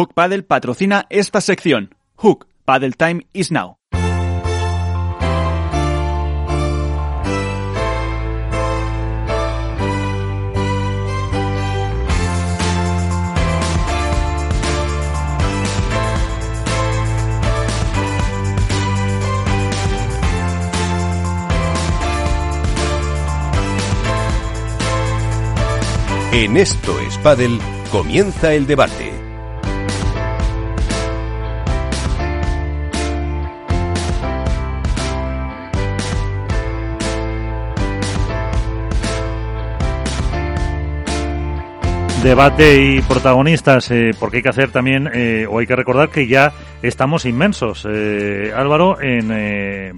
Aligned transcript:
Hook 0.00 0.14
Paddle 0.14 0.42
patrocina 0.44 1.04
esta 1.10 1.42
sección. 1.42 1.94
Hook 2.16 2.46
Paddle 2.64 2.92
Time 2.92 3.26
is 3.34 3.52
now. 3.52 3.76
En 26.32 26.56
esto 26.56 26.98
es 27.00 27.18
Padel, 27.18 27.60
comienza 27.92 28.54
el 28.54 28.66
debate. 28.66 29.19
Debate 42.22 42.82
y 42.82 43.00
protagonistas, 43.00 43.90
eh, 43.90 44.10
porque 44.18 44.38
hay 44.38 44.42
que 44.42 44.48
hacer 44.50 44.70
también, 44.70 45.08
eh, 45.14 45.46
o 45.48 45.58
hay 45.58 45.66
que 45.66 45.74
recordar 45.74 46.10
que 46.10 46.26
ya 46.26 46.52
estamos 46.82 47.24
inmensos, 47.24 47.86
eh, 47.90 48.52
Álvaro, 48.54 49.00
en 49.00 49.30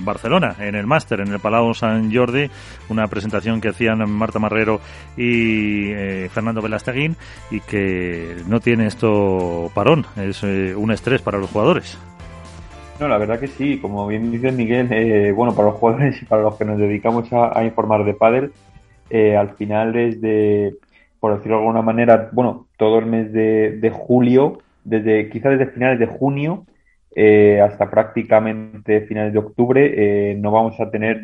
Barcelona, 0.05 0.55
en 0.61 0.77
el 0.77 0.87
máster, 0.87 1.21
en 1.21 1.33
el 1.33 1.41
Palau 1.41 1.75
San 1.75 2.15
Jordi, 2.15 2.48
una 2.89 3.09
presentación 3.09 3.61
que 3.61 3.69
hacían 3.69 4.09
Marta 4.09 4.39
Marrero 4.39 4.81
y 5.17 5.93
Fernando 6.31 6.62
Velasteguín, 6.62 7.17
y 7.51 7.61
que 7.61 8.37
no 8.47 8.61
tiene 8.61 8.87
esto 8.87 9.70
parón, 9.75 10.07
es 10.17 10.43
un 10.43 10.93
estrés 10.93 11.23
para 11.23 11.39
los 11.39 11.51
jugadores. 11.51 11.98
No, 13.01 13.09
la 13.09 13.19
verdad 13.19 13.41
que 13.41 13.48
sí, 13.48 13.78
como 13.78 14.06
bien 14.06 14.31
dice 14.31 14.53
Miguel, 14.53 15.33
bueno, 15.34 15.55
para 15.55 15.69
los 15.69 15.77
jugadores 15.77 16.23
y 16.23 16.25
para 16.25 16.43
los 16.43 16.55
que 16.56 16.65
nos 16.65 16.78
dedicamos 16.78 17.33
a, 17.33 17.59
a 17.59 17.65
informar 17.65 18.05
de 18.05 18.15
pádel, 18.15 18.53
al 19.37 19.55
final 19.56 19.97
es 19.97 20.20
de 20.20 20.75
por 21.23 21.37
decirlo 21.37 21.59
de 21.59 21.62
alguna 21.62 21.83
manera, 21.83 22.31
bueno, 22.33 22.67
todo 22.77 22.98
el 22.98 23.06
mes 23.06 23.33
de, 23.33 23.92
julio, 23.95 24.59
desde 24.83 25.31
quizá 25.31 25.51
desde 25.51 25.70
finales 25.70 26.01
de 26.01 26.06
junio 26.06 26.67
eh, 27.15 27.61
hasta 27.61 27.89
prácticamente 27.89 29.03
finales 29.03 29.33
de 29.33 29.39
octubre, 29.39 29.93
eh, 29.95 30.34
no 30.34 30.50
vamos 30.50 30.81
a 30.81 30.91
tener 30.91 31.23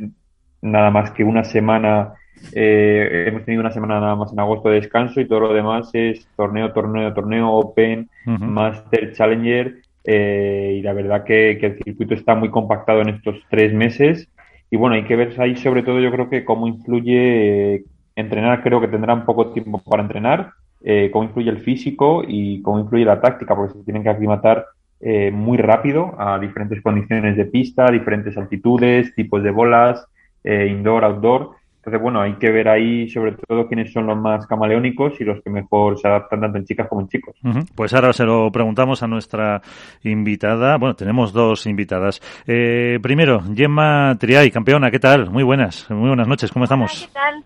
nada 0.62 0.92
más 0.92 1.10
que 1.10 1.24
una 1.24 1.42
semana, 1.42 2.12
eh, 2.52 3.24
hemos 3.26 3.44
tenido 3.44 3.60
una 3.60 3.72
semana 3.72 3.98
nada 3.98 4.14
más 4.14 4.32
en 4.32 4.38
agosto 4.38 4.68
de 4.68 4.76
descanso 4.76 5.20
y 5.20 5.26
todo 5.26 5.40
lo 5.40 5.52
demás 5.52 5.90
es 5.94 6.28
torneo, 6.36 6.72
torneo, 6.72 7.12
torneo, 7.12 7.50
Open, 7.50 8.08
Master, 8.24 9.14
Challenger, 9.14 9.78
y 10.04 10.80
la 10.80 10.92
verdad 10.92 11.24
que, 11.24 11.58
que 11.58 11.66
el 11.66 11.78
circuito 11.82 12.14
está 12.14 12.36
muy 12.36 12.50
compactado 12.50 13.00
en 13.00 13.08
estos 13.08 13.34
tres 13.50 13.74
meses. 13.74 14.28
Y 14.70 14.76
bueno, 14.76 14.94
hay 14.94 15.02
que 15.06 15.16
ver 15.16 15.34
ahí 15.40 15.56
sobre 15.56 15.82
todo 15.82 15.98
yo 15.98 16.12
creo 16.12 16.30
que 16.30 16.44
cómo 16.44 16.68
influye 16.68 17.82
entrenar 18.18 18.62
creo 18.62 18.80
que 18.80 18.88
tendrán 18.88 19.24
poco 19.24 19.52
tiempo 19.52 19.78
para 19.78 20.02
entrenar, 20.02 20.52
eh, 20.82 21.10
cómo 21.12 21.24
influye 21.24 21.50
el 21.50 21.58
físico 21.58 22.22
y 22.26 22.62
cómo 22.62 22.80
influye 22.80 23.04
la 23.04 23.20
táctica, 23.20 23.54
porque 23.54 23.74
se 23.74 23.84
tienen 23.84 24.02
que 24.02 24.10
aclimatar 24.10 24.66
eh, 25.00 25.30
muy 25.30 25.58
rápido 25.58 26.14
a 26.18 26.38
diferentes 26.38 26.82
condiciones 26.82 27.36
de 27.36 27.44
pista, 27.44 27.90
diferentes 27.90 28.36
altitudes, 28.36 29.14
tipos 29.14 29.42
de 29.42 29.50
bolas, 29.50 30.04
eh, 30.44 30.66
indoor, 30.70 31.04
outdoor. 31.04 31.50
Entonces, 31.78 32.02
bueno, 32.02 32.20
hay 32.20 32.34
que 32.34 32.50
ver 32.50 32.68
ahí 32.68 33.08
sobre 33.08 33.32
todo 33.32 33.66
quiénes 33.66 33.92
son 33.92 34.06
los 34.06 34.18
más 34.18 34.46
camaleónicos 34.46 35.20
y 35.20 35.24
los 35.24 35.40
que 35.42 35.48
mejor 35.48 35.98
se 35.98 36.08
adaptan 36.08 36.40
tanto 36.40 36.58
en 36.58 36.64
chicas 36.64 36.88
como 36.88 37.00
en 37.02 37.08
chicos. 37.08 37.36
Pues 37.74 37.94
ahora 37.94 38.12
se 38.12 38.24
lo 38.24 38.50
preguntamos 38.52 39.02
a 39.02 39.06
nuestra 39.06 39.62
invitada. 40.02 40.76
Bueno, 40.76 40.94
tenemos 40.94 41.32
dos 41.32 41.66
invitadas. 41.66 42.20
Eh, 42.46 42.98
primero, 43.00 43.40
Gemma 43.54 44.16
Triay, 44.18 44.50
campeona, 44.50 44.90
¿qué 44.90 44.98
tal? 44.98 45.30
Muy 45.30 45.44
buenas, 45.44 45.88
muy 45.90 46.08
buenas 46.08 46.28
noches, 46.28 46.50
¿cómo 46.52 46.64
estamos? 46.64 47.06
¿Qué 47.06 47.14
tal? 47.14 47.44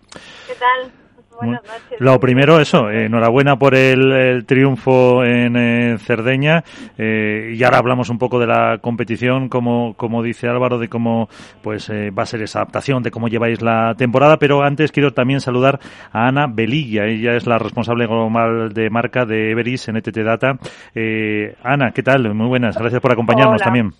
¿Qué 0.48 0.54
tal? 0.54 1.01
Buenas 1.46 1.62
noches. 1.62 2.00
Lo 2.00 2.20
primero, 2.20 2.60
eso, 2.60 2.90
enhorabuena 2.90 3.56
por 3.56 3.74
el, 3.74 4.44
triunfo 4.46 5.24
en 5.24 5.98
Cerdeña. 5.98 6.64
Eh, 6.98 7.54
y 7.56 7.62
ahora 7.62 7.78
hablamos 7.78 8.10
un 8.10 8.18
poco 8.18 8.38
de 8.38 8.46
la 8.46 8.78
competición, 8.78 9.48
como, 9.48 9.94
como 9.94 10.22
dice 10.22 10.48
Álvaro, 10.48 10.78
de 10.78 10.88
cómo 10.88 11.28
pues 11.62 11.88
eh, 11.90 12.10
va 12.10 12.24
a 12.24 12.26
ser 12.26 12.42
esa 12.42 12.60
adaptación, 12.60 13.02
de 13.02 13.10
cómo 13.10 13.28
lleváis 13.28 13.62
la 13.62 13.94
temporada. 13.96 14.38
Pero 14.38 14.62
antes 14.62 14.92
quiero 14.92 15.12
también 15.12 15.40
saludar 15.40 15.80
a 16.12 16.28
Ana 16.28 16.46
Belilla. 16.46 17.06
Ella 17.06 17.34
es 17.34 17.46
la 17.46 17.58
responsable 17.58 18.06
global 18.06 18.72
de 18.72 18.90
marca 18.90 19.24
de 19.24 19.50
Everis 19.50 19.88
en 19.88 19.96
ETT 19.96 20.18
Data. 20.18 20.58
Eh, 20.94 21.56
Ana, 21.62 21.92
¿qué 21.92 22.02
tal? 22.02 22.34
Muy 22.34 22.46
buenas. 22.46 22.76
Gracias 22.76 23.00
por 23.00 23.12
acompañarnos 23.12 23.60
también. 23.62 23.92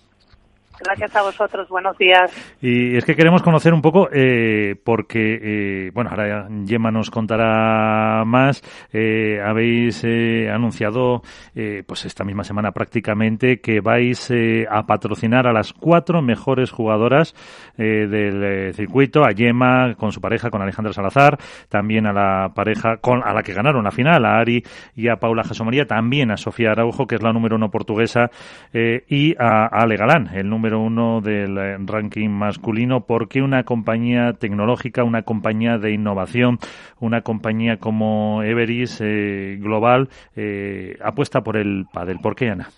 Gracias 0.83 1.15
a 1.15 1.21
vosotros, 1.21 1.69
buenos 1.69 1.97
días. 1.97 2.31
Y 2.61 2.97
es 2.97 3.05
que 3.05 3.15
queremos 3.15 3.41
conocer 3.41 3.73
un 3.73 3.81
poco, 3.81 4.09
eh, 4.11 4.75
porque, 4.83 5.39
eh, 5.41 5.91
bueno, 5.93 6.09
ahora 6.09 6.47
Gemma 6.65 6.91
nos 6.91 7.09
contará 7.09 8.23
más. 8.25 8.61
Eh, 8.91 9.39
habéis 9.41 10.03
eh, 10.03 10.49
anunciado, 10.51 11.21
eh, 11.55 11.83
pues 11.87 12.05
esta 12.05 12.23
misma 12.25 12.43
semana 12.43 12.71
prácticamente, 12.71 13.61
que 13.61 13.79
vais 13.79 14.29
eh, 14.31 14.65
a 14.69 14.85
patrocinar 14.85 15.47
a 15.47 15.53
las 15.53 15.71
cuatro 15.71 16.21
mejores 16.21 16.71
jugadoras 16.71 17.33
del 17.77 18.73
circuito, 18.73 19.23
a 19.23 19.33
Gemma 19.33 19.95
con 19.95 20.11
su 20.11 20.21
pareja, 20.21 20.49
con 20.49 20.61
Alejandra 20.61 20.93
Salazar, 20.93 21.37
también 21.69 22.05
a 22.05 22.13
la 22.13 22.53
pareja 22.53 22.97
con 22.97 23.23
a 23.23 23.33
la 23.33 23.41
que 23.41 23.53
ganaron 23.53 23.83
la 23.83 23.91
final, 23.91 24.25
a 24.25 24.37
Ari 24.39 24.63
y 24.95 25.07
a 25.07 25.15
Paula 25.15 25.43
Jasomaría, 25.43 25.85
también 25.85 26.29
a 26.31 26.37
Sofía 26.37 26.71
Araujo, 26.71 27.07
que 27.07 27.15
es 27.15 27.23
la 27.23 27.33
número 27.33 27.55
uno 27.55 27.69
portuguesa, 27.69 28.29
y 28.73 29.35
a 29.39 29.65
Ale 29.65 29.95
Galán, 29.95 30.29
el 30.33 30.49
número 30.49 30.72
uno 30.79 31.21
del 31.21 31.57
eh, 31.57 31.77
ranking 31.85 32.29
masculino. 32.29 33.05
¿Por 33.05 33.27
qué 33.27 33.41
una 33.41 33.63
compañía 33.63 34.33
tecnológica, 34.33 35.03
una 35.03 35.23
compañía 35.23 35.77
de 35.77 35.91
innovación, 35.91 36.59
una 36.99 37.21
compañía 37.21 37.77
como 37.77 38.43
Everis 38.43 38.99
eh, 39.01 39.57
Global 39.59 40.09
eh, 40.35 40.97
apuesta 41.01 41.41
por 41.41 41.57
el 41.57 41.85
pádel? 41.91 42.19
¿Por 42.19 42.35
qué, 42.35 42.49
Ana? 42.49 42.69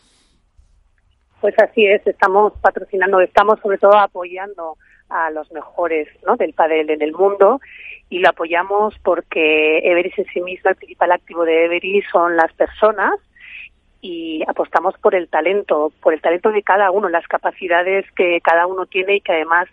Pues 1.41 1.53
así 1.59 1.85
es, 1.85 2.05
estamos 2.07 2.53
patrocinando, 2.61 3.19
estamos 3.19 3.59
sobre 3.61 3.77
todo 3.77 3.95
apoyando 3.97 4.77
a 5.09 5.29
los 5.29 5.51
mejores 5.51 6.07
del 6.39 6.53
pádel 6.53 6.89
en 6.89 7.01
el 7.01 7.11
mundo 7.11 7.59
y 8.09 8.19
lo 8.19 8.29
apoyamos 8.29 8.95
porque 9.03 9.79
Everis 9.79 10.17
en 10.17 10.25
sí 10.33 10.41
misma, 10.41 10.71
el 10.71 10.77
principal 10.77 11.11
activo 11.11 11.43
de 11.45 11.65
Everis 11.65 12.05
son 12.11 12.35
las 12.35 12.51
personas 12.53 13.13
y 14.05 14.43
apostamos 14.47 14.93
por 14.99 15.15
el 15.15 15.27
talento, 15.29 15.91
por 15.99 16.13
el 16.13 16.21
talento 16.21 16.51
de 16.51 16.61
cada 16.61 16.91
uno, 16.91 17.09
las 17.09 17.27
capacidades 17.27 18.05
que 18.11 18.39
cada 18.41 18.67
uno 18.67 18.85
tiene 18.85 19.15
y 19.15 19.21
que 19.21 19.31
además 19.31 19.67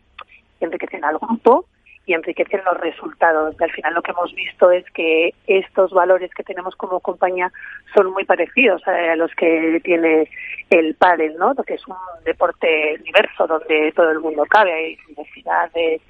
enriquecen 0.58 1.04
al 1.04 1.18
grupo 1.18 1.66
y 2.06 2.14
enriquecen 2.14 2.62
los 2.64 2.80
resultados. 2.80 3.54
al 3.60 3.70
final 3.72 3.92
lo 3.92 4.00
que 4.00 4.12
hemos 4.12 4.34
visto 4.34 4.70
es 4.70 4.86
que 4.92 5.34
estos 5.46 5.90
valores 5.90 6.30
que 6.32 6.44
tenemos 6.44 6.74
como 6.76 7.00
compañía 7.00 7.52
son 7.94 8.10
muy 8.10 8.24
parecidos 8.24 8.80
a 8.88 9.16
los 9.16 9.30
que 9.34 9.82
tiene 9.84 10.30
el 10.70 10.94
pádel, 10.94 11.36
¿no? 11.36 11.54
Que 11.54 11.74
es 11.74 11.86
un 11.86 11.96
deporte 12.24 12.98
diverso 13.04 13.46
donde 13.46 13.92
todo 13.92 14.10
el 14.12 14.20
mundo 14.20 14.46
cabe, 14.48 14.72
hay 14.72 14.98
diversidad 15.08 15.70
de 15.72 16.00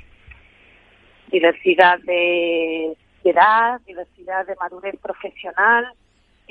diversidad 1.28 1.98
de 2.04 2.96
edad, 3.24 3.80
diversidad 3.84 4.46
de 4.46 4.54
madurez 4.60 4.94
profesional, 5.02 5.92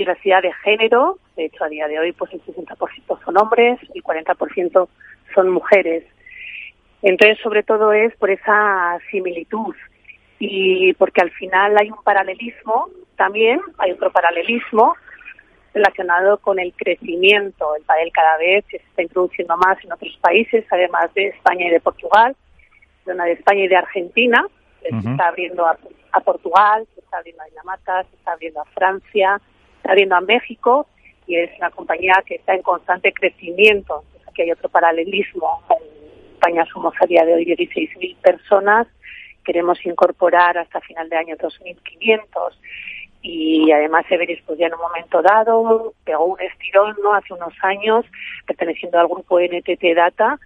diversidad 0.01 0.41
de 0.41 0.53
género, 0.63 1.17
de 1.35 1.45
hecho 1.45 1.63
a 1.63 1.69
día 1.69 1.88
de 1.88 2.00
hoy 2.00 2.12
pues 2.12 2.34
el 2.34 2.41
60% 2.44 3.23
son 3.23 3.38
hombres 3.38 3.79
y 3.94 4.01
40% 4.01 4.88
son 5.34 5.50
mujeres. 5.50 6.03
Entonces 7.01 7.39
sobre 7.41 7.63
todo 7.63 7.94
es 7.94 8.16
por 8.17 8.29
esa 8.29 9.00
similitud 9.09 9.75
y 10.40 10.94
porque 10.94 11.22
al 11.22 11.31
final 11.31 11.78
hay 11.79 11.90
un 11.90 12.03
paralelismo 12.03 12.90
también, 13.16 13.59
hay 13.78 13.91
otro 13.91 14.11
paralelismo 14.11 14.95
relacionado 15.73 16.38
con 16.40 16.59
el 16.59 16.73
crecimiento. 16.73 17.75
El 17.75 17.84
padel 17.84 18.11
cada 18.11 18.37
vez 18.37 18.66
se 18.70 18.78
está 18.78 19.03
introduciendo 19.03 19.55
más 19.58 19.78
en 19.84 19.93
otros 19.93 20.17
países, 20.22 20.66
además 20.70 21.14
de 21.14 21.28
España 21.28 21.67
y 21.67 21.70
de 21.70 21.79
Portugal, 21.79 22.35
zona 23.05 23.26
de 23.26 23.34
España 23.34 23.64
y 23.64 23.67
de 23.67 23.76
Argentina, 23.76 24.46
se 24.81 24.97
está 24.97 25.28
abriendo 25.28 25.66
a, 25.66 25.78
a 26.11 26.20
Portugal, 26.22 26.87
se 26.96 27.02
está 27.02 27.17
abriendo 27.17 27.43
a 27.43 27.46
Dinamarca, 27.46 28.03
se 28.03 28.16
está 28.16 28.34
abriendo 28.34 28.61
a 28.61 28.66
Francia, 28.66 29.40
está 29.81 29.95
viendo 29.95 30.16
a 30.16 30.22
México 30.22 30.87
y 31.25 31.35
es 31.35 31.49
una 31.57 31.72
compañía 31.72 32.13
que 32.25 32.35
está 32.35 32.53
en 32.53 32.61
constante 32.61 33.11
crecimiento. 33.13 34.03
Aquí 34.28 34.43
hay 34.43 34.51
otro 34.51 34.69
paralelismo. 34.69 35.63
En 35.69 36.33
España 36.33 36.66
somos 36.72 36.93
a 37.01 37.05
día 37.05 37.25
de 37.25 37.33
hoy 37.33 37.45
16.000 37.45 38.16
personas. 38.17 38.87
Queremos 39.43 39.83
incorporar 39.85 40.57
hasta 40.57 40.81
final 40.81 41.09
de 41.09 41.17
año 41.17 41.35
2.500 41.35 42.22
y 43.23 43.72
además 43.72 44.05
Everis 44.09 44.41
pues 44.45 44.57
ya 44.59 44.67
en 44.67 44.73
un 44.73 44.81
momento 44.81 45.22
dado 45.22 45.93
pegó 46.03 46.25
un 46.25 46.41
estirón 46.41 46.95
no 47.03 47.13
hace 47.13 47.33
unos 47.33 47.53
años 47.61 48.03
perteneciendo 48.47 48.99
al 48.99 49.07
grupo 49.07 49.39
NTT 49.39 49.95
Data 49.95 50.39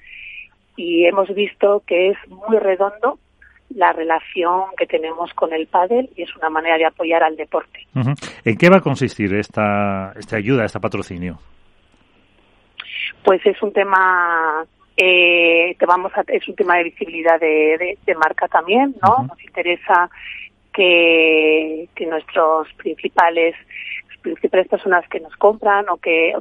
y 0.75 1.05
hemos 1.05 1.33
visto 1.33 1.83
que 1.87 2.09
es 2.09 2.17
muy 2.27 2.57
redondo 2.57 3.17
la 3.75 3.93
relación 3.93 4.63
que 4.77 4.87
tenemos 4.87 5.31
con 5.33 5.53
el 5.53 5.67
pádel 5.67 6.09
y 6.15 6.23
es 6.23 6.35
una 6.35 6.49
manera 6.49 6.77
de 6.77 6.85
apoyar 6.85 7.23
al 7.23 7.35
deporte. 7.35 7.79
¿En 8.43 8.57
qué 8.57 8.69
va 8.69 8.77
a 8.77 8.81
consistir 8.81 9.33
esta, 9.35 10.13
esta 10.17 10.37
ayuda, 10.37 10.65
este 10.65 10.79
patrocinio? 10.79 11.39
pues 13.25 13.45
es 13.45 13.61
un 13.61 13.73
tema 13.73 14.65
eh, 14.95 15.75
que 15.77 15.85
vamos 15.85 16.11
a, 16.15 16.23
es 16.27 16.47
un 16.47 16.55
tema 16.55 16.77
de 16.77 16.85
visibilidad 16.85 17.39
de, 17.39 17.97
de, 18.05 18.15
marca 18.15 18.47
también, 18.47 18.95
¿no? 19.01 19.25
Nos 19.27 19.43
interesa 19.43 20.09
que, 20.71 21.89
que 21.95 22.05
nuestros 22.05 22.71
principales 22.73 23.55
principales 24.21 24.67
personas 24.67 25.07
que 25.09 25.19
nos 25.19 25.35
compran 25.35 25.87
o 25.89 25.97
que 25.97 26.33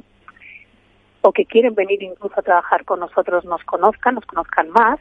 o 1.21 1.31
que 1.31 1.45
quieren 1.45 1.75
venir 1.75 2.01
incluso 2.03 2.39
a 2.39 2.43
trabajar 2.43 2.85
con 2.85 2.99
nosotros 2.99 3.45
nos 3.45 3.63
conozcan, 3.63 4.15
nos 4.15 4.25
conozcan 4.25 4.69
más. 4.69 4.99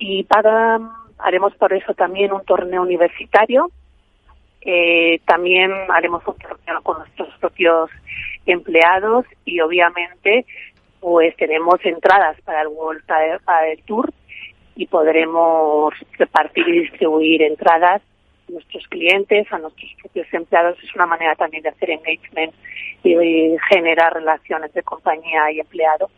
Y 0.00 0.24
para 0.24 0.78
haremos 1.18 1.54
por 1.56 1.72
eso 1.72 1.94
también 1.94 2.32
un 2.32 2.44
torneo 2.44 2.82
universitario. 2.82 3.70
Eh, 4.60 5.20
también 5.24 5.72
haremos 5.88 6.26
un 6.26 6.36
torneo 6.36 6.82
con 6.82 6.98
nuestros 6.98 7.28
propios 7.38 7.90
empleados 8.46 9.24
y 9.44 9.60
obviamente 9.60 10.46
pues 11.00 11.36
tenemos 11.36 11.78
entradas 11.84 12.40
para 12.42 12.62
el 12.62 12.68
World 12.68 13.04
para 13.44 13.68
el 13.68 13.82
Tour 13.84 14.12
y 14.74 14.86
podremos 14.86 15.94
repartir 16.18 16.68
y 16.68 16.80
distribuir 16.80 17.42
entradas 17.42 18.02
a 18.48 18.52
nuestros 18.52 18.86
clientes, 18.88 19.46
a 19.52 19.58
nuestros 19.58 19.92
propios 20.02 20.26
empleados. 20.32 20.78
Es 20.82 20.94
una 20.94 21.06
manera 21.06 21.34
también 21.34 21.62
de 21.62 21.68
hacer 21.68 21.90
engagement 21.90 22.54
y 23.04 23.56
generar 23.68 24.14
relaciones 24.14 24.72
de 24.72 24.82
compañía 24.82 25.50
y 25.52 25.60
empleado. 25.60 26.10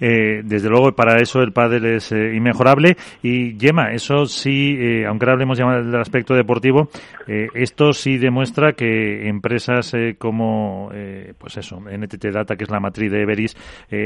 Eh, 0.00 0.42
desde 0.44 0.68
luego, 0.68 0.92
para 0.92 1.16
eso 1.16 1.40
el 1.40 1.52
pádel 1.52 1.84
es 1.86 2.12
eh, 2.12 2.34
inmejorable. 2.34 2.96
Y 3.22 3.56
Yema, 3.56 3.92
eso 3.92 4.26
sí, 4.26 4.76
eh, 4.78 5.06
aunque 5.06 5.24
ahora 5.24 5.32
hablemos 5.34 5.58
ya 5.58 5.66
del 5.66 6.00
aspecto 6.00 6.34
deportivo, 6.34 6.88
esto 7.26 7.92
sí 7.92 8.18
demuestra 8.18 8.72
que 8.72 9.28
empresas 9.28 9.96
como, 10.18 10.90
pues 11.38 11.56
eso, 11.56 11.80
NTT 11.80 12.26
Data, 12.26 12.54
que 12.56 12.64
es 12.64 12.70
la 12.70 12.80
matriz 12.80 13.10
de 13.10 13.22
Everis, 13.22 13.56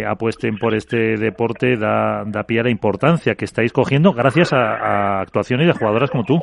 apuesten 0.06 0.56
por 0.56 0.74
este 0.74 1.16
deporte, 1.16 1.76
da, 1.76 2.22
da 2.24 2.44
pie 2.44 2.60
a 2.60 2.62
la 2.62 2.70
importancia 2.70 3.34
que 3.34 3.44
estáis 3.44 3.72
cogiendo 3.72 4.12
gracias 4.12 4.52
a, 4.52 5.20
actuaciones 5.20 5.66
de 5.66 5.72
jugadoras 5.72 6.10
como 6.10 6.24
tú. 6.24 6.38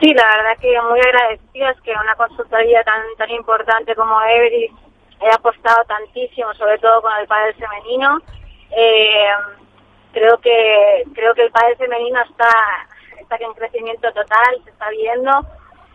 Sí, 0.00 0.14
la 0.14 0.24
verdad 0.24 0.60
que 0.60 0.68
muy 0.88 1.00
agradecidas 1.00 1.80
que 1.82 1.90
una 1.90 2.14
consultoría 2.14 2.82
tan 2.84 3.02
tan 3.16 3.30
importante 3.30 3.94
como 3.94 4.14
Everis 4.22 4.70
he 5.20 5.30
apostado 5.30 5.84
tantísimo, 5.84 6.52
sobre 6.54 6.78
todo 6.78 7.02
con 7.02 7.12
el 7.20 7.26
padre 7.26 7.54
femenino. 7.54 8.18
Eh, 8.70 9.30
creo 10.12 10.38
que 10.38 11.04
creo 11.14 11.34
que 11.34 11.44
el 11.44 11.50
padre 11.50 11.76
femenino 11.76 12.20
está 12.22 12.50
está 13.20 13.36
en 13.44 13.52
crecimiento 13.52 14.10
total, 14.12 14.60
se 14.64 14.70
está 14.70 14.88
viendo. 14.90 15.30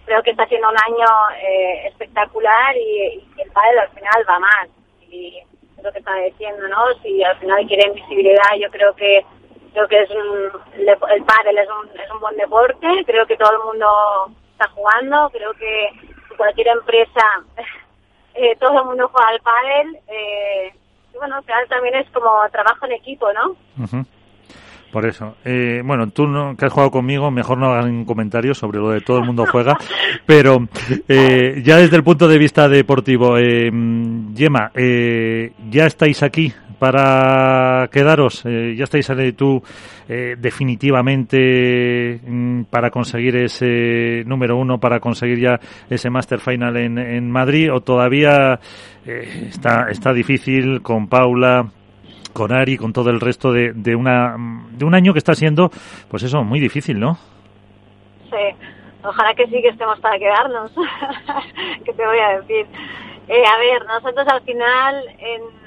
Creo 0.05 0.21
que 0.21 0.31
está 0.31 0.45
siendo 0.47 0.69
un 0.69 0.75
año 0.77 1.07
eh, 1.41 1.87
espectacular 1.87 2.75
y, 2.75 3.23
el 3.37 3.51
padre 3.51 3.79
al 3.79 3.89
final 3.89 4.25
va 4.29 4.39
más. 4.39 4.69
Y 5.09 5.41
es 5.77 5.83
lo 5.83 5.91
que 5.91 5.99
está 5.99 6.15
diciendo, 6.15 6.67
¿no? 6.67 6.93
Si 7.01 7.23
al 7.23 7.37
final 7.39 7.65
quieren 7.67 7.93
visibilidad, 7.93 8.55
yo 8.59 8.69
creo 8.69 8.93
que 8.95 9.25
creo 9.73 9.87
que 9.87 10.01
es 10.01 10.09
un, 10.11 10.51
el 10.75 11.23
pádel 11.23 11.57
es 11.57 11.67
un, 11.69 11.99
es 11.99 12.11
un 12.11 12.19
buen 12.19 12.37
deporte. 12.37 12.87
Creo 13.05 13.25
que 13.25 13.37
todo 13.37 13.51
el 13.51 13.63
mundo 13.63 13.87
está 14.51 14.67
jugando. 14.69 15.29
Creo 15.31 15.53
que 15.53 15.89
cualquier 16.37 16.67
empresa 16.67 17.43
eh, 18.35 18.55
todo 18.59 18.79
el 18.79 18.85
mundo 18.85 19.09
juega 19.11 19.29
al 19.29 19.39
pádel. 19.39 19.99
Eh, 20.07 20.73
y 21.13 21.17
bueno, 21.17 21.35
al 21.35 21.67
también 21.69 21.95
es 21.95 22.09
como 22.11 22.29
trabajo 22.51 22.85
en 22.85 22.93
equipo, 22.93 23.27
¿no? 23.33 23.55
Por 24.93 25.07
eso. 25.07 25.37
Eh, 25.43 25.81
bueno, 25.83 26.11
tú 26.11 26.27
no, 26.27 26.55
que 26.55 26.67
has 26.67 26.71
jugado 26.71 26.91
conmigo, 26.91 27.31
mejor 27.31 27.57
no 27.57 27.73
hagan 27.73 28.05
comentarios 28.05 28.59
sobre 28.59 28.77
lo 28.77 28.91
de 28.91 29.01
todo 29.01 29.17
el 29.17 29.25
mundo 29.25 29.43
juega. 29.51 29.75
pero 30.27 30.67
eh, 31.07 31.63
ya 31.65 31.77
desde 31.77 31.95
el 31.95 32.03
punto 32.03 32.27
de 32.27 32.37
vista 32.37 32.69
deportivo, 32.69 33.39
eh, 33.39 33.71
Yema, 34.35 34.71
eh, 34.75 35.51
ya 35.67 35.87
estáis 35.87 36.21
aquí 36.21 36.53
para 36.83 37.87
quedaros. 37.87 38.45
Eh, 38.45 38.75
ya 38.75 38.83
estáis 38.83 39.09
tú 39.37 39.63
eh, 40.09 40.35
definitivamente 40.37 42.19
mm, 42.21 42.63
para 42.63 42.89
conseguir 42.89 43.37
ese 43.37 44.25
número 44.25 44.57
uno, 44.57 44.79
para 44.79 44.99
conseguir 44.99 45.39
ya 45.39 45.57
ese 45.89 46.09
Master 46.09 46.41
Final 46.41 46.75
en, 46.75 46.97
en 46.97 47.31
Madrid, 47.31 47.71
o 47.71 47.79
todavía 47.79 48.59
eh, 49.05 49.47
está, 49.47 49.91
está 49.91 50.11
difícil 50.11 50.81
con 50.81 51.07
Paula 51.07 51.71
con 52.33 52.51
Ari, 52.51 52.75
con 52.75 52.91
todo 52.91 53.11
el 53.11 53.21
resto 53.21 53.53
de, 53.53 53.71
de, 53.71 53.95
una, 53.95 54.35
de 54.71 54.83
un 54.83 54.93
año 54.93 55.13
que 55.13 55.19
está 55.19 55.35
siendo, 55.35 55.69
pues 56.09 56.23
eso, 56.23 56.43
muy 56.43 56.59
difícil, 56.59 56.99
¿no? 56.99 57.13
Sí, 58.29 58.67
ojalá 59.05 59.33
que 59.35 59.45
sí 59.45 59.61
que 59.61 59.69
estemos 59.69 59.97
para 60.01 60.19
quedarnos, 60.19 60.69
¿qué 61.85 61.93
te 61.93 62.05
voy 62.05 62.19
a 62.19 62.41
decir? 62.41 62.65
a 63.29 63.57
ver, 63.57 63.85
nosotros 63.85 64.27
al 64.27 64.41
final 64.41 64.95
en 65.17 65.62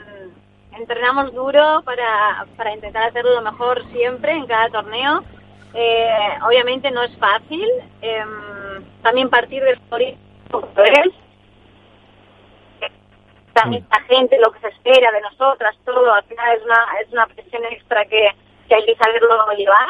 entrenamos 0.76 1.32
duro 1.32 1.82
para, 1.84 2.46
para 2.56 2.74
intentar 2.74 3.04
hacerlo 3.04 3.34
lo 3.34 3.42
mejor 3.42 3.82
siempre 3.92 4.32
en 4.32 4.46
cada 4.46 4.68
torneo. 4.70 5.22
Eh, 5.74 6.38
obviamente 6.46 6.90
no 6.90 7.02
es 7.02 7.16
fácil. 7.18 7.68
Em, 8.00 8.84
también 9.02 9.28
partir 9.28 9.62
del 9.62 9.78
es 9.80 11.14
también 13.52 13.86
la 13.90 14.00
gente, 14.02 14.38
lo 14.38 14.52
que 14.52 14.60
se 14.60 14.68
espera 14.68 15.10
de 15.12 15.20
nosotras, 15.22 15.74
todo, 15.84 16.12
al 16.12 16.24
final 16.24 16.56
es 16.56 16.62
una, 16.62 16.86
es 17.00 17.10
una 17.10 17.26
presión 17.26 17.64
extra 17.64 18.04
que, 18.04 18.28
que 18.68 18.74
hay 18.74 18.84
que 18.84 18.96
saberlo 18.96 19.50
llevar. 19.56 19.88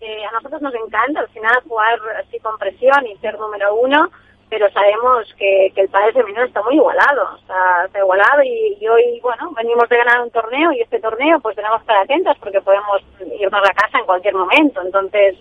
Eh, 0.00 0.24
a 0.24 0.32
nosotros 0.32 0.62
nos 0.62 0.74
encanta 0.74 1.20
al 1.20 1.28
final 1.28 1.62
jugar 1.68 1.98
así 2.24 2.38
con 2.38 2.58
presión 2.58 3.06
y 3.06 3.16
ser 3.18 3.38
número 3.38 3.74
uno, 3.74 4.10
pero 4.52 4.70
sabemos 4.70 5.32
que, 5.38 5.72
el 5.74 5.88
padre 5.88 6.12
femenino 6.12 6.44
está 6.44 6.62
muy 6.62 6.74
igualado, 6.74 7.38
está, 7.40 7.86
está 7.86 8.00
igualado 8.00 8.42
y, 8.42 8.86
hoy, 8.86 9.18
bueno, 9.22 9.50
venimos 9.56 9.88
de 9.88 9.96
ganar 9.96 10.20
un 10.20 10.30
torneo 10.30 10.70
y 10.72 10.82
este 10.82 11.00
torneo 11.00 11.40
pues 11.40 11.56
tenemos 11.56 11.78
que 11.78 11.84
estar 11.84 11.96
atentas 11.96 12.36
porque 12.36 12.60
podemos 12.60 13.00
irnos 13.18 13.62
a 13.66 13.72
casa 13.72 13.98
en 13.98 14.04
cualquier 14.04 14.34
momento, 14.34 14.82
entonces 14.82 15.38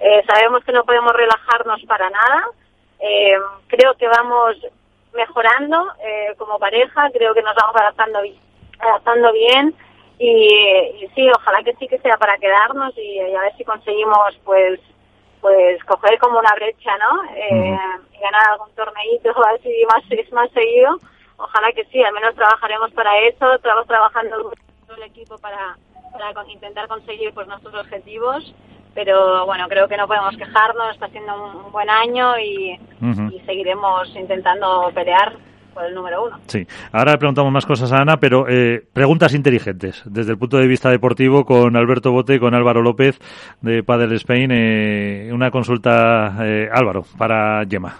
eh, 0.00 0.22
sabemos 0.26 0.64
que 0.64 0.72
no 0.72 0.82
podemos 0.84 1.12
relajarnos 1.12 1.82
para 1.86 2.08
nada, 2.08 2.46
eh, 3.00 3.36
creo 3.66 3.92
que 3.96 4.08
vamos 4.08 4.56
mejorando 5.12 5.86
eh, 6.02 6.34
como 6.38 6.58
pareja, 6.58 7.10
creo 7.12 7.34
que 7.34 7.42
nos 7.42 7.54
vamos 7.54 7.76
adaptando, 7.76 8.20
adaptando 8.78 9.30
bien 9.30 9.74
y, 10.18 11.06
sí, 11.14 11.28
ojalá 11.36 11.62
que 11.62 11.74
sí 11.74 11.86
que 11.86 11.98
sea 11.98 12.16
para 12.16 12.38
quedarnos 12.38 12.96
y 12.96 13.20
a 13.20 13.42
ver 13.42 13.54
si 13.58 13.64
conseguimos 13.64 14.40
pues 14.42 14.80
pues 15.40 15.82
coger 15.84 16.18
como 16.18 16.38
una 16.38 16.54
brecha, 16.54 16.90
¿no? 16.98 17.24
Eh, 17.34 17.78
y 18.12 18.18
ganar 18.20 18.42
algún 18.50 18.70
torneito 18.74 19.30
así 19.46 19.84
más, 19.88 20.32
más 20.32 20.50
seguido. 20.50 20.98
Ojalá 21.36 21.72
que 21.72 21.84
sí, 21.86 22.02
al 22.02 22.12
menos 22.12 22.34
trabajaremos 22.34 22.90
para 22.92 23.16
eso, 23.20 23.54
estamos 23.54 23.86
trabajando 23.86 24.52
todo 24.86 24.96
el 24.96 25.02
equipo 25.04 25.38
para, 25.38 25.76
para 26.12 26.48
intentar 26.48 26.88
conseguir 26.88 27.32
pues 27.32 27.46
nuestros 27.46 27.74
objetivos, 27.74 28.54
pero 28.94 29.46
bueno, 29.46 29.68
creo 29.68 29.86
que 29.86 29.96
no 29.96 30.08
podemos 30.08 30.36
quejarnos, 30.36 30.94
está 30.94 31.08
siendo 31.08 31.44
un, 31.44 31.70
buen 31.70 31.88
año 31.88 32.36
y, 32.38 32.80
y 33.00 33.40
seguiremos 33.46 34.08
intentando 34.16 34.90
pelear 34.92 35.36
el 35.86 35.94
número 35.94 36.24
uno. 36.24 36.38
Sí, 36.46 36.66
ahora 36.92 37.12
le 37.12 37.18
preguntamos 37.18 37.52
más 37.52 37.66
cosas 37.66 37.92
a 37.92 38.00
Ana, 38.00 38.18
pero 38.18 38.46
eh, 38.48 38.84
preguntas 38.92 39.34
inteligentes 39.34 40.02
desde 40.06 40.32
el 40.32 40.38
punto 40.38 40.58
de 40.58 40.66
vista 40.66 40.90
deportivo 40.90 41.44
con 41.44 41.76
Alberto 41.76 42.12
Bote 42.12 42.34
y 42.34 42.38
con 42.38 42.54
Álvaro 42.54 42.82
López 42.82 43.18
de 43.60 43.82
Padel 43.82 44.12
Spain. 44.12 44.50
Eh, 44.52 45.30
una 45.32 45.50
consulta, 45.50 46.36
eh, 46.40 46.68
Álvaro, 46.72 47.04
para 47.16 47.64
Gemma. 47.68 47.94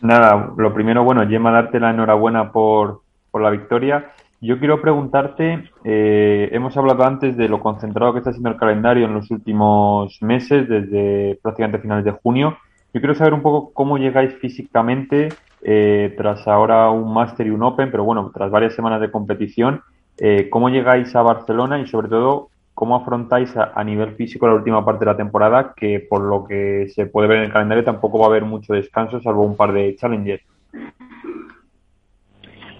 Nada, 0.00 0.52
lo 0.56 0.74
primero, 0.74 1.04
bueno, 1.04 1.26
Gemma, 1.26 1.50
darte 1.50 1.80
la 1.80 1.90
enhorabuena 1.90 2.52
por, 2.52 3.02
por 3.30 3.42
la 3.42 3.50
victoria. 3.50 4.12
Yo 4.40 4.58
quiero 4.58 4.82
preguntarte, 4.82 5.70
hemos 5.82 6.76
hablado 6.76 7.04
antes 7.04 7.38
de 7.38 7.48
lo 7.48 7.58
concentrado 7.58 8.12
que 8.12 8.18
está 8.18 8.32
siendo 8.32 8.50
el 8.50 8.56
calendario 8.56 9.06
en 9.06 9.14
los 9.14 9.30
últimos 9.30 10.20
meses, 10.20 10.68
desde 10.68 11.38
prácticamente 11.42 11.78
finales 11.78 12.04
de 12.04 12.10
junio. 12.10 12.58
Yo 12.92 13.00
quiero 13.00 13.14
saber 13.14 13.34
un 13.34 13.42
poco 13.42 13.72
cómo 13.72 13.98
llegáis 13.98 14.34
físicamente 14.34 15.30
eh, 15.68 16.14
tras 16.16 16.46
ahora 16.46 16.90
un 16.90 17.12
Master 17.12 17.44
y 17.44 17.50
un 17.50 17.64
Open, 17.64 17.90
pero 17.90 18.04
bueno, 18.04 18.30
tras 18.32 18.52
varias 18.52 18.72
semanas 18.76 19.00
de 19.00 19.10
competición, 19.10 19.82
eh, 20.16 20.48
¿cómo 20.48 20.68
llegáis 20.68 21.16
a 21.16 21.22
Barcelona 21.22 21.80
y 21.80 21.88
sobre 21.88 22.06
todo 22.06 22.50
cómo 22.72 22.94
afrontáis 22.94 23.52
a, 23.56 23.82
nivel 23.82 24.14
físico 24.14 24.46
la 24.46 24.54
última 24.54 24.84
parte 24.84 25.04
de 25.04 25.10
la 25.10 25.16
temporada, 25.16 25.74
que 25.74 26.06
por 26.08 26.20
lo 26.20 26.44
que 26.44 26.86
se 26.94 27.06
puede 27.06 27.26
ver 27.26 27.38
en 27.38 27.44
el 27.44 27.52
calendario 27.52 27.82
tampoco 27.82 28.20
va 28.20 28.26
a 28.26 28.28
haber 28.28 28.44
mucho 28.44 28.74
descanso, 28.74 29.20
salvo 29.20 29.42
un 29.42 29.56
par 29.56 29.72
de 29.72 29.96
challenges? 29.96 30.40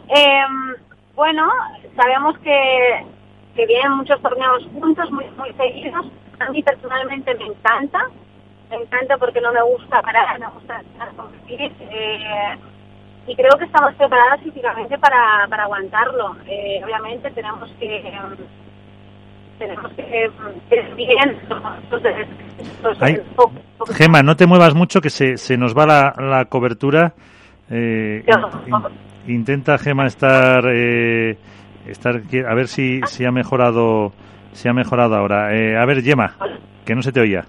Em, 0.08 0.76
bueno, 1.16 1.50
sabemos 1.96 2.38
que, 2.38 3.04
que 3.56 3.66
vienen 3.66 3.96
muchos 3.96 4.22
torneos 4.22 4.64
juntos, 4.72 5.10
muy, 5.10 5.24
muy 5.36 5.52
seguidos. 5.54 6.06
A 6.38 6.50
mí 6.52 6.62
personalmente 6.62 7.34
me 7.34 7.46
encanta, 7.46 7.98
me 8.70 8.76
encanta 8.76 9.16
porque 9.18 9.40
no 9.40 9.52
me 9.52 9.62
gusta 9.62 10.00
parar, 10.02 10.38
me 10.38 10.46
gusta 10.50 10.80
estar 10.82 11.08
competir. 11.16 11.72
Eh, 11.80 12.56
y 13.26 13.35
creo 13.35 13.52
que 13.59 13.64
estamos 13.64 13.95
preparadas 13.95 14.40
físicamente 14.42 14.99
para, 14.99 15.47
para 15.49 15.64
aguantarlo. 15.64 16.37
Eh, 16.47 16.80
obviamente 16.85 17.30
tenemos 17.30 17.71
que 17.78 18.02
tenemos 19.59 19.92
que 19.92 20.30
bien. 20.97 21.38
Gema, 23.95 24.23
no 24.23 24.37
te 24.37 24.47
muevas 24.47 24.75
mucho 24.75 25.00
que 25.00 25.11
se, 25.11 25.37
se 25.37 25.56
nos 25.56 25.76
va 25.76 25.87
la, 25.87 26.14
la 26.18 26.45
cobertura. 26.45 27.14
Eh, 27.71 28.25
intenta 29.26 29.78
Gema 29.78 30.06
estar 30.06 30.64
eh, 30.73 31.37
estar, 31.87 32.16
a 32.49 32.54
ver 32.54 32.68
si, 32.68 33.00
si 33.06 33.25
ha 33.25 33.33
mejorado, 33.33 34.12
si 34.52 34.68
ha 34.68 34.73
mejorado 34.73 35.16
ahora. 35.16 35.54
Eh, 35.54 35.76
a 35.76 35.85
ver, 35.87 36.02
Yema, 36.02 36.37
que 36.85 36.95
no 36.95 37.02
se 37.02 37.12
te 37.12 37.21
oía. 37.21 37.45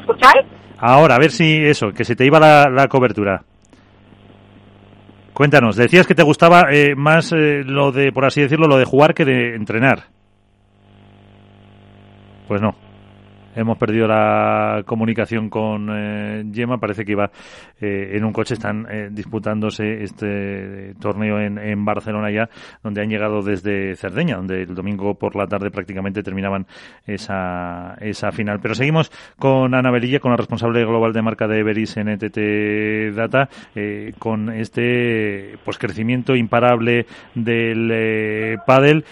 ¿Escucháis? 0.00 0.46
Ahora, 0.78 1.16
a 1.16 1.18
ver 1.18 1.30
si 1.30 1.64
eso, 1.64 1.92
que 1.92 2.04
se 2.04 2.14
te 2.14 2.24
iba 2.24 2.38
la, 2.38 2.68
la 2.70 2.88
cobertura. 2.88 3.42
Cuéntanos, 5.38 5.76
decías 5.76 6.04
que 6.04 6.16
te 6.16 6.24
gustaba 6.24 6.64
eh, 6.72 6.96
más 6.96 7.30
eh, 7.30 7.62
lo 7.64 7.92
de, 7.92 8.10
por 8.10 8.24
así 8.24 8.40
decirlo, 8.40 8.66
lo 8.66 8.76
de 8.76 8.84
jugar 8.84 9.14
que 9.14 9.24
de 9.24 9.54
entrenar. 9.54 10.06
Pues 12.48 12.60
no 12.60 12.87
hemos 13.58 13.76
perdido 13.76 14.06
la 14.06 14.82
comunicación 14.86 15.50
con 15.50 15.88
eh, 15.90 16.44
Gemma. 16.52 16.78
Parece 16.78 17.04
que 17.04 17.12
iba 17.12 17.30
eh, 17.80 18.12
en 18.14 18.24
un 18.24 18.32
coche. 18.32 18.54
Están 18.54 18.86
eh, 18.90 19.08
disputándose 19.10 20.02
este 20.02 20.94
torneo 21.00 21.40
en, 21.40 21.84
Barcelona 21.84 22.30
ya, 22.30 22.48
donde 22.82 23.02
han 23.02 23.08
llegado 23.08 23.42
desde 23.42 23.96
Cerdeña, 23.96 24.36
donde 24.36 24.62
el 24.62 24.74
domingo 24.74 25.14
por 25.14 25.36
la 25.36 25.46
tarde 25.46 25.70
prácticamente 25.70 26.22
terminaban 26.22 26.66
esa, 27.06 27.96
esa 28.00 28.30
final. 28.30 28.60
Pero 28.60 28.74
seguimos 28.74 29.10
con 29.38 29.74
Ana 29.74 29.90
Belilla, 29.90 30.20
con 30.20 30.30
la 30.30 30.36
responsable 30.36 30.84
global 30.84 31.12
de 31.12 31.22
marca 31.22 31.46
de 31.46 31.60
Everis 31.60 31.96
en 31.96 32.08
ETT 32.08 33.14
Data, 33.14 33.48
eh, 33.74 34.12
con 34.18 34.50
este 34.50 35.56
pues 35.64 35.78
crecimiento 35.78 36.36
imparable 36.36 37.06
del 37.34 37.90
eh, 37.92 38.56
pádel. 38.66 39.04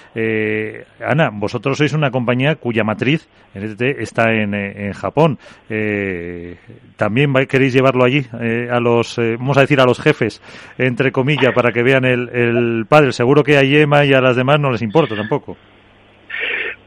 Ana, 1.04 1.30
vosotros 1.32 1.78
sois 1.78 1.92
una 1.92 2.10
compañía 2.10 2.56
cuya 2.56 2.84
matriz 2.84 3.28
en 3.54 3.64
ETT 3.64 3.82
está 4.00 4.32
en, 4.32 4.35
en 4.42 4.92
Japón. 4.92 5.38
Eh, 5.68 6.56
también 6.96 7.32
queréis 7.48 7.72
llevarlo 7.72 8.04
allí 8.04 8.22
eh, 8.40 8.68
a 8.70 8.80
los, 8.80 9.18
eh, 9.18 9.36
vamos 9.38 9.56
a 9.58 9.62
decir, 9.62 9.80
a 9.80 9.84
los 9.84 10.00
jefes, 10.00 10.40
entre 10.78 11.12
comillas, 11.12 11.52
para 11.54 11.72
que 11.72 11.82
vean 11.82 12.04
el, 12.04 12.28
el 12.28 12.86
padre. 12.88 13.12
Seguro 13.12 13.42
que 13.42 13.56
a 13.56 13.62
Yema 13.62 14.04
y 14.04 14.12
a 14.12 14.20
las 14.20 14.36
demás 14.36 14.58
no 14.60 14.70
les 14.70 14.82
importa 14.82 15.14
tampoco. 15.14 15.56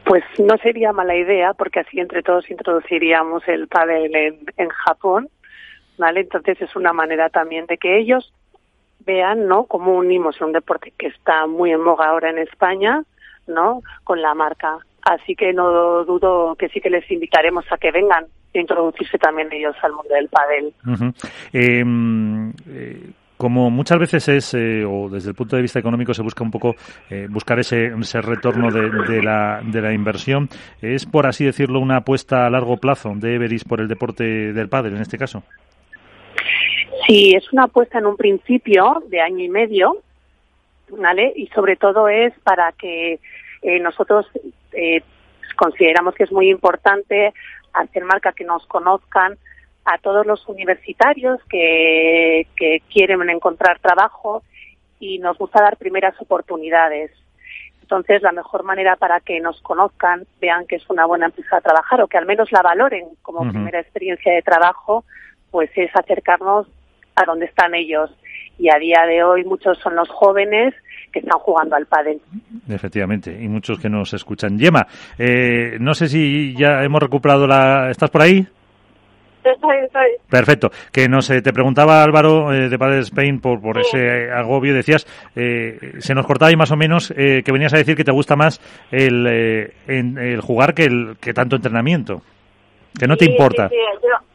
Pues 0.04 0.24
no 0.38 0.56
sería 0.58 0.92
mala 0.92 1.14
idea, 1.14 1.52
porque 1.54 1.80
así 1.80 2.00
entre 2.00 2.22
todos 2.22 2.50
introduciríamos 2.50 3.46
el 3.46 3.68
pádel 3.68 4.14
en, 4.14 4.38
en 4.56 4.68
Japón, 4.68 5.28
¿vale? 5.98 6.20
Entonces 6.20 6.60
es 6.60 6.74
una 6.74 6.92
manera 6.92 7.28
también 7.28 7.66
de 7.66 7.78
que 7.78 7.98
ellos 7.98 8.32
vean, 9.06 9.46
¿no? 9.46 9.64
Cómo 9.64 9.94
unimos 9.94 10.40
un 10.40 10.52
deporte 10.52 10.92
que 10.98 11.06
está 11.06 11.46
muy 11.46 11.70
en 11.70 11.84
boga 11.84 12.08
ahora 12.08 12.30
en 12.30 12.38
España, 12.38 13.04
¿no? 13.46 13.82
Con 14.02 14.20
la 14.20 14.34
marca 14.34 14.78
Así 15.02 15.34
que 15.34 15.52
no 15.52 16.04
dudo 16.04 16.54
que 16.56 16.68
sí 16.68 16.80
que 16.80 16.90
les 16.90 17.10
invitaremos 17.10 17.64
a 17.70 17.78
que 17.78 17.90
vengan 17.90 18.24
a 18.24 18.58
introducirse 18.58 19.18
también 19.18 19.52
ellos 19.52 19.76
al 19.82 19.92
mundo 19.92 20.14
del 20.14 20.28
pádel. 20.28 20.72
Uh 20.86 20.90
-huh. 20.90 21.14
eh, 21.52 21.84
eh, 22.68 23.10
como 23.40 23.70
muchas 23.70 23.98
veces 23.98 24.28
es, 24.28 24.52
eh, 24.52 24.84
o 24.84 25.08
desde 25.08 25.30
el 25.30 25.34
punto 25.34 25.56
de 25.56 25.62
vista 25.62 25.78
económico 25.78 26.12
se 26.12 26.22
busca 26.22 26.44
un 26.44 26.50
poco 26.50 26.74
eh, 27.08 27.26
buscar 27.30 27.58
ese, 27.58 27.86
ese 27.86 28.20
retorno 28.20 28.70
de, 28.70 28.90
de, 29.10 29.22
la, 29.22 29.62
de 29.64 29.80
la 29.80 29.94
inversión, 29.94 30.50
¿es 30.82 31.06
por 31.06 31.26
así 31.26 31.46
decirlo 31.46 31.80
una 31.80 31.96
apuesta 31.96 32.44
a 32.44 32.50
largo 32.50 32.76
plazo 32.76 33.14
de 33.16 33.36
Everis 33.36 33.64
por 33.64 33.80
el 33.80 33.88
deporte 33.88 34.52
del 34.52 34.68
pádel 34.68 34.96
en 34.96 35.00
este 35.00 35.16
caso? 35.16 35.42
Sí, 37.06 37.32
es 37.34 37.50
una 37.50 37.64
apuesta 37.64 37.98
en 37.98 38.04
un 38.04 38.16
principio 38.18 39.02
de 39.08 39.22
año 39.22 39.42
y 39.42 39.48
medio, 39.48 39.96
¿vale? 40.90 41.32
Y 41.34 41.46
sobre 41.46 41.76
todo 41.76 42.08
es 42.08 42.34
para 42.40 42.72
que 42.72 43.20
eh, 43.62 43.80
nosotros 43.80 44.26
eh, 44.72 45.02
consideramos 45.56 46.14
que 46.14 46.24
es 46.24 46.32
muy 46.32 46.50
importante 46.50 47.32
hacer 47.72 48.04
marca 48.04 48.32
que 48.32 48.44
nos 48.44 48.66
conozcan 48.66 49.38
a 49.84 49.98
todos 49.98 50.26
los 50.26 50.46
universitarios 50.48 51.40
que, 51.48 52.46
que 52.56 52.82
quieren 52.92 53.28
encontrar 53.30 53.78
trabajo 53.80 54.42
y 54.98 55.18
nos 55.18 55.38
gusta 55.38 55.62
dar 55.62 55.76
primeras 55.76 56.20
oportunidades. 56.20 57.10
Entonces, 57.82 58.22
la 58.22 58.30
mejor 58.30 58.62
manera 58.62 58.94
para 58.96 59.18
que 59.18 59.40
nos 59.40 59.60
conozcan, 59.62 60.24
vean 60.40 60.66
que 60.66 60.76
es 60.76 60.88
una 60.90 61.06
buena 61.06 61.26
empresa 61.26 61.56
a 61.56 61.60
trabajar 61.60 62.00
o 62.02 62.06
que 62.06 62.18
al 62.18 62.26
menos 62.26 62.52
la 62.52 62.62
valoren 62.62 63.08
como 63.22 63.40
uh 63.40 63.44
-huh. 63.44 63.50
primera 63.50 63.80
experiencia 63.80 64.32
de 64.32 64.42
trabajo, 64.42 65.04
pues 65.50 65.70
es 65.74 65.90
acercarnos 65.96 66.68
a 67.16 67.24
donde 67.24 67.46
están 67.46 67.74
ellos. 67.74 68.10
Y 68.58 68.68
a 68.68 68.78
día 68.78 69.06
de 69.08 69.22
hoy 69.24 69.44
muchos 69.44 69.78
son 69.78 69.96
los 69.96 70.08
jóvenes 70.08 70.74
que 71.12 71.20
están 71.20 71.38
jugando 71.40 71.76
al 71.76 71.86
pádel. 71.86 72.20
Efectivamente, 72.68 73.36
y 73.40 73.48
muchos 73.48 73.78
que 73.78 73.88
nos 73.88 74.12
escuchan. 74.12 74.58
Yema, 74.58 74.86
eh, 75.18 75.76
no 75.80 75.94
sé 75.94 76.08
si 76.08 76.54
ya 76.56 76.82
hemos 76.82 77.00
recuperado 77.00 77.46
la... 77.46 77.90
¿Estás 77.90 78.10
por 78.10 78.22
ahí? 78.22 78.46
Estoy, 79.42 79.76
estoy. 79.84 80.10
Perfecto. 80.28 80.70
Que 80.92 81.08
no 81.08 81.22
sé, 81.22 81.40
te 81.40 81.52
preguntaba 81.52 82.02
Álvaro 82.02 82.52
eh, 82.52 82.68
de 82.68 82.78
Padre 82.78 82.98
Spain 83.00 83.40
por, 83.40 83.60
por 83.60 83.82
sí. 83.82 83.96
ese 83.96 84.30
agobio. 84.30 84.74
Decías, 84.74 85.06
eh, 85.34 85.94
se 85.98 86.14
nos 86.14 86.26
cortaba 86.26 86.50
ahí 86.50 86.56
más 86.56 86.70
o 86.70 86.76
menos 86.76 87.12
eh, 87.16 87.42
que 87.42 87.52
venías 87.52 87.72
a 87.72 87.78
decir 87.78 87.96
que 87.96 88.04
te 88.04 88.12
gusta 88.12 88.36
más 88.36 88.60
el, 88.90 89.26
eh, 89.26 89.72
en, 89.86 90.18
el 90.18 90.40
jugar 90.42 90.74
que, 90.74 90.84
el, 90.84 91.16
que 91.20 91.32
tanto 91.32 91.56
entrenamiento. 91.56 92.22
Que 92.98 93.06
no 93.06 93.14
sí, 93.14 93.20
te 93.20 93.30
importa. 93.30 93.68
Sí, 93.68 93.74
sí. 93.74 94.06
Yo, 94.06 94.29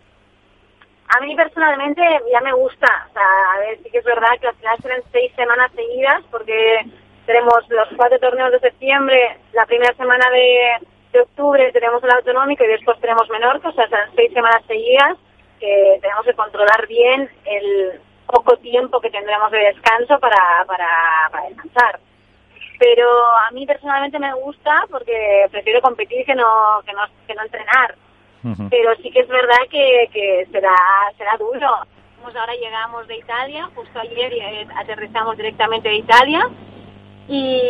a 1.16 1.20
mí 1.22 1.36
personalmente 1.36 2.02
ya 2.32 2.42
me 2.42 2.54
gusta. 2.54 3.08
O 3.10 3.14
sea, 3.14 3.54
a 3.56 3.60
ver, 3.60 3.80
sí 3.84 3.90
que 3.90 4.00
es 4.00 4.06
verdad 4.06 4.38
que 4.40 4.48
al 4.48 4.56
final 4.56 4.78
serán 4.82 5.02
seis 5.12 5.32
semanas 5.36 5.72
seguidas 5.76 6.24
porque 6.30 6.86
tenemos 7.26 7.68
los 7.70 7.88
cuatro 7.96 8.20
torneos 8.20 8.52
de 8.52 8.60
septiembre, 8.60 9.38
la 9.54 9.66
primera 9.66 9.96
semana 9.96 10.30
de, 10.30 11.20
octubre 11.22 11.72
tenemos 11.72 12.04
el 12.04 12.12
autonómico 12.12 12.66
y 12.66 12.68
después 12.68 13.00
tenemos 13.00 13.30
Menorca, 13.30 13.70
o 13.70 13.72
sea, 13.72 13.88
serán 13.88 14.10
seis 14.18 14.34
semanas 14.34 14.62
seguidas 14.68 15.18
que 15.62 15.98
tenemos 16.02 16.26
que 16.26 16.34
controlar 16.34 16.86
bien 16.88 17.30
el 17.46 18.02
poco 18.28 18.58
tiempo 18.58 19.00
que 19.00 19.10
tendremos 19.10 19.50
de 19.50 19.60
descanso 19.60 20.20
para, 20.20 20.66
para, 20.68 20.90
para 21.32 21.48
descansar. 21.48 22.00
Pero 22.78 23.08
a 23.48 23.50
mí 23.52 23.66
personalmente 23.66 24.20
me 24.20 24.34
gusta 24.34 24.84
porque 24.92 25.48
prefiero 25.52 25.82
competir 25.82 26.26
que 26.26 26.36
no, 26.36 26.82
que 26.86 27.34
no 27.34 27.42
entrenar. 27.44 27.96
Uh 28.46 28.50
-huh. 28.50 28.70
Pero 28.70 28.96
sí 29.02 29.10
que 29.12 29.20
es 29.22 29.28
verdad 29.28 29.62
que, 29.70 30.10
que 30.14 30.48
será, 30.52 30.76
será 31.18 31.36
duro. 31.38 31.68
Ahora 32.26 32.54
llegamos 32.56 33.08
de 33.08 33.18
Italia, 33.18 33.70
justo 33.76 34.00
ayer 34.00 34.34
eh, 34.34 34.68
aterrizamos 34.76 35.38
directamente 35.38 35.90
de 35.90 35.98
Italia 35.98 36.50
y, 37.28 37.62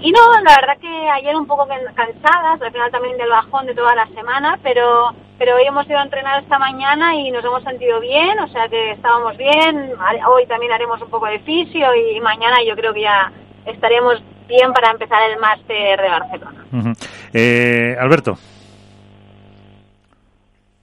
y 0.00 0.12
no, 0.12 0.20
la 0.42 0.56
verdad 0.60 0.78
que 0.80 1.10
ayer 1.10 1.34
un 1.36 1.46
poco 1.46 1.66
cansadas, 1.94 2.60
al 2.60 2.72
final 2.72 2.90
también 2.90 3.16
del 3.18 3.28
bajón 3.30 3.66
de 3.66 3.74
toda 3.74 3.94
la 3.94 4.06
semana, 4.08 4.58
pero 4.62 5.12
pero 5.38 5.56
hoy 5.56 5.64
hemos 5.64 5.86
ido 5.88 5.98
a 5.98 6.02
entrenar 6.02 6.42
esta 6.42 6.58
mañana 6.58 7.14
y 7.16 7.30
nos 7.30 7.44
hemos 7.44 7.62
sentido 7.64 7.98
bien, 7.98 8.38
o 8.40 8.48
sea 8.48 8.68
que 8.68 8.92
estábamos 8.92 9.36
bien, 9.36 9.92
hoy 10.28 10.46
también 10.46 10.72
haremos 10.72 11.00
un 11.00 11.08
poco 11.08 11.26
de 11.26 11.38
fisio 11.40 11.94
y 11.94 12.20
mañana 12.20 12.58
yo 12.66 12.76
creo 12.76 12.92
que 12.92 13.00
ya 13.02 13.32
estaremos 13.64 14.22
bien 14.46 14.72
para 14.72 14.90
empezar 14.90 15.22
el 15.30 15.38
máster 15.38 16.00
de 16.00 16.08
Barcelona. 16.08 16.64
Uh 16.72 16.76
-huh. 16.76 17.08
eh, 17.32 17.96
Alberto. 17.98 18.36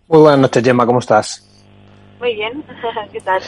Muy 0.10 0.22
buenas 0.22 0.40
noches, 0.40 0.64
Gemma, 0.64 0.86
¿cómo 0.86 1.00
estás? 1.00 1.44
Muy 2.20 2.34
bien, 2.34 2.64
¿qué 3.12 3.20
tal? 3.20 3.42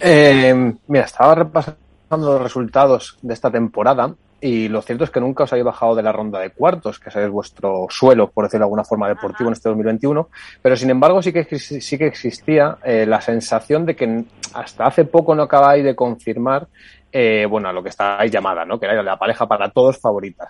Eh, 0.00 0.74
mira, 0.88 1.04
estaba 1.04 1.36
repasando 1.36 1.78
los 2.10 2.42
resultados 2.42 3.16
de 3.22 3.32
esta 3.32 3.48
temporada 3.48 4.12
y 4.40 4.68
lo 4.68 4.82
cierto 4.82 5.04
es 5.04 5.10
que 5.10 5.20
nunca 5.20 5.44
os 5.44 5.52
habéis 5.52 5.66
bajado 5.66 5.94
de 5.94 6.02
la 6.02 6.10
ronda 6.10 6.40
de 6.40 6.50
cuartos, 6.50 6.98
que 6.98 7.10
es 7.10 7.30
vuestro 7.30 7.86
suelo, 7.90 8.28
por 8.28 8.44
decirlo 8.44 8.64
de 8.64 8.66
alguna 8.66 8.82
forma, 8.82 9.06
deportivo 9.06 9.44
Ajá. 9.44 9.50
en 9.50 9.52
este 9.52 9.68
2021, 9.68 10.28
pero 10.60 10.76
sin 10.76 10.90
embargo 10.90 11.22
sí 11.22 11.32
que, 11.32 11.44
sí 11.44 11.96
que 11.96 12.06
existía 12.06 12.78
eh, 12.82 13.06
la 13.06 13.20
sensación 13.20 13.86
de 13.86 13.94
que 13.94 14.24
hasta 14.54 14.86
hace 14.86 15.04
poco 15.04 15.36
no 15.36 15.44
acabáis 15.44 15.84
de 15.84 15.94
confirmar 15.94 16.66
eh, 17.12 17.46
bueno, 17.48 17.68
a 17.68 17.72
lo 17.72 17.84
que 17.84 17.90
estáis 17.90 18.32
llamada, 18.32 18.64
¿no? 18.64 18.80
que 18.80 18.86
era 18.86 19.00
la 19.00 19.16
pareja 19.16 19.46
para 19.46 19.70
todos 19.70 19.98
favorita. 19.98 20.48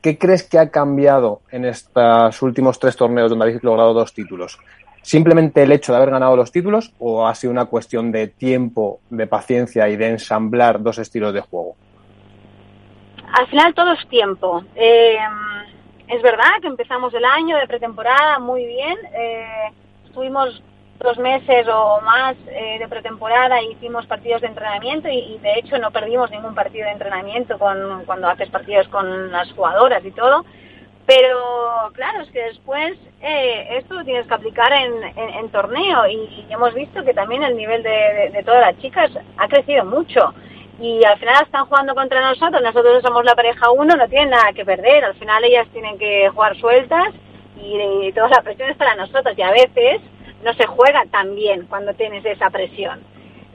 ¿Qué 0.00 0.18
crees 0.18 0.42
que 0.42 0.58
ha 0.58 0.68
cambiado 0.68 1.42
en 1.50 1.64
estos 1.64 2.42
últimos 2.42 2.78
tres 2.78 2.96
torneos 2.96 3.30
donde 3.30 3.44
habéis 3.44 3.62
logrado 3.62 3.94
dos 3.94 4.12
títulos? 4.12 4.58
¿Simplemente 5.02 5.64
el 5.64 5.72
hecho 5.72 5.92
de 5.92 5.98
haber 5.98 6.10
ganado 6.10 6.36
los 6.36 6.52
títulos 6.52 6.92
o 7.00 7.26
ha 7.26 7.34
sido 7.34 7.52
una 7.52 7.64
cuestión 7.66 8.12
de 8.12 8.28
tiempo, 8.28 9.00
de 9.10 9.26
paciencia 9.26 9.88
y 9.88 9.96
de 9.96 10.08
ensamblar 10.08 10.80
dos 10.80 10.98
estilos 10.98 11.34
de 11.34 11.40
juego? 11.40 11.74
Al 13.32 13.46
final 13.48 13.74
todo 13.74 13.92
es 13.92 14.08
tiempo. 14.08 14.62
Eh, 14.76 15.18
es 16.06 16.22
verdad 16.22 16.60
que 16.60 16.68
empezamos 16.68 17.12
el 17.14 17.24
año 17.24 17.56
de 17.56 17.66
pretemporada 17.66 18.38
muy 18.38 18.64
bien. 18.64 18.96
Eh, 19.12 19.72
estuvimos 20.06 20.62
dos 21.00 21.18
meses 21.18 21.66
o 21.68 22.00
más 22.02 22.36
eh, 22.48 22.78
de 22.78 22.86
pretemporada 22.86 23.58
e 23.58 23.72
hicimos 23.72 24.06
partidos 24.06 24.40
de 24.42 24.48
entrenamiento 24.48 25.08
y, 25.08 25.18
y, 25.18 25.38
de 25.38 25.58
hecho 25.58 25.78
no 25.78 25.90
perdimos 25.90 26.30
ningún 26.30 26.54
partido 26.54 26.84
de 26.84 26.92
entrenamiento 26.92 27.58
con, 27.58 28.04
cuando 28.06 28.28
haces 28.28 28.48
partidos 28.50 28.86
con 28.86 29.32
las 29.32 29.50
jugadoras 29.52 30.04
y 30.04 30.12
todo. 30.12 30.44
Pero 31.06 31.90
claro, 31.94 32.22
es 32.22 32.30
que 32.30 32.42
después 32.44 32.96
eh, 33.20 33.78
esto 33.78 33.94
lo 33.94 34.04
tienes 34.04 34.26
que 34.26 34.34
aplicar 34.34 34.72
en, 34.72 35.02
en, 35.16 35.48
torneo 35.50 36.06
y, 36.06 36.46
hemos 36.48 36.72
visto 36.74 37.04
que 37.04 37.12
también 37.14 37.42
el 37.42 37.56
nivel 37.56 37.82
de, 37.82 37.90
de, 37.90 38.30
de, 38.30 38.42
todas 38.44 38.60
las 38.60 38.78
chicas 38.78 39.10
ha 39.36 39.48
crecido 39.48 39.84
mucho. 39.84 40.32
Y 40.80 41.04
al 41.04 41.18
final 41.18 41.42
están 41.42 41.66
jugando 41.66 41.94
contra 41.94 42.20
nosotros, 42.20 42.62
nosotros 42.62 43.02
somos 43.02 43.24
la 43.24 43.34
pareja 43.34 43.70
uno, 43.70 43.94
no 43.94 44.08
tienen 44.08 44.30
nada 44.30 44.52
que 44.52 44.64
perder, 44.64 45.04
al 45.04 45.14
final 45.14 45.44
ellas 45.44 45.68
tienen 45.72 45.98
que 45.98 46.28
jugar 46.30 46.56
sueltas 46.56 47.08
y, 47.56 47.80
y 48.06 48.12
toda 48.12 48.28
la 48.28 48.42
presión 48.42 48.70
es 48.70 48.76
para 48.76 48.94
nosotros 48.94 49.36
y 49.36 49.42
a 49.42 49.50
veces 49.50 50.00
no 50.42 50.52
se 50.54 50.66
juega 50.66 51.04
tan 51.10 51.34
bien 51.34 51.66
cuando 51.66 51.94
tienes 51.94 52.24
esa 52.24 52.50
presión. 52.50 53.00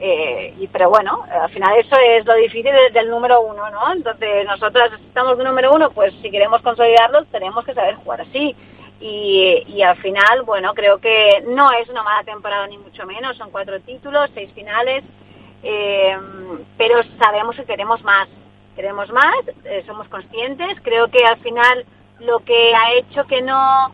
Eh, 0.00 0.54
y, 0.58 0.68
pero 0.68 0.90
bueno, 0.90 1.24
al 1.28 1.50
final 1.50 1.76
eso 1.76 1.96
es 1.96 2.24
lo 2.24 2.34
difícil 2.34 2.70
del, 2.92 3.10
número 3.10 3.40
uno, 3.40 3.68
¿no? 3.70 3.92
Entonces, 3.92 4.46
nosotras 4.46 4.92
estamos 4.92 5.36
de 5.36 5.44
número 5.44 5.72
uno, 5.72 5.90
pues 5.90 6.14
si 6.22 6.30
queremos 6.30 6.62
consolidarlo, 6.62 7.24
tenemos 7.26 7.64
que 7.64 7.74
saber 7.74 7.96
jugar 7.96 8.20
así. 8.20 8.54
Y, 9.00 9.64
y, 9.66 9.82
al 9.82 9.96
final, 9.98 10.42
bueno, 10.44 10.72
creo 10.74 10.98
que 10.98 11.44
no 11.48 11.70
es 11.72 11.88
una 11.88 12.02
mala 12.02 12.24
temporada 12.24 12.66
ni 12.66 12.78
mucho 12.78 13.06
menos, 13.06 13.36
son 13.36 13.50
cuatro 13.50 13.80
títulos, 13.80 14.30
seis 14.34 14.52
finales, 14.54 15.04
eh, 15.62 16.16
pero 16.76 17.00
sabemos 17.20 17.56
que 17.56 17.64
queremos 17.64 18.02
más, 18.02 18.28
queremos 18.74 19.08
más, 19.10 19.36
eh, 19.64 19.84
somos 19.86 20.08
conscientes, 20.08 20.78
creo 20.82 21.08
que 21.08 21.24
al 21.24 21.38
final 21.38 21.84
lo 22.20 22.40
que 22.40 22.74
ha 22.74 22.94
hecho 22.94 23.24
que 23.26 23.40
no, 23.40 23.92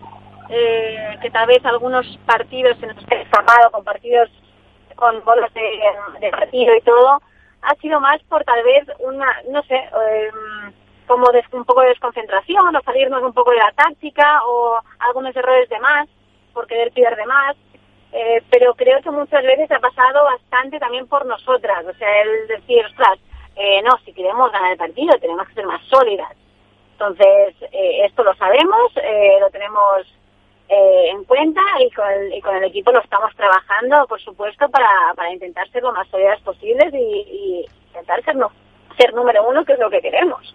que 0.49 1.31
tal 1.31 1.49
vez 1.49 1.65
algunos 1.65 2.07
partidos 2.25 2.79
se 2.79 2.87
nos 2.87 2.97
han 3.11 3.19
escapado 3.19 3.71
con 3.73 3.85
partidos 3.85 4.31
con 4.97 5.25
bolas 5.25 5.53
de, 5.55 6.31
partido 6.31 6.75
y 6.75 6.81
todo, 6.83 7.21
ha 7.63 7.75
sido 7.77 8.01
más 8.01 8.23
por 8.25 8.45
tal 8.45 8.63
vez 8.65 8.87
una, 9.01 9.27
no 9.51 9.63
sé, 9.63 9.77
em, 9.77 10.73
como 11.07 11.27
un 11.53 11.65
poco 11.65 11.83
de 11.83 11.89
desconcentración 11.89 12.75
o 12.75 12.83
salirnos 12.83 13.23
un 13.23 13.33
poco 13.33 13.51
de 13.51 13.59
la 13.59 13.73
táctica 13.73 14.45
o 14.47 14.81
algunos 15.01 15.35
errores 15.37 15.69
de 15.69 15.79
más 15.81 16.09
por 16.53 16.67
querer 16.67 16.93
de 17.17 17.27
más. 17.27 17.57
Eh, 18.13 18.43
pero 18.49 18.75
creo 18.75 19.03
que 19.03 19.11
muchas 19.11 19.43
veces 19.43 19.69
ha 19.73 19.81
pasado 19.81 20.25
bastante 20.25 20.79
también 20.79 21.07
por 21.09 21.27
nosotras. 21.27 21.85
O 21.85 21.93
sea, 21.95 22.23
el 22.23 22.47
decir, 22.47 22.85
ostras, 22.87 23.19
eh, 23.57 23.83
no, 23.83 23.99
si 24.05 24.13
queremos 24.13 24.53
ganar 24.53 24.73
el 24.73 24.79
partido 24.79 25.19
tenemos 25.19 25.49
que 25.49 25.55
ser 25.55 25.67
más 25.67 25.83
sólidas. 25.87 26.33
Entonces, 26.93 27.57
eh, 27.73 28.05
esto 28.05 28.23
lo 28.23 28.35
sabemos, 28.37 28.93
lo 29.41 29.51
tenemos 29.51 30.07
eh, 30.69 31.11
en 31.11 31.25
cuenta 31.25 31.61
y 31.81 31.91
con, 31.91 32.57
el, 32.57 32.65
equipo 32.65 32.91
lo 32.91 33.01
estamos 33.03 33.35
trabajando, 33.37 34.07
por 34.09 34.21
supuesto, 34.21 34.69
para, 34.71 35.33
intentar 35.33 35.69
ser 35.71 35.83
lo 35.83 35.93
más 35.93 36.09
sólidas 36.09 36.41
posibles 36.41 36.93
y, 36.95 37.67
intentar 37.89 38.25
ser, 38.25 39.15
número 39.15 39.49
uno, 39.49 39.65
que 39.65 39.75
es 39.75 39.79
lo 39.79 39.91
que 39.91 40.01
queremos. 40.01 40.55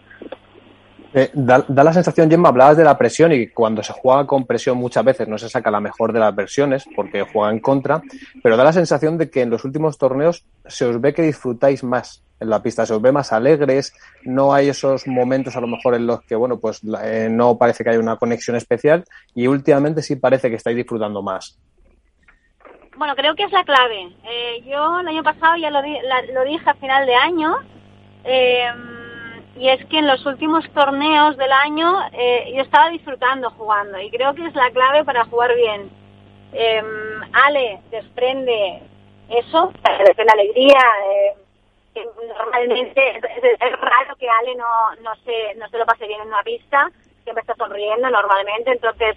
Eh, 1.13 1.29
da, 1.33 1.63
da, 1.67 1.83
la 1.83 1.93
sensación, 1.93 2.29
Gemma, 2.29 2.49
hablabas 2.49 2.77
de 2.77 2.83
la 2.83 2.97
presión 2.97 3.31
y 3.31 3.49
cuando 3.49 3.81
se 3.81 3.93
juega 3.93 4.27
con 4.27 4.45
presión 4.45 4.77
muchas 4.77 5.03
veces 5.03 5.27
no 5.27 5.37
se 5.37 5.49
saca 5.49 5.71
la 5.71 5.79
mejor 5.79 6.13
de 6.13 6.19
las 6.19 6.35
versiones 6.35 6.85
porque 6.95 7.23
juega 7.23 7.51
en 7.51 7.59
contra, 7.59 8.01
pero 8.43 8.57
da 8.57 8.63
la 8.63 8.73
sensación 8.73 9.17
de 9.17 9.29
que 9.29 9.41
en 9.41 9.49
los 9.49 9.65
últimos 9.65 9.97
torneos 9.97 10.45
se 10.67 10.85
os 10.85 11.01
ve 11.01 11.13
que 11.13 11.23
disfrutáis 11.23 11.83
más 11.83 12.23
en 12.39 12.49
la 12.49 12.61
pista, 12.61 12.85
se 12.85 12.93
os 12.93 13.01
ve 13.01 13.11
más 13.11 13.33
alegres, 13.33 13.93
no 14.23 14.53
hay 14.53 14.69
esos 14.69 15.07
momentos 15.07 15.55
a 15.55 15.61
lo 15.61 15.67
mejor 15.67 15.95
en 15.95 16.07
los 16.07 16.21
que, 16.21 16.35
bueno, 16.35 16.59
pues 16.59 16.81
eh, 17.03 17.27
no 17.29 17.57
parece 17.57 17.83
que 17.83 17.89
haya 17.91 17.99
una 17.99 18.17
conexión 18.17 18.55
especial 18.55 19.03
y 19.35 19.47
últimamente 19.47 20.01
sí 20.01 20.15
parece 20.15 20.49
que 20.49 20.55
estáis 20.55 20.77
disfrutando 20.77 21.21
más. 21.21 21.59
Bueno, 22.99 23.15
creo 23.15 23.33
que 23.33 23.43
es 23.43 23.51
la 23.53 23.63
clave. 23.63 24.11
Eh, 24.29 24.61
yo 24.65 24.99
el 24.99 25.07
año 25.07 25.23
pasado 25.23 25.55
ya 25.55 25.69
lo, 25.71 25.81
di, 25.81 25.97
la, 26.03 26.21
lo 26.33 26.43
dije 26.43 26.69
a 26.69 26.73
final 26.73 27.05
de 27.05 27.15
año. 27.15 27.55
Eh, 28.25 28.67
y 29.57 29.69
es 29.69 29.85
que 29.85 29.99
en 29.99 30.07
los 30.07 30.25
últimos 30.25 30.69
torneos 30.73 31.37
del 31.37 31.51
año 31.53 31.95
eh, 32.11 32.51
yo 32.53 32.61
estaba 32.61 32.89
disfrutando 32.89 33.51
jugando 33.51 34.01
y 34.01 34.11
creo 34.11 34.35
que 34.35 34.45
es 34.45 34.53
la 34.53 34.69
clave 34.71 35.05
para 35.05 35.23
jugar 35.25 35.55
bien. 35.55 35.89
Ale 37.31 37.79
desprende 37.89 38.81
eso, 39.29 39.71
desprende 40.05 40.33
alegría. 40.33 40.79
Normalmente 42.05 43.17
es, 43.17 43.79
raro 43.79 44.15
que 44.17 44.29
Ale 44.29 44.55
no, 44.55 44.95
no, 45.01 45.15
se, 45.23 45.55
no 45.55 45.67
se 45.69 45.77
lo 45.77 45.85
pase 45.85 46.07
bien 46.07 46.21
en 46.21 46.27
una 46.27 46.43
pista, 46.43 46.91
siempre 47.23 47.41
está 47.41 47.55
sonriendo 47.55 48.09
normalmente, 48.09 48.71
entonces 48.71 49.15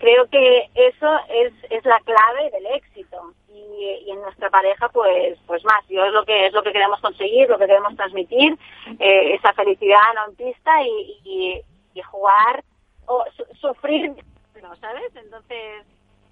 creo 0.00 0.28
que 0.28 0.70
eso 0.74 1.18
es, 1.28 1.52
es 1.70 1.84
la 1.84 2.00
clave 2.00 2.50
del 2.50 2.66
éxito. 2.66 3.34
Y, 3.50 4.10
en 4.10 4.20
nuestra 4.22 4.50
pareja 4.50 4.88
pues 4.88 5.38
pues 5.46 5.64
más 5.64 5.86
yo 5.88 6.04
es 6.04 6.12
lo 6.12 6.24
que 6.24 6.46
es 6.46 6.52
lo 6.52 6.62
que 6.62 6.72
queremos 6.72 7.00
conseguir 7.00 7.48
lo 7.48 7.58
que 7.58 7.66
queremos 7.66 7.94
transmitir 7.94 8.58
eh, 8.98 9.34
esa 9.34 9.52
felicidad 9.52 10.00
no 10.14 10.26
en 10.28 10.36
pista 10.36 10.82
y, 10.82 11.64
y, 11.94 12.02
jugar 12.02 12.64
o 13.06 13.24
sufrir 13.60 14.14
no 14.62 14.76
sabes 14.76 15.14
entonces 15.14 15.84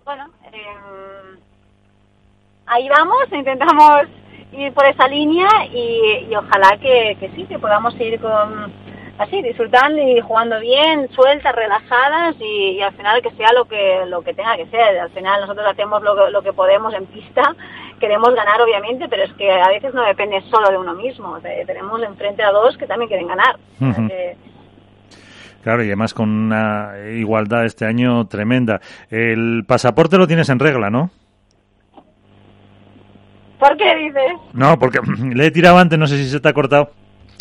bueno 0.05 0.29
eh, 0.53 1.39
ahí 2.67 2.89
vamos 2.89 3.31
intentamos 3.33 4.09
ir 4.53 4.73
por 4.73 4.87
esa 4.87 5.09
línea 5.09 5.49
y, 5.73 6.27
y 6.31 6.37
ojalá 6.37 6.77
que, 6.81 7.17
que 7.21 7.31
sí 7.35 7.45
que 7.45 7.59
podamos 7.59 7.95
ir 8.01 8.21
con 8.21 8.73
así, 9.19 9.43
disfrutando 9.43 10.01
y 10.01 10.21
jugando 10.21 10.61
bien, 10.61 11.09
sueltas, 11.15 11.55
relajadas 11.55 12.37
y, 12.41 12.81
al 12.81 12.93
final 12.95 13.23
que 13.23 13.31
sea 13.33 13.53
lo 13.53 13.65
que 13.65 14.05
lo 14.07 14.23
que 14.23 14.35
tenga 14.35 14.57
que 14.57 14.67
ser. 14.67 14.99
Al 14.99 15.11
final 15.11 15.41
nosotros 15.41 15.67
hacemos 15.67 16.03
lo, 16.03 16.31
lo 16.31 16.43
que 16.43 16.53
podemos 16.53 16.93
en 16.95 17.07
pista, 17.07 17.55
queremos 17.99 18.35
ganar 18.35 18.61
obviamente, 18.61 19.09
pero 19.09 19.25
es 19.25 19.33
que 19.35 19.51
a 19.51 19.69
veces 19.69 19.95
no 19.95 20.03
depende 20.03 20.41
solo 20.51 20.71
de 20.71 20.79
uno 20.79 20.95
mismo. 20.95 21.39
tenemos 21.67 22.03
enfrente 22.03 22.43
a 22.43 22.51
dos 22.51 22.77
que 22.77 22.87
también 22.87 23.09
quieren 23.09 23.29
ganar. 23.29 23.57
Claro, 25.63 25.83
y 25.83 25.87
además 25.87 26.15
con 26.15 26.31
una 26.31 26.93
igualdad 27.13 27.65
este 27.65 27.87
año 27.87 28.27
tremenda. 28.29 28.81
El 29.11 29.65
pasaporte 29.67 30.17
lo 30.17 30.29
tienes 30.29 30.49
en 30.49 30.61
regla, 30.61 30.91
¿no? 30.91 31.11
¿Por 33.59 33.77
qué 33.77 33.97
dices? 33.97 34.33
No, 34.53 34.79
porque 34.79 35.01
le 35.35 35.47
he 35.47 35.51
tirado 35.51 35.79
antes, 35.79 35.99
no 35.99 36.07
sé 36.07 36.19
si 36.19 36.29
se 36.29 36.41
te 36.41 36.49
ha 36.49 36.53
cortado 36.53 36.91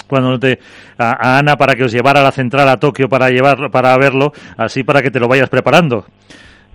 cuando 0.07 0.39
te 0.39 0.59
a, 0.97 1.39
Ana 1.39 1.55
para 1.55 1.75
que 1.75 1.83
os 1.83 1.91
llevara 1.91 2.21
a 2.21 2.23
la 2.23 2.31
central 2.31 2.69
a 2.69 2.77
Tokio 2.77 3.09
para 3.09 3.29
llevarlo 3.29 3.69
para 3.71 3.97
verlo 3.97 4.31
así 4.57 4.83
para 4.83 5.01
que 5.01 5.11
te 5.11 5.19
lo 5.19 5.27
vayas 5.27 5.49
preparando. 5.49 6.05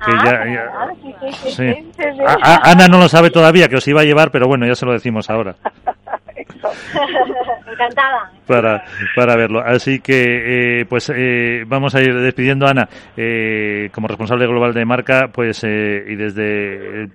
Que 0.04 0.12
ya, 0.24 0.42
Ana 2.62 2.88
no 2.88 2.98
lo 2.98 3.08
sabe 3.08 3.30
todavía 3.30 3.68
que 3.68 3.76
os 3.76 3.86
iba 3.86 4.00
a 4.00 4.04
llevar 4.04 4.30
pero 4.30 4.48
bueno 4.48 4.66
ya 4.66 4.74
se 4.74 4.86
lo 4.86 4.92
decimos 4.92 5.28
ahora. 5.30 5.56
Encantada. 7.70 8.30
Para, 8.46 8.84
para 9.14 9.36
verlo. 9.36 9.60
Así 9.60 10.00
que 10.00 10.80
eh, 10.80 10.86
pues 10.86 11.12
eh, 11.14 11.64
vamos 11.66 11.94
a 11.94 12.00
ir 12.00 12.14
despidiendo 12.14 12.66
a 12.66 12.70
Ana 12.70 12.88
eh, 13.16 13.90
como 13.92 14.08
responsable 14.08 14.46
global 14.46 14.72
de 14.72 14.84
marca 14.84 15.28
pues 15.32 15.62
eh, 15.64 16.04
y 16.08 16.16
desde 16.16 17.08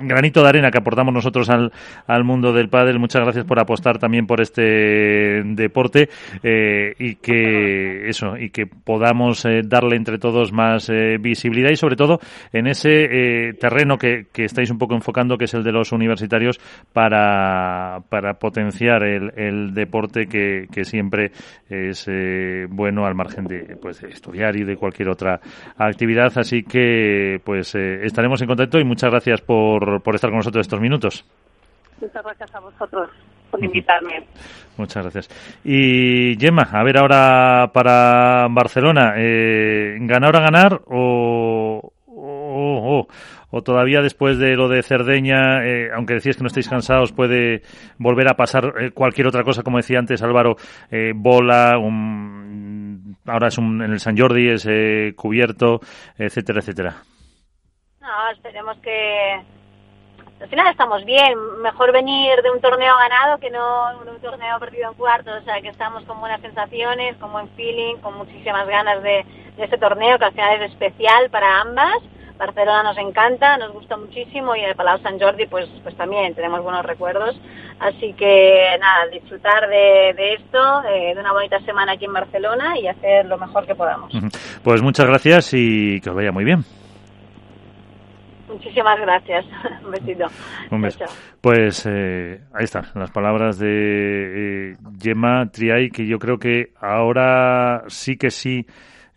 granito 0.00 0.42
de 0.42 0.48
arena 0.48 0.70
que 0.70 0.78
aportamos 0.78 1.14
nosotros 1.14 1.48
al, 1.50 1.72
al 2.06 2.24
mundo 2.24 2.52
del 2.52 2.68
pádel. 2.68 2.98
Muchas 2.98 3.22
gracias 3.22 3.44
por 3.44 3.60
apostar 3.60 3.98
también 3.98 4.26
por 4.26 4.40
este 4.40 5.42
deporte 5.44 6.08
eh, 6.42 6.94
y 6.98 7.16
que 7.16 8.08
eso 8.08 8.36
y 8.36 8.50
que 8.50 8.66
podamos 8.66 9.44
eh, 9.44 9.62
darle 9.64 9.96
entre 9.96 10.18
todos 10.18 10.52
más 10.52 10.88
eh, 10.88 11.18
visibilidad 11.20 11.70
y 11.70 11.76
sobre 11.76 11.96
todo 11.96 12.20
en 12.52 12.66
ese 12.66 12.90
eh, 12.90 13.54
terreno 13.54 13.98
que, 13.98 14.26
que, 14.32 14.44
estáis 14.44 14.70
un 14.70 14.78
poco 14.78 14.94
enfocando 14.94 15.38
que 15.38 15.44
es 15.44 15.54
el 15.54 15.62
de 15.64 15.72
los 15.72 15.92
universitarios 15.92 16.60
para, 16.92 18.00
para 18.08 18.34
potenciar 18.34 19.02
el, 19.04 19.32
el 19.36 19.74
deporte 19.74 20.26
que, 20.26 20.66
que 20.72 20.84
siempre 20.84 21.32
es 21.68 22.06
eh, 22.08 22.66
bueno 22.68 23.06
al 23.06 23.14
margen 23.14 23.44
de, 23.44 23.76
pues, 23.80 24.00
de 24.00 24.10
estudiar 24.10 24.56
y 24.56 24.64
de 24.64 24.76
cualquier 24.76 25.08
otra 25.08 25.40
actividad. 25.76 26.32
Así 26.36 26.62
que 26.62 27.40
pues 27.44 27.74
estaremos 27.74 28.40
en 28.42 28.48
contacto 28.48 28.78
y 28.78 28.84
muchas 28.84 29.10
gracias 29.10 29.40
por 29.40 29.61
por, 30.02 30.14
estar 30.14 30.30
con 30.30 30.38
nosotros 30.38 30.66
estos 30.66 30.80
minutos. 30.80 31.24
Muchas 32.00 32.24
gracias 32.24 32.54
a 32.54 32.60
vosotros 32.60 33.10
por 33.50 33.62
invitarme. 33.62 34.24
Muchas 34.76 35.02
gracias. 35.02 35.60
Y 35.64 36.36
Gemma, 36.38 36.68
a 36.72 36.82
ver 36.82 36.98
ahora 36.98 37.70
para 37.72 38.48
Barcelona, 38.50 39.14
eh, 39.16 39.98
¿ganar 40.00 40.36
a 40.36 40.40
ganar 40.40 40.80
o, 40.86 41.92
o, 42.06 43.06
o, 43.50 43.62
todavía 43.62 44.00
después 44.00 44.38
de 44.38 44.56
lo 44.56 44.68
de 44.68 44.82
Cerdeña, 44.82 45.64
eh, 45.64 45.90
aunque 45.94 46.14
decís 46.14 46.36
que 46.36 46.42
no 46.42 46.48
estáis 46.48 46.68
cansados, 46.68 47.12
puede 47.12 47.62
volver 47.98 48.28
a 48.30 48.34
pasar 48.34 48.72
eh, 48.80 48.90
cualquier 48.92 49.26
otra 49.26 49.44
cosa, 49.44 49.62
como 49.62 49.76
decía 49.76 49.98
antes 49.98 50.22
Álvaro, 50.22 50.56
eh, 50.90 51.12
bola, 51.14 51.78
un, 51.78 53.16
ahora 53.26 53.48
es 53.48 53.58
un, 53.58 53.82
en 53.82 53.92
el 53.92 54.00
San 54.00 54.16
Jordi, 54.16 54.48
es 54.48 54.66
eh, 54.68 55.12
cubierto, 55.14 55.80
etcétera, 56.16 56.60
etcétera? 56.60 56.96
No, 58.02 58.30
esperemos 58.32 58.76
que 58.78 59.40
al 60.40 60.48
final 60.48 60.66
estamos 60.66 61.04
bien. 61.04 61.38
Mejor 61.62 61.92
venir 61.92 62.42
de 62.42 62.50
un 62.50 62.60
torneo 62.60 62.96
ganado 62.98 63.38
que 63.38 63.48
no 63.48 63.96
de 64.04 64.10
un 64.10 64.20
torneo 64.20 64.58
perdido 64.58 64.90
en 64.90 64.94
cuartos. 64.94 65.40
O 65.40 65.44
sea, 65.44 65.60
que 65.60 65.68
estamos 65.68 66.02
con 66.02 66.18
buenas 66.18 66.40
sensaciones, 66.40 67.16
con 67.18 67.30
buen 67.30 67.48
feeling, 67.50 67.98
con 67.98 68.18
muchísimas 68.18 68.66
ganas 68.66 69.04
de, 69.04 69.24
de 69.56 69.64
este 69.64 69.78
torneo 69.78 70.18
que 70.18 70.24
al 70.24 70.32
final 70.32 70.62
es 70.62 70.72
especial 70.72 71.30
para 71.30 71.60
ambas. 71.60 71.94
Barcelona 72.36 72.82
nos 72.82 72.98
encanta, 72.98 73.56
nos 73.56 73.72
gusta 73.72 73.96
muchísimo 73.96 74.56
y 74.56 74.60
en 74.62 74.70
el 74.70 74.74
Palau 74.74 75.00
San 75.00 75.20
Jordi 75.20 75.46
pues, 75.46 75.68
pues 75.84 75.96
también 75.96 76.34
tenemos 76.34 76.60
buenos 76.60 76.84
recuerdos. 76.84 77.40
Así 77.78 78.14
que 78.14 78.76
nada, 78.80 79.06
disfrutar 79.12 79.68
de, 79.68 80.12
de 80.16 80.34
esto, 80.34 80.82
de, 80.82 81.14
de, 81.14 81.20
una 81.20 81.32
bonita 81.32 81.60
semana 81.60 81.92
aquí 81.92 82.06
en 82.06 82.14
Barcelona 82.14 82.76
y 82.80 82.88
hacer 82.88 83.26
lo 83.26 83.38
mejor 83.38 83.64
que 83.64 83.76
podamos. 83.76 84.12
Pues 84.64 84.82
muchas 84.82 85.06
gracias 85.06 85.54
y 85.54 86.00
que 86.00 86.10
os 86.10 86.16
vaya 86.16 86.32
muy 86.32 86.42
bien. 86.42 86.64
Muchísimas 88.52 89.00
gracias. 89.00 89.44
Un 89.84 89.90
besito. 89.90 90.26
Un 90.70 90.82
beso. 90.82 91.04
Pues 91.40 91.86
eh, 91.86 92.40
ahí 92.52 92.64
están 92.64 92.84
las 92.94 93.10
palabras 93.10 93.58
de 93.58 94.72
eh, 94.72 94.76
Gemma 95.00 95.50
Triay, 95.50 95.90
que 95.90 96.06
yo 96.06 96.18
creo 96.18 96.38
que 96.38 96.72
ahora 96.80 97.84
sí 97.88 98.16
que 98.16 98.30
sí 98.30 98.66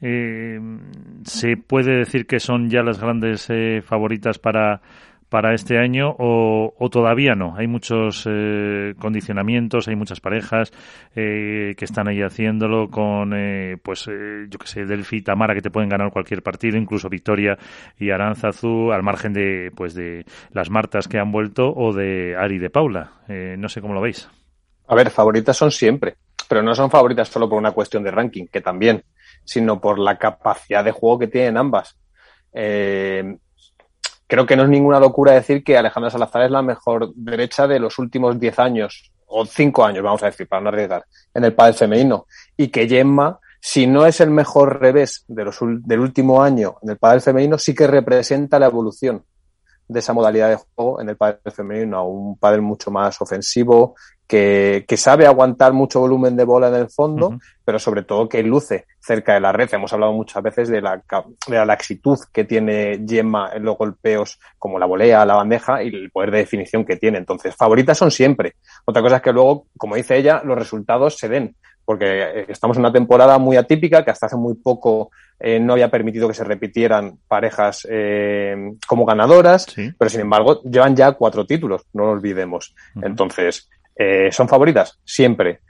eh, 0.01 0.59
se 1.23 1.57
puede 1.57 1.97
decir 1.97 2.27
que 2.27 2.39
son 2.39 2.69
ya 2.69 2.83
las 2.83 2.99
grandes 2.99 3.47
eh, 3.49 3.81
favoritas 3.83 4.39
para 4.39 4.81
para 5.29 5.53
este 5.53 5.77
año 5.77 6.15
o, 6.17 6.89
todavía 6.91 7.35
no? 7.35 7.55
Hay 7.57 7.67
muchos 7.67 8.25
eh, 8.29 8.93
condicionamientos, 8.99 9.87
hay 9.87 9.95
muchas 9.95 10.19
parejas 10.19 10.71
eh, 11.15 11.73
que 11.77 11.85
están 11.85 12.07
ahí 12.07 12.21
haciéndolo 12.21 12.89
con, 12.89 13.33
eh, 13.35 13.77
pues, 13.83 14.05
yo 14.05 14.59
que 14.59 14.67
sé, 14.67 14.85
Delphi 14.85 15.21
Tamara 15.21 15.53
que 15.53 15.61
te 15.61 15.71
pueden 15.71 15.89
ganar 15.89 16.11
cualquier 16.11 16.43
partido, 16.43 16.77
incluso 16.77 17.09
Victoria 17.09 17.57
y 17.97 18.11
Aranzazu, 18.11 18.91
al 18.91 19.03
margen 19.03 19.33
de, 19.33 19.71
pues, 19.75 19.93
de 19.93 20.25
las 20.51 20.69
Martas 20.69 21.07
que 21.07 21.19
han 21.19 21.31
vuelto 21.31 21.73
o 21.73 21.93
de 21.93 22.35
Ari 22.37 22.59
de 22.59 22.69
Paula. 22.69 23.11
no 23.27 23.69
sé 23.69 23.81
cómo 23.81 23.93
lo 23.93 24.01
veis. 24.01 24.29
A 24.87 24.95
ver, 24.95 25.09
favoritas 25.09 25.57
son 25.57 25.71
siempre, 25.71 26.15
pero 26.47 26.61
no 26.61 26.75
son 26.75 26.91
favoritas 26.91 27.27
solo 27.27 27.49
por 27.49 27.57
una 27.57 27.71
cuestión 27.71 28.03
de 28.03 28.11
ranking, 28.11 28.45
que 28.47 28.61
también, 28.61 29.03
sino 29.43 29.81
por 29.81 29.99
la 29.99 30.17
capacidad 30.17 30.83
de 30.83 30.91
juego 30.91 31.19
que 31.19 31.27
tienen 31.27 31.57
ambas. 31.57 31.97
Eh, 32.53 33.37
creo 34.27 34.45
que 34.45 34.55
no 34.55 34.63
es 34.63 34.69
ninguna 34.69 34.99
locura 34.99 35.33
decir 35.33 35.63
que 35.63 35.77
Alejandra 35.77 36.09
Salazar 36.09 36.43
es 36.43 36.51
la 36.51 36.61
mejor 36.61 37.13
derecha 37.15 37.67
de 37.67 37.79
los 37.79 37.99
últimos 37.99 38.39
10 38.39 38.59
años, 38.59 39.11
o 39.27 39.45
5 39.45 39.85
años, 39.85 40.03
vamos 40.03 40.23
a 40.23 40.27
decir, 40.27 40.47
para 40.47 40.61
no 40.61 40.69
arriesgar, 40.69 41.05
en 41.33 41.43
el 41.43 41.53
pádel 41.53 41.75
femenino. 41.75 42.25
Y 42.55 42.69
que 42.69 42.87
Gemma, 42.87 43.39
si 43.59 43.87
no 43.87 44.05
es 44.05 44.21
el 44.21 44.29
mejor 44.29 44.79
revés 44.79 45.25
de 45.27 45.45
los, 45.45 45.57
del 45.61 45.99
último 45.99 46.41
año 46.41 46.77
en 46.81 46.91
el 46.91 46.97
pádel 46.97 47.21
femenino, 47.21 47.57
sí 47.57 47.73
que 47.73 47.87
representa 47.87 48.59
la 48.59 48.67
evolución 48.67 49.23
de 49.87 49.99
esa 49.99 50.13
modalidad 50.13 50.49
de 50.49 50.55
juego 50.55 50.99
en 51.01 51.09
el 51.09 51.17
pádel 51.17 51.51
femenino 51.51 51.97
a 51.97 52.03
un 52.03 52.37
pádel 52.37 52.61
mucho 52.61 52.89
más 52.89 53.21
ofensivo, 53.21 53.95
que, 54.27 54.85
que, 54.87 54.97
sabe 54.97 55.27
aguantar 55.27 55.73
mucho 55.73 55.99
volumen 55.99 56.35
de 56.35 56.43
bola 56.43 56.69
en 56.69 56.75
el 56.75 56.89
fondo, 56.89 57.37
pero 57.63 57.79
sobre 57.79 58.03
todo 58.03 58.27
que 58.27 58.41
luce 58.43 58.85
cerca 58.99 59.33
de 59.33 59.39
la 59.39 59.51
red. 59.51 59.69
Hemos 59.71 59.93
hablado 59.93 60.13
muchas 60.13 60.41
veces 60.41 60.69
de 60.69 60.81
la, 60.81 60.95
de 60.95 61.55
la 61.55 61.65
laxitud 61.65 62.17
que 62.33 62.43
tiene 62.43 63.03
Gemma 63.07 63.51
en 63.53 63.63
los 63.63 63.77
golpeos, 63.77 64.39
como 64.57 64.79
la 64.79 64.85
volea, 64.85 65.25
la 65.25 65.35
bandeja 65.35 65.83
y 65.83 65.89
el 65.89 66.11
poder 66.11 66.31
de 66.31 66.37
definición 66.39 66.85
que 66.85 66.97
tiene. 66.97 67.17
Entonces, 67.17 67.55
favoritas 67.55 67.97
son 67.97 68.11
siempre. 68.11 68.55
Otra 68.85 69.01
cosa 69.01 69.17
es 69.17 69.21
que 69.21 69.33
luego, 69.33 69.67
como 69.77 69.95
dice 69.95 70.17
ella, 70.17 70.41
los 70.43 70.57
resultados 70.57 71.17
se 71.17 71.29
den, 71.29 71.55
porque 71.85 72.05
eh, 72.23 72.45
estamos 72.49 72.77
en 72.77 72.81
una 72.81 72.91
temporada 72.91 73.37
muy 73.37 73.57
atípica 73.57 74.03
que 74.03 74.11
hasta 74.11 74.25
hace 74.25 74.35
muy 74.35 74.55
poco 74.55 75.11
eh, 75.39 75.59
no 75.59 75.73
había 75.73 75.91
permitido 75.91 76.27
que 76.27 76.33
se 76.33 76.43
repitieran 76.43 77.19
parejas 77.27 77.87
eh, 77.89 78.55
como 78.87 79.05
ganadoras, 79.05 79.67
pero 79.97 80.09
sin 80.09 80.21
embargo 80.21 80.61
llevan 80.63 80.95
ya 80.95 81.11
cuatro 81.11 81.45
títulos, 81.45 81.83
no 81.93 82.05
lo 82.05 82.11
olvidemos. 82.11 82.73
Entonces, 83.01 83.69
eh, 83.95 84.29
¿Son 84.31 84.47
favoritas? 84.47 84.99
Siempre. 85.03 85.61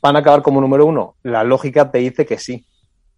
¿Van 0.00 0.16
a 0.16 0.20
acabar 0.20 0.42
como 0.42 0.60
número 0.60 0.86
uno? 0.86 1.16
La 1.22 1.44
lógica 1.44 1.90
te 1.90 1.98
dice 1.98 2.26
que 2.26 2.38
sí, 2.38 2.66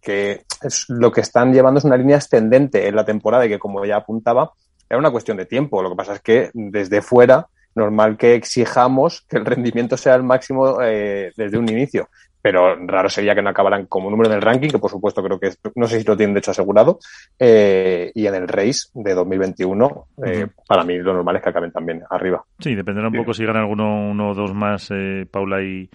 que 0.01 0.43
es, 0.61 0.85
lo 0.87 1.11
que 1.11 1.21
están 1.21 1.53
llevando 1.53 1.79
es 1.79 1.85
una 1.85 1.97
línea 1.97 2.17
ascendente 2.17 2.87
en 2.87 2.95
la 2.95 3.05
temporada 3.05 3.45
y 3.45 3.49
que, 3.49 3.59
como 3.59 3.83
ya 3.85 3.97
apuntaba, 3.97 4.51
era 4.89 4.99
una 4.99 5.11
cuestión 5.11 5.37
de 5.37 5.45
tiempo. 5.45 5.81
Lo 5.81 5.89
que 5.89 5.95
pasa 5.95 6.13
es 6.15 6.21
que 6.21 6.49
desde 6.53 7.01
fuera, 7.01 7.47
normal 7.75 8.17
que 8.17 8.35
exijamos 8.35 9.25
que 9.29 9.37
el 9.37 9.45
rendimiento 9.45 9.97
sea 9.97 10.15
el 10.15 10.23
máximo 10.23 10.81
eh, 10.81 11.31
desde 11.35 11.57
un 11.57 11.69
inicio 11.69 12.09
pero 12.41 12.75
raro 12.85 13.09
sería 13.09 13.35
que 13.35 13.41
no 13.41 13.49
acabaran 13.49 13.85
como 13.87 14.09
número 14.09 14.29
en 14.29 14.35
el 14.35 14.41
ranking, 14.41 14.69
que 14.69 14.79
por 14.79 14.91
supuesto 14.91 15.23
creo 15.23 15.39
que 15.39 15.51
no 15.75 15.87
sé 15.87 15.99
si 15.99 16.05
lo 16.05 16.15
tienen 16.15 16.33
de 16.33 16.39
hecho 16.39 16.51
asegurado, 16.51 16.99
eh, 17.39 18.11
y 18.13 18.25
en 18.27 18.35
el 18.35 18.47
race 18.47 18.89
de 18.93 19.13
2021, 19.13 20.07
eh, 20.25 20.47
para 20.67 20.83
mí 20.83 20.97
lo 20.97 21.13
normal 21.13 21.37
es 21.37 21.43
que 21.43 21.49
acaben 21.49 21.71
también 21.71 22.03
arriba. 22.09 22.43
Sí, 22.59 22.75
dependerá 22.75 23.07
un 23.07 23.15
poco 23.15 23.33
si 23.33 23.45
ganan 23.45 23.63
alguno 23.63 24.09
uno 24.09 24.29
o 24.29 24.33
dos 24.33 24.53
más 24.53 24.89
eh, 24.91 25.25
Paula 25.29 25.61
y, 25.61 25.89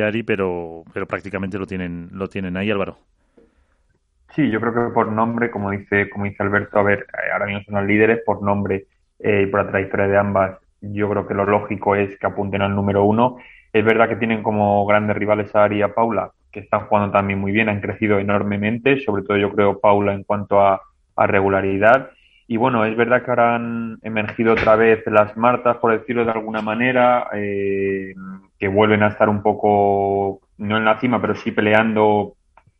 Ari, 0.00 0.22
pero, 0.22 0.82
pero 0.92 1.06
prácticamente 1.06 1.58
lo 1.58 1.66
tienen, 1.66 2.08
lo 2.12 2.28
tienen 2.28 2.56
ahí, 2.56 2.70
Álvaro. 2.70 2.96
Sí, 4.34 4.50
yo 4.50 4.60
creo 4.60 4.72
que 4.72 4.94
por 4.94 5.10
nombre, 5.10 5.50
como 5.50 5.70
dice, 5.70 6.08
como 6.10 6.26
dice 6.26 6.42
Alberto, 6.42 6.78
a 6.78 6.82
ver, 6.82 7.06
ahora 7.32 7.46
mismo 7.46 7.62
son 7.64 7.74
los 7.76 7.86
líderes, 7.86 8.20
por 8.24 8.42
nombre 8.42 8.86
y 9.18 9.46
por 9.46 9.64
la 9.64 9.70
trayectoria 9.70 10.06
de 10.06 10.16
ambas, 10.18 10.58
yo 10.80 11.08
creo 11.10 11.26
que 11.26 11.34
lo 11.34 11.44
lógico 11.44 11.96
es 11.96 12.16
que 12.18 12.26
apunten 12.26 12.62
al 12.62 12.74
número 12.74 13.04
uno 13.04 13.38
es 13.72 13.84
verdad 13.84 14.08
que 14.08 14.16
tienen 14.16 14.42
como 14.42 14.84
grandes 14.86 15.16
rivales 15.16 15.54
a 15.54 15.64
Ari 15.64 15.78
y 15.78 15.82
a 15.82 15.94
Paula, 15.94 16.32
que 16.50 16.60
están 16.60 16.86
jugando 16.86 17.12
también 17.12 17.38
muy 17.38 17.52
bien, 17.52 17.68
han 17.68 17.80
crecido 17.80 18.18
enormemente, 18.18 19.00
sobre 19.00 19.22
todo 19.22 19.36
yo 19.36 19.52
creo 19.52 19.80
Paula 19.80 20.14
en 20.14 20.24
cuanto 20.24 20.60
a, 20.60 20.82
regularidad. 21.16 22.10
Y 22.46 22.58
bueno, 22.58 22.84
es 22.84 22.96
verdad 22.96 23.24
que 23.24 23.30
ahora 23.30 23.56
han 23.56 23.98
emergido 24.02 24.52
otra 24.52 24.76
vez 24.76 25.02
las 25.06 25.36
Martas, 25.36 25.78
por 25.78 25.98
decirlo 25.98 26.24
de 26.24 26.30
alguna 26.30 26.62
manera, 26.62 27.26
eh, 27.34 28.14
que 28.56 28.68
vuelven 28.68 29.02
a 29.02 29.08
estar 29.08 29.28
un 29.28 29.42
poco, 29.42 30.40
no 30.58 30.76
en 30.76 30.84
la 30.84 31.00
cima, 31.00 31.20
pero 31.20 31.34
sí 31.34 31.50
peleando 31.50 32.34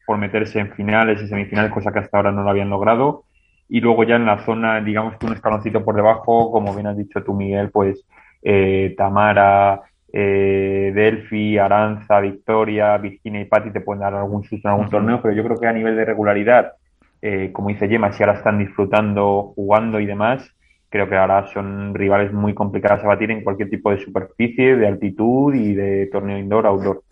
por 0.06 0.18
meterse 0.18 0.60
en 0.60 0.70
finales 0.70 1.20
y 1.20 1.26
semifinales, 1.26 1.72
cosa 1.72 1.92
que 1.92 1.98
hasta 1.98 2.16
ahora 2.16 2.30
no 2.30 2.44
lo 2.44 2.50
habían 2.50 2.70
logrado. 2.70 3.24
Y 3.68 3.80
luego 3.80 4.04
ya 4.04 4.16
en 4.16 4.24
la 4.24 4.38
zona, 4.44 4.80
digamos 4.80 5.18
que 5.18 5.26
un 5.26 5.32
escaloncito 5.32 5.84
por 5.84 5.96
debajo, 5.96 6.52
como 6.52 6.72
bien 6.74 6.86
has 6.86 6.96
dicho 6.96 7.22
tú, 7.24 7.34
Miguel, 7.34 7.70
pues 7.70 8.06
eh, 8.42 8.94
Tamara, 8.96 9.82
eh, 10.12 10.92
Delphi, 10.94 11.58
Aranza, 11.58 12.20
Victoria, 12.20 12.96
Virginia 12.96 13.40
y 13.40 13.44
Patti 13.44 13.70
te 13.70 13.80
pueden 13.80 14.00
dar 14.00 14.14
algún 14.14 14.42
susto 14.44 14.68
en 14.68 14.72
algún 14.72 14.90
torneo, 14.90 15.20
pero 15.22 15.34
yo 15.34 15.44
creo 15.44 15.58
que 15.58 15.66
a 15.66 15.72
nivel 15.72 15.96
de 15.96 16.04
regularidad, 16.04 16.72
eh, 17.20 17.50
como 17.52 17.68
dice 17.68 17.88
Gemma, 17.88 18.12
si 18.12 18.22
ahora 18.22 18.38
están 18.38 18.58
disfrutando, 18.58 19.52
jugando 19.54 20.00
y 20.00 20.06
demás, 20.06 20.50
creo 20.88 21.08
que 21.08 21.16
ahora 21.16 21.46
son 21.48 21.94
rivales 21.94 22.32
muy 22.32 22.54
complicados 22.54 23.04
a 23.04 23.08
batir 23.08 23.30
en 23.30 23.44
cualquier 23.44 23.68
tipo 23.68 23.90
de 23.90 23.98
superficie, 23.98 24.76
de 24.76 24.86
altitud 24.86 25.54
y 25.54 25.74
de 25.74 26.06
torneo 26.06 26.38
indoor-outdoor. 26.38 27.02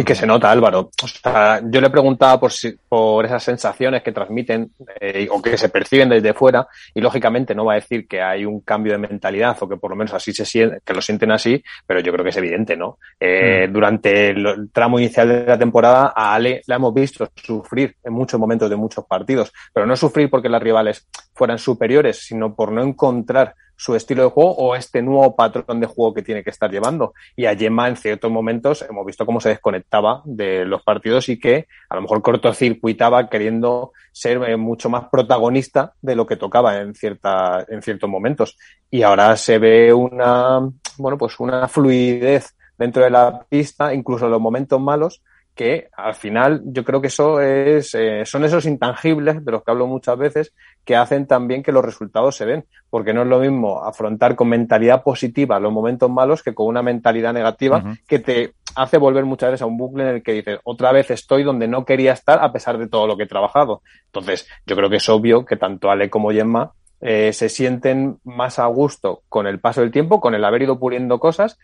Y 0.00 0.04
que 0.04 0.14
se 0.14 0.26
nota, 0.26 0.50
Álvaro. 0.50 0.90
O 1.02 1.06
sea, 1.06 1.60
yo 1.62 1.78
le 1.78 1.90
preguntaba 1.90 2.40
por, 2.40 2.50
si, 2.52 2.74
por 2.88 3.26
esas 3.26 3.42
sensaciones 3.42 4.02
que 4.02 4.12
transmiten 4.12 4.70
eh, 4.98 5.28
o 5.30 5.42
que 5.42 5.58
se 5.58 5.68
perciben 5.68 6.08
desde 6.08 6.32
fuera 6.32 6.66
y 6.94 7.02
lógicamente 7.02 7.54
no 7.54 7.66
va 7.66 7.74
a 7.74 7.74
decir 7.74 8.08
que 8.08 8.22
hay 8.22 8.46
un 8.46 8.62
cambio 8.62 8.94
de 8.94 8.98
mentalidad 8.98 9.58
o 9.60 9.68
que 9.68 9.76
por 9.76 9.90
lo 9.90 9.96
menos 9.96 10.14
así 10.14 10.32
se 10.32 10.46
siente, 10.46 10.78
que 10.86 10.94
lo 10.94 11.02
sienten 11.02 11.32
así, 11.32 11.62
pero 11.86 12.00
yo 12.00 12.12
creo 12.12 12.24
que 12.24 12.30
es 12.30 12.36
evidente, 12.38 12.78
¿no? 12.78 12.96
Eh, 13.20 13.68
mm. 13.68 13.72
Durante 13.74 14.28
el 14.30 14.70
tramo 14.72 14.98
inicial 14.98 15.28
de 15.28 15.44
la 15.44 15.58
temporada 15.58 16.14
a 16.16 16.32
Ale 16.34 16.62
la 16.66 16.76
hemos 16.76 16.94
visto 16.94 17.28
sufrir 17.34 17.96
en 18.02 18.14
muchos 18.14 18.40
momentos 18.40 18.70
de 18.70 18.76
muchos 18.76 19.04
partidos, 19.04 19.52
pero 19.70 19.84
no 19.84 19.96
sufrir 19.96 20.30
porque 20.30 20.48
las 20.48 20.62
rivales 20.62 21.06
fueran 21.34 21.58
superiores, 21.58 22.24
sino 22.24 22.54
por 22.54 22.72
no 22.72 22.82
encontrar 22.82 23.54
su 23.80 23.96
estilo 23.96 24.24
de 24.24 24.28
juego 24.28 24.52
o 24.56 24.76
este 24.76 25.00
nuevo 25.00 25.34
patrón 25.34 25.80
de 25.80 25.86
juego 25.86 26.12
que 26.12 26.20
tiene 26.20 26.44
que 26.44 26.50
estar 26.50 26.70
llevando. 26.70 27.14
Y 27.34 27.46
a 27.46 27.56
Gemma 27.56 27.88
en 27.88 27.96
ciertos 27.96 28.30
momentos 28.30 28.82
hemos 28.82 29.06
visto 29.06 29.24
cómo 29.24 29.40
se 29.40 29.48
desconectaba 29.48 30.20
de 30.26 30.66
los 30.66 30.82
partidos 30.82 31.30
y 31.30 31.40
que 31.40 31.66
a 31.88 31.94
lo 31.94 32.02
mejor 32.02 32.20
cortocircuitaba 32.20 33.30
queriendo 33.30 33.92
ser 34.12 34.36
eh, 34.42 34.58
mucho 34.58 34.90
más 34.90 35.08
protagonista 35.10 35.94
de 36.02 36.14
lo 36.14 36.26
que 36.26 36.36
tocaba 36.36 36.76
en 36.76 36.94
cierta, 36.94 37.64
en 37.70 37.80
ciertos 37.80 38.10
momentos. 38.10 38.58
Y 38.90 39.00
ahora 39.00 39.34
se 39.38 39.58
ve 39.58 39.94
una, 39.94 40.60
bueno, 40.98 41.16
pues 41.16 41.40
una 41.40 41.66
fluidez 41.66 42.54
dentro 42.76 43.02
de 43.02 43.08
la 43.08 43.46
pista, 43.48 43.94
incluso 43.94 44.26
en 44.26 44.32
los 44.32 44.42
momentos 44.42 44.78
malos, 44.78 45.22
que 45.60 45.90
al 45.94 46.14
final 46.14 46.62
yo 46.64 46.86
creo 46.86 47.02
que 47.02 47.08
eso 47.08 47.38
es, 47.38 47.94
eh, 47.94 48.24
son 48.24 48.46
esos 48.46 48.64
intangibles 48.64 49.44
de 49.44 49.52
los 49.52 49.62
que 49.62 49.70
hablo 49.70 49.86
muchas 49.86 50.16
veces 50.16 50.54
que 50.86 50.96
hacen 50.96 51.26
también 51.26 51.62
que 51.62 51.70
los 51.70 51.84
resultados 51.84 52.34
se 52.34 52.46
den, 52.46 52.64
porque 52.88 53.12
no 53.12 53.20
es 53.20 53.28
lo 53.28 53.40
mismo 53.40 53.84
afrontar 53.84 54.36
con 54.36 54.48
mentalidad 54.48 55.02
positiva 55.02 55.60
los 55.60 55.70
momentos 55.70 56.08
malos 56.08 56.42
que 56.42 56.54
con 56.54 56.66
una 56.66 56.80
mentalidad 56.82 57.34
negativa 57.34 57.84
que 58.08 58.20
te 58.20 58.54
hace 58.74 58.96
volver 58.96 59.26
muchas 59.26 59.50
veces 59.50 59.60
a 59.60 59.66
un 59.66 59.76
bucle 59.76 60.04
en 60.04 60.14
el 60.14 60.22
que 60.22 60.32
dices, 60.32 60.60
otra 60.64 60.92
vez 60.92 61.10
estoy 61.10 61.42
donde 61.42 61.68
no 61.68 61.84
quería 61.84 62.14
estar 62.14 62.42
a 62.42 62.54
pesar 62.54 62.78
de 62.78 62.88
todo 62.88 63.06
lo 63.06 63.18
que 63.18 63.24
he 63.24 63.28
trabajado. 63.28 63.82
Entonces, 64.06 64.48
yo 64.64 64.74
creo 64.76 64.88
que 64.88 64.96
es 64.96 65.08
obvio 65.10 65.44
que 65.44 65.58
tanto 65.58 65.90
Ale 65.90 66.08
como 66.08 66.30
Gemma 66.30 66.72
eh, 67.02 67.34
se 67.34 67.50
sienten 67.50 68.18
más 68.24 68.58
a 68.58 68.64
gusto 68.64 69.24
con 69.28 69.46
el 69.46 69.60
paso 69.60 69.82
del 69.82 69.90
tiempo, 69.90 70.20
con 70.20 70.34
el 70.34 70.44
haber 70.44 70.62
ido 70.62 70.78
puliendo 70.78 71.18
cosas 71.18 71.58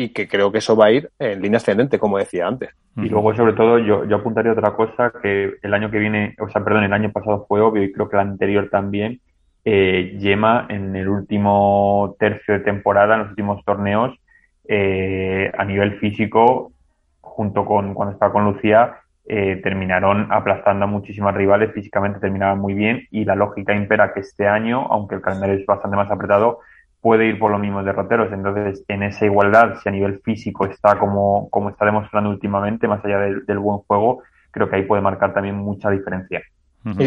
y 0.00 0.08
que 0.10 0.26
creo 0.26 0.50
que 0.50 0.58
eso 0.58 0.76
va 0.76 0.86
a 0.86 0.92
ir 0.92 1.10
en 1.18 1.42
línea 1.42 1.58
ascendente, 1.58 1.98
como 1.98 2.16
decía 2.16 2.46
antes. 2.46 2.70
Y 2.96 3.08
luego, 3.10 3.34
sobre 3.34 3.52
todo, 3.52 3.78
yo, 3.78 4.04
yo 4.06 4.16
apuntaría 4.16 4.52
otra 4.52 4.74
cosa 4.74 5.12
que 5.22 5.56
el 5.62 5.74
año 5.74 5.90
que 5.90 5.98
viene, 5.98 6.34
o 6.40 6.48
sea, 6.48 6.64
perdón, 6.64 6.84
el 6.84 6.92
año 6.92 7.12
pasado 7.12 7.44
fue 7.46 7.60
obvio 7.60 7.82
y 7.82 7.92
creo 7.92 8.08
que 8.08 8.16
el 8.16 8.22
anterior 8.22 8.68
también, 8.70 9.20
eh, 9.64 10.16
Yema 10.18 10.66
en 10.70 10.96
el 10.96 11.06
último 11.06 12.16
tercio 12.18 12.54
de 12.54 12.60
temporada, 12.60 13.14
en 13.14 13.20
los 13.20 13.30
últimos 13.30 13.62
torneos, 13.64 14.18
eh, 14.66 15.52
a 15.56 15.64
nivel 15.66 15.98
físico, 15.98 16.72
junto 17.20 17.66
con 17.66 17.92
cuando 17.92 18.14
estaba 18.14 18.32
con 18.32 18.44
Lucía, 18.44 19.00
eh, 19.26 19.60
terminaron 19.62 20.32
aplastando 20.32 20.86
a 20.86 20.88
muchísimas 20.88 21.34
rivales, 21.34 21.72
físicamente 21.74 22.20
terminaban 22.20 22.58
muy 22.58 22.72
bien 22.72 23.06
y 23.10 23.26
la 23.26 23.34
lógica 23.34 23.74
impera 23.74 24.14
que 24.14 24.20
este 24.20 24.48
año, 24.48 24.86
aunque 24.88 25.16
el 25.16 25.20
calendario 25.20 25.56
es 25.56 25.66
bastante 25.66 25.96
más 25.96 26.10
apretado, 26.10 26.60
puede 27.00 27.26
ir 27.26 27.38
por 27.38 27.50
los 27.50 27.60
mismos 27.60 27.84
derroteros. 27.84 28.32
Entonces, 28.32 28.84
en 28.88 29.02
esa 29.02 29.24
igualdad, 29.24 29.76
si 29.82 29.88
a 29.88 29.92
nivel 29.92 30.20
físico 30.20 30.66
está 30.66 30.98
como, 30.98 31.48
como 31.50 31.70
está 31.70 31.84
demostrando 31.84 32.30
últimamente, 32.30 32.88
más 32.88 33.04
allá 33.04 33.18
del, 33.18 33.58
buen 33.58 33.78
juego, 33.78 34.22
creo 34.50 34.68
que 34.68 34.76
ahí 34.76 34.82
puede 34.82 35.02
marcar 35.02 35.32
también 35.32 35.56
mucha 35.56 35.90
diferencia. 35.90 36.42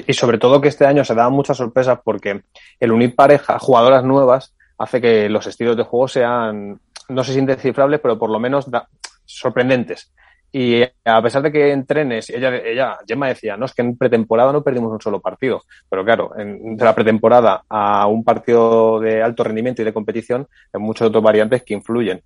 y, 0.08 0.14
sobre 0.14 0.38
todo 0.38 0.62
que 0.62 0.68
este 0.68 0.86
año 0.86 1.04
se 1.04 1.16
dan 1.16 1.34
muchas 1.34 1.58
sorpresas 1.58 2.00
porque 2.04 2.42
el 2.80 2.92
unir 2.92 3.16
pareja, 3.16 3.60
jugadoras 3.60 4.04
nuevas, 4.04 4.56
hace 4.78 5.02
que 5.02 5.30
los 5.30 5.46
estilos 5.48 5.78
de 5.78 5.84
juego 5.84 6.08
sean, 6.08 6.80
no 7.10 7.24
sé 7.24 7.34
si 7.34 7.40
indescifrables, 7.40 8.00
pero 8.00 8.18
por 8.18 8.30
lo 8.30 8.40
menos 8.40 8.68
sorprendentes. 9.26 10.12
Y 10.56 10.84
a 10.84 11.22
pesar 11.24 11.42
de 11.42 11.52
que 11.52 11.72
en 11.72 11.84
trenes, 11.84 12.30
ella, 12.30 12.56
ella, 12.56 13.00
Gemma 13.08 13.28
decía, 13.28 13.58
no, 13.58 13.66
es 13.66 13.74
que 13.74 13.82
en 13.82 13.98
pretemporada 13.98 14.54
no 14.54 14.64
perdimos 14.64 14.92
un 14.92 15.02
solo 15.02 15.20
partido. 15.20 15.64
Pero 15.90 16.06
claro, 16.06 16.38
en, 16.38 16.78
de 16.78 16.86
la 16.86 16.94
pretemporada 16.94 17.64
a 17.68 18.06
un 18.06 18.24
partido 18.24 19.00
de 19.00 19.24
alto 19.24 19.44
rendimiento 19.44 19.82
y 19.82 19.86
de 19.86 19.94
competición, 19.94 20.48
hay 20.72 20.80
muchas 20.80 21.08
otras 21.08 21.24
variantes 21.24 21.64
que 21.64 21.74
influyen. 21.74 22.22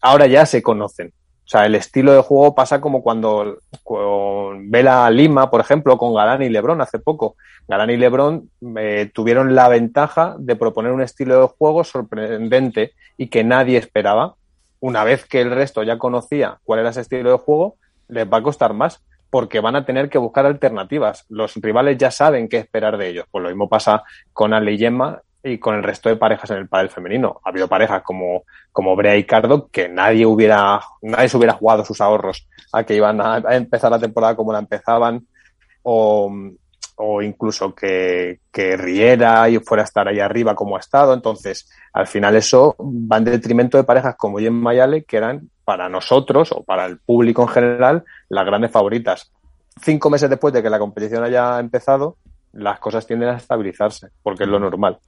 Ahora 0.00 0.26
ya 0.26 0.44
se 0.46 0.64
conocen. 0.64 1.12
O 1.44 1.48
sea, 1.48 1.64
el 1.64 1.76
estilo 1.76 2.12
de 2.12 2.22
juego 2.22 2.56
pasa 2.56 2.80
como 2.80 3.04
cuando 3.04 3.58
con 3.84 4.68
Vela 4.68 5.08
Lima, 5.10 5.48
por 5.48 5.60
ejemplo, 5.60 5.96
con 5.96 6.12
Galán 6.12 6.42
y 6.42 6.48
Lebron 6.48 6.80
hace 6.80 6.98
poco. 6.98 7.36
Galán 7.68 7.90
y 7.90 7.96
Lebron 7.96 8.50
eh, 8.76 9.12
tuvieron 9.14 9.54
la 9.54 9.68
ventaja 9.68 10.34
de 10.40 10.56
proponer 10.56 10.90
un 10.90 11.02
estilo 11.02 11.40
de 11.40 11.46
juego 11.46 11.84
sorprendente 11.84 12.94
y 13.16 13.28
que 13.28 13.44
nadie 13.44 13.78
esperaba 13.78 14.34
una 14.84 15.02
vez 15.02 15.24
que 15.24 15.40
el 15.40 15.50
resto 15.50 15.82
ya 15.82 15.96
conocía 15.96 16.58
cuál 16.62 16.80
era 16.80 16.90
ese 16.90 17.00
estilo 17.00 17.30
de 17.30 17.38
juego, 17.38 17.76
les 18.06 18.30
va 18.30 18.36
a 18.36 18.42
costar 18.42 18.74
más 18.74 19.02
porque 19.30 19.60
van 19.60 19.76
a 19.76 19.86
tener 19.86 20.10
que 20.10 20.18
buscar 20.18 20.44
alternativas. 20.44 21.24
Los 21.30 21.54
rivales 21.56 21.96
ya 21.96 22.10
saben 22.10 22.50
qué 22.50 22.58
esperar 22.58 22.98
de 22.98 23.08
ellos. 23.08 23.24
Pues 23.30 23.42
lo 23.42 23.48
mismo 23.48 23.66
pasa 23.66 24.02
con 24.34 24.52
Ale 24.52 24.72
y 24.72 24.78
Gemma 24.78 25.22
y 25.42 25.56
con 25.56 25.74
el 25.74 25.82
resto 25.82 26.10
de 26.10 26.16
parejas 26.16 26.50
en 26.50 26.58
el 26.58 26.68
pádel 26.68 26.90
femenino. 26.90 27.40
Ha 27.44 27.48
habido 27.48 27.66
parejas 27.66 28.02
como, 28.02 28.42
como 28.72 28.94
Brea 28.94 29.16
y 29.16 29.24
Cardo 29.24 29.68
que 29.68 29.88
nadie 29.88 30.26
hubiera, 30.26 30.82
nadie 31.00 31.30
se 31.30 31.38
hubiera 31.38 31.54
jugado 31.54 31.82
sus 31.82 32.02
ahorros 32.02 32.46
a 32.70 32.84
que 32.84 32.94
iban 32.94 33.22
a, 33.22 33.38
empezar 33.56 33.90
la 33.90 33.98
temporada 33.98 34.36
como 34.36 34.52
la 34.52 34.58
empezaban 34.58 35.26
o, 35.82 36.30
o 36.96 37.22
incluso 37.22 37.74
que, 37.74 38.40
que 38.52 38.76
riera 38.76 39.48
y 39.48 39.58
fuera 39.58 39.82
a 39.82 39.86
estar 39.86 40.08
ahí 40.08 40.20
arriba 40.20 40.54
como 40.54 40.76
ha 40.76 40.80
estado. 40.80 41.14
Entonces, 41.14 41.68
al 41.92 42.06
final 42.06 42.36
eso 42.36 42.76
va 42.78 43.18
en 43.18 43.24
detrimento 43.24 43.76
de 43.76 43.84
parejas 43.84 44.16
como 44.16 44.38
Jen 44.38 44.54
Mayale, 44.54 45.04
que 45.04 45.16
eran 45.16 45.50
para 45.64 45.88
nosotros 45.88 46.52
o 46.52 46.62
para 46.62 46.86
el 46.86 46.98
público 46.98 47.42
en 47.42 47.48
general 47.48 48.04
las 48.28 48.46
grandes 48.46 48.70
favoritas. 48.70 49.32
Cinco 49.82 50.10
meses 50.10 50.30
después 50.30 50.54
de 50.54 50.62
que 50.62 50.70
la 50.70 50.78
competición 50.78 51.24
haya 51.24 51.58
empezado, 51.58 52.16
las 52.54 52.78
cosas 52.78 53.06
tienden 53.06 53.30
a 53.30 53.36
estabilizarse, 53.36 54.08
porque 54.22 54.44
es 54.44 54.48
lo 54.48 54.58
normal. 54.58 54.98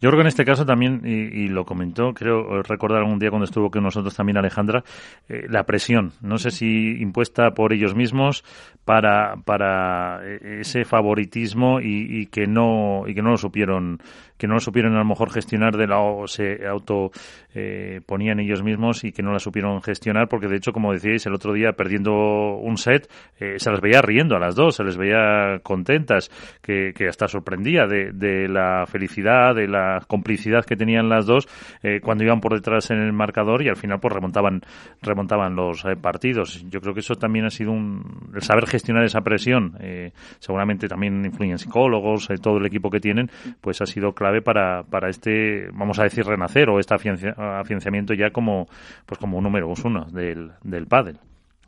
Yo 0.00 0.10
creo 0.10 0.18
que 0.18 0.22
en 0.22 0.26
este 0.26 0.44
caso 0.44 0.66
también, 0.66 1.02
y, 1.04 1.44
y 1.44 1.48
lo 1.48 1.64
comentó, 1.64 2.12
creo 2.12 2.62
recordar 2.62 2.98
algún 2.98 3.18
día 3.18 3.30
cuando 3.30 3.44
estuvo 3.44 3.70
con 3.70 3.82
nosotros 3.82 4.14
también 4.14 4.36
Alejandra, 4.36 4.84
eh, 5.28 5.46
la 5.48 5.64
presión, 5.64 6.12
no 6.20 6.38
sé 6.38 6.50
si 6.50 7.00
impuesta 7.00 7.52
por 7.52 7.72
ellos 7.72 7.94
mismos 7.94 8.44
para, 8.84 9.36
para 9.44 10.20
eh, 10.24 10.60
ese 10.60 10.84
favoritismo 10.84 11.80
y, 11.80 12.20
y 12.20 12.26
que 12.26 12.46
no 12.46 13.04
y 13.06 13.14
que 13.14 13.22
no 13.22 13.30
lo 13.30 13.36
supieron 13.36 14.00
que 14.36 14.46
no 14.46 14.54
lo 14.54 14.60
supieron 14.60 14.94
a 14.94 14.98
lo 14.98 15.04
mejor 15.04 15.30
gestionar 15.30 15.76
de 15.76 15.86
la 15.86 16.00
o 16.00 16.26
se 16.26 16.66
auto 16.66 17.10
eh, 17.54 18.00
ponían 18.06 18.40
ellos 18.40 18.62
mismos 18.62 19.04
y 19.04 19.12
que 19.12 19.22
no 19.22 19.32
la 19.32 19.38
supieron 19.38 19.82
gestionar 19.82 20.28
porque 20.28 20.48
de 20.48 20.56
hecho 20.56 20.72
como 20.72 20.92
decíais 20.92 21.26
el 21.26 21.34
otro 21.34 21.52
día 21.52 21.72
perdiendo 21.72 22.12
un 22.56 22.76
set 22.76 23.08
eh, 23.38 23.54
se 23.58 23.70
las 23.70 23.80
veía 23.80 24.02
riendo 24.02 24.36
a 24.36 24.38
las 24.38 24.54
dos 24.54 24.76
se 24.76 24.84
les 24.84 24.96
veía 24.96 25.60
contentas 25.62 26.30
que, 26.62 26.92
que 26.94 27.08
hasta 27.08 27.28
sorprendía 27.28 27.86
de, 27.86 28.12
de, 28.12 28.48
la 28.48 28.84
felicidad 28.86 29.54
de 29.54 29.68
la 29.68 30.02
complicidad 30.06 30.64
que 30.64 30.76
tenían 30.76 31.08
las 31.08 31.26
dos 31.26 31.48
eh, 31.82 32.00
cuando 32.02 32.24
iban 32.24 32.40
por 32.40 32.54
detrás 32.54 32.90
en 32.90 32.98
el 32.98 33.12
marcador 33.12 33.62
y 33.62 33.68
al 33.68 33.76
final 33.76 33.98
pues 34.00 34.12
remontaban 34.12 34.60
remontaban 35.02 35.54
los 35.54 35.84
eh, 35.84 35.96
partidos. 35.96 36.64
Yo 36.68 36.80
creo 36.80 36.94
que 36.94 37.00
eso 37.00 37.14
también 37.14 37.46
ha 37.46 37.50
sido 37.50 37.72
un 37.72 38.30
el 38.34 38.42
saber 38.42 38.66
gestionar 38.66 39.04
esa 39.04 39.20
presión 39.22 39.76
eh, 39.80 40.12
seguramente 40.38 40.88
también 40.88 41.24
influyen 41.24 41.58
psicólogos 41.58 42.28
todo 42.42 42.58
el 42.58 42.66
equipo 42.66 42.90
que 42.90 43.00
tienen 43.00 43.30
pues 43.60 43.80
ha 43.80 43.86
sido 43.86 44.12
clave 44.12 44.25
para, 44.42 44.82
para 44.84 45.08
este, 45.08 45.68
vamos 45.72 45.98
a 45.98 46.04
decir, 46.04 46.24
renacer 46.24 46.68
o 46.68 46.78
este 46.78 46.94
afianzamiento 46.94 48.14
ya 48.14 48.30
como, 48.30 48.66
pues 49.04 49.18
como 49.18 49.40
número 49.40 49.72
uno 49.84 50.04
del, 50.06 50.52
del 50.62 50.86
pádel. 50.86 51.18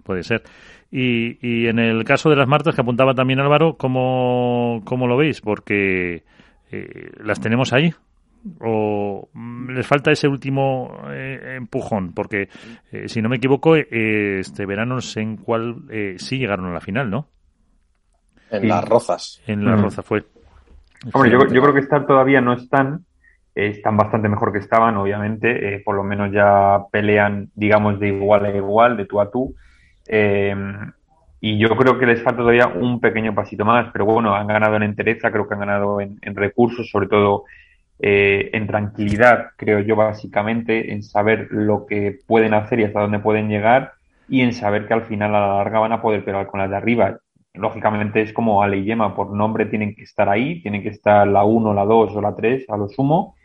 Puede 0.03 0.23
ser. 0.23 0.43
Y, 0.91 1.39
y 1.47 1.67
en 1.69 1.79
el 1.79 2.05
caso 2.05 2.31
de 2.31 2.37
las 2.37 2.49
martas 2.49 2.75
que 2.75 2.81
apuntaba 2.81 3.15
también 3.15 3.41
Álvaro, 3.41 3.77
¿cómo, 3.77 4.81
cómo 4.85 5.07
lo 5.07 5.17
veis? 5.17 5.41
Porque 5.41 6.25
eh, 6.71 7.11
las 7.23 7.41
tenemos 7.41 7.73
ahí, 7.73 7.93
o 8.61 9.29
les 9.69 9.87
falta 9.87 10.11
ese 10.11 10.29
último 10.29 11.03
eh, 11.11 11.57
empujón 11.57 12.13
porque 12.13 12.49
eh, 12.93 13.09
si 13.09 13.21
no 13.21 13.29
me 13.29 13.37
equivoco 13.37 13.77
eh, 13.77 14.39
este 14.41 14.65
verano 14.67 14.97
no 14.97 15.01
sé 15.01 15.21
en 15.21 15.37
cuál 15.37 15.83
sí 16.19 16.39
llegaron 16.39 16.67
a 16.67 16.75
la 16.75 16.81
final 16.81 17.11
no 17.11 17.29
en 18.51 18.69
las 18.69 18.85
rozas 18.85 19.43
en 19.47 19.65
las 19.65 19.79
mm. 19.79 19.83
rozas 19.83 20.05
fue 20.05 20.25
Hombre, 21.13 21.31
yo, 21.31 21.47
yo, 21.47 21.63
creo 21.63 21.75
que 21.75 21.81
estar 21.81 22.07
todavía 22.07 22.41
no 22.41 22.53
están, 22.53 23.05
eh, 23.55 23.69
están 23.69 23.97
bastante 23.97 24.29
mejor 24.29 24.53
que 24.53 24.59
estaban, 24.59 24.97
obviamente, 24.97 25.75
eh, 25.75 25.83
por 25.85 25.95
lo 25.95 26.05
menos 26.05 26.33
ya 26.33 26.83
pelean, 26.91 27.51
digamos, 27.55 28.01
de 28.01 28.09
igual 28.09 28.45
a 28.47 28.51
igual, 28.51 28.97
de 28.97 29.05
tú 29.07 29.21
a 29.21 29.31
tú. 29.31 29.55
Eh, 30.07 30.55
y 31.41 31.59
yo 31.59 31.69
creo 31.77 31.99
que 31.99 32.07
les 32.07 32.23
falta 32.23 32.39
todavía 32.39 32.67
un 32.67 33.01
pequeño 33.01 33.35
pasito 33.35 33.65
más, 33.65 33.91
pero 33.93 34.05
bueno, 34.05 34.35
han 34.35 34.49
ganado 34.49 34.77
en 34.77 34.83
entereza, 34.83 35.31
creo 35.31 35.47
que 35.47 35.55
han 35.55 35.61
ganado 35.61 36.01
en, 36.01 36.19
en 36.23 36.35
recursos, 36.35 36.91
sobre 36.91 37.07
todo 37.07 37.45
eh, 38.01 38.51
en 38.53 38.67
tranquilidad, 38.67 39.51
creo 39.57 39.81
yo, 39.81 39.97
básicamente, 39.97 40.93
en 40.93 41.03
saber 41.03 41.49
lo 41.51 41.87
que 41.87 42.19
pueden 42.27 42.55
hacer 42.55 42.79
y 42.81 42.85
hasta 42.85 43.01
dónde 43.01 43.19
pueden 43.19 43.49
llegar 43.49 43.93
y 44.29 44.43
en 44.43 44.53
saber 44.53 44.87
que 44.87 44.95
al 44.95 45.07
final 45.07 45.35
a 45.35 45.41
la 45.41 45.57
larga 45.59 45.81
van 45.81 45.93
a 45.93 46.03
poder 46.03 46.25
pegar 46.25 46.47
con 46.47 46.61
las 46.61 46.71
de 46.71 46.77
arriba 46.77 47.19
lógicamente 47.59 48.23
es 48.23 48.33
como 48.33 48.63
Ale 48.63 48.79
y 48.79 48.85
Yema, 48.85 49.15
por 49.15 49.31
nombre 49.31 49.67
tienen 49.67 49.95
que 49.95 50.03
estar 50.03 50.29
ahí, 50.29 50.63
tienen 50.63 50.83
que 50.83 50.89
estar 50.89 51.27
la 51.27 51.45
1, 51.45 51.75
la 51.75 51.85
2 51.85 52.17
o 52.17 52.21
la 52.21 52.35
3 52.35 52.67
a 52.69 52.77
lo 52.77 52.89
sumo. 52.89 53.37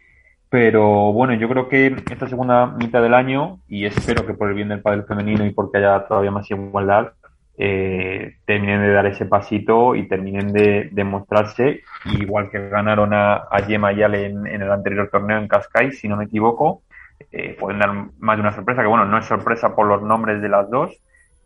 Pero 0.50 1.12
bueno, 1.12 1.34
yo 1.34 1.50
creo 1.50 1.68
que 1.68 1.96
esta 2.12 2.30
segunda 2.30 2.68
mitad 2.68 3.02
del 3.02 3.16
año, 3.16 3.60
y 3.68 3.86
espero 3.86 4.26
que 4.26 4.36
por 4.36 4.50
el 4.50 4.56
bien 4.56 4.70
del 4.70 4.82
padre 4.82 5.04
femenino 5.04 5.46
y 5.46 5.52
porque 5.52 5.80
haya 5.80 6.06
todavía 6.06 6.30
más 6.30 6.50
igualdad, 6.52 7.14
eh, 7.58 8.38
terminen 8.46 8.82
de 8.82 8.94
dar 8.94 9.06
ese 9.06 9.26
pasito 9.26 9.96
y 9.96 10.08
terminen 10.08 10.54
de, 10.54 10.90
de 10.92 11.04
mostrarse, 11.04 11.82
igual 12.06 12.50
que 12.50 12.70
ganaron 12.70 13.14
a, 13.14 13.46
a 13.50 13.66
Yema 13.68 13.94
y 13.94 14.02
Ale 14.02 14.26
en, 14.26 14.46
el 14.48 14.72
anterior 14.72 15.10
torneo 15.12 15.38
en 15.38 15.48
Cascais, 15.48 16.00
si 16.00 16.08
no 16.08 16.18
me 16.18 16.26
equivoco, 16.26 16.84
eh, 17.32 17.56
pueden 17.60 17.80
dar 17.80 17.92
más 18.20 18.38
de 18.38 18.42
una 18.42 18.54
sorpresa, 18.54 18.82
que 18.82 18.88
bueno, 18.88 19.06
no 19.06 19.18
es 19.18 19.26
sorpresa 19.26 19.76
por 19.76 19.88
los 19.88 20.02
nombres 20.02 20.42
de 20.42 20.50
las 20.50 20.70
dos, 20.70 20.92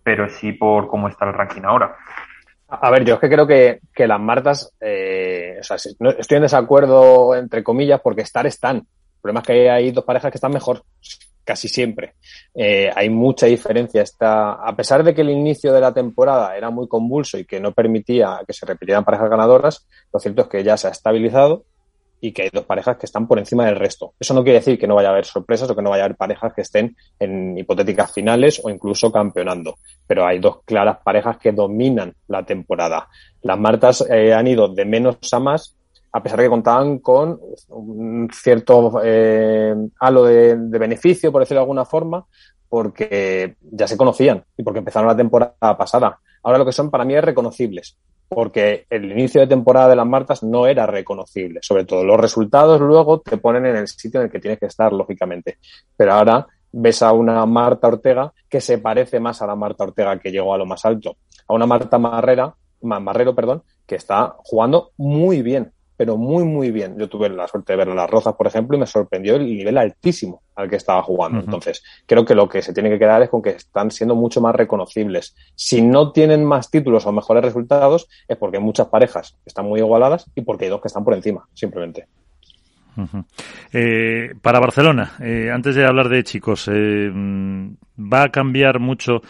pero 0.03 0.30
sí 0.30 0.53
por 0.53 0.88
cómo 0.88 1.10
está 1.10 1.25
el 1.25 1.34
ranking 1.34 1.63
ahora. 1.63 1.95
A 2.69 2.91
ver, 2.91 3.06
yo 3.06 3.13
es 3.15 3.19
que 3.19 3.30
creo 3.30 3.47
que, 3.47 3.80
que 3.93 4.08
las 4.08 4.19
Martas, 4.19 4.73
eh, 4.82 5.58
o 5.60 5.63
sea, 5.63 5.77
no, 5.99 6.10
estoy 6.10 6.38
en 6.38 6.43
desacuerdo 6.43 7.34
entre 7.36 7.63
comillas 7.63 8.01
porque 8.01 8.21
estar 8.21 8.45
están. 8.45 8.77
El 8.77 9.21
problema 9.21 9.39
es 9.39 9.47
que 9.47 9.69
hay 9.69 9.91
dos 9.91 10.03
parejas 10.03 10.32
que 10.32 10.38
están 10.38 10.51
mejor 10.51 10.84
casi 11.45 11.69
siempre. 11.69 12.15
Eh, 12.53 12.91
hay 12.93 13.10
mucha 13.10 13.45
diferencia. 13.45 14.01
Está, 14.01 14.51
a 14.51 14.75
pesar 14.75 15.01
de 15.03 15.15
que 15.15 15.21
el 15.21 15.30
inicio 15.30 15.71
de 15.71 15.80
la 15.80 15.93
temporada 15.93 16.58
era 16.58 16.69
muy 16.69 16.89
convulso 16.89 17.38
y 17.38 17.45
que 17.45 17.62
no 17.62 17.71
permitía 17.71 18.41
que 18.45 18.51
se 18.51 18.65
repitieran 18.65 19.06
parejas 19.06 19.30
ganadoras, 19.30 19.88
lo 20.12 20.19
cierto 20.19 20.41
es 20.41 20.47
que 20.49 20.63
ya 20.63 20.75
se 20.75 20.88
ha 20.88 20.91
estabilizado 20.91 21.63
y 22.19 22.32
que 22.32 22.43
hay 22.43 22.49
dos 22.51 22.65
parejas 22.65 22.97
que 22.97 23.06
están 23.06 23.27
por 23.27 23.39
encima 23.39 23.65
del 23.65 23.75
resto. 23.75 24.13
Eso 24.19 24.34
no 24.34 24.43
quiere 24.43 24.60
decir 24.60 24.80
que 24.80 24.88
no 24.88 24.95
vaya 24.95 25.10
a 25.10 25.12
haber 25.12 25.25
sorpresas 25.25 25.69
o 25.69 25.75
que 25.75 25.82
no 25.82 25.89
vaya 25.89 26.03
a 26.03 26.06
haber 26.06 26.17
parejas 26.17 26.53
que 26.53 26.62
estén 26.62 26.95
en 27.19 27.58
hipotéticas 27.58 28.12
finales 28.12 28.62
o 28.63 28.69
incluso 28.69 29.12
campeonando. 29.12 29.75
Pero 30.06 30.25
hay 30.25 30.39
dos 30.39 30.63
claras 30.65 30.97
parejas 31.03 31.38
que 31.38 31.51
dominan 31.51 32.13
la 32.27 32.43
temporada. 32.43 33.08
Las 33.41 33.60
Martas 33.60 34.06
eh, 34.10 34.34
han 34.34 34.47
ido 34.47 34.67
de 34.67 34.86
menos 34.86 35.17
a 35.32 35.39
más, 35.39 35.75
a 36.12 36.23
pesar 36.23 36.39
de 36.39 36.45
que 36.45 36.49
contaban 36.49 36.99
con 36.99 37.39
un 37.69 38.30
cierto 38.34 38.99
eh, 39.03 39.75
halo 39.99 40.23
de, 40.25 40.56
de 40.58 40.80
beneficio, 40.80 41.32
por 41.32 41.41
decirlo 41.41 41.60
de 41.60 41.63
alguna 41.63 41.86
forma, 41.86 42.25
porque 42.67 43.56
ya 43.62 43.88
se 43.88 43.97
conocían 43.97 44.43
y 44.58 44.63
porque 44.63 44.80
empezaron 44.80 45.08
la 45.08 45.15
temporada 45.15 45.77
pasada. 45.77 46.19
Ahora 46.43 46.58
lo 46.58 46.65
que 46.65 46.71
son 46.71 46.89
para 46.89 47.06
mí 47.06 47.15
es 47.15 47.23
reconocibles 47.23 47.97
porque 48.30 48.86
el 48.90 49.12
inicio 49.12 49.42
de 49.42 49.48
temporada 49.48 49.90
de 49.90 49.96
las 49.96 50.06
Martas 50.06 50.44
no 50.44 50.68
era 50.68 50.86
reconocible. 50.86 51.60
Sobre 51.62 51.86
todo 51.86 52.04
los 52.04 52.20
resultados 52.20 52.80
luego 52.82 53.22
te 53.22 53.38
ponen 53.38 53.66
en 53.66 53.78
el 53.78 53.88
sitio 53.88 54.20
en 54.20 54.26
el 54.26 54.32
que 54.32 54.40
tienes 54.40 54.60
que 54.60 54.66
estar, 54.66 54.92
lógicamente. 54.94 55.58
Pero 55.96 56.13
ahora 56.13 56.48
ves 56.72 57.02
a 57.02 57.13
una 57.13 57.46
Marta 57.46 57.88
Ortega 57.88 58.34
que 58.50 58.62
se 58.62 58.78
parece 58.78 59.20
más 59.20 59.42
a 59.42 59.48
la 59.48 59.56
Marta 59.56 59.86
Ortega 59.86 60.20
que 60.20 60.32
llegó 60.32 60.54
a 60.54 60.58
lo 60.58 60.66
más 60.66 60.86
alto. 60.86 61.18
A 61.48 61.54
una 61.54 61.66
Marta 61.66 61.98
Marrera, 61.98 62.54
Marrero, 62.82 63.34
perdón, 63.34 63.63
que 63.86 63.96
está 63.96 64.36
jugando 64.40 64.92
muy 64.98 65.42
bien 65.42 65.72
pero 65.97 66.15
muy, 66.15 66.43
muy 66.45 66.71
bien. 66.71 66.97
Yo 66.97 67.10
tuve 67.10 67.27
la 67.29 67.47
suerte 67.47 67.73
de 67.73 67.77
ver 67.77 67.89
a 67.89 67.95
las 67.95 68.10
Rozas, 68.10 68.36
por 68.36 68.47
ejemplo, 68.47 68.77
y 68.77 68.79
me 68.79 68.86
sorprendió 68.86 69.36
el 69.36 69.45
nivel 69.45 69.77
altísimo 69.77 70.43
al 70.55 70.69
que 70.69 70.75
estaba 70.75 71.01
jugando. 71.01 71.39
Uh 71.39 71.41
-huh. 71.41 71.45
Entonces, 71.45 71.83
creo 72.05 72.23
que 72.23 72.36
lo 72.36 72.47
que 72.47 72.62
se 72.62 72.73
tiene 72.73 72.89
que 72.89 72.99
quedar 72.99 73.21
es 73.23 73.29
con 73.29 73.41
que 73.41 73.49
están 73.49 73.89
siendo 73.91 74.15
mucho 74.15 74.39
más 74.39 74.55
reconocibles. 74.55 75.36
Si 75.55 75.81
no 75.81 76.12
tienen 76.12 76.45
más 76.45 76.69
títulos 76.69 77.05
o 77.07 77.12
mejores 77.12 77.43
resultados, 77.43 78.07
es 78.27 78.38
porque 78.38 78.60
muchas 78.60 78.88
parejas 78.88 79.36
están 79.45 79.65
muy 79.65 79.79
igualadas 79.79 80.29
y 80.36 80.41
porque 80.41 80.65
hay 80.65 80.71
dos 80.71 80.81
que 80.81 80.88
están 80.88 81.03
por 81.03 81.15
encima, 81.15 81.47
simplemente. 81.53 82.07
Eh, 83.71 84.33
para 84.41 84.60
Barcelona, 84.60 85.13
eh, 85.19 85.51
antes 85.51 85.75
de 85.75 85.86
hablar 85.86 86.10
de 86.10 86.23
chicos, 86.23 86.69
eh, 86.71 87.12
¿va 87.12 88.23
a 88.23 88.29
cambiar 88.29 88.79
mucho 88.79 89.21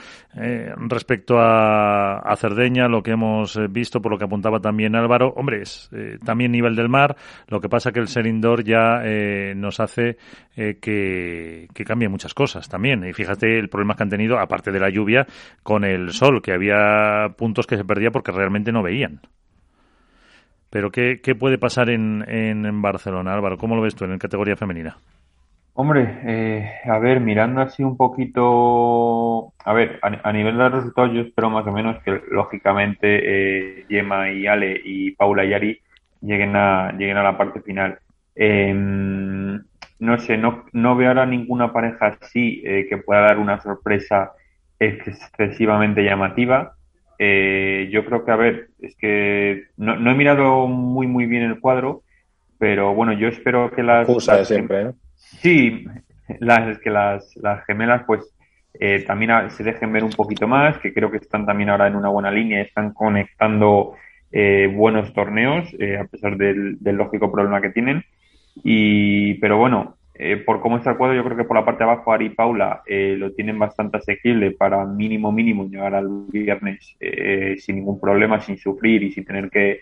respecto 0.90 1.38
a, 1.40 2.36
Cerdeña 2.38 2.88
lo 2.88 3.02
que 3.02 3.12
hemos 3.12 3.60
visto, 3.72 4.00
por 4.02 4.12
lo 4.12 4.20
que 4.20 4.26
apuntaba 4.26 4.60
también 4.60 4.96
Álvaro? 4.96 5.34
Hombre, 5.36 5.64
es 5.64 5.90
también 6.24 6.52
nivel 6.52 6.76
del 6.76 6.90
mar, 6.90 7.16
lo 7.48 7.60
que 7.60 7.70
pasa 7.70 7.92
que 7.92 8.00
el 8.00 8.08
ser 8.08 8.28
indoor 8.28 8.64
ya 8.64 9.02
nos 9.56 9.80
hace 9.80 10.18
que, 10.56 11.68
que 11.74 11.86
cambie 11.86 12.08
muchas 12.08 12.36
cosas 12.36 12.70
también. 12.70 13.04
Y 13.04 13.14
fíjate 13.14 13.58
el 13.58 13.70
problema 13.70 13.96
que 13.96 14.04
han 14.04 14.10
tenido, 14.10 14.38
aparte 14.38 14.72
de 14.72 14.80
la 14.80 14.92
lluvia, 14.92 15.26
con 15.64 15.84
el 15.84 16.12
sol, 16.12 16.44
que 16.44 16.54
había 16.54 17.30
puntos 17.36 17.66
que 17.66 17.78
se 17.78 17.84
perdía 17.84 18.12
porque 18.12 18.32
realmente 18.32 18.72
no 18.72 18.84
veían. 18.84 19.22
Pero 20.70 20.92
¿qué, 20.92 21.22
qué 21.22 21.36
puede 21.36 21.58
pasar 21.58 21.90
en, 21.90 22.26
en, 22.28 22.82
Barcelona, 22.82 23.34
Álvaro? 23.34 23.58
¿Cómo 23.58 23.76
lo 23.76 23.82
ves 23.82 23.96
tú 23.96 24.06
en 24.06 24.18
categoría 24.18 24.56
femenina? 24.56 24.98
Hombre, 25.74 26.22
eh, 26.26 26.72
a 26.86 26.98
ver, 26.98 27.20
mirando 27.22 27.62
así 27.62 27.84
un 27.84 27.96
poquito, 27.96 29.54
a 29.64 29.74
ver, 29.74 30.00
a, 30.02 30.34
nivel 30.34 30.58
de 30.58 30.70
resultados 30.70 31.14
yo 31.14 31.22
espero 31.22 31.52
más 31.52 31.68
o 31.68 31.72
menos 31.72 32.02
que 32.04 32.20
lógicamente 32.32 33.80
eh, 33.82 33.86
Gemma 33.88 34.32
y 34.32 34.48
Ale 34.48 34.82
y 34.84 35.12
Paula 35.12 35.46
y 35.46 35.54
Ari 35.54 35.80
lleguen 36.22 36.56
a, 36.56 36.92
lleguen 36.94 37.18
a 37.18 37.24
la 37.24 37.38
parte 37.38 37.62
final. 37.62 38.00
Em, 38.36 39.62
no 40.00 40.20
sé, 40.20 40.38
no, 40.38 40.66
no 40.74 40.96
veo 40.96 41.10
ahora 41.10 41.26
ninguna 41.26 41.72
pareja 41.72 42.18
así 42.22 42.62
eh, 42.66 42.88
que 42.90 42.98
pueda 42.98 43.22
dar 43.22 43.38
una 43.40 43.60
sorpresa 43.62 44.32
excesivamente 44.80 46.04
llamativa. 46.04 46.77
Eh, 47.20 47.90
yo 47.92 48.06
creo 48.06 48.24
que, 48.24 48.32
a 48.32 48.36
ver, 48.36 48.70
es 48.80 48.96
que 48.96 49.66
no, 49.78 49.94
he 49.94 50.16
mirado 50.16 50.68
muy, 50.68 51.08
muy 51.08 51.26
bien 51.26 51.44
el 51.44 51.60
cuadro, 51.60 52.04
pero 52.60 52.94
bueno, 52.94 53.14
yo 53.14 53.28
espero 53.28 53.72
que 53.72 53.84
las... 53.84 54.08
de 54.08 54.46
siempre, 54.46 54.82
¿eh? 54.82 54.92
Sí, 55.16 55.86
las, 56.40 56.80
que 56.80 56.90
las, 56.90 57.36
las 57.38 57.66
gemelas, 57.66 58.04
pues, 58.06 58.34
eh, 58.80 59.04
también 59.06 59.32
se 59.50 59.64
dejen 59.64 59.92
ver 59.92 60.04
un 60.04 60.12
poquito 60.12 60.48
más, 60.48 60.78
que 60.78 60.94
creo 60.94 61.10
que 61.10 61.18
están 61.18 61.46
también 61.46 61.70
ahora 61.70 61.88
en 61.88 61.96
una 61.96 62.10
buena 62.10 62.32
línea, 62.32 62.62
están 62.62 62.94
conectando 62.94 63.96
eh, 64.32 64.72
buenos 64.74 65.14
torneos, 65.14 65.68
a 66.00 66.06
pesar 66.06 66.38
del, 66.38 66.78
del 66.80 66.96
lógico 66.96 67.32
problema 67.32 67.62
que 67.62 67.72
tienen. 67.72 68.04
Y, 68.64 69.36
pero 69.36 69.58
bueno, 69.58 69.97
eh, 70.20 70.38
por 70.38 70.62
cómo 70.62 70.78
está 70.78 70.92
el 70.92 70.98
cuadro, 70.98 71.16
yo 71.16 71.24
creo 71.24 71.38
que 71.38 71.44
por 71.44 71.56
la 71.56 71.64
parte 71.64 71.84
de 71.84 71.92
abajo 71.92 72.12
Ari 72.12 72.26
y 72.26 72.30
Paula 72.30 72.82
eh, 72.88 73.16
lo 73.20 73.34
tienen 73.34 73.60
bastante 73.60 73.98
asequible 73.98 74.50
para 74.50 74.84
mínimo 74.84 75.32
mínimo 75.32 75.68
llegar 75.70 75.94
al 75.94 76.26
viernes 76.32 76.96
eh, 77.00 77.56
sin 77.60 77.76
ningún 77.76 78.00
problema, 78.00 78.42
sin 78.42 78.58
sufrir 78.58 79.04
y 79.04 79.12
sin 79.12 79.26
tener 79.26 79.50
que, 79.52 79.82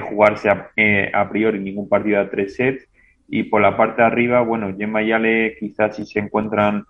jugarse 0.00 0.50
a, 0.50 1.28
priori 1.30 1.60
ningún 1.60 1.88
partido 1.88 2.20
a 2.20 2.28
tres 2.28 2.56
sets. 2.56 2.88
Y 3.28 3.44
por 3.44 3.62
la 3.62 3.76
parte 3.76 4.02
de 4.02 4.08
arriba, 4.08 4.40
bueno, 4.40 4.74
Gemma 4.76 5.04
y 5.04 5.12
Ale 5.12 5.56
quizás 5.60 5.94
si 5.94 6.04
se 6.04 6.18
encuentran 6.18 6.84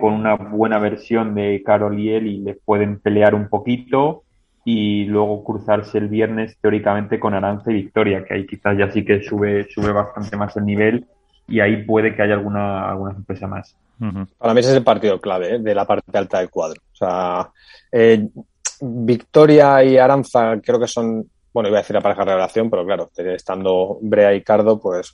con 0.00 0.12
una 0.12 0.34
buena 0.34 0.80
versión 0.80 1.36
de 1.36 1.62
Carol 1.64 1.96
y 2.00 2.10
y 2.10 2.38
les 2.40 2.58
pueden 2.64 2.98
pelear 2.98 3.36
un 3.36 3.48
poquito 3.48 4.24
y 4.64 5.04
luego 5.04 5.44
cruzarse 5.44 5.98
el 5.98 6.08
viernes 6.08 6.58
teóricamente 6.60 7.20
con 7.20 7.34
Aranza 7.34 7.70
y 7.70 7.74
Victoria, 7.74 8.24
que 8.24 8.34
ahí 8.34 8.46
quizás 8.46 8.76
ya 8.76 8.90
sí 8.90 9.04
que 9.04 9.22
sube, 9.22 9.68
sube 9.70 9.92
bastante 9.92 10.36
más 10.36 10.56
el 10.56 10.66
nivel 10.66 11.06
y 11.48 11.60
ahí 11.60 11.84
puede 11.84 12.14
que 12.14 12.22
haya 12.22 12.34
alguna, 12.34 12.90
alguna 12.90 13.14
sorpresa 13.14 13.46
más. 13.46 13.76
Para 14.36 14.52
mí 14.52 14.60
ese 14.60 14.70
es 14.70 14.76
el 14.76 14.82
partido 14.82 15.20
clave 15.20 15.54
¿eh? 15.54 15.58
de 15.60 15.74
la 15.74 15.84
parte 15.84 16.18
alta 16.18 16.38
del 16.38 16.50
cuadro. 16.50 16.80
O 16.92 16.96
sea, 16.96 17.48
eh, 17.92 18.28
Victoria 18.80 19.84
y 19.84 19.96
Aranza 19.96 20.60
creo 20.60 20.80
que 20.80 20.88
son, 20.88 21.24
bueno, 21.52 21.68
iba 21.68 21.78
a 21.78 21.82
decir 21.82 21.94
la 21.94 22.00
pareja 22.00 22.24
de 22.24 22.30
revelación, 22.32 22.68
pero 22.68 22.84
claro, 22.84 23.10
estando 23.16 23.98
Brea 24.00 24.34
y 24.34 24.42
Cardo, 24.42 24.80
pues 24.80 25.12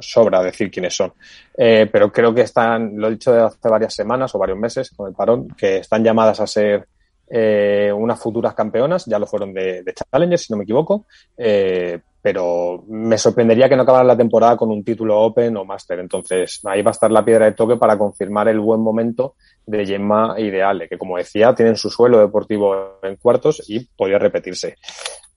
sobra 0.00 0.42
decir 0.42 0.70
quiénes 0.70 0.96
son. 0.96 1.12
Eh, 1.56 1.86
pero 1.92 2.10
creo 2.10 2.32
que 2.32 2.42
están, 2.42 2.92
lo 2.96 3.08
he 3.08 3.12
dicho 3.12 3.32
de 3.32 3.42
hace 3.42 3.68
varias 3.68 3.94
semanas 3.94 4.34
o 4.34 4.38
varios 4.38 4.58
meses 4.58 4.90
con 4.96 5.08
el 5.08 5.14
parón, 5.14 5.48
que 5.48 5.78
están 5.78 6.02
llamadas 6.02 6.40
a 6.40 6.46
ser 6.46 6.88
unas 7.26 8.20
futuras 8.20 8.54
campeonas, 8.54 9.06
ya 9.06 9.18
lo 9.18 9.26
fueron 9.26 9.52
de, 9.52 9.82
de 9.82 9.94
Challenger, 9.94 10.38
si 10.38 10.52
no 10.52 10.58
me 10.58 10.62
equivoco, 10.62 11.06
eh, 11.36 11.98
pero 12.24 12.82
me 12.88 13.18
sorprendería 13.18 13.68
que 13.68 13.76
no 13.76 13.82
acabaran 13.82 14.06
la 14.06 14.16
temporada 14.16 14.56
con 14.56 14.70
un 14.70 14.82
título 14.82 15.20
Open 15.20 15.58
o 15.58 15.66
Master. 15.66 15.98
Entonces, 15.98 16.58
ahí 16.64 16.80
va 16.80 16.90
a 16.90 16.92
estar 16.92 17.10
la 17.10 17.22
piedra 17.22 17.44
de 17.44 17.52
toque 17.52 17.76
para 17.76 17.98
confirmar 17.98 18.48
el 18.48 18.60
buen 18.60 18.80
momento 18.80 19.34
de 19.66 19.84
Gemma 19.84 20.34
y 20.38 20.48
de 20.48 20.62
Ale, 20.62 20.88
que 20.88 20.96
como 20.96 21.18
decía, 21.18 21.54
tienen 21.54 21.76
su 21.76 21.90
suelo 21.90 22.20
deportivo 22.20 22.98
en 23.02 23.16
cuartos 23.16 23.62
y 23.68 23.80
podría 23.94 24.18
repetirse. 24.18 24.76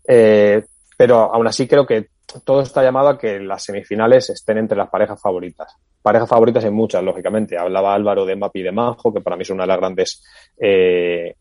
Eh, 0.08 0.64
pero 0.96 1.18
aún 1.18 1.46
así 1.46 1.68
creo 1.68 1.86
que 1.86 2.08
todo 2.46 2.62
está 2.62 2.82
llamado 2.82 3.10
a 3.10 3.18
que 3.18 3.38
las 3.42 3.66
semifinales 3.66 4.30
estén 4.30 4.60
entre 4.60 4.78
las 4.78 4.90
parejas 4.90 5.22
favoritas. 5.22 5.76
Parejas 6.02 6.30
favoritas 6.30 6.64
hay 6.64 6.72
muchas, 6.72 7.04
lógicamente. 7.04 7.58
Hablaba 7.58 7.94
Álvaro 7.94 8.26
de 8.26 8.38
Mapi 8.38 8.62
y 8.62 8.64
de 8.64 8.72
Manjo, 8.72 9.14
que 9.14 9.20
para 9.20 9.36
mí 9.36 9.42
es 9.42 9.50
una 9.50 9.64
de 9.64 9.68
las 9.68 9.78
grandes 9.78 10.24
eh, 10.58 11.36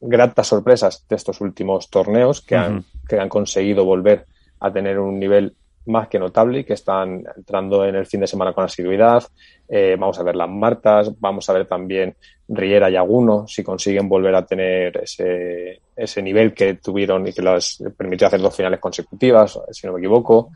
gratas 0.00 0.46
sorpresas 0.46 1.04
de 1.08 1.16
estos 1.16 1.40
últimos 1.40 1.90
torneos 1.90 2.40
que, 2.40 2.54
han, 2.54 2.84
que 3.08 3.18
han 3.18 3.28
conseguido 3.28 3.84
volver 3.84 4.26
a 4.62 4.72
tener 4.72 4.98
un 4.98 5.18
nivel 5.18 5.54
más 5.86 6.08
que 6.08 6.18
notable 6.18 6.60
y 6.60 6.64
que 6.64 6.74
están 6.74 7.24
entrando 7.36 7.84
en 7.84 7.96
el 7.96 8.06
fin 8.06 8.20
de 8.20 8.26
semana 8.26 8.52
con 8.52 8.64
asiduidad. 8.64 9.24
Eh, 9.68 9.96
vamos 9.98 10.18
a 10.18 10.22
ver 10.22 10.36
las 10.36 10.48
Martas, 10.48 11.10
vamos 11.18 11.48
a 11.48 11.52
ver 11.52 11.66
también 11.66 12.14
Riera 12.48 12.90
y 12.90 12.96
Aguno, 12.96 13.46
si 13.48 13.64
consiguen 13.64 14.08
volver 14.08 14.34
a 14.34 14.46
tener 14.46 14.96
ese, 14.98 15.80
ese 15.96 16.22
nivel 16.22 16.52
que 16.54 16.74
tuvieron 16.74 17.26
y 17.26 17.32
que 17.32 17.42
les 17.42 17.82
permitió 17.96 18.26
hacer 18.26 18.40
dos 18.40 18.54
finales 18.54 18.78
consecutivas, 18.78 19.58
si 19.70 19.86
no 19.86 19.94
me 19.94 19.98
equivoco. 19.98 20.50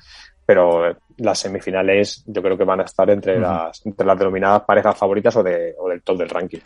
Pero 0.45 0.97
las 1.17 1.39
semifinales 1.41 2.23
yo 2.27 2.41
creo 2.41 2.57
que 2.57 2.65
van 2.65 2.81
a 2.81 2.85
estar 2.85 3.11
entre, 3.11 3.41
las, 3.41 3.85
entre 3.85 4.07
las 4.07 4.19
denominadas 4.19 4.63
parejas 4.63 4.97
favoritas 4.97 5.35
o, 5.37 5.43
de, 5.43 5.75
o 5.77 5.89
del 5.89 6.03
top 6.03 6.19
del 6.19 6.29
ranking. 6.29 6.61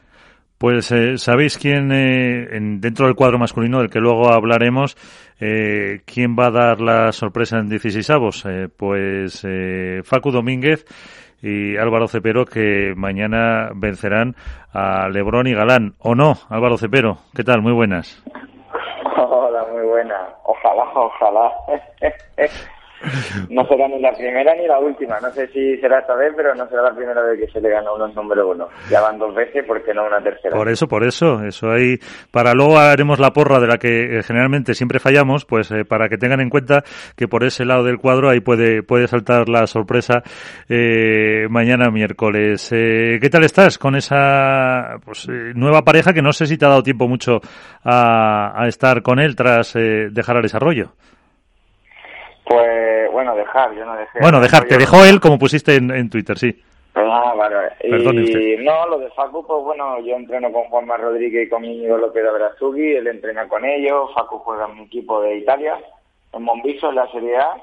Pues 0.61 0.93
eh, 0.93 1.17
sabéis 1.17 1.57
quién, 1.57 1.91
eh, 1.91 2.47
dentro 2.51 3.07
del 3.07 3.15
cuadro 3.15 3.39
masculino, 3.39 3.79
del 3.79 3.89
que 3.89 3.99
luego 3.99 4.31
hablaremos, 4.31 4.95
eh, 5.41 6.03
quién 6.05 6.37
va 6.39 6.49
a 6.49 6.51
dar 6.51 6.83
la 6.83 7.13
sorpresa 7.13 7.57
en 7.57 7.71
16 7.71 8.11
avos. 8.11 8.45
pues 8.77 9.41
Facu 10.05 10.31
Domínguez 10.31 10.85
y 11.41 11.79
Álvaro 11.79 12.09
Cepero, 12.09 12.45
que 12.45 12.93
mañana 12.95 13.71
vencerán 13.75 14.37
a 14.75 15.09
Lebrón 15.09 15.47
y 15.47 15.55
Galán. 15.55 15.95
¿O 15.99 16.15
no, 16.15 16.35
Álvaro 16.51 16.77
Cepero? 16.77 17.17
¿Qué 17.35 17.43
tal? 17.43 17.63
Muy 17.63 17.73
buenas. 17.73 18.23
Hola, 19.17 19.65
muy 19.73 19.87
buena. 19.87 20.29
Ojalá, 20.45 20.85
ojalá. 20.95 21.53
No 23.49 23.67
será 23.67 23.89
ni 23.89 24.01
la 24.01 24.13
primera 24.13 24.55
ni 24.55 24.67
la 24.67 24.79
última. 24.79 25.19
No 25.21 25.31
sé 25.31 25.49
si 25.49 25.77
será 25.79 26.01
esta 26.01 26.15
vez, 26.15 26.33
pero 26.37 26.55
no 26.55 26.69
será 26.69 26.83
la 26.83 26.95
primera 26.95 27.23
vez 27.23 27.41
que 27.41 27.51
se 27.51 27.61
le 27.61 27.71
gana 27.71 27.93
uno 27.93 28.07
el 28.07 28.15
número 28.15 28.49
uno. 28.51 28.69
Ya 28.91 29.01
van 29.01 29.19
dos 29.19 29.35
veces, 29.35 29.65
¿por 29.65 29.83
qué 29.83 29.95
no 29.95 30.07
una 30.07 30.23
tercera? 30.23 30.57
Por 30.57 30.69
eso, 30.69 30.87
por 30.87 31.05
eso. 31.05 31.43
Eso 31.45 31.71
ahí. 31.71 31.99
Para 32.31 32.53
luego 32.53 32.79
haremos 32.79 33.19
la 33.19 33.33
porra 33.33 33.59
de 33.61 33.67
la 33.67 33.79
que 33.79 34.19
eh, 34.19 34.23
generalmente 34.23 34.75
siempre 34.75 35.01
fallamos, 35.01 35.45
pues 35.45 35.71
eh, 35.71 35.85
para 35.85 36.09
que 36.09 36.19
tengan 36.19 36.41
en 36.41 36.51
cuenta 36.51 36.83
que 37.17 37.29
por 37.29 37.45
ese 37.45 37.65
lado 37.65 37.85
del 37.85 37.99
cuadro 37.99 38.29
ahí 38.29 38.41
puede, 38.41 38.83
puede 38.83 39.07
saltar 39.07 39.49
la 39.49 39.67
sorpresa 39.67 40.23
eh, 40.69 41.47
mañana 41.49 41.91
miércoles. 41.91 42.69
¿Qué 42.71 43.29
tal 43.31 43.45
estás 43.45 43.79
con 43.79 43.97
esa 43.97 44.97
pues, 45.05 45.29
nueva 45.55 45.83
pareja 45.83 46.13
que 46.13 46.23
no 46.23 46.33
sé 46.33 46.47
si 46.47 46.59
te 46.59 46.67
ha 46.67 46.69
dado 46.69 46.83
tiempo 46.83 47.09
mucho 47.09 47.41
a, 47.83 48.63
a 48.63 48.69
estar 48.69 49.03
con 49.03 49.19
él 49.19 49.37
tras 49.37 49.75
dejar 49.75 50.37
al 50.37 50.43
desarrollo? 50.43 50.93
Pues 52.51 53.13
bueno, 53.13 53.37
dejar, 53.37 53.73
yo 53.77 53.85
no 53.85 53.95
dejé. 53.95 54.19
Bueno, 54.21 54.41
dejar, 54.41 54.65
te 54.65 54.77
dejó 54.77 55.05
él 55.05 55.21
como 55.21 55.39
pusiste 55.39 55.77
en, 55.77 56.11
Twitter, 56.11 56.37
sí. 56.37 56.61
Ah, 56.97 57.33
vale, 57.37 57.55
Y 57.85 58.57
no, 58.65 58.89
lo 58.89 58.99
de 58.99 59.09
Facu, 59.11 59.47
pues 59.47 59.63
bueno, 59.63 60.01
yo 60.01 60.17
entreno 60.17 60.51
con 60.51 60.65
Juanma 60.65 60.97
Rodríguez 60.97 61.47
y 61.47 61.49
con 61.49 61.65
Íñigo 61.65 61.97
López 61.97 62.25
de 62.25 62.33
Brazugi, 62.33 62.97
él 62.97 63.07
entrena 63.07 63.47
con 63.47 63.65
ellos, 63.65 64.11
Facu 64.17 64.39
juega 64.39 64.67
en 64.67 64.75
mi 64.75 64.83
equipo 64.83 65.23
de 65.23 65.37
Italia, 65.37 65.79
en 66.33 66.43
Monviso, 66.43 66.89
en 66.89 66.97
la 66.97 67.07
Serie 67.13 67.37
A, 67.37 67.55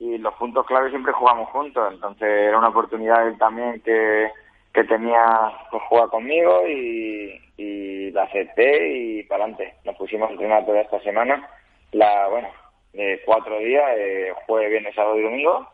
y 0.00 0.18
los 0.18 0.34
puntos 0.34 0.66
clave 0.66 0.90
siempre 0.90 1.12
jugamos 1.12 1.48
juntos, 1.50 1.92
entonces 1.92 2.28
era 2.28 2.58
una 2.58 2.70
oportunidad 2.70 3.28
él 3.28 3.38
también 3.38 3.80
que, 3.82 4.28
que 4.74 4.82
tenía 4.82 5.52
que 5.70 5.78
jugar 5.88 6.08
conmigo 6.08 6.66
y, 6.66 7.40
y 7.58 8.10
la 8.10 8.24
acepté 8.24 8.88
y 8.92 9.22
para 9.22 9.44
adelante. 9.44 9.74
Nos 9.84 9.94
pusimos 9.94 10.30
a 10.30 10.32
entrenar 10.32 10.66
toda 10.66 10.80
esta 10.80 10.98
semana. 11.02 11.48
La, 11.92 12.26
bueno, 12.26 12.48
de 12.92 13.20
cuatro 13.24 13.58
días, 13.58 13.84
eh, 13.96 14.32
jueves, 14.46 14.70
viernes, 14.70 14.94
sábado 14.94 15.18
y 15.18 15.22
domingo. 15.22 15.68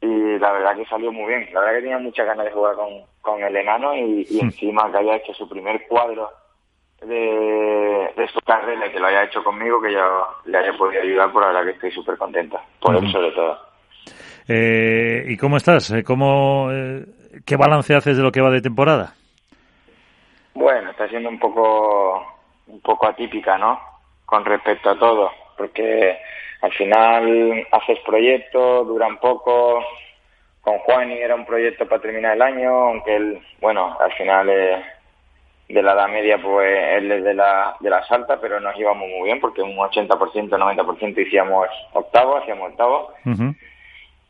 Y 0.00 0.38
la 0.38 0.52
verdad 0.52 0.76
que 0.76 0.84
salió 0.86 1.10
muy 1.12 1.26
bien. 1.26 1.48
La 1.52 1.60
verdad 1.60 1.76
que 1.76 1.82
tenía 1.82 1.98
muchas 1.98 2.26
ganas 2.26 2.44
de 2.44 2.52
jugar 2.52 2.74
con, 2.76 2.88
con 3.20 3.42
el 3.42 3.56
enano 3.56 3.94
y, 3.94 4.26
hmm. 4.30 4.44
encima 4.44 4.90
que 4.90 4.98
haya 4.98 5.16
hecho 5.16 5.34
su 5.34 5.48
primer 5.48 5.86
cuadro 5.88 6.30
de, 7.00 8.12
de 8.16 8.28
su 8.28 8.40
carrera, 8.40 8.90
que 8.90 8.98
lo 8.98 9.06
haya 9.06 9.24
hecho 9.24 9.42
conmigo, 9.42 9.80
que 9.80 9.92
ya 9.92 10.06
le 10.44 10.58
haya 10.58 10.72
podido 10.76 11.02
ayudar, 11.02 11.32
por 11.32 11.42
la 11.42 11.48
verdad 11.48 11.64
que 11.64 11.70
estoy 11.76 11.90
súper 11.92 12.16
contenta. 12.16 12.60
Por 12.80 12.96
eso 12.96 13.06
sobre 13.08 13.32
todo. 13.32 13.58
Eh, 14.48 15.24
¿Y 15.28 15.36
cómo 15.36 15.56
estás? 15.56 15.90
Eh, 15.90 16.04
¿Cómo, 16.04 16.68
¿Qué 17.44 17.56
balance 17.56 17.94
haces 17.94 18.16
de 18.16 18.22
lo 18.22 18.32
que 18.32 18.40
va 18.40 18.50
de 18.50 18.62
temporada? 18.62 19.14
Bueno, 20.54 20.90
está 20.90 21.08
siendo 21.08 21.28
un 21.28 21.38
poco, 21.38 22.24
un 22.66 22.80
poco 22.80 23.06
atípica, 23.06 23.58
¿no? 23.58 23.78
Con 24.24 24.44
respecto 24.44 24.90
a 24.90 24.98
todo, 24.98 25.30
porque 25.56 26.18
al 26.62 26.72
final 26.72 27.66
haces 27.70 27.98
proyectos, 28.00 28.86
duran 28.86 29.18
poco, 29.18 29.82
con 30.60 30.78
Juan 30.78 31.12
y 31.12 31.18
era 31.18 31.34
un 31.34 31.46
proyecto 31.46 31.86
para 31.86 32.02
terminar 32.02 32.34
el 32.34 32.42
año, 32.42 32.70
aunque 32.70 33.14
él, 33.14 33.40
bueno, 33.60 33.96
al 34.00 34.12
final 34.14 34.46
de 34.46 35.82
la 35.82 35.92
edad 35.92 36.08
media, 36.08 36.38
pues 36.42 36.68
él 36.96 37.12
es 37.12 37.24
de 37.24 37.34
la, 37.34 37.76
de 37.80 37.90
las 37.90 38.10
altas, 38.10 38.38
pero 38.40 38.58
nos 38.60 38.76
íbamos 38.76 39.08
muy 39.08 39.26
bien 39.26 39.40
porque 39.40 39.62
un 39.62 39.76
80%, 39.76 40.08
90% 40.08 41.26
hacíamos 41.26 41.68
octavo, 41.92 42.36
hacíamos 42.36 42.70
octavo. 42.70 43.12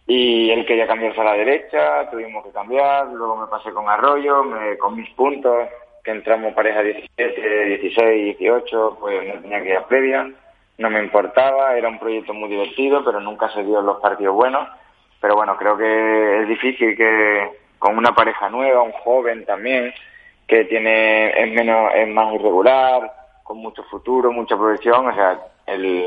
Y 0.07 0.51
él 0.51 0.65
quería 0.67 0.87
cambiarse 0.87 1.21
a 1.21 1.25
la 1.25 1.33
derecha, 1.33 2.11
tuvimos 2.11 2.45
que 2.45 2.53
cambiar, 2.53 3.07
luego 3.09 3.37
me 3.37 3.49
pasé 3.49 3.73
con 3.73 3.89
Arroyo, 3.89 4.45
me, 4.45 4.77
con 4.79 4.95
mis 4.95 5.09
puntos, 5.15 5.69
que 6.05 6.13
entramos 6.13 6.55
pareja 6.55 6.83
17, 6.83 7.65
16, 7.81 8.39
18, 8.39 8.99
pues 9.01 9.35
no 9.35 9.41
tenía 9.41 9.63
que 9.63 9.71
ir 9.71 9.77
a 9.77 9.89
previa, 9.89 10.31
no 10.79 10.91
me 10.91 11.03
importaba, 11.03 11.77
era 11.77 11.89
un 11.89 11.99
proyecto 11.99 12.35
muy 12.35 12.49
divertido, 12.49 13.05
pero 13.05 13.21
nunca 13.21 13.49
se 13.51 13.63
dio 13.63 13.81
los 13.81 14.01
partidos 14.01 14.35
buenos. 14.35 14.69
Pero 15.21 15.35
bueno, 15.35 15.57
creo 15.57 15.77
que 15.77 16.43
es 16.43 16.49
difícil 16.49 16.97
que 16.97 17.51
con 17.79 17.97
una 17.97 18.15
pareja 18.15 18.49
nueva, 18.49 18.83
un 18.83 18.93
joven 18.93 19.45
también, 19.45 19.93
que 20.47 20.65
tiene 20.65 21.31
es 21.31 21.53
menos 21.53 21.93
es 21.95 22.09
más 22.09 22.35
irregular, 22.35 23.13
con 23.43 23.59
mucho 23.59 23.83
futuro, 23.85 24.33
mucha 24.33 24.57
proyección, 24.57 25.09
o 25.09 25.15
sea, 25.15 25.39
el 25.67 26.05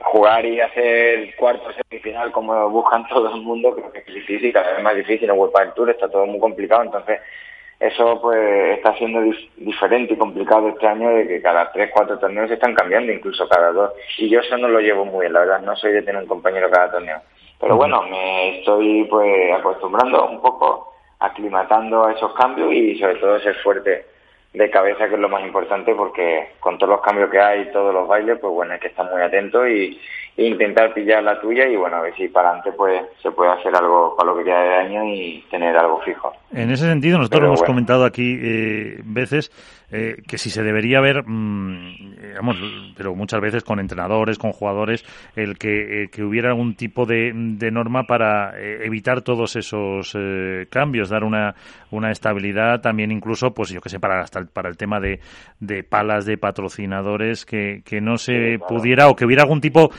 jugar 0.00 0.44
y 0.44 0.60
hacer 0.60 1.34
cuarto 1.36 1.70
semifinal 1.72 2.30
como 2.32 2.68
buscan 2.68 3.06
todo 3.08 3.34
el 3.34 3.40
mundo 3.40 3.74
creo 3.74 3.90
que 3.92 4.00
es 4.00 4.14
difícil, 4.14 4.52
cada 4.52 4.72
vez 4.72 4.82
más 4.82 4.94
difícil, 4.94 5.30
en 5.30 5.38
World 5.38 5.74
Tour 5.74 5.90
está 5.90 6.10
todo 6.10 6.26
muy 6.26 6.38
complicado, 6.38 6.82
entonces 6.82 7.20
eso 7.80 8.20
pues 8.20 8.76
está 8.76 8.94
siendo 8.96 9.20
diferente 9.56 10.14
y 10.14 10.18
complicado 10.18 10.68
este 10.68 10.86
año 10.86 11.10
de 11.10 11.28
que 11.28 11.40
cada 11.40 11.70
tres, 11.70 11.90
cuatro 11.94 12.18
torneos 12.18 12.48
se 12.48 12.54
están 12.54 12.74
cambiando, 12.74 13.12
incluso 13.12 13.48
cada 13.48 13.70
dos. 13.72 13.92
Y 14.18 14.28
yo 14.28 14.40
eso 14.40 14.56
no 14.56 14.68
lo 14.68 14.80
llevo 14.80 15.04
muy 15.04 15.20
bien, 15.20 15.32
la 15.32 15.40
verdad, 15.40 15.60
no 15.60 15.76
soy 15.76 15.92
de 15.92 16.02
tener 16.02 16.22
un 16.22 16.28
compañero 16.28 16.70
cada 16.70 16.90
torneo. 16.90 17.20
Pero 17.60 17.76
bueno, 17.76 18.02
me 18.02 18.58
estoy 18.58 19.04
pues 19.04 19.52
acostumbrando 19.52 20.26
un 20.26 20.40
poco, 20.40 20.94
aclimatando 21.20 22.06
a 22.06 22.12
esos 22.12 22.32
cambios 22.34 22.72
y 22.72 22.98
sobre 22.98 23.16
todo 23.16 23.38
ser 23.40 23.54
fuerte 23.56 24.06
de 24.58 24.70
cabeza, 24.70 25.08
que 25.08 25.14
es 25.14 25.20
lo 25.20 25.28
más 25.28 25.44
importante, 25.44 25.94
porque 25.94 26.48
con 26.58 26.76
todos 26.78 26.90
los 26.90 27.00
cambios 27.00 27.30
que 27.30 27.38
hay, 27.38 27.70
todos 27.72 27.94
los 27.94 28.08
bailes, 28.08 28.38
pues 28.40 28.52
bueno, 28.52 28.72
hay 28.74 28.80
que 28.80 28.88
estar 28.88 29.08
muy 29.08 29.22
atento 29.22 29.66
y, 29.68 29.98
e 30.36 30.44
intentar 30.46 30.92
pillar 30.92 31.22
la 31.22 31.40
tuya 31.40 31.68
y 31.68 31.76
bueno, 31.76 31.96
a 31.96 32.00
ver 32.00 32.14
si 32.16 32.28
para 32.28 32.50
adelante 32.50 32.72
pues 32.76 33.02
se 33.22 33.30
puede 33.30 33.50
hacer 33.50 33.74
algo 33.74 34.14
para 34.16 34.30
lo 34.30 34.38
que 34.38 34.44
queda 34.44 34.62
de 34.62 34.74
año 34.74 35.04
y 35.04 35.44
tener 35.50 35.76
algo 35.76 36.00
fijo. 36.02 36.32
En 36.52 36.70
ese 36.70 36.86
sentido, 36.86 37.18
nosotros 37.18 37.44
hemos 37.44 37.62
comentado 37.62 38.04
aquí 38.04 38.38
eh, 38.40 39.00
veces 39.04 39.50
eh, 39.90 40.22
que 40.26 40.36
si 40.36 40.50
se 40.50 40.62
debería 40.62 41.00
ver, 41.00 41.24
digamos, 41.24 42.56
mm, 42.60 42.94
pero 42.94 43.14
muchas 43.14 43.40
veces 43.40 43.64
con 43.64 43.80
entrenadores, 43.80 44.36
con 44.36 44.52
jugadores, 44.52 45.02
el 45.34 45.56
que, 45.56 46.02
eh, 46.02 46.08
que 46.10 46.22
hubiera 46.22 46.50
algún 46.50 46.74
tipo 46.74 47.06
de, 47.06 47.32
de 47.34 47.70
norma 47.70 48.04
para 48.04 48.52
eh, 48.58 48.84
evitar 48.84 49.22
todos 49.22 49.56
esos 49.56 50.16
cambios, 50.68 51.08
dar 51.08 51.24
una, 51.24 51.54
una 51.90 52.10
estabilidad 52.10 52.80
también 52.80 53.10
incluso, 53.10 53.54
pues 53.54 53.70
yo 53.70 53.80
que 53.80 53.88
sé, 53.88 53.98
para, 53.98 54.20
hasta 54.20 54.44
para 54.44 54.68
el 54.68 54.76
tema 54.76 55.00
de, 55.00 55.20
de 55.60 55.82
palas 55.84 56.26
de 56.26 56.36
patrocinadores, 56.36 57.46
que, 57.46 57.82
que 57.84 58.00
no 58.00 58.18
se 58.18 58.58
pudiera 58.68 59.08
o 59.08 59.16
que 59.16 59.24
hubiera 59.24 59.42
algún 59.42 59.60
tipo 59.60 59.90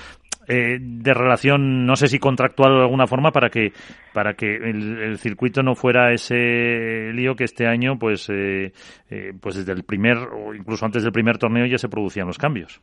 eh, 0.50 0.80
de 0.82 1.14
relación, 1.14 1.86
no 1.86 1.96
sé 1.96 2.08
si 2.08 2.18
contractual 2.18 2.74
de 2.74 2.82
alguna 2.82 3.06
forma, 3.06 3.32
para 3.32 3.50
que 3.50 3.72
para 4.14 4.34
que 4.34 4.56
el, 4.56 5.18
circuito 5.20 5.62
no 5.62 5.76
fuera 5.76 6.12
ese 6.12 7.12
lío 7.14 7.36
que 7.36 7.44
este 7.44 7.68
año, 7.68 8.00
pues, 8.00 8.28
eh, 8.32 8.74
eh, 9.12 9.34
pues 9.40 9.58
desde 9.58 9.74
el 9.74 9.84
primer 9.84 10.18
o 10.18 10.56
incluso 10.56 10.86
antes 10.86 11.04
del 11.04 11.12
primer 11.12 11.38
torneo 11.38 11.68
ya 11.68 11.78
se 11.78 11.88
producían 11.88 12.26
los 12.26 12.40
cambios. 12.40 12.82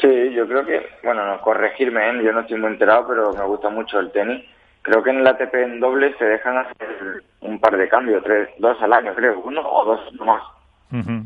Sí, 0.00 0.08
yo 0.34 0.46
creo 0.46 0.64
que, 0.64 0.86
bueno, 1.02 1.26
no 1.26 1.40
corregirme, 1.40 2.00
yo 2.24 2.32
no 2.32 2.40
estoy 2.42 2.60
muy 2.60 2.70
enterado, 2.70 3.08
pero 3.08 3.32
me 3.32 3.44
gusta 3.44 3.68
mucho 3.68 3.98
el 3.98 4.12
tenis. 4.12 4.44
Creo 4.82 5.02
que 5.02 5.10
en 5.10 5.18
el 5.18 5.26
ATP 5.26 5.54
en 5.54 5.80
doble 5.80 6.14
se 6.16 6.24
dejan 6.24 6.58
hacer 6.58 7.24
un 7.40 7.58
par 7.58 7.76
de 7.76 7.88
cambios, 7.88 8.22
tres, 8.22 8.48
dos 8.58 8.80
al 8.80 8.92
año, 8.92 9.12
creo, 9.16 9.40
uno 9.40 9.60
o 9.60 9.84
dos 9.84 10.00
más. 10.20 10.42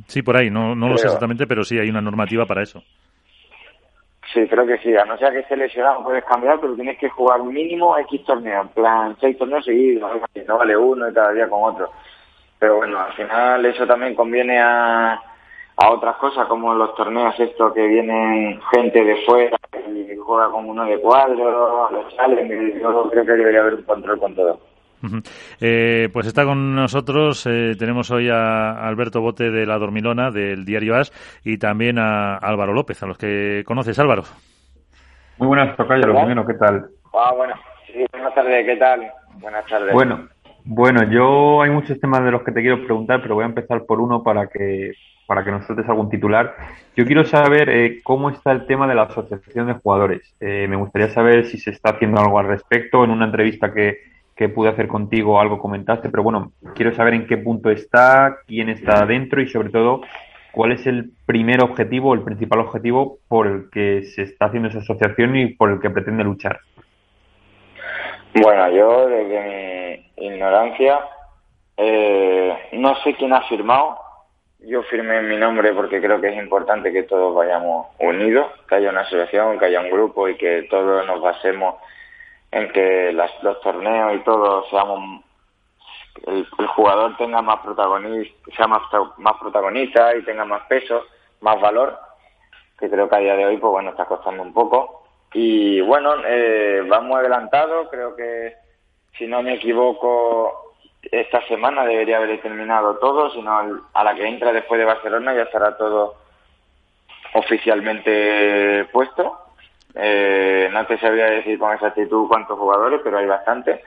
Sí, 0.06 0.22
por 0.22 0.36
ahí, 0.36 0.48
no, 0.48 0.74
no 0.74 0.88
lo 0.88 0.96
sé 0.96 1.06
exactamente, 1.06 1.46
pero 1.46 1.62
sí 1.62 1.78
hay 1.78 1.90
una 1.90 2.00
normativa 2.00 2.46
para 2.46 2.62
eso. 2.62 2.82
Sí, 4.32 4.46
creo 4.48 4.66
que 4.66 4.78
sí. 4.78 4.94
A 4.96 5.04
no 5.04 5.16
ser 5.18 5.32
que 5.32 5.40
esté 5.40 5.56
lesionado 5.56 6.02
puedes 6.02 6.24
cambiar, 6.24 6.60
pero 6.60 6.74
tienes 6.74 6.98
que 6.98 7.08
jugar 7.08 7.42
mínimo 7.42 7.96
X 7.98 8.24
torneos, 8.24 8.66
en 8.66 8.72
plan 8.72 9.16
seis 9.20 9.38
torneos 9.38 9.64
seguidos, 9.64 10.20
no 10.46 10.58
vale 10.58 10.76
uno 10.76 11.08
y 11.08 11.14
cada 11.14 11.32
día 11.32 11.48
con 11.48 11.62
otro. 11.62 11.90
Pero 12.58 12.76
bueno, 12.76 12.98
al 12.98 13.12
final 13.12 13.64
eso 13.66 13.86
también 13.86 14.14
conviene 14.14 14.58
a, 14.58 15.20
a 15.76 15.90
otras 15.90 16.16
cosas, 16.16 16.46
como 16.48 16.74
los 16.74 16.94
torneos 16.94 17.38
estos 17.38 17.72
que 17.72 17.86
vienen 17.86 18.60
gente 18.74 19.04
de 19.04 19.16
fuera 19.26 19.56
y 19.88 20.16
juega 20.16 20.50
con 20.50 20.68
uno 20.68 20.84
de 20.84 20.98
cuadro, 21.00 21.90
los 21.90 22.14
salen, 22.14 22.80
yo 22.80 23.10
creo 23.10 23.24
que 23.24 23.32
debería 23.32 23.60
haber 23.60 23.74
un 23.74 23.82
control 23.82 24.18
con 24.18 24.34
todo. 24.34 24.75
Eh, 25.60 26.08
pues 26.12 26.26
está 26.26 26.44
con 26.44 26.74
nosotros, 26.74 27.46
eh, 27.46 27.74
tenemos 27.78 28.10
hoy 28.10 28.28
a 28.28 28.86
Alberto 28.86 29.20
Bote 29.20 29.50
de 29.50 29.66
La 29.66 29.78
Dormilona, 29.78 30.30
del 30.30 30.64
diario 30.64 30.96
As, 30.96 31.12
y 31.44 31.58
también 31.58 31.98
a 31.98 32.36
Álvaro 32.36 32.72
López, 32.72 33.02
a 33.02 33.06
los 33.06 33.18
que 33.18 33.62
conoces, 33.66 33.98
Álvaro. 33.98 34.24
Muy 35.38 35.48
buenas, 35.48 35.76
Tocayo, 35.76 36.06
lo 36.06 36.16
primero, 36.16 36.46
¿qué 36.46 36.54
tal? 36.54 36.86
Ah, 37.14 37.32
bueno, 37.36 37.54
sí, 37.86 38.04
buenas 38.12 38.34
tardes, 38.34 38.66
¿qué 38.66 38.76
tal? 38.76 39.10
Buenas 39.34 39.66
tardes. 39.66 39.92
Bueno, 39.92 40.28
bueno, 40.64 41.02
yo 41.10 41.62
hay 41.62 41.70
muchos 41.70 42.00
temas 42.00 42.24
de 42.24 42.30
los 42.30 42.42
que 42.42 42.52
te 42.52 42.60
quiero 42.60 42.84
preguntar, 42.84 43.20
pero 43.22 43.34
voy 43.34 43.44
a 43.44 43.48
empezar 43.48 43.84
por 43.84 44.00
uno 44.00 44.22
para 44.22 44.46
que 44.48 44.92
para 45.26 45.44
que 45.44 45.50
nos 45.50 45.66
sueltes 45.66 45.88
algún 45.88 46.08
titular. 46.08 46.54
Yo 46.94 47.04
quiero 47.04 47.24
saber 47.24 47.68
eh, 47.68 48.00
cómo 48.04 48.30
está 48.30 48.52
el 48.52 48.64
tema 48.66 48.86
de 48.86 48.94
la 48.94 49.02
asociación 49.02 49.66
de 49.66 49.72
jugadores. 49.72 50.36
me 50.40 50.76
gustaría 50.76 51.08
saber 51.08 51.46
si 51.46 51.58
se 51.58 51.70
está 51.70 51.90
haciendo 51.90 52.20
algo 52.20 52.38
al 52.38 52.46
respecto. 52.46 53.02
En 53.02 53.10
una 53.10 53.26
entrevista 53.26 53.74
que, 53.74 53.98
que 54.36 54.50
pude 54.50 54.68
hacer 54.68 54.86
contigo, 54.86 55.40
algo 55.40 55.58
comentaste, 55.58 56.10
pero 56.10 56.22
bueno, 56.22 56.52
quiero 56.74 56.94
saber 56.94 57.14
en 57.14 57.26
qué 57.26 57.38
punto 57.38 57.70
está, 57.70 58.36
quién 58.46 58.68
está 58.68 59.06
dentro 59.06 59.40
y 59.40 59.48
sobre 59.48 59.70
todo 59.70 60.02
cuál 60.52 60.72
es 60.72 60.86
el 60.86 61.10
primer 61.24 61.62
objetivo, 61.62 62.12
el 62.14 62.22
principal 62.22 62.60
objetivo 62.60 63.18
por 63.28 63.46
el 63.46 63.70
que 63.70 64.02
se 64.02 64.22
está 64.22 64.46
haciendo 64.46 64.68
esa 64.68 64.78
asociación 64.78 65.36
y 65.36 65.54
por 65.54 65.70
el 65.70 65.80
que 65.80 65.90
pretende 65.90 66.22
luchar. 66.22 66.60
Bueno, 68.34 68.70
yo 68.70 69.08
desde 69.08 70.04
mi 70.16 70.26
ignorancia 70.26 71.00
eh, 71.76 72.56
no 72.72 72.94
sé 73.02 73.14
quién 73.14 73.32
ha 73.32 73.42
firmado. 73.48 73.98
Yo 74.60 74.82
firmé 74.84 75.22
mi 75.22 75.36
nombre 75.36 75.72
porque 75.72 76.00
creo 76.00 76.20
que 76.20 76.28
es 76.28 76.36
importante 76.36 76.92
que 76.92 77.04
todos 77.04 77.34
vayamos 77.34 77.88
unidos, 78.00 78.46
que 78.68 78.74
haya 78.76 78.90
una 78.90 79.02
asociación, 79.02 79.58
que 79.58 79.66
haya 79.66 79.80
un 79.80 79.90
grupo 79.90 80.28
y 80.28 80.36
que 80.36 80.66
todos 80.70 81.06
nos 81.06 81.20
basemos 81.20 81.76
en 82.56 82.72
que 82.72 83.12
los 83.12 83.60
torneos 83.60 84.14
y 84.14 84.20
todo 84.20 84.64
seamos 84.70 85.22
el, 86.26 86.46
jugador 86.68 87.16
tenga 87.18 87.42
más 87.42 87.60
protagonista, 87.60 88.50
sea 88.56 88.66
más, 88.66 88.82
más 89.18 89.36
protagonista 89.38 90.16
y 90.16 90.22
tenga 90.22 90.44
más 90.46 90.62
peso, 90.66 91.04
más 91.40 91.60
valor, 91.60 91.98
que 92.78 92.88
creo 92.88 93.08
que 93.08 93.16
a 93.16 93.20
día 93.20 93.36
de 93.36 93.44
hoy 93.44 93.56
pues 93.58 93.70
bueno 93.70 93.90
está 93.90 94.06
costando 94.06 94.42
un 94.42 94.54
poco. 94.54 95.02
Y 95.34 95.82
bueno, 95.82 96.14
eh, 96.24 96.82
vamos 96.88 97.18
adelantados, 97.18 97.88
creo 97.90 98.16
que 98.16 98.54
si 99.18 99.26
no 99.26 99.42
me 99.42 99.54
equivoco 99.54 100.74
esta 101.02 101.46
semana 101.46 101.84
debería 101.84 102.16
haber 102.16 102.40
terminado 102.40 102.96
todo, 102.96 103.30
sino 103.30 103.82
a 103.92 104.04
la 104.04 104.14
que 104.14 104.26
entra 104.26 104.52
después 104.52 104.78
de 104.78 104.86
Barcelona 104.86 105.34
ya 105.34 105.42
estará 105.42 105.76
todo 105.76 106.14
oficialmente 107.34 108.86
puesto 108.92 109.45
eh, 109.96 110.68
no 110.70 110.86
te 110.86 110.98
sabría 110.98 111.26
decir 111.26 111.58
con 111.58 111.72
exactitud 111.72 112.28
cuántos 112.28 112.58
jugadores, 112.58 113.00
pero 113.02 113.18
hay 113.18 113.26
bastante. 113.26 113.82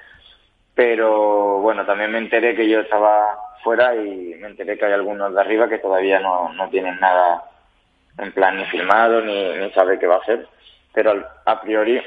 Pero 0.73 1.59
bueno, 1.59 1.85
también 1.85 2.11
me 2.11 2.17
enteré 2.17 2.55
que 2.55 2.67
yo 2.67 2.79
estaba 2.79 3.37
fuera 3.63 3.95
y 3.95 4.35
me 4.39 4.47
enteré 4.47 4.77
que 4.77 4.85
hay 4.85 4.93
algunos 4.93 5.33
de 5.33 5.41
arriba 5.41 5.69
que 5.69 5.77
todavía 5.77 6.19
no, 6.19 6.51
no 6.53 6.69
tienen 6.69 6.99
nada 6.99 7.43
en 8.17 8.31
plan 8.31 8.57
ni 8.57 8.65
firmado 8.65 9.21
ni, 9.21 9.53
ni 9.57 9.71
sabe 9.71 9.99
qué 9.99 10.07
va 10.07 10.15
a 10.15 10.19
hacer. 10.19 10.47
Pero 10.93 11.23
a 11.45 11.61
priori 11.61 12.01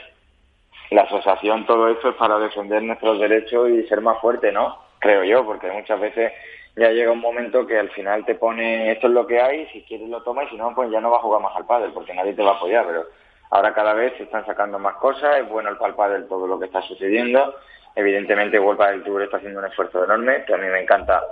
la 0.90 1.02
asociación, 1.02 1.64
todo 1.64 1.88
esto 1.88 2.10
es 2.10 2.16
para 2.16 2.38
defender 2.38 2.82
nuestros 2.82 3.20
derechos 3.20 3.70
y 3.70 3.86
ser 3.86 4.00
más 4.00 4.18
fuerte, 4.20 4.52
¿no? 4.52 4.78
Creo 4.98 5.24
yo, 5.24 5.44
porque 5.44 5.70
muchas 5.70 6.00
veces 6.00 6.32
ya 6.76 6.90
llega 6.90 7.12
un 7.12 7.20
momento 7.20 7.66
que 7.66 7.78
al 7.78 7.90
final 7.90 8.24
te 8.24 8.34
pone 8.34 8.90
esto 8.92 9.06
es 9.06 9.12
lo 9.12 9.26
que 9.26 9.40
hay, 9.40 9.66
si 9.68 9.82
quieres 9.82 10.08
lo 10.08 10.22
tomas 10.22 10.46
y 10.46 10.50
si 10.50 10.56
no, 10.56 10.74
pues 10.74 10.90
ya 10.90 11.00
no 11.00 11.10
va 11.10 11.18
a 11.18 11.22
jugar 11.22 11.40
más 11.40 11.54
al 11.56 11.66
padre 11.66 11.90
porque 11.92 12.14
nadie 12.14 12.34
te 12.34 12.42
va 12.42 12.52
a 12.52 12.56
apoyar, 12.56 12.86
pero 12.86 13.06
Ahora 13.52 13.74
cada 13.74 13.92
vez 13.92 14.14
se 14.16 14.22
están 14.22 14.46
sacando 14.46 14.78
más 14.78 14.94
cosas, 14.94 15.36
es 15.36 15.46
bueno 15.46 15.68
el 15.68 15.76
palpar 15.76 16.10
del 16.10 16.26
todo 16.26 16.46
lo 16.46 16.58
que 16.58 16.64
está 16.64 16.80
sucediendo. 16.80 17.54
Evidentemente 17.94 18.58
World 18.58 18.80
del 18.80 19.04
Tour 19.04 19.20
está 19.20 19.36
haciendo 19.36 19.60
un 19.60 19.66
esfuerzo 19.66 20.02
enorme, 20.02 20.42
que 20.46 20.54
a 20.54 20.56
mí 20.56 20.66
me 20.68 20.80
encanta. 20.80 21.22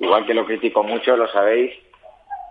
Igual 0.00 0.26
que 0.26 0.34
lo 0.34 0.44
critico 0.44 0.82
mucho, 0.82 1.16
lo 1.16 1.28
sabéis, 1.28 1.72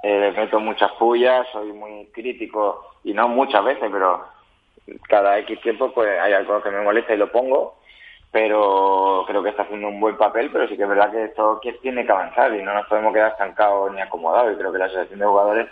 eh, 0.01 0.33
meto 0.33 0.61
muchas 0.61 0.93
pullas, 0.93 1.45
soy 1.51 1.73
muy 1.73 2.05
crítico, 2.13 2.85
y 3.03 3.13
no 3.13 3.27
muchas 3.27 3.65
veces, 3.65 3.89
pero 3.91 4.23
cada 5.09 5.39
X 5.39 5.59
tiempo 5.59 5.91
pues 5.91 6.17
hay 6.17 6.31
algo 6.31 6.63
que 6.63 6.71
me 6.71 6.79
molesta 6.79 7.13
y 7.13 7.17
lo 7.17 7.29
pongo, 7.33 7.79
pero 8.31 9.25
creo 9.27 9.43
que 9.43 9.49
está 9.49 9.63
haciendo 9.63 9.89
un 9.89 9.99
buen 9.99 10.15
papel, 10.15 10.51
pero 10.53 10.69
sí 10.69 10.77
que 10.77 10.83
es 10.83 10.89
verdad 10.89 11.11
que 11.11 11.25
esto 11.25 11.59
tiene 11.81 12.05
que 12.05 12.11
avanzar 12.13 12.55
y 12.55 12.63
no 12.63 12.73
nos 12.73 12.87
podemos 12.87 13.13
quedar 13.13 13.33
estancados 13.33 13.91
ni 13.91 13.99
acomodados 13.99 14.53
y 14.53 14.57
creo 14.57 14.71
que 14.71 14.77
la 14.77 14.85
asociación 14.85 15.19
de 15.19 15.25
jugadores 15.25 15.67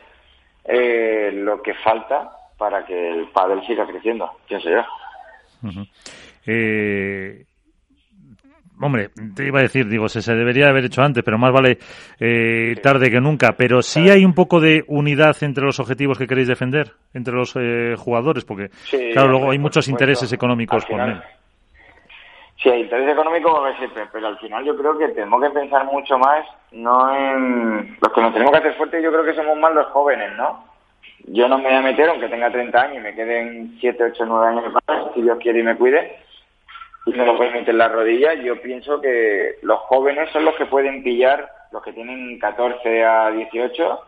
eh, 0.65 1.31
lo 1.33 1.61
que 1.61 1.73
falta 1.75 2.35
para 2.59 2.85
que 2.85 3.11
el 3.11 3.27
pádel 3.29 3.65
siga 3.65 3.87
creciendo, 3.87 4.29
pienso 4.47 4.69
yo. 4.69 4.81
eh, 6.45 7.45
hombre, 8.81 9.09
te 9.35 9.47
iba 9.47 9.59
a 9.59 9.63
decir, 9.63 9.87
digo, 9.87 10.07
se, 10.09 10.21
se 10.21 10.35
debería 10.35 10.67
haber 10.67 10.85
hecho 10.85 11.01
antes, 11.01 11.23
pero 11.23 11.37
más 11.37 11.51
vale 11.51 11.79
eh, 12.19 12.75
tarde 12.83 13.09
que 13.09 13.19
nunca. 13.19 13.53
Pero 13.53 13.81
sí 13.81 14.09
hay 14.09 14.25
un 14.25 14.33
poco 14.33 14.59
de 14.59 14.83
unidad 14.87 15.35
entre 15.41 15.63
los 15.63 15.79
objetivos 15.79 16.17
que 16.17 16.27
queréis 16.27 16.49
defender, 16.49 16.91
entre 17.13 17.33
los 17.33 17.55
eh, 17.55 17.95
jugadores, 17.97 18.45
porque, 18.45 18.69
claro, 19.13 19.29
luego 19.29 19.51
hay 19.51 19.57
muchos 19.57 19.87
intereses 19.87 20.31
económicos 20.33 20.85
por 20.85 20.97
medio. 20.97 21.21
Sí, 22.61 22.67
hay 22.67 22.81
interés 22.81 23.09
económico 23.09 23.63
siempre, 23.77 24.03
pero 24.11 24.27
al 24.27 24.37
final 24.37 24.65
yo 24.65 24.75
creo 24.75 24.97
que 24.97 25.07
tenemos 25.09 25.41
que 25.41 25.49
pensar 25.49 25.85
mucho 25.85 26.17
más, 26.17 26.45
no 26.73 27.15
en... 27.15 27.97
Los 28.01 28.11
que 28.11 28.21
nos 28.21 28.33
tenemos 28.33 28.51
que 28.51 28.57
hacer 28.57 28.75
fuertes 28.75 29.01
yo 29.01 29.11
creo 29.11 29.23
que 29.23 29.33
somos 29.33 29.57
más 29.57 29.73
los 29.73 29.87
jóvenes, 29.87 30.35
¿no? 30.35 30.68
Yo 31.25 31.47
no 31.47 31.57
me 31.57 31.65
voy 31.65 31.73
a 31.73 31.81
meter, 31.81 32.09
aunque 32.09 32.29
tenga 32.29 32.51
30 32.51 32.81
años 32.81 32.97
y 32.97 32.99
me 32.99 33.15
queden 33.15 33.77
7, 33.79 34.03
8, 34.03 34.25
9 34.25 34.47
años 34.47 34.73
más, 34.73 35.13
si 35.13 35.21
Dios 35.21 35.37
quiere 35.39 35.59
y 35.59 35.63
me 35.63 35.75
cuide, 35.75 36.17
y 37.05 37.11
me 37.11 37.25
lo 37.25 37.37
puede 37.37 37.51
meter 37.51 37.69
en 37.69 37.77
la 37.77 37.87
rodilla, 37.87 38.33
yo 38.35 38.61
pienso 38.61 38.99
que 39.01 39.55
los 39.61 39.79
jóvenes 39.81 40.29
son 40.31 40.45
los 40.45 40.55
que 40.55 40.65
pueden 40.65 41.03
pillar, 41.03 41.49
los 41.71 41.83
que 41.83 41.93
tienen 41.93 42.39
14 42.39 43.03
a 43.05 43.31
18, 43.31 44.01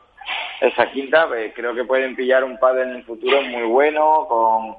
esa 0.62 0.91
quinta, 0.91 1.28
pues, 1.28 1.53
creo 1.55 1.74
que 1.74 1.84
pueden 1.84 2.16
pillar 2.16 2.43
un 2.43 2.57
padre 2.57 2.84
en 2.84 2.89
el 2.91 3.03
futuro 3.03 3.41
muy 3.41 3.64
bueno, 3.64 4.26
con, 4.28 4.76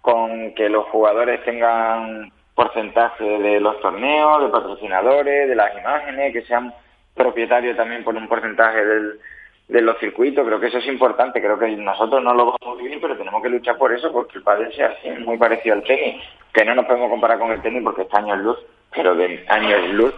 con 0.00 0.54
que 0.54 0.68
los 0.68 0.86
jugadores 0.86 1.44
tengan 1.44 2.32
porcentaje 2.54 3.24
de 3.24 3.60
los 3.60 3.80
torneos, 3.80 4.42
de 4.42 4.48
patrocinadores, 4.48 5.48
de 5.48 5.54
las 5.54 5.76
imágenes, 5.76 6.32
que 6.32 6.42
sean 6.42 6.72
propietarios 7.14 7.76
también 7.76 8.02
por 8.02 8.14
un 8.14 8.28
porcentaje 8.28 8.84
del, 8.84 9.20
de 9.68 9.80
los 9.80 9.98
circuitos. 9.98 10.46
Creo 10.46 10.60
que 10.60 10.66
eso 10.66 10.78
es 10.78 10.86
importante. 10.86 11.40
Creo 11.40 11.58
que 11.58 11.68
nosotros 11.76 12.22
no 12.22 12.34
lo 12.34 12.46
vamos 12.46 12.78
a 12.78 12.82
vivir, 12.82 12.98
pero 13.00 13.16
tenemos 13.16 13.42
que 13.42 13.48
luchar 13.48 13.76
por 13.78 13.92
eso, 13.92 14.12
porque 14.12 14.38
el 14.38 14.44
padre 14.44 14.72
sea 14.72 14.88
así, 14.88 15.10
muy 15.24 15.36
parecido 15.36 15.74
al 15.74 15.82
tenis. 15.82 16.22
Que 16.52 16.64
no 16.64 16.74
nos 16.74 16.86
podemos 16.86 17.10
comparar 17.10 17.38
con 17.38 17.50
el 17.50 17.62
tenis 17.62 17.82
porque 17.82 18.02
está 18.02 18.18
años 18.18 18.38
luz, 18.38 18.58
pero 18.94 19.14
de 19.14 19.44
años 19.48 19.88
luz. 19.90 20.14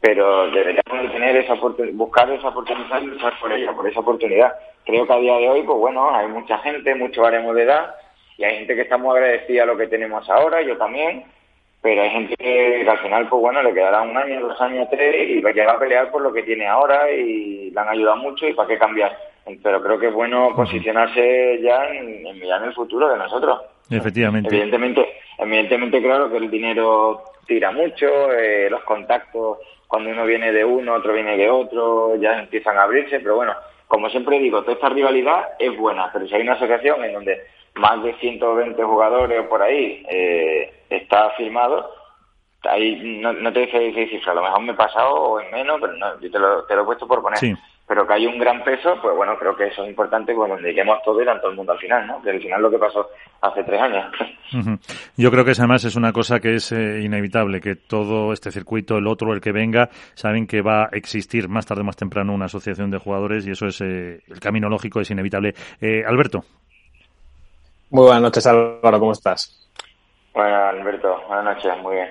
Pero 0.00 0.50
deberíamos 0.50 1.12
tener 1.12 1.36
esa 1.36 1.54
buscar 1.54 2.30
esa 2.30 2.48
oportunidad 2.48 3.00
y 3.00 3.06
luchar 3.06 3.38
por 3.40 3.52
ella, 3.52 3.72
por 3.72 3.88
esa 3.88 4.00
oportunidad. 4.00 4.52
Creo 4.84 5.06
que 5.06 5.12
a 5.12 5.18
día 5.18 5.36
de 5.36 5.48
hoy, 5.48 5.62
pues 5.62 5.78
bueno, 5.78 6.12
hay 6.14 6.26
mucha 6.26 6.58
gente, 6.58 6.94
mucho 6.96 7.22
baremo 7.22 7.54
de 7.54 7.62
edad, 7.62 7.94
y 8.36 8.44
hay 8.44 8.56
gente 8.58 8.74
que 8.74 8.82
está 8.82 8.98
muy 8.98 9.16
agradecida 9.16 9.62
a 9.62 9.66
lo 9.66 9.76
que 9.76 9.86
tenemos 9.86 10.28
ahora, 10.28 10.60
yo 10.62 10.76
también, 10.76 11.24
pero 11.82 12.02
hay 12.02 12.10
gente 12.10 12.36
que, 12.36 12.86
al 12.88 12.98
final, 12.98 13.28
pues 13.28 13.42
bueno, 13.42 13.60
le 13.62 13.74
quedará 13.74 14.02
un 14.02 14.16
año, 14.16 14.40
dos 14.40 14.60
años, 14.60 14.88
tres 14.88 15.28
y 15.28 15.40
va 15.40 15.50
a 15.50 15.52
llegar 15.52 15.76
a 15.76 15.78
pelear 15.80 16.10
por 16.12 16.22
lo 16.22 16.32
que 16.32 16.44
tiene 16.44 16.66
ahora 16.66 17.10
y 17.10 17.70
le 17.70 17.80
han 17.80 17.88
ayudado 17.88 18.18
mucho 18.18 18.46
y 18.46 18.54
para 18.54 18.68
qué 18.68 18.78
cambiar. 18.78 19.16
Pero 19.60 19.82
creo 19.82 19.98
que 19.98 20.08
es 20.08 20.14
bueno 20.14 20.54
posicionarse 20.54 21.60
ya 21.60 21.88
en, 21.88 22.24
en 22.24 22.38
mirar 22.38 22.62
el 22.62 22.72
futuro 22.72 23.08
de 23.08 23.18
nosotros. 23.18 23.60
Efectivamente. 23.90 24.48
Evidentemente, 24.48 25.06
evidentemente 25.38 26.00
claro 26.00 26.30
que 26.30 26.36
el 26.36 26.50
dinero 26.50 27.24
tira 27.46 27.72
mucho, 27.72 28.32
eh, 28.32 28.70
los 28.70 28.82
contactos, 28.84 29.58
cuando 29.88 30.10
uno 30.10 30.24
viene 30.24 30.52
de 30.52 30.64
uno, 30.64 30.94
otro 30.94 31.12
viene 31.12 31.36
de 31.36 31.50
otro, 31.50 32.16
ya 32.16 32.38
empiezan 32.38 32.78
a 32.78 32.84
abrirse, 32.84 33.20
pero 33.20 33.36
bueno, 33.36 33.54
como 33.88 34.08
siempre 34.08 34.38
digo, 34.38 34.62
toda 34.62 34.74
esta 34.74 34.88
rivalidad 34.88 35.50
es 35.58 35.76
buena, 35.76 36.10
pero 36.12 36.26
si 36.26 36.34
hay 36.34 36.42
una 36.42 36.54
asociación 36.54 37.04
en 37.04 37.12
donde 37.12 37.42
más 37.74 38.02
de 38.02 38.14
120 38.14 38.82
jugadores 38.82 39.40
o 39.40 39.48
por 39.48 39.62
ahí 39.62 40.04
eh, 40.08 40.72
está 40.96 41.30
firmado, 41.30 41.90
ahí 42.68 43.18
no, 43.20 43.32
no 43.32 43.52
te 43.52 43.60
dice 43.60 44.08
cifra, 44.08 44.32
a 44.32 44.36
lo 44.36 44.42
mejor 44.42 44.62
me 44.62 44.72
he 44.72 44.76
pasado 44.76 45.14
o 45.14 45.40
en 45.40 45.50
menos, 45.50 45.78
pero 45.80 45.94
no, 45.94 46.20
yo 46.20 46.30
te 46.30 46.38
lo, 46.38 46.64
te 46.64 46.74
lo 46.74 46.82
he 46.82 46.84
puesto 46.84 47.06
por 47.06 47.22
poner. 47.22 47.38
Pero 47.88 48.06
que 48.06 48.14
hay 48.14 48.26
un 48.26 48.38
gran 48.38 48.62
peso, 48.62 48.96
pues 49.02 49.14
bueno, 49.16 49.36
creo 49.38 49.56
que 49.56 49.66
eso 49.66 49.82
es 49.82 49.90
importante 49.90 50.34
cuando 50.34 50.56
lleguemos 50.56 51.02
todo 51.04 51.20
y 51.20 51.24
todo 51.26 51.50
el 51.50 51.56
mundo 51.56 51.72
al 51.72 51.78
final, 51.78 52.06
¿no? 52.06 52.22
Que 52.22 52.30
al 52.30 52.40
final 52.40 52.62
lo 52.62 52.70
que 52.70 52.78
pasó 52.78 53.10
hace 53.40 53.64
tres 53.64 53.80
años. 53.80 54.04
Yo 55.16 55.30
creo 55.30 55.44
que 55.44 55.50
además 55.50 55.84
es 55.84 55.96
una 55.96 56.12
cosa 56.12 56.38
que 56.38 56.54
es 56.54 56.72
eh, 56.72 57.00
inevitable, 57.02 57.60
que 57.60 57.74
todo 57.74 58.32
este 58.32 58.52
circuito, 58.52 58.96
el 58.96 59.08
otro, 59.08 59.34
el 59.34 59.40
que 59.40 59.52
venga, 59.52 59.90
saben 60.14 60.46
que 60.46 60.62
va 60.62 60.84
a 60.84 60.88
existir 60.92 61.48
más 61.48 61.66
tarde 61.66 61.82
o 61.82 61.84
más 61.84 61.96
temprano 61.96 62.32
una 62.32 62.46
asociación 62.46 62.90
de 62.90 62.98
jugadores 62.98 63.46
y 63.46 63.50
eso 63.50 63.66
es 63.66 63.80
eh, 63.80 64.22
el 64.28 64.40
camino 64.40 64.68
lógico, 64.68 65.00
es 65.00 65.10
inevitable. 65.10 65.54
Eh, 65.80 66.04
Alberto. 66.06 66.44
Muy 67.90 68.04
buenas 68.04 68.22
noches, 68.22 68.46
Álvaro, 68.46 69.00
¿cómo 69.00 69.12
estás? 69.12 69.61
Buenas, 70.34 70.74
Alberto, 70.74 71.16
buenas 71.28 71.56
noches, 71.56 71.72
muy 71.82 71.94
bien. 71.96 72.08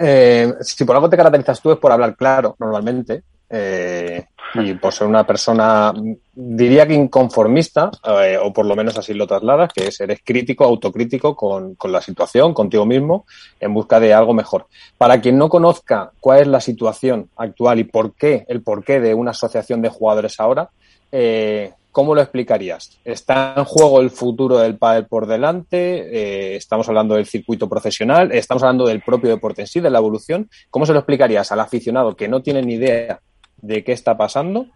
Eh, 0.00 0.52
si 0.60 0.84
por 0.84 0.96
algo 0.96 1.08
te 1.08 1.16
caracterizas 1.16 1.60
tú 1.60 1.72
es 1.72 1.78
por 1.78 1.92
hablar 1.92 2.16
claro, 2.16 2.56
normalmente, 2.58 3.22
eh, 3.48 4.24
y 4.54 4.74
por 4.74 4.92
ser 4.92 5.06
una 5.06 5.24
persona, 5.24 5.92
diría 6.34 6.86
que 6.86 6.94
inconformista, 6.94 7.90
eh, 8.22 8.38
o 8.42 8.52
por 8.52 8.66
lo 8.66 8.74
menos 8.74 8.98
así 8.98 9.14
lo 9.14 9.26
trasladas, 9.26 9.72
que 9.72 9.88
es, 9.88 10.00
eres 10.00 10.20
crítico, 10.24 10.64
autocrítico 10.64 11.36
con, 11.36 11.76
con, 11.76 11.92
la 11.92 12.00
situación, 12.00 12.52
contigo 12.52 12.84
mismo, 12.84 13.26
en 13.60 13.72
busca 13.72 14.00
de 14.00 14.12
algo 14.12 14.34
mejor. 14.34 14.66
Para 14.98 15.20
quien 15.20 15.38
no 15.38 15.48
conozca 15.48 16.10
cuál 16.20 16.40
es 16.40 16.46
la 16.48 16.60
situación 16.60 17.30
actual 17.36 17.78
y 17.78 17.84
por 17.84 18.14
qué, 18.14 18.44
el 18.48 18.62
porqué 18.62 19.00
de 19.00 19.14
una 19.14 19.30
asociación 19.30 19.82
de 19.82 19.90
jugadores 19.90 20.40
ahora, 20.40 20.70
eh, 21.12 21.72
¿Cómo 21.96 22.14
lo 22.14 22.20
explicarías? 22.20 23.00
¿Está 23.06 23.54
en 23.56 23.64
juego 23.64 24.02
el 24.02 24.10
futuro 24.10 24.58
del 24.58 24.76
pádel 24.76 25.06
por 25.06 25.26
delante? 25.26 25.78
Eh, 26.12 26.56
¿Estamos 26.56 26.86
hablando 26.90 27.14
del 27.14 27.24
circuito 27.24 27.70
profesional? 27.70 28.32
¿Estamos 28.32 28.62
hablando 28.62 28.84
del 28.84 29.00
propio 29.00 29.30
deporte 29.30 29.62
en 29.62 29.66
sí, 29.66 29.80
de 29.80 29.88
la 29.88 29.96
evolución? 29.96 30.50
¿Cómo 30.68 30.84
se 30.84 30.92
lo 30.92 30.98
explicarías 30.98 31.50
al 31.52 31.60
aficionado 31.60 32.14
que 32.14 32.28
no 32.28 32.42
tiene 32.42 32.60
ni 32.60 32.74
idea 32.74 33.20
de 33.56 33.82
qué 33.82 33.92
está 33.92 34.14
pasando 34.14 34.66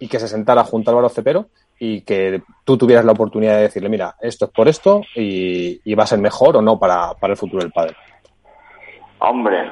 y 0.00 0.08
que 0.08 0.18
se 0.18 0.28
sentara 0.28 0.64
junto 0.64 0.88
a 0.88 0.92
Álvaro 0.92 1.10
Cepero 1.10 1.48
y 1.78 2.00
que 2.06 2.40
tú 2.64 2.78
tuvieras 2.78 3.04
la 3.04 3.12
oportunidad 3.12 3.56
de 3.56 3.64
decirle, 3.64 3.90
mira, 3.90 4.14
esto 4.22 4.46
es 4.46 4.50
por 4.50 4.66
esto 4.66 5.02
y, 5.14 5.94
va 5.94 6.04
a 6.04 6.06
ser 6.06 6.20
mejor 6.20 6.56
o 6.56 6.62
no 6.62 6.78
para, 6.78 7.12
para 7.20 7.34
el 7.34 7.38
futuro 7.38 7.62
del 7.62 7.72
pádel? 7.72 7.94
Hombre, 9.18 9.70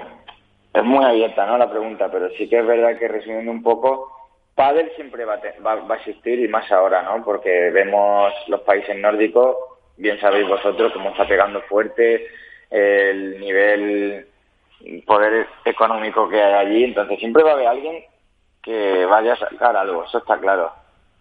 es 0.74 0.84
muy 0.84 1.02
abierta 1.02 1.46
¿no? 1.46 1.56
la 1.56 1.70
pregunta, 1.70 2.10
pero 2.12 2.28
sí 2.36 2.46
que 2.46 2.58
es 2.58 2.66
verdad 2.66 2.98
que 2.98 3.08
resumiendo 3.08 3.50
un 3.50 3.62
poco 3.62 4.19
Padel 4.60 4.92
siempre 4.94 5.24
va 5.24 5.40
a, 5.40 5.94
existir 5.94 6.38
y 6.38 6.46
más 6.46 6.70
ahora, 6.70 7.00
¿no? 7.00 7.24
Porque 7.24 7.70
vemos 7.70 8.30
los 8.46 8.60
países 8.60 8.94
nórdicos, 8.94 9.56
bien 9.96 10.20
sabéis 10.20 10.46
vosotros 10.46 10.92
cómo 10.92 11.08
está 11.08 11.26
pegando 11.26 11.62
fuerte 11.62 12.26
el 12.68 13.40
nivel 13.40 14.26
poder 15.06 15.46
económico 15.64 16.28
que 16.28 16.42
hay 16.42 16.66
allí, 16.66 16.84
entonces 16.84 17.18
siempre 17.20 17.42
va 17.42 17.52
a 17.52 17.54
haber 17.54 17.68
alguien 17.68 18.04
que 18.62 19.06
vaya 19.06 19.32
a 19.32 19.36
sacar 19.36 19.74
algo, 19.78 20.04
eso 20.04 20.18
está 20.18 20.38
claro. 20.38 20.70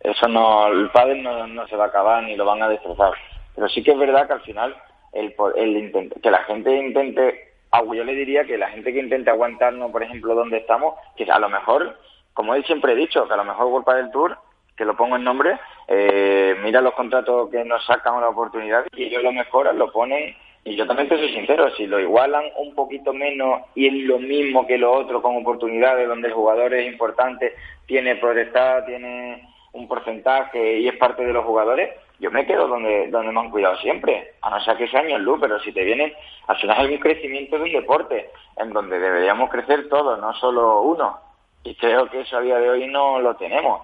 Eso 0.01 0.27
no, 0.27 0.67
el 0.67 0.89
pádel 0.89 1.23
no, 1.23 1.65
se 1.67 1.77
va 1.77 1.85
a 1.85 1.87
acabar 1.87 2.21
ni 2.23 2.35
lo 2.35 2.43
van 2.43 2.61
a 2.61 2.67
destrozar. 2.67 3.13
Pero 3.55 3.69
sí 3.69 3.81
que 3.81 3.91
es 3.91 3.97
verdad 3.97 4.27
que 4.27 4.33
al 4.33 4.41
final 4.41 4.75
el, 5.13 5.33
el 5.55 6.11
que 6.21 6.29
la 6.29 6.43
gente 6.43 6.75
intente, 6.75 7.53
yo 7.71 8.03
le 8.03 8.15
diría 8.15 8.43
que 8.43 8.57
la 8.57 8.67
gente 8.67 8.91
que 8.91 8.99
intente 8.99 9.29
aguantarnos, 9.29 9.91
por 9.91 10.03
ejemplo, 10.03 10.35
donde 10.35 10.57
estamos, 10.57 10.95
que 11.15 11.23
a 11.23 11.39
lo 11.39 11.47
mejor 11.47 11.95
como 12.33 12.55
él 12.55 12.63
siempre 12.65 12.93
he 12.93 12.95
dicho, 12.95 13.27
que 13.27 13.33
a 13.33 13.37
lo 13.37 13.43
mejor 13.43 13.69
culpa 13.69 13.95
del 13.95 14.11
Tour, 14.11 14.37
que 14.75 14.85
lo 14.85 14.95
pongo 14.95 15.17
en 15.17 15.23
nombre, 15.23 15.59
eh, 15.87 16.55
mira 16.63 16.81
los 16.81 16.93
contratos 16.93 17.49
que 17.49 17.65
nos 17.65 17.85
sacan 17.85 18.21
la 18.21 18.29
oportunidad 18.29 18.85
y 18.95 19.03
ellos 19.03 19.23
lo 19.23 19.31
mejoran, 19.31 19.77
lo 19.77 19.91
ponen 19.91 20.35
y 20.63 20.75
yo 20.75 20.85
también 20.85 21.09
te 21.09 21.17
soy 21.17 21.33
sincero, 21.33 21.69
si 21.75 21.87
lo 21.87 21.99
igualan 21.99 22.43
un 22.57 22.75
poquito 22.75 23.13
menos 23.13 23.63
y 23.75 23.87
es 23.87 23.93
lo 24.07 24.19
mismo 24.19 24.67
que 24.67 24.77
lo 24.77 24.91
otro 24.91 25.21
con 25.21 25.37
oportunidades 25.37 26.07
donde 26.07 26.27
el 26.27 26.33
jugador 26.33 26.73
es 26.73 26.91
importante, 26.91 27.55
tiene 27.85 28.15
protestar, 28.17 28.85
tiene 28.85 29.47
un 29.71 29.87
porcentaje 29.87 30.79
y 30.79 30.87
es 30.87 30.95
parte 30.97 31.25
de 31.25 31.33
los 31.33 31.45
jugadores, 31.45 31.89
yo 32.19 32.29
me 32.31 32.45
quedo 32.45 32.67
donde, 32.67 33.07
donde 33.07 33.31
me 33.31 33.39
han 33.39 33.49
cuidado 33.49 33.77
siempre, 33.77 34.33
a 34.41 34.49
no 34.49 34.59
ser 34.61 34.77
que 34.77 34.87
sea 34.89 34.99
años 34.99 35.21
luz, 35.21 35.39
pero 35.39 35.59
si 35.61 35.71
te 35.71 35.83
vienen, 35.83 36.13
al 36.47 36.57
final 36.57 36.77
hay 36.77 36.93
un 36.93 36.99
crecimiento 36.99 37.57
de 37.57 37.63
un 37.63 37.71
deporte 37.71 38.29
en 38.57 38.73
donde 38.73 38.99
deberíamos 38.99 39.49
crecer 39.49 39.87
todos, 39.87 40.19
no 40.19 40.33
solo 40.33 40.81
uno. 40.81 41.17
Y 41.63 41.75
creo 41.75 42.09
que 42.09 42.21
eso 42.21 42.37
a 42.37 42.41
día 42.41 42.57
de 42.57 42.69
hoy 42.69 42.87
no 42.87 43.19
lo 43.19 43.35
tenemos. 43.35 43.81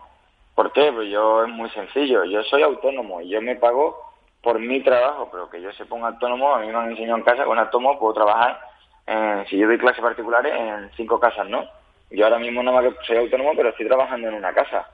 ¿Por 0.56 0.72
qué? 0.72 0.92
Pues 0.92 1.10
yo 1.10 1.44
es 1.44 1.50
muy 1.50 1.70
sencillo. 1.72 2.24
Yo 2.24 2.42
soy 2.44 2.64
autónomo 2.64 3.22
y 3.22 3.30
yo 3.30 3.42
me 3.42 3.56
pago 3.56 4.06
por 4.42 4.60
mi 4.60 4.80
trabajo, 4.82 5.28
pero 5.32 5.50
que 5.50 5.62
yo 5.62 5.72
se 5.74 5.86
ponga 5.86 6.10
autónomo, 6.10 6.54
a 6.54 6.60
mí 6.60 6.68
me 6.68 6.76
han 6.76 6.92
enseñado 6.92 7.18
en 7.18 7.24
casa 7.24 7.42
que 7.42 7.48
con 7.48 7.58
autónomo 7.58 7.98
puedo 7.98 8.14
trabajar, 8.14 8.60
en, 9.08 9.44
si 9.48 9.58
yo 9.58 9.68
doy 9.68 9.80
clases 9.80 10.04
particulares, 10.04 10.54
en 10.56 10.92
cinco 10.96 11.20
casas, 11.20 11.50
¿no? 11.50 11.66
Yo 12.12 12.26
ahora 12.26 12.38
mismo 12.38 12.62
no 12.62 12.72
más 12.72 12.86
soy 13.08 13.18
autónomo, 13.18 13.54
pero 13.56 13.70
estoy 13.70 13.88
trabajando 13.88 14.28
en 14.28 14.36
una 14.36 14.54
casa. 14.54 14.88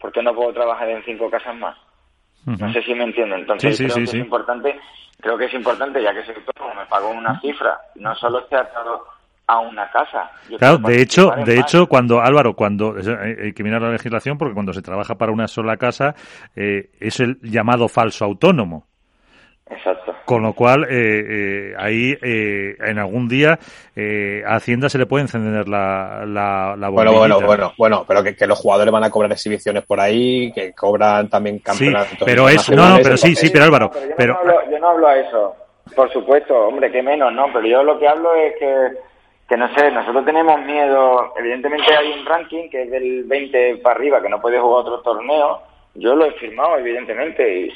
¿Por 0.00 0.12
qué 0.12 0.22
no 0.22 0.32
puedo 0.34 0.52
trabajar 0.52 0.88
en 0.88 1.04
cinco 1.04 1.28
casas 1.28 1.54
más? 1.56 1.76
No 2.46 2.72
sé 2.72 2.82
si 2.82 2.94
me 2.94 3.04
entienden. 3.04 3.40
Entonces 3.40 3.76
creo 3.76 3.94
que 3.94 4.02
es 4.04 4.14
importante, 4.14 4.80
creo 5.20 5.36
que 5.36 5.44
es 5.46 5.54
importante, 5.54 6.00
ya 6.00 6.14
que 6.14 6.24
soy 6.24 6.36
autónomo, 6.36 6.80
me 6.80 6.86
pago 6.86 7.08
una 7.10 7.40
cifra, 7.40 7.80
no 7.96 8.14
solo 8.14 8.38
esté 8.38 8.54
atado 8.56 9.04
a 9.46 9.58
una 9.60 9.90
casa. 9.90 10.30
claro, 10.58 10.78
de 10.78 11.02
hecho, 11.02 11.32
de 11.44 11.58
hecho, 11.58 11.86
cuando 11.86 12.20
Álvaro, 12.20 12.54
cuando 12.54 12.94
hay 12.96 13.52
que 13.52 13.62
mirar 13.62 13.82
la 13.82 13.90
legislación, 13.90 14.38
porque 14.38 14.54
cuando 14.54 14.72
se 14.72 14.82
trabaja 14.82 15.16
para 15.16 15.32
una 15.32 15.48
sola 15.48 15.76
casa 15.76 16.14
eh, 16.54 16.90
es 17.00 17.20
el 17.20 17.38
llamado 17.42 17.88
falso 17.88 18.24
autónomo. 18.24 18.86
Exacto. 19.68 20.14
Con 20.26 20.42
lo 20.42 20.52
cual, 20.52 20.84
eh, 20.84 20.90
eh, 20.90 21.74
ahí 21.78 22.14
en 22.20 22.98
algún 22.98 23.26
día 23.26 23.58
a 24.46 24.54
Hacienda 24.54 24.88
se 24.88 24.98
le 24.98 25.06
puede 25.06 25.22
encender 25.22 25.68
la, 25.68 26.24
la, 26.26 26.76
la 26.76 26.88
Bueno, 26.90 27.12
bueno, 27.14 27.40
bueno, 27.40 27.72
bueno, 27.76 28.04
pero 28.06 28.22
que, 28.22 28.46
los 28.46 28.58
jugadores 28.58 28.92
van 28.92 29.04
a 29.04 29.10
cobrar 29.10 29.32
exhibiciones 29.32 29.84
por 29.84 29.98
ahí, 29.98 30.52
que 30.52 30.72
cobran 30.74 31.28
también 31.28 31.58
campeonatos. 31.58 32.18
Sí, 32.18 32.24
pero 32.24 32.48
eso, 32.48 32.74
no, 32.74 32.90
no, 32.90 32.98
pero 33.02 33.16
sí, 33.16 33.34
sí, 33.34 33.50
pero 33.50 33.64
Álvaro. 33.64 33.90
Pero, 34.16 34.34
yo, 34.34 34.44
no 34.44 34.52
hablo, 34.52 34.70
yo 34.70 34.78
no 34.78 34.88
hablo 34.88 35.08
a 35.08 35.16
eso. 35.16 35.56
Por 35.96 36.12
supuesto, 36.12 36.54
hombre, 36.54 36.90
que 36.90 37.02
menos, 37.02 37.32
¿no? 37.32 37.46
Pero 37.52 37.66
yo 37.66 37.82
lo 37.82 37.98
que 37.98 38.08
hablo 38.08 38.34
es 38.34 38.54
que 38.58 38.92
que 39.48 39.56
no 39.56 39.72
sé, 39.74 39.90
nosotros 39.90 40.24
tenemos 40.24 40.60
miedo, 40.62 41.34
evidentemente 41.36 41.94
hay 41.94 42.12
un 42.12 42.24
ranking 42.24 42.68
que 42.70 42.82
es 42.82 42.90
del 42.90 43.24
20 43.24 43.76
para 43.78 43.96
arriba, 43.96 44.22
que 44.22 44.28
no 44.28 44.40
puede 44.40 44.58
jugar 44.58 44.86
otro 44.86 45.00
torneo, 45.00 45.60
yo 45.94 46.14
lo 46.14 46.24
he 46.24 46.32
firmado, 46.32 46.78
evidentemente, 46.78 47.72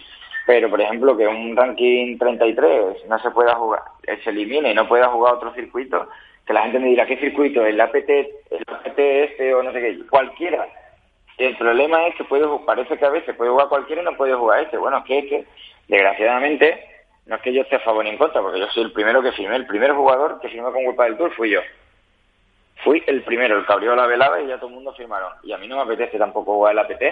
pero 0.47 0.71
por 0.71 0.81
ejemplo 0.81 1.17
que 1.17 1.27
un 1.27 1.57
ranking 1.57 2.17
33 2.19 3.07
no 3.09 3.19
se 3.19 3.31
pueda 3.31 3.55
jugar, 3.57 3.83
se 4.25 4.31
elimine 4.31 4.71
y 4.71 4.75
no 4.75 4.89
pueda 4.89 5.09
jugar 5.09 5.35
otro 5.35 5.53
circuito, 5.55 6.09
que 6.47 6.53
la 6.53 6.63
gente 6.63 6.79
me 6.79 6.89
dirá, 6.89 7.07
¿qué 7.07 7.17
circuito? 7.17 7.67
¿El 7.67 7.81
APT, 7.81 8.09
el 8.09 8.65
APT 8.69 8.99
este 8.99 9.55
o 9.55 9.63
no 9.63 9.73
sé 9.73 9.81
qué? 9.81 10.07
Cualquiera. 10.09 10.67
El 11.39 11.57
problema 11.57 12.07
es 12.07 12.15
que 12.15 12.25
puede, 12.25 12.47
parece 12.65 12.97
que 12.97 13.05
a 13.05 13.11
veces 13.11 13.35
puede 13.35 13.51
jugar 13.51 13.69
cualquiera 13.69 14.01
y 14.01 14.05
no 14.05 14.17
puede 14.17 14.35
jugar 14.35 14.63
este. 14.63 14.79
Bueno, 14.79 15.03
que 15.05 15.19
es 15.19 15.27
que, 15.27 15.45
desgraciadamente, 15.89 16.83
no 17.27 17.37
es 17.37 17.43
que 17.43 17.53
yo 17.53 17.63
esté 17.63 17.77
a 17.77 17.81
favor 17.81 18.05
ni 18.05 18.11
en 18.11 18.19
contra, 18.19 18.41
porque 18.41 18.61
yo 18.61 18.69
soy 18.69 18.85
el 18.85 18.93
primero 18.93 19.21
que 19.21 19.33
firmé. 19.33 19.57
El 19.57 19.67
primer 19.67 19.93
jugador 19.93 20.41
que 20.41 20.49
firmó 20.49 20.73
con 20.73 20.85
culpa 20.85 21.05
del 21.05 21.17
Tour 21.17 21.33
fui 21.35 21.51
yo. 21.51 21.61
Fui 22.85 23.03
el 23.07 23.23
primero, 23.23 23.59
el 23.59 23.67
que 23.67 23.73
abrió 23.73 23.97
la 23.97 24.07
velada 24.07 24.41
y 24.41 24.47
ya 24.47 24.57
todo 24.57 24.69
el 24.69 24.75
mundo 24.77 24.95
firmaron. 24.95 25.33
Y 25.43 25.53
a 25.53 25.59
mí 25.59 25.67
no 25.67 25.77
me 25.77 25.83
apetece 25.83 26.19
tampoco 26.19 26.55
jugar 26.55 26.73
el 26.73 26.79
APT, 26.79 27.03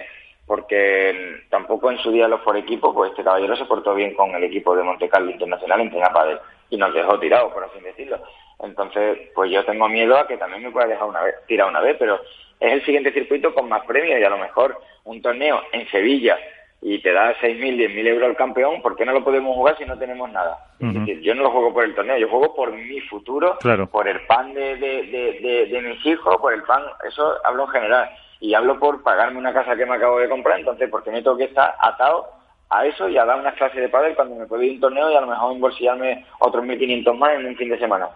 porque 0.47 1.43
tampoco 1.51 1.91
en 1.91 1.99
su 1.99 2.13
día 2.13 2.29
los 2.29 2.43
por 2.43 2.57
equipo, 2.57 2.95
pues 2.95 3.11
este 3.11 3.25
caballero 3.25 3.57
se 3.57 3.65
portó 3.65 3.95
bien 3.95 4.15
con 4.15 4.31
el 4.35 4.45
equipo 4.45 4.77
de 4.77 4.85
Monte 4.85 5.09
Carlo 5.09 5.31
Internacional 5.31 5.81
en 5.81 5.91
Padel 5.91 6.39
y 6.71 6.77
nos 6.77 6.95
dejó 6.95 7.19
tirados, 7.19 7.53
por 7.53 7.65
así 7.65 7.81
decirlo. 7.81 8.21
Entonces, 8.61 9.31
pues 9.35 9.51
yo 9.51 9.65
tengo 9.65 9.89
miedo 9.89 10.17
a 10.17 10.29
que 10.29 10.37
también 10.37 10.63
me 10.63 10.71
pueda 10.71 10.87
dejar 10.87 11.09
una 11.09 11.23
vez, 11.23 11.35
tirar 11.47 11.69
una 11.69 11.81
vez, 11.81 11.97
pero 11.99 12.21
es 12.61 12.73
el 12.73 12.85
siguiente 12.85 13.13
circuito 13.13 13.53
con 13.53 13.69
más 13.69 13.85
premios 13.85 14.21
y 14.21 14.25
a 14.25 14.31
lo 14.31 14.39
mejor 14.39 14.79
un 15.05 15.21
torneo 15.21 15.61
en 15.73 15.89
Sevilla 15.89 16.39
y 16.87 16.99
te 16.99 17.13
da 17.15 17.35
6.000, 17.37 17.79
10.000 17.79 18.07
euros 18.09 18.29
al 18.29 18.37
campeón, 18.37 18.83
¿por 18.83 18.95
qué 18.95 19.07
no 19.07 19.13
lo 19.13 19.25
podemos 19.25 19.57
jugar 19.57 19.75
si 19.79 19.87
no 19.87 19.97
tenemos 19.97 20.31
nada? 20.31 20.59
Es 20.79 20.93
decir, 20.93 21.23
yo 21.23 21.35
no 21.35 21.45
lo 21.45 21.51
juego 21.51 21.73
por 21.73 21.83
el 21.83 21.95
torneo, 21.95 22.19
yo 22.19 22.29
juego 22.29 22.55
por 22.55 22.73
mi 22.73 23.01
futuro, 23.01 23.57
por 23.91 24.07
el 24.07 24.21
pan 24.27 24.53
de, 24.53 24.77
de, 24.77 25.67
de, 25.71 25.81
mis 25.81 26.05
hijos, 26.05 26.37
por 26.37 26.53
el 26.53 26.63
pan, 26.65 26.83
eso 27.09 27.37
hablo 27.43 27.65
en 27.65 27.71
general, 27.71 28.11
y 28.39 28.53
hablo 28.53 28.79
por 28.79 29.03
pagarme 29.03 29.39
una 29.39 29.55
casa 29.55 29.75
que 29.77 29.87
me 29.87 29.95
acabo 29.95 30.19
de 30.19 30.29
comprar, 30.29 30.59
entonces, 30.59 30.91
porque 30.91 31.11
me 31.11 31.23
tengo 31.23 31.39
que 31.39 31.45
estar 31.45 31.75
atado 31.81 32.29
a 32.69 32.85
eso 32.85 33.09
y 33.09 33.17
a 33.17 33.25
dar 33.25 33.41
unas 33.41 33.55
clases 33.55 33.81
de 33.81 33.89
pádel 33.89 34.15
cuando 34.15 34.35
me 34.35 34.45
puedo 34.45 34.63
ir 34.63 34.73
a 34.73 34.75
un 34.75 34.81
torneo 34.81 35.11
y 35.11 35.17
a 35.17 35.23
lo 35.23 35.29
mejor 35.29 35.53
embolsillarme 35.53 36.27
otros 36.41 36.67
1.500 36.67 37.17
más 37.17 37.35
en 37.35 37.47
un 37.47 37.57
fin 37.57 37.71
de 37.71 37.79
semana. 37.79 38.11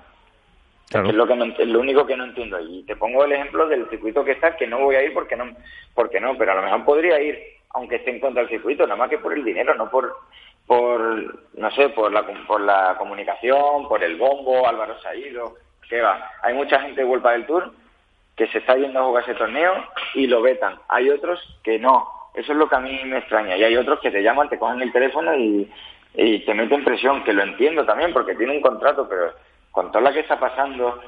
Es 0.90 1.14
lo 1.14 1.26
que 1.26 1.54
es 1.58 1.68
lo 1.68 1.80
único 1.80 2.06
que 2.06 2.16
no 2.16 2.24
entiendo. 2.24 2.58
Y 2.60 2.82
te 2.84 2.96
pongo 2.96 3.24
el 3.24 3.32
ejemplo 3.32 3.68
del 3.68 3.88
circuito 3.90 4.24
que 4.24 4.32
está, 4.32 4.56
que 4.56 4.66
no 4.66 4.78
voy 4.78 4.96
a 4.96 5.02
ir 5.02 5.12
porque 5.12 5.36
no, 5.36 5.54
porque 5.94 6.18
no, 6.18 6.36
pero 6.36 6.52
a 6.52 6.54
lo 6.54 6.62
mejor 6.62 6.84
podría 6.84 7.20
ir, 7.20 7.38
aunque 7.70 7.96
esté 7.96 8.10
en 8.10 8.20
contra 8.20 8.42
del 8.42 8.50
circuito, 8.50 8.84
nada 8.84 8.96
más 8.96 9.10
que 9.10 9.18
por 9.18 9.32
el 9.32 9.44
dinero, 9.44 9.74
no 9.74 9.90
por, 9.90 10.16
por 10.66 11.00
no 11.54 11.70
sé, 11.72 11.90
por 11.90 12.12
la, 12.12 12.24
por 12.46 12.60
la 12.60 12.96
comunicación, 12.98 13.88
por 13.88 14.02
el 14.02 14.16
bombo, 14.16 14.66
Álvaro 14.66 14.98
Saído, 15.00 15.54
que 15.88 16.00
va. 16.00 16.30
Hay 16.42 16.54
mucha 16.54 16.80
gente 16.80 17.00
de 17.00 17.06
Vuelta 17.06 17.30
del 17.30 17.46
Tour 17.46 17.72
que 18.36 18.46
se 18.48 18.58
está 18.58 18.76
yendo 18.76 19.00
a 19.00 19.04
jugar 19.04 19.24
ese 19.24 19.34
torneo 19.34 19.72
y 20.14 20.26
lo 20.26 20.40
vetan. 20.40 20.78
Hay 20.88 21.10
otros 21.10 21.40
que 21.64 21.78
no. 21.78 22.08
Eso 22.34 22.52
es 22.52 22.58
lo 22.58 22.68
que 22.68 22.76
a 22.76 22.80
mí 22.80 23.00
me 23.04 23.18
extraña. 23.18 23.56
Y 23.56 23.64
hay 23.64 23.76
otros 23.76 23.98
que 24.00 24.12
te 24.12 24.22
llaman, 24.22 24.48
te 24.48 24.58
cogen 24.58 24.80
el 24.80 24.92
teléfono 24.92 25.34
y, 25.36 25.68
te 26.14 26.54
meten 26.54 26.84
presión, 26.84 27.24
que 27.24 27.32
lo 27.32 27.42
entiendo 27.42 27.84
también 27.84 28.12
porque 28.12 28.34
tiene 28.34 28.52
un 28.52 28.60
contrato, 28.60 29.08
pero 29.08 29.32
con 29.72 29.90
todo 29.90 30.02
lo 30.02 30.12
que 30.12 30.20
está 30.20 30.38
pasando 30.38 31.00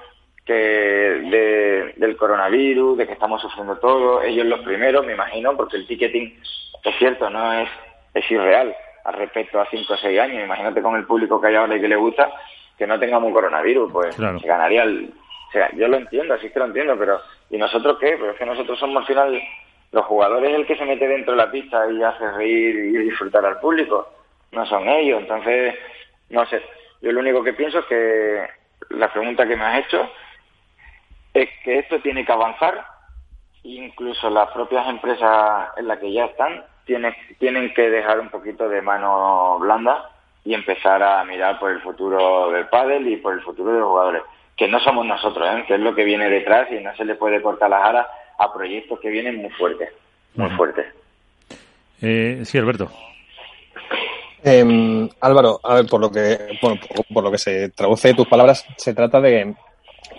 que 0.45 1.95
del 1.97 2.17
coronavirus, 2.17 2.99
de 2.99 3.07
que 3.07 3.13
estamos 3.13 3.41
sufriendo 3.41 3.77
todo, 3.79 4.23
ellos 4.23 4.47
los 4.47 4.61
primeros, 4.61 5.05
me 5.07 5.13
imagino, 5.13 5.57
porque 5.57 5.77
el 5.77 5.87
ticketing 5.87 6.41
es 6.85 6.97
cierto, 6.99 7.29
no 7.31 7.53
es, 7.53 7.69
es 8.15 8.31
irreal 8.31 8.75
al 9.05 9.15
respecto 9.15 9.61
a 9.61 9.67
5 9.67 9.93
o 9.93 9.97
6 9.97 10.21
años. 10.21 10.45
Imagínate 10.45 10.83
con 10.83 10.97
el 10.97 11.05
público 11.05 11.41
que 11.41 11.49
hay 11.49 11.55
ahora 11.57 11.77
y 11.77 11.81
que 11.81 11.89
le 11.89 11.97
gusta 11.97 12.33
que 12.79 12.87
no 12.87 12.99
tengamos 12.99 13.33
coronavirus, 13.33 13.93
pues 13.93 14.15
se 14.15 14.47
ganaría 14.47 14.85
el... 14.85 15.13
O 15.49 15.53
sea, 15.53 15.69
yo 15.75 15.89
lo 15.89 15.97
entiendo, 15.97 16.35
así 16.35 16.49
que 16.49 16.59
lo 16.59 16.67
entiendo, 16.67 16.97
pero 16.97 17.21
¿y 17.51 17.59
nosotros 17.59 17.99
qué? 17.99 18.17
Pero 18.19 18.31
es 18.31 18.39
que 18.39 18.47
nosotros 18.47 18.79
somos 18.79 19.03
al 19.03 19.07
final 19.07 19.43
los 19.93 20.07
jugadores 20.07 20.55
el 20.55 20.65
que 20.65 20.77
se 20.77 20.85
mete 20.85 21.09
dentro 21.09 21.33
de 21.33 21.39
la 21.39 21.51
pista 21.51 21.91
y 21.91 22.03
hace 22.03 22.31
reír 22.31 22.77
y 22.77 22.99
disfrutar 22.99 23.45
al 23.45 23.59
público, 23.59 24.09
no 24.53 24.65
son 24.67 24.89
ellos. 24.89 25.21
Entonces, 25.21 25.75
no 26.31 26.47
sé, 26.47 26.63
yo 27.03 27.13
lo 27.13 27.21
único 27.21 27.43
que 27.43 27.53
pienso 27.53 27.81
es 27.81 27.85
que 27.87 28.47
la 28.91 29.13
pregunta 29.13 29.47
que 29.47 29.57
me 29.57 29.65
has 29.65 29.85
hecho 29.85 30.09
es 31.35 31.49
que 31.65 31.79
esto 31.79 32.01
tiene 32.01 32.25
que 32.25 32.33
avanzar, 32.33 32.85
incluso 33.63 34.31
las 34.31 34.51
propias 34.51 34.89
empresas 34.89 35.69
en 35.77 35.89
las 35.89 35.99
que 35.99 36.13
ya 36.13 36.27
están 36.27 36.65
tienen, 36.85 37.15
tienen 37.39 37.73
que 37.75 37.91
dejar 37.91 38.21
un 38.21 38.31
poquito 38.31 38.69
de 38.69 38.83
mano 38.83 39.59
blanda 39.59 40.11
y 40.45 40.55
empezar 40.55 41.03
a 41.03 41.23
mirar 41.25 41.59
por 41.59 41.71
el 41.71 41.81
futuro 41.81 42.51
del 42.51 42.67
pádel 42.69 43.07
y 43.09 43.17
por 43.17 43.35
el 43.35 43.43
futuro 43.43 43.73
de 43.73 43.81
los 43.81 43.89
jugadores, 43.89 44.23
que 44.57 44.69
no 44.69 44.81
somos 44.81 45.07
nosotros, 45.07 45.47
¿eh? 45.49 45.65
que 45.67 45.75
es 45.75 45.81
lo 45.81 45.95
que 45.95 46.05
viene 46.05 46.29
detrás 46.29 46.69
y 46.73 46.83
no 46.83 46.95
se 46.97 47.05
le 47.05 47.15
puede 47.15 47.43
cortar 47.43 47.71
las 47.71 47.85
alas 47.85 48.07
a 48.39 48.53
proyectos 48.53 48.99
que 49.01 49.11
vienen 49.11 49.37
muy 49.37 49.51
fuertes, 49.51 49.91
muy 50.35 50.51
fuertes. 50.51 50.87
Eh, 52.01 52.41
sí, 52.45 52.59
Alberto. 52.59 52.91
Eh, 54.43 55.09
Álvaro, 55.21 55.61
a 55.63 55.75
ver, 55.75 55.87
por 55.87 56.01
lo 56.01 56.11
que 56.11 56.59
por, 56.61 57.23
lo 57.23 57.31
que 57.31 57.39
se 57.39 57.69
traduce 57.71 58.09
de 58.09 58.15
tus 58.15 58.27
palabras, 58.27 58.67
se 58.77 58.95
trata 58.95 59.21
de 59.21 59.55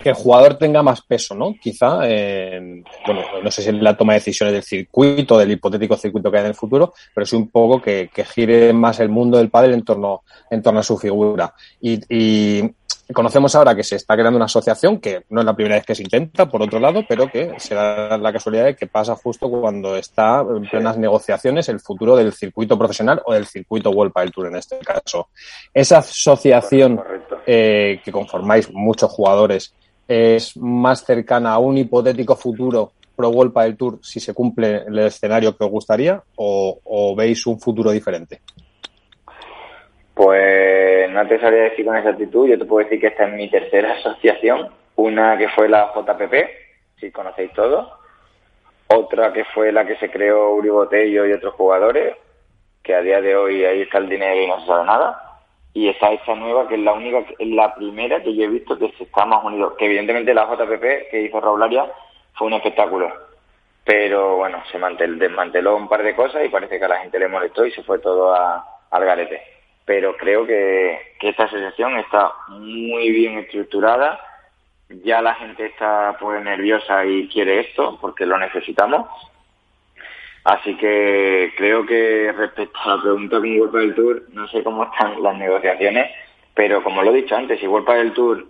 que 0.02 0.10
el 0.10 0.16
jugador 0.16 0.56
tenga 0.56 0.82
más 0.82 1.02
peso, 1.02 1.36
¿no? 1.36 1.54
Quizá, 1.62 1.98
bueno, 1.98 3.22
no 3.44 3.52
sé 3.52 3.62
si 3.62 3.70
en 3.70 3.84
la 3.84 3.96
toma 3.96 4.14
de 4.14 4.20
decisiones 4.20 4.54
del 4.54 4.64
circuito, 4.64 5.38
del 5.38 5.52
hipotético 5.52 5.96
circuito 5.96 6.32
que 6.32 6.38
hay 6.38 6.44
en 6.44 6.50
el 6.50 6.56
futuro, 6.56 6.94
pero 7.14 7.26
sí 7.26 7.36
un 7.36 7.50
poco 7.50 7.82
que, 7.82 8.10
gire 8.34 8.74
más 8.74 9.00
el 9.00 9.10
mundo 9.10 9.38
del 9.38 9.50
pádel 9.50 9.74
en 9.74 9.84
torno, 9.84 10.24
a 10.50 10.84
su 10.84 10.98
figura. 10.98 11.54
Y 11.80 12.64
Conocemos 13.14 13.55
ahora 13.55 13.76
que 13.76 13.84
se 13.84 13.95
está 13.95 14.16
creando 14.16 14.38
una 14.38 14.45
asociación 14.45 14.99
que 14.99 15.24
no 15.30 15.41
es 15.41 15.45
la 15.45 15.55
primera 15.55 15.76
vez 15.76 15.86
que 15.86 15.95
se 15.95 16.03
intenta, 16.03 16.47
por 16.47 16.62
otro 16.62 16.80
lado, 16.80 17.03
pero 17.07 17.28
que 17.28 17.53
se 17.57 17.74
da 17.74 18.18
la 18.18 18.32
casualidad 18.32 18.66
de 18.66 18.76
que 18.76 18.88
pasa 18.88 19.16
justo 19.16 19.49
cuando 19.49 19.95
está 19.95 20.41
en 20.41 20.64
plenas 20.70 20.97
negociaciones 20.97 21.68
el 21.70 21.80
futuro 21.80 22.16
del 22.16 22.34
circuito 22.34 22.78
profesional 22.78 23.22
o 23.26 23.34
del 23.34 23.45
circuito 23.45 23.89
World 23.89 24.14
Padel 24.14 24.32
Tour 24.32 24.47
en 24.47 24.55
este 24.55 24.78
caso. 24.80 25.30
Esa 25.74 25.99
asociación 25.99 27.01
eh, 27.45 27.99
que 28.03 28.12
conformáis 28.12 28.72
muchos 28.72 29.09
jugadores 29.12 29.74
es 30.07 30.55
más 30.57 31.03
cercana 31.03 31.53
a 31.53 31.57
un 31.59 31.78
hipotético 31.78 32.36
futuro 32.36 32.91
pro 33.16 33.30
World 33.30 33.53
Padel 33.53 33.78
Tour 33.78 33.99
si 34.01 34.20
se 34.20 34.34
cumple 34.34 34.84
el 34.88 34.99
escenario 34.99 35.55
que 35.55 35.64
os 35.64 35.72
gustaría 35.72 36.22
o 36.36 37.16
veis 37.16 37.45
un 37.47 37.59
futuro 37.59 37.91
diferente. 37.91 38.41
Pues 40.24 41.10
no 41.10 41.28
te 41.28 41.40
sabría 41.40 41.64
decir 41.64 41.84
con 41.84 41.98
exactitud, 41.98 42.48
yo 42.48 42.60
te 42.60 42.66
puedo 42.66 42.84
decir 42.84 43.02
que 43.02 43.08
esta 43.08 43.24
es 43.24 43.34
mi 43.34 43.50
tercera 43.50 43.94
asociación, 43.94 44.70
una 44.96 45.36
que 45.36 45.50
fue 45.50 45.68
la 45.68 45.92
JPP, 45.96 46.36
si 47.00 47.10
conocéis 47.10 47.52
todos, 47.54 47.92
otra 48.86 49.34
que 49.34 49.46
fue 49.46 49.72
la 49.72 49.84
que 49.84 49.96
se 49.96 50.12
creó 50.12 50.54
Uri 50.54 50.70
Botello 50.70 51.26
y 51.26 51.34
otros 51.34 51.56
jugadores, 51.56 52.16
que 52.84 52.94
a 52.94 53.02
día 53.02 53.20
de 53.20 53.36
hoy 53.36 53.66
ahí 53.66 53.82
está 53.82 53.98
el 53.98 54.10
dinero 54.10 54.40
y 54.40 54.46
no 54.46 54.60
se 54.60 54.68
sabe 54.68 54.86
nada, 54.86 55.40
y 55.74 55.90
está 55.90 56.12
esta 56.12 56.36
nueva 56.36 56.68
que 56.68 56.76
es 56.76 56.82
la 56.82 56.94
única, 56.94 57.26
es 57.40 57.48
la 57.48 57.74
primera 57.74 58.22
que 58.22 58.36
yo 58.36 58.44
he 58.44 58.48
visto 58.48 58.78
que 58.78 58.92
se 59.00 59.06
está 59.06 59.26
más 59.26 59.44
unido, 59.44 59.76
que 59.76 59.88
evidentemente 59.88 60.36
la 60.36 60.46
JPP 60.46 61.10
que 61.10 61.22
hizo 61.24 61.42
Raularia 61.42 61.92
fue 62.36 62.46
un 62.46 62.54
espectáculo, 62.54 63.12
pero 63.84 64.38
bueno, 64.38 64.62
se 64.72 64.78
desmanteló 64.78 65.78
un 65.78 65.90
par 65.90 66.04
de 66.04 66.16
cosas 66.16 66.46
y 66.46 66.50
parece 66.50 66.78
que 66.78 66.86
a 66.86 66.90
la 66.90 67.00
gente 67.00 67.18
le 67.18 67.28
molestó 67.28 67.66
y 67.66 67.72
se 67.72 67.82
fue 67.82 67.98
todo 67.98 68.36
al 68.36 69.04
garete 69.04 69.61
pero 69.86 70.16
creo 70.18 70.46
que, 70.46 71.16
esta 71.22 71.44
asociación 71.44 71.98
está 71.98 72.34
muy 72.50 73.12
bien 73.12 73.38
estructurada. 73.38 74.20
Ya 75.04 75.22
la 75.22 75.36
gente 75.36 75.68
está 75.68 76.18
pues 76.20 76.44
nerviosa 76.44 77.06
y 77.06 77.28
quiere 77.30 77.60
esto 77.60 77.98
porque 78.02 78.26
lo 78.26 78.38
necesitamos. 78.38 79.08
Así 80.44 80.76
que 80.78 81.54
creo 81.56 81.86
que 81.86 82.34
respecto 82.36 82.80
a 82.84 82.96
la 82.96 83.02
pregunta 83.02 83.38
con 83.38 83.60
World 83.60 83.76
del 83.76 83.96
Tour, 83.96 84.24
no 84.34 84.48
sé 84.48 84.64
cómo 84.64 84.84
están 84.86 85.22
las 85.22 85.38
negociaciones, 85.38 86.10
pero 86.56 86.84
como 86.84 87.04
lo 87.04 87.12
he 87.12 87.22
dicho 87.22 87.36
antes, 87.36 87.60
si 87.60 87.68
World 87.68 87.88
del 87.88 88.14
Tour 88.14 88.48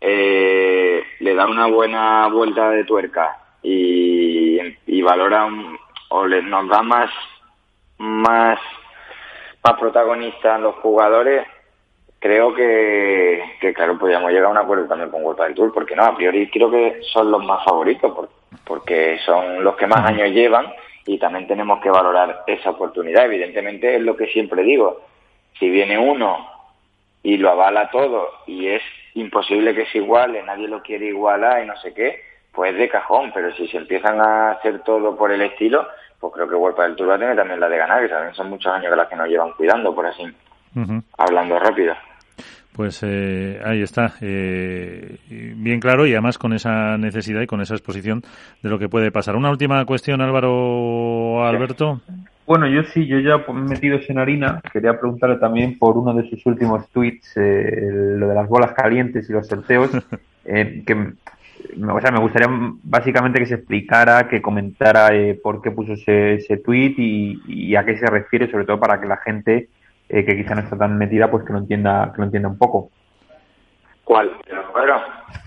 eh, 0.00 1.02
le 1.20 1.34
da 1.34 1.46
una 1.46 1.66
buena 1.66 2.26
vuelta 2.28 2.70
de 2.70 2.84
tuerca 2.84 3.38
y, 3.62 5.02
valora 5.02 5.46
o 6.08 6.26
le, 6.26 6.40
nos 6.42 6.66
da 6.68 6.82
más 6.82 7.10
más 7.98 8.58
más 9.64 9.78
protagonistas 9.78 10.60
los 10.60 10.74
jugadores, 10.76 11.46
creo 12.18 12.54
que, 12.54 13.42
que, 13.60 13.72
claro, 13.72 13.98
podríamos 13.98 14.30
llegar 14.30 14.46
a 14.46 14.50
un 14.50 14.58
acuerdo 14.58 14.86
también 14.86 15.10
con 15.10 15.24
World 15.24 15.42
del 15.42 15.54
Tour, 15.54 15.72
porque 15.72 15.96
no, 15.96 16.04
a 16.04 16.14
priori 16.14 16.50
creo 16.50 16.70
que 16.70 17.00
son 17.12 17.30
los 17.30 17.42
más 17.44 17.64
favoritos, 17.64 18.28
porque 18.64 19.18
son 19.24 19.64
los 19.64 19.74
que 19.76 19.86
más 19.86 20.04
años 20.06 20.30
llevan 20.30 20.66
y 21.06 21.18
también 21.18 21.46
tenemos 21.46 21.80
que 21.80 21.90
valorar 21.90 22.44
esa 22.46 22.70
oportunidad. 22.70 23.24
Evidentemente 23.24 23.96
es 23.96 24.02
lo 24.02 24.16
que 24.16 24.26
siempre 24.26 24.62
digo, 24.62 25.00
si 25.58 25.70
viene 25.70 25.98
uno 25.98 26.46
y 27.22 27.38
lo 27.38 27.50
avala 27.50 27.90
todo 27.90 28.30
y 28.46 28.68
es 28.68 28.82
imposible 29.14 29.74
que 29.74 29.86
se 29.86 29.98
iguale, 29.98 30.42
nadie 30.42 30.68
lo 30.68 30.82
quiere 30.82 31.06
igualar 31.06 31.62
y 31.62 31.66
no 31.66 31.76
sé 31.78 31.94
qué, 31.94 32.20
pues 32.52 32.76
de 32.76 32.88
cajón, 32.88 33.32
pero 33.34 33.52
si 33.54 33.66
se 33.68 33.78
empiezan 33.78 34.20
a 34.20 34.52
hacer 34.52 34.80
todo 34.80 35.16
por 35.16 35.32
el 35.32 35.40
estilo, 35.40 35.86
pues 36.24 36.34
creo 36.36 36.48
que 36.48 36.54
World 36.54 36.78
del 36.78 36.96
Tour 36.96 37.10
va 37.10 37.14
a 37.16 37.18
tener 37.18 37.36
también 37.36 37.60
la 37.60 37.68
de 37.68 37.76
ganar, 37.76 38.00
que 38.00 38.08
también 38.08 38.34
son 38.34 38.48
muchos 38.48 38.72
años 38.72 38.88
que 38.90 38.96
las 38.96 39.08
que 39.08 39.16
nos 39.16 39.28
llevan 39.28 39.52
cuidando, 39.52 39.94
por 39.94 40.06
así, 40.06 40.24
hablando 41.18 41.58
rápido. 41.58 41.94
Pues 42.72 43.02
eh, 43.02 43.60
ahí 43.62 43.82
está, 43.82 44.14
eh, 44.22 45.18
bien 45.28 45.80
claro 45.80 46.06
y 46.06 46.12
además 46.12 46.38
con 46.38 46.54
esa 46.54 46.96
necesidad 46.96 47.42
y 47.42 47.46
con 47.46 47.60
esa 47.60 47.74
exposición 47.74 48.22
de 48.62 48.70
lo 48.70 48.78
que 48.78 48.88
puede 48.88 49.10
pasar. 49.10 49.36
Una 49.36 49.50
última 49.50 49.84
cuestión, 49.84 50.22
Álvaro 50.22 51.44
Alberto. 51.44 52.00
Bueno, 52.46 52.66
yo 52.68 52.82
sí, 52.84 53.06
yo 53.06 53.18
ya 53.18 53.44
metido 53.52 53.98
en 54.08 54.18
harina, 54.18 54.62
quería 54.72 54.98
preguntarle 54.98 55.36
también 55.36 55.78
por 55.78 55.98
uno 55.98 56.14
de 56.14 56.28
sus 56.30 56.44
últimos 56.46 56.88
tweets, 56.88 57.36
eh, 57.36 57.90
lo 57.92 58.28
de 58.28 58.34
las 58.34 58.48
bolas 58.48 58.72
calientes 58.72 59.28
y 59.28 59.32
los 59.34 59.46
sorteos, 59.46 59.90
que 60.44 61.12
o 61.80 62.00
sea, 62.00 62.10
me 62.10 62.20
gustaría 62.20 62.48
básicamente 62.82 63.38
que 63.38 63.46
se 63.46 63.54
explicara, 63.54 64.28
que 64.28 64.42
comentara 64.42 65.10
por 65.42 65.62
qué 65.62 65.70
puso 65.70 65.94
ese, 65.94 66.34
ese 66.34 66.58
tweet 66.58 66.94
y, 66.96 67.40
y, 67.46 67.76
a 67.76 67.84
qué 67.84 67.96
se 67.96 68.06
refiere, 68.06 68.50
sobre 68.50 68.64
todo 68.64 68.78
para 68.78 69.00
que 69.00 69.06
la 69.06 69.16
gente 69.18 69.68
eh, 70.08 70.24
que 70.24 70.36
quizá 70.36 70.54
no 70.54 70.60
está 70.60 70.76
tan 70.76 70.98
metida, 70.98 71.30
pues 71.30 71.44
que 71.44 71.52
lo 71.52 71.58
entienda, 71.60 72.12
que 72.12 72.18
lo 72.18 72.24
entienda 72.24 72.48
un 72.48 72.58
poco. 72.58 72.90
¿Cuál? 74.04 74.30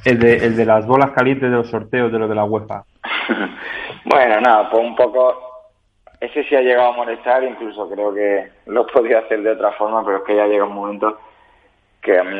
¿El 0.04 0.20
de, 0.20 0.38
el 0.38 0.56
de 0.56 0.66
las 0.66 0.88
bolas 0.88 1.12
calientes 1.12 1.50
de 1.50 1.56
los 1.56 1.70
sorteos 1.70 2.12
de 2.12 2.20
lo 2.20 2.28
de 2.28 2.36
la 2.36 2.46
UEFA. 2.46 2.84
bueno, 4.06 4.42
nada, 4.42 4.70
pues 4.70 4.84
un 4.84 4.96
poco. 4.96 5.44
Ese 6.20 6.44
sí 6.46 6.56
ha 6.56 6.62
llegado 6.62 6.90
a 6.90 6.96
molestar, 6.96 7.44
incluso 7.44 7.88
creo 7.90 8.12
que 8.14 8.50
lo 8.66 8.88
podía 8.88 9.20
hacer 9.20 9.44
de 9.44 9.52
otra 9.52 9.72
forma, 9.74 10.04
pero 10.04 10.18
es 10.18 10.24
que 10.24 10.36
ya 10.36 10.48
llega 10.48 10.66
un 10.66 10.74
momento 10.74 11.20
que 12.02 12.18
a 12.18 12.24
mí, 12.24 12.40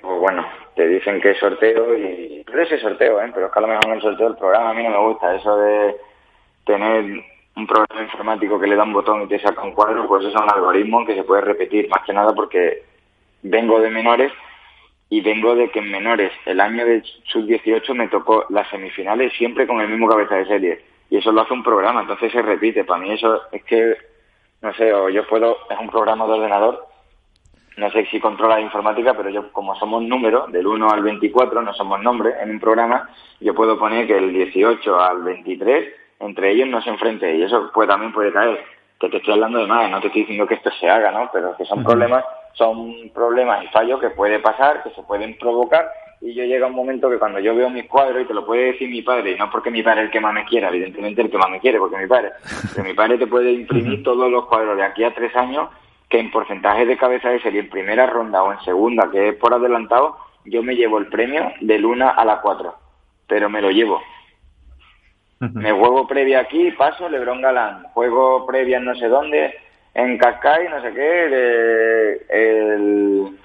pues 0.00 0.20
bueno, 0.20 0.46
te 0.80 0.88
dicen 0.88 1.20
que 1.20 1.32
es 1.32 1.38
sorteo 1.38 1.94
y. 1.94 2.42
Pero 2.46 2.62
ese 2.62 2.78
sorteo, 2.78 3.20
¿eh? 3.20 3.30
Pero 3.34 3.46
es 3.46 3.52
que 3.52 3.58
a 3.58 3.62
lo 3.62 3.68
mejor 3.68 3.86
en 3.86 3.92
el 3.92 4.00
sorteo 4.00 4.28
del 4.28 4.38
programa 4.38 4.70
a 4.70 4.72
mí 4.72 4.82
no 4.82 4.90
me 4.90 5.08
gusta 5.08 5.34
eso 5.34 5.54
de 5.58 5.96
tener 6.64 7.22
un 7.56 7.66
programa 7.66 8.02
informático 8.02 8.58
que 8.58 8.66
le 8.66 8.76
da 8.76 8.84
un 8.84 8.94
botón 8.94 9.22
y 9.22 9.26
te 9.26 9.38
saca 9.40 9.60
un 9.60 9.72
cuadro, 9.72 10.08
pues 10.08 10.24
eso 10.24 10.34
es 10.34 10.42
un 10.42 10.50
algoritmo 10.50 11.04
que 11.04 11.14
se 11.14 11.24
puede 11.24 11.42
repetir, 11.42 11.86
más 11.90 12.02
que 12.06 12.14
nada 12.14 12.32
porque 12.32 12.82
vengo 13.42 13.78
de 13.80 13.90
menores 13.90 14.32
y 15.10 15.20
vengo 15.20 15.54
de 15.54 15.68
que 15.70 15.80
en 15.80 15.90
menores 15.90 16.32
el 16.46 16.60
año 16.60 16.86
de 16.86 17.02
sub-18 17.24 17.94
me 17.94 18.08
tocó 18.08 18.46
las 18.48 18.66
semifinales 18.70 19.34
siempre 19.34 19.66
con 19.66 19.82
el 19.82 19.88
mismo 19.88 20.08
cabeza 20.08 20.36
de 20.36 20.46
serie 20.46 20.84
y 21.10 21.18
eso 21.18 21.30
lo 21.30 21.42
hace 21.42 21.52
un 21.52 21.62
programa, 21.62 22.00
entonces 22.00 22.32
se 22.32 22.40
repite. 22.40 22.84
Para 22.84 23.02
mí 23.02 23.12
eso 23.12 23.42
es 23.52 23.62
que, 23.64 23.96
no 24.62 24.72
sé, 24.72 24.94
o 24.94 25.10
yo 25.10 25.26
puedo, 25.26 25.58
es 25.68 25.78
un 25.78 25.90
programa 25.90 26.24
de 26.26 26.32
ordenador, 26.32 26.86
no 27.80 27.90
sé 27.90 28.04
si 28.06 28.20
controla 28.20 28.56
la 28.56 28.60
informática, 28.60 29.14
pero 29.14 29.30
yo 29.30 29.50
como 29.52 29.74
somos 29.74 30.02
números, 30.02 30.52
del 30.52 30.66
1 30.66 30.90
al 30.90 31.02
24, 31.02 31.62
no 31.62 31.72
somos 31.72 32.00
nombres 32.02 32.34
en 32.40 32.50
un 32.50 32.60
programa, 32.60 33.08
yo 33.40 33.54
puedo 33.54 33.78
poner 33.78 34.06
que 34.06 34.18
el 34.18 34.32
18 34.32 35.00
al 35.00 35.22
23 35.22 35.94
entre 36.20 36.50
ellos 36.50 36.68
no 36.68 36.82
se 36.82 36.90
enfrente 36.90 37.34
y 37.34 37.42
eso 37.42 37.70
pues 37.72 37.88
también 37.88 38.12
puede 38.12 38.32
caer. 38.32 38.62
Que 39.00 39.08
te 39.08 39.16
estoy 39.16 39.32
hablando 39.32 39.58
de 39.60 39.66
más, 39.66 39.90
no 39.90 39.98
te 39.98 40.08
estoy 40.08 40.22
diciendo 40.22 40.46
que 40.46 40.54
esto 40.54 40.70
se 40.78 40.90
haga, 40.90 41.10
¿no? 41.10 41.30
Pero 41.32 41.56
que 41.56 41.64
son 41.64 41.82
problemas, 41.82 42.22
son 42.52 43.10
problemas 43.14 43.64
y 43.64 43.68
fallos 43.68 43.98
que 43.98 44.10
puede 44.10 44.40
pasar, 44.40 44.82
que 44.82 44.90
se 44.90 45.02
pueden 45.02 45.38
provocar 45.38 45.90
y 46.20 46.34
yo 46.34 46.44
llega 46.44 46.66
un 46.66 46.74
momento 46.74 47.08
que 47.08 47.18
cuando 47.18 47.40
yo 47.40 47.54
veo 47.54 47.70
mis 47.70 47.86
cuadros 47.86 48.22
y 48.22 48.26
te 48.26 48.34
lo 48.34 48.44
puede 48.44 48.72
decir 48.72 48.90
mi 48.90 49.00
padre 49.00 49.30
y 49.30 49.36
no 49.36 49.50
porque 49.50 49.70
mi 49.70 49.82
padre 49.82 50.02
es 50.02 50.06
el 50.06 50.12
que 50.12 50.20
más 50.20 50.34
me 50.34 50.44
quiera, 50.44 50.68
evidentemente 50.68 51.22
el 51.22 51.30
que 51.30 51.38
más 51.38 51.48
me 51.48 51.60
quiere, 51.60 51.78
porque 51.78 51.96
mi 51.96 52.06
padre, 52.06 52.32
que 52.76 52.82
mi 52.82 52.92
padre 52.92 53.16
te 53.16 53.26
puede 53.26 53.50
imprimir 53.52 54.02
todos 54.02 54.30
los 54.30 54.44
cuadros 54.44 54.76
de 54.76 54.82
aquí 54.82 55.02
a 55.02 55.14
tres 55.14 55.34
años 55.34 55.70
que 56.10 56.18
en 56.18 56.30
porcentaje 56.30 56.84
de 56.84 56.98
cabeza 56.98 57.30
de 57.30 57.40
serie 57.40 57.60
en 57.60 57.70
primera 57.70 58.06
ronda 58.06 58.42
o 58.42 58.52
en 58.52 58.60
segunda, 58.60 59.08
que 59.10 59.28
es 59.28 59.34
por 59.36 59.54
adelantado, 59.54 60.18
yo 60.44 60.62
me 60.62 60.74
llevo 60.74 60.98
el 60.98 61.06
premio 61.06 61.52
del 61.60 61.86
1 61.86 62.12
a 62.16 62.24
la 62.24 62.40
4, 62.40 62.74
pero 63.28 63.48
me 63.48 63.62
lo 63.62 63.70
llevo. 63.70 64.02
Me 65.38 65.72
juego 65.72 66.06
previa 66.06 66.40
aquí, 66.40 66.70
paso 66.72 67.08
Lebron 67.08 67.40
Galán. 67.40 67.84
Juego 67.94 68.44
previa 68.44 68.76
en 68.76 68.84
no 68.84 68.94
sé 68.96 69.08
dónde, 69.08 69.54
en 69.94 70.18
Cascay, 70.18 70.68
no 70.68 70.82
sé 70.82 70.92
qué, 70.92 71.00
de, 71.00 72.12
el, 72.28 73.38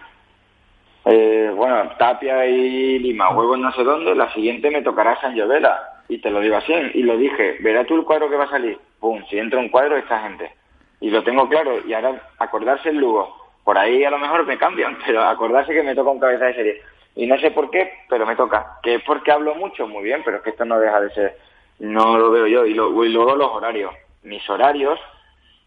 eh, 1.05 1.51
bueno, 1.55 1.91
Tapia 1.97 2.45
y 2.47 2.99
Lima, 2.99 3.27
juego 3.27 3.55
en 3.55 3.61
no 3.61 3.71
sé 3.73 3.83
dónde, 3.83 4.13
la 4.13 4.33
siguiente 4.33 4.71
me 4.71 4.81
tocará 4.81 5.19
San 5.21 5.35
Llovela. 5.35 6.01
Y 6.09 6.17
te 6.17 6.29
lo 6.29 6.41
digo 6.41 6.57
así, 6.57 6.73
y 6.95 7.03
lo 7.03 7.15
dije, 7.15 7.57
verá 7.61 7.85
tú 7.85 7.95
el 7.95 8.03
cuadro 8.03 8.29
que 8.29 8.35
va 8.35 8.43
a 8.45 8.49
salir. 8.49 8.77
Pum, 8.99 9.23
si 9.29 9.37
entra 9.37 9.59
un 9.59 9.69
cuadro, 9.69 9.95
esta 9.97 10.19
gente. 10.19 10.51
Y 10.99 11.09
lo 11.09 11.23
tengo 11.23 11.47
claro, 11.49 11.85
y 11.85 11.93
ahora 11.93 12.29
acordarse 12.39 12.89
el 12.89 12.97
Lugo. 12.97 13.35
Por 13.63 13.77
ahí 13.77 14.03
a 14.03 14.11
lo 14.11 14.19
mejor 14.19 14.45
me 14.45 14.57
cambian, 14.57 14.97
pero 15.05 15.23
acordarse 15.23 15.73
que 15.73 15.83
me 15.83 15.95
toca 15.95 16.11
un 16.11 16.19
cabeza 16.19 16.45
de 16.45 16.55
serie. 16.55 16.81
Y 17.15 17.27
no 17.27 17.37
sé 17.39 17.51
por 17.51 17.69
qué, 17.69 17.91
pero 18.09 18.25
me 18.25 18.35
toca. 18.35 18.77
Que 18.83 18.95
es 18.95 19.03
porque 19.03 19.31
hablo 19.31 19.55
mucho, 19.55 19.87
muy 19.87 20.03
bien, 20.03 20.21
pero 20.23 20.37
es 20.37 20.43
que 20.43 20.49
esto 20.49 20.65
no 20.65 20.79
deja 20.79 20.99
de 20.99 21.09
ser 21.11 21.37
no 21.79 22.17
lo 22.17 22.31
veo 22.31 22.47
yo. 22.47 22.65
Y, 22.65 22.73
luego 22.73 23.35
los 23.35 23.51
horarios. 23.51 23.93
Mis 24.23 24.47
horarios, 24.49 24.99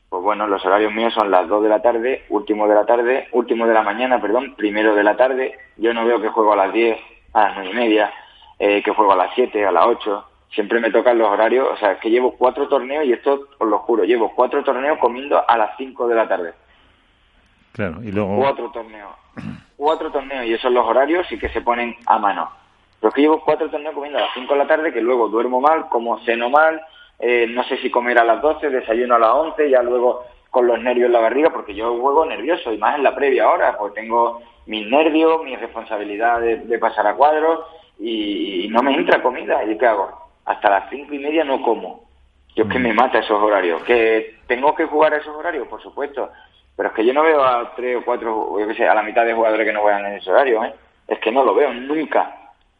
pues 0.09 0.22
bueno, 0.22 0.47
los 0.47 0.64
horarios 0.64 0.93
míos 0.93 1.14
son 1.14 1.31
las 1.31 1.49
2 1.49 1.62
de 1.62 1.68
la 1.68 1.81
tarde, 1.81 2.24
último 2.29 2.66
de 2.66 2.74
la 2.74 2.87
tarde, 2.87 3.29
último 3.33 3.66
de 3.66 3.74
la 3.74 3.83
mañana, 3.83 4.20
perdón, 4.20 4.55
primero 4.57 4.95
de 4.95 5.05
la 5.05 5.16
tarde. 5.16 5.57
Yo 5.76 5.95
no 5.95 6.05
veo 6.05 6.20
que 6.20 6.29
juego 6.29 6.53
a 6.53 6.57
las 6.57 6.72
10, 6.72 6.99
a 7.35 7.45
las 7.45 7.57
9 7.57 7.70
y 7.70 7.74
media, 7.74 8.12
eh, 8.59 8.83
que 8.83 8.93
juego 8.93 9.12
a 9.12 9.16
las 9.16 9.35
7, 9.35 9.64
a 9.64 9.72
las 9.72 9.87
8. 9.87 10.24
Siempre 10.51 10.80
me 10.80 10.90
tocan 10.90 11.18
los 11.18 11.28
horarios, 11.28 11.68
o 11.70 11.76
sea, 11.76 11.92
es 11.92 12.01
que 12.01 12.11
llevo 12.11 12.32
cuatro 12.36 12.68
torneos 12.68 13.05
y 13.05 13.12
esto 13.12 13.49
os 13.59 13.68
lo 13.68 13.78
juro, 13.80 14.05
llevo 14.05 14.32
cuatro 14.34 14.64
torneos 14.64 14.99
comiendo 14.99 15.42
a 15.46 15.59
las 15.59 15.76
5 15.76 16.09
de 16.09 16.14
la 16.14 16.26
tarde. 16.26 16.55
Claro, 17.72 18.03
y 18.03 18.11
luego... 18.11 18.36
Cuatro 18.36 18.70
torneos. 18.70 19.14
Cuatro 19.76 20.11
torneos 20.11 20.46
y 20.46 20.51
esos 20.51 20.62
son 20.62 20.74
los 20.74 20.86
horarios 20.86 21.30
y 21.30 21.38
que 21.38 21.49
se 21.51 21.61
ponen 21.61 21.94
a 22.07 22.18
mano. 22.18 22.51
Pero 22.99 23.11
es 23.11 23.14
que 23.14 23.20
llevo 23.20 23.44
cuatro 23.44 23.70
torneos 23.70 23.94
comiendo 23.94 24.18
a 24.18 24.22
las 24.22 24.34
5 24.34 24.53
de 24.53 24.59
la 24.59 24.66
tarde, 24.66 24.92
que 24.92 25.01
luego 25.01 25.28
duermo 25.28 25.61
mal, 25.61 25.88
como 25.88 26.18
ceno 26.24 26.51
mal, 26.51 26.80
eh, 27.18 27.46
no 27.49 27.62
sé 27.64 27.76
si 27.78 27.90
comer 27.90 28.18
a 28.18 28.24
las 28.24 28.40
12, 28.40 28.70
desayuno 28.70 29.16
a 29.16 29.18
las 29.18 29.30
11, 29.30 29.70
ya 29.70 29.82
luego 29.82 30.24
con 30.51 30.66
los 30.66 30.80
nervios 30.80 31.07
en 31.07 31.12
la 31.12 31.20
barriga, 31.20 31.51
porque 31.51 31.74
yo 31.74 31.99
juego 31.99 32.24
nervioso, 32.24 32.72
y 32.72 32.78
más 32.78 32.96
en 32.96 33.03
la 33.03 33.14
previa 33.14 33.44
ahora, 33.44 33.76
porque 33.76 34.01
tengo 34.01 34.40
mis 34.66 34.86
nervios, 34.88 35.42
mi 35.44 35.57
responsabilidad 35.57 36.40
de, 36.40 36.78
pasar 36.78 37.07
a 37.07 37.14
cuadros, 37.14 37.61
y, 37.99 38.68
no 38.70 38.82
me 38.82 38.94
entra 38.94 39.22
comida. 39.22 39.64
¿Y 39.64 39.76
qué 39.76 39.86
hago? 39.86 40.28
Hasta 40.49 40.70
las 40.70 40.88
cinco 40.88 41.12
y 41.12 41.18
media 41.18 41.44
no 41.44 41.61
como. 41.61 42.09
Yo 42.57 42.64
es 42.64 42.70
que 42.70 42.78
me 42.78 42.94
mata 42.94 43.18
esos 43.18 43.40
horarios. 43.40 43.82
¿Que 43.84 44.38
tengo 44.46 44.74
que 44.74 44.86
jugar 44.86 45.12
a 45.12 45.18
esos 45.18 45.36
horarios? 45.36 45.68
Por 45.68 45.82
supuesto. 45.82 46.30
Pero 46.74 46.88
es 46.88 46.94
que 46.94 47.05
yo 47.05 47.12
no 47.12 47.22
veo 47.22 47.44
a 47.44 47.74
tres 47.76 47.99
o 47.99 48.05
cuatro, 48.05 48.59
yo 48.59 48.66
qué 48.66 48.74
sé, 48.74 48.88
a 48.88 48.94
la 48.94 49.03
mitad 49.03 49.26
de 49.26 49.34
jugadores 49.34 49.66
que 49.66 49.72
no 49.74 49.82
juegan 49.82 50.07
en 50.07 50.14
ese 50.14 50.30
horario, 50.30 50.64
¿eh? 50.64 50.72
Es 51.07 51.18
que 51.18 51.30
no 51.30 51.44
lo 51.44 51.55
veo 51.55 51.74
nunca. 51.74 52.34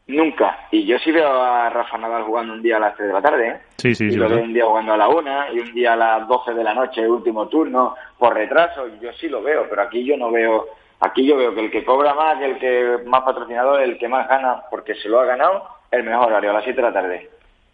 Nunca. 0.07 0.67
Y 0.71 0.87
yo 0.87 0.97
sí 0.97 1.11
veo 1.11 1.29
a 1.29 1.69
Rafa 1.69 1.99
Nadal 1.99 2.23
jugando 2.23 2.53
un 2.53 2.63
día 2.63 2.77
a 2.77 2.79
las 2.79 2.95
3 2.95 3.07
de 3.07 3.13
la 3.13 3.21
tarde, 3.21 3.47
¿eh? 3.47 3.59
Sí, 3.77 3.93
sí, 3.93 4.07
y 4.07 4.11
sí. 4.11 4.17
lo 4.17 4.27
veo 4.29 4.41
un 4.41 4.53
día 4.53 4.65
jugando 4.65 4.93
a 4.93 4.97
la 4.97 5.07
1 5.07 5.53
y 5.53 5.59
un 5.59 5.73
día 5.75 5.93
a 5.93 5.95
las 5.95 6.27
12 6.27 6.55
de 6.55 6.63
la 6.63 6.73
noche, 6.73 7.07
último 7.07 7.47
turno, 7.47 7.95
por 8.17 8.33
retraso. 8.33 8.87
Yo 8.99 9.13
sí 9.13 9.29
lo 9.29 9.43
veo, 9.43 9.67
pero 9.69 9.83
aquí 9.83 10.03
yo 10.03 10.17
no 10.17 10.31
veo. 10.31 10.69
Aquí 11.01 11.27
yo 11.27 11.37
veo 11.37 11.53
que 11.53 11.61
el 11.61 11.69
que 11.69 11.85
cobra 11.85 12.15
más, 12.15 12.41
el 12.41 12.57
que 12.57 12.97
más 13.05 13.21
patrocinador, 13.21 13.81
el 13.81 13.99
que 13.99 14.07
más 14.07 14.27
gana, 14.27 14.63
porque 14.71 14.95
se 14.95 15.07
lo 15.07 15.19
ha 15.19 15.25
ganado, 15.25 15.67
el 15.91 16.03
mejor 16.03 16.29
horario, 16.29 16.49
a 16.49 16.53
las 16.53 16.63
7 16.63 16.75
de 16.75 16.87
la 16.87 16.93
tarde. 16.93 17.29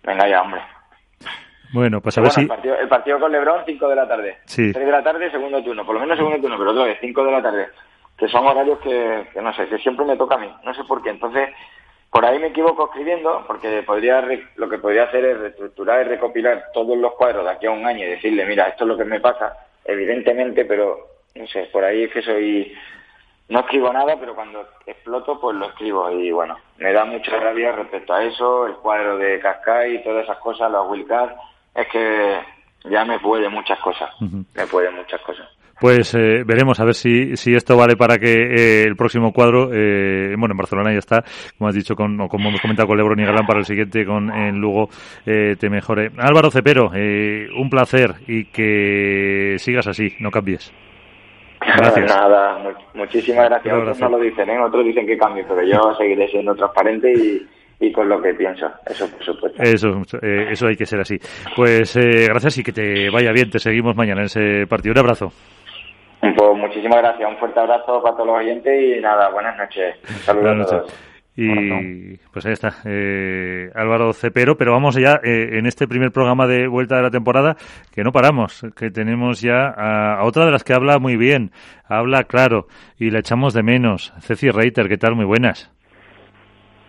Venga 0.06 0.28
ya, 0.28 0.42
hombre. 0.42 0.62
Bueno, 1.74 2.00
pues 2.00 2.18
a 2.18 2.22
ver 2.22 2.32
si... 2.32 2.42
El 2.42 2.48
partido, 2.48 2.76
el 2.80 2.88
partido, 2.88 3.20
con 3.20 3.32
Lebron, 3.32 3.64
5 3.66 3.90
de 3.90 3.96
la 3.96 4.08
tarde. 4.08 4.38
Sí. 4.46 4.72
3 4.72 4.86
de 4.86 4.92
la 4.92 5.04
tarde, 5.04 5.32
segundo 5.32 5.64
turno. 5.64 5.86
Por 5.86 5.96
lo 5.96 6.02
menos 6.02 6.18
segundo 6.18 6.40
turno, 6.40 6.58
pero 6.58 6.72
otra 6.72 6.86
vez, 6.86 6.98
5 7.02 7.26
de 7.26 7.32
la 7.32 7.42
tarde. 7.42 7.68
Que 8.18 8.28
son 8.30 8.46
horarios 8.48 8.80
que, 8.80 9.28
que 9.34 9.42
no 9.42 9.54
sé, 9.54 9.68
que 9.68 9.78
siempre 9.80 10.06
me 10.06 10.16
toca 10.16 10.36
a 10.36 10.38
mí. 10.38 10.50
No 10.64 10.74
sé 10.74 10.84
por 10.86 11.02
qué. 11.04 11.10
Entonces, 11.10 11.50
por 12.16 12.26
ahí 12.26 12.40
me 12.40 12.48
equivoco 12.48 12.86
escribiendo, 12.86 13.44
porque 13.46 13.84
podría 13.84 14.24
lo 14.56 14.70
que 14.70 14.78
podría 14.78 15.04
hacer 15.04 15.26
es 15.26 15.38
reestructurar 15.38 16.06
y 16.06 16.10
recopilar 16.10 16.72
todos 16.74 16.98
los 16.98 17.14
cuadros 17.16 17.44
de 17.44 17.52
aquí 17.52 17.66
a 17.66 17.72
un 17.72 17.86
año 17.86 18.06
y 18.06 18.12
decirle, 18.12 18.46
mira, 18.46 18.70
esto 18.70 18.86
es 18.86 18.88
lo 18.88 18.98
que 18.98 19.04
me 19.04 19.20
pasa, 19.20 19.58
evidentemente, 19.84 20.64
pero 20.64 21.10
no 21.36 21.46
sé, 21.48 21.64
por 21.74 21.84
ahí 21.84 22.04
es 22.04 22.12
que 22.14 22.22
soy... 22.22 22.74
No 23.48 23.60
escribo 23.60 23.94
nada, 23.94 24.16
pero 24.20 24.34
cuando 24.34 24.68
exploto, 24.86 25.40
pues 25.40 25.56
lo 25.56 25.68
escribo. 25.68 26.10
Y 26.12 26.32
bueno, 26.32 26.58
me 26.78 26.92
da 26.92 27.06
mucha 27.06 27.38
rabia 27.40 27.72
respecto 27.72 28.14
a 28.14 28.24
eso, 28.24 28.66
el 28.66 28.76
cuadro 28.76 29.18
de 29.18 29.40
Cascay 29.40 29.96
y 29.96 30.04
todas 30.04 30.24
esas 30.24 30.38
cosas, 30.40 30.72
los 30.72 30.90
Wilcar, 30.90 31.36
es 31.76 31.88
que 31.90 32.40
ya 32.90 33.06
me 33.06 33.20
puede 33.20 33.50
muchas 33.50 33.80
cosas. 33.80 34.10
Me 34.20 34.66
puede 34.68 34.90
muchas 34.92 35.22
cosas. 35.22 35.48
Pues 35.80 36.14
eh, 36.16 36.44
veremos 36.46 36.80
a 36.80 36.86
ver 36.86 36.94
si, 36.94 37.36
si 37.36 37.54
esto 37.54 37.76
vale 37.76 37.98
para 37.98 38.18
que 38.18 38.32
eh, 38.32 38.84
el 38.84 38.96
próximo 38.96 39.34
cuadro, 39.34 39.72
eh, 39.74 40.34
bueno, 40.38 40.54
en 40.54 40.58
Barcelona 40.58 40.94
ya 40.94 41.00
está, 41.00 41.24
como 41.58 41.68
has 41.68 41.76
dicho, 41.76 41.96
con, 41.96 42.20
o 42.22 42.30
como 42.30 42.48
hemos 42.48 42.62
comentado 42.62 42.88
con 42.88 42.98
Lebron 42.98 43.20
y 43.20 43.26
Galán, 43.26 43.46
para 43.46 43.60
el 43.60 43.66
siguiente 43.66 44.06
con 44.06 44.32
en 44.34 44.60
Lugo 44.60 44.90
te 45.26 45.70
mejore. 45.70 46.12
Álvaro 46.18 46.50
Cepero, 46.50 46.92
un 46.92 47.70
placer 47.70 48.16
y 48.28 48.46
que 48.46 49.56
sigas 49.60 49.88
así, 49.88 50.16
no 50.20 50.32
cambies. 50.32 50.72
Gracias. 51.66 52.16
Nada, 52.16 52.60
muchísimas 52.94 53.50
gracias. 53.50 53.74
Otros 53.74 54.00
no 54.00 54.10
lo 54.10 54.20
dicen, 54.20 54.50
¿eh? 54.50 54.60
otros 54.60 54.86
dicen 54.86 55.06
que 55.06 55.18
cambie, 55.18 55.44
pero 55.48 55.64
yo 55.64 55.94
seguiré 55.98 56.28
siendo 56.28 56.56
transparente 56.56 57.12
y, 57.12 57.48
y 57.80 57.92
con 57.92 58.08
lo 58.08 58.22
que 58.22 58.34
pienso, 58.34 58.68
eso 58.86 59.10
por 59.10 59.24
supuesto. 59.24 59.62
Eso, 59.62 60.02
eso 60.22 60.68
hay 60.68 60.76
que 60.76 60.86
ser 60.86 61.00
así. 61.00 61.18
Pues 61.56 61.98
gracias 62.28 62.58
y 62.60 62.64
que 62.64 62.72
te 62.72 63.10
vaya 63.10 63.32
bien, 63.32 63.50
te 63.50 63.60
seguimos 63.60 63.96
mañana 63.96 64.22
en 64.22 64.26
ese 64.26 64.68
partido. 64.68 64.94
Un 64.94 65.00
abrazo. 65.00 65.32
Pues 66.22 66.58
muchísimas 66.58 67.02
gracias, 67.02 67.30
un 67.30 67.38
fuerte 67.38 67.60
abrazo 67.60 68.02
para 68.02 68.16
todos 68.16 68.28
los 68.28 68.38
oyentes 68.38 68.98
y 68.98 69.02
nada, 69.02 69.30
buenas 69.30 69.58
noches. 69.58 69.96
Saludos 70.24 70.74
a 70.74 70.78
todos. 70.78 71.15
Y 71.38 72.16
pues 72.32 72.46
ahí 72.46 72.54
está, 72.54 72.78
eh, 72.86 73.70
Álvaro 73.76 74.14
Cepero, 74.14 74.56
pero 74.56 74.72
vamos 74.72 74.96
ya 74.96 75.20
eh, 75.22 75.58
en 75.58 75.66
este 75.66 75.86
primer 75.86 76.14
programa 76.14 76.48
de 76.48 76.66
vuelta 76.68 76.96
de 76.96 77.02
la 77.02 77.12
temporada, 77.12 77.58
que 77.94 78.04
no 78.04 78.14
paramos, 78.14 78.66
que 78.78 78.90
tenemos 78.90 79.42
ya 79.42 79.68
a, 79.68 80.24
otra 80.24 80.46
de 80.46 80.52
las 80.52 80.64
que 80.64 80.74
habla 80.74 80.98
muy 80.98 81.18
bien, 81.18 81.52
habla 81.84 82.24
claro 82.24 82.68
y 82.98 83.12
la 83.12 83.20
echamos 83.20 83.54
de 83.54 83.64
menos. 83.64 84.14
Ceci 84.22 84.50
Reiter, 84.50 84.88
¿qué 84.88 84.98
tal? 84.98 85.16
Muy 85.16 85.26
buenas. 85.26 85.70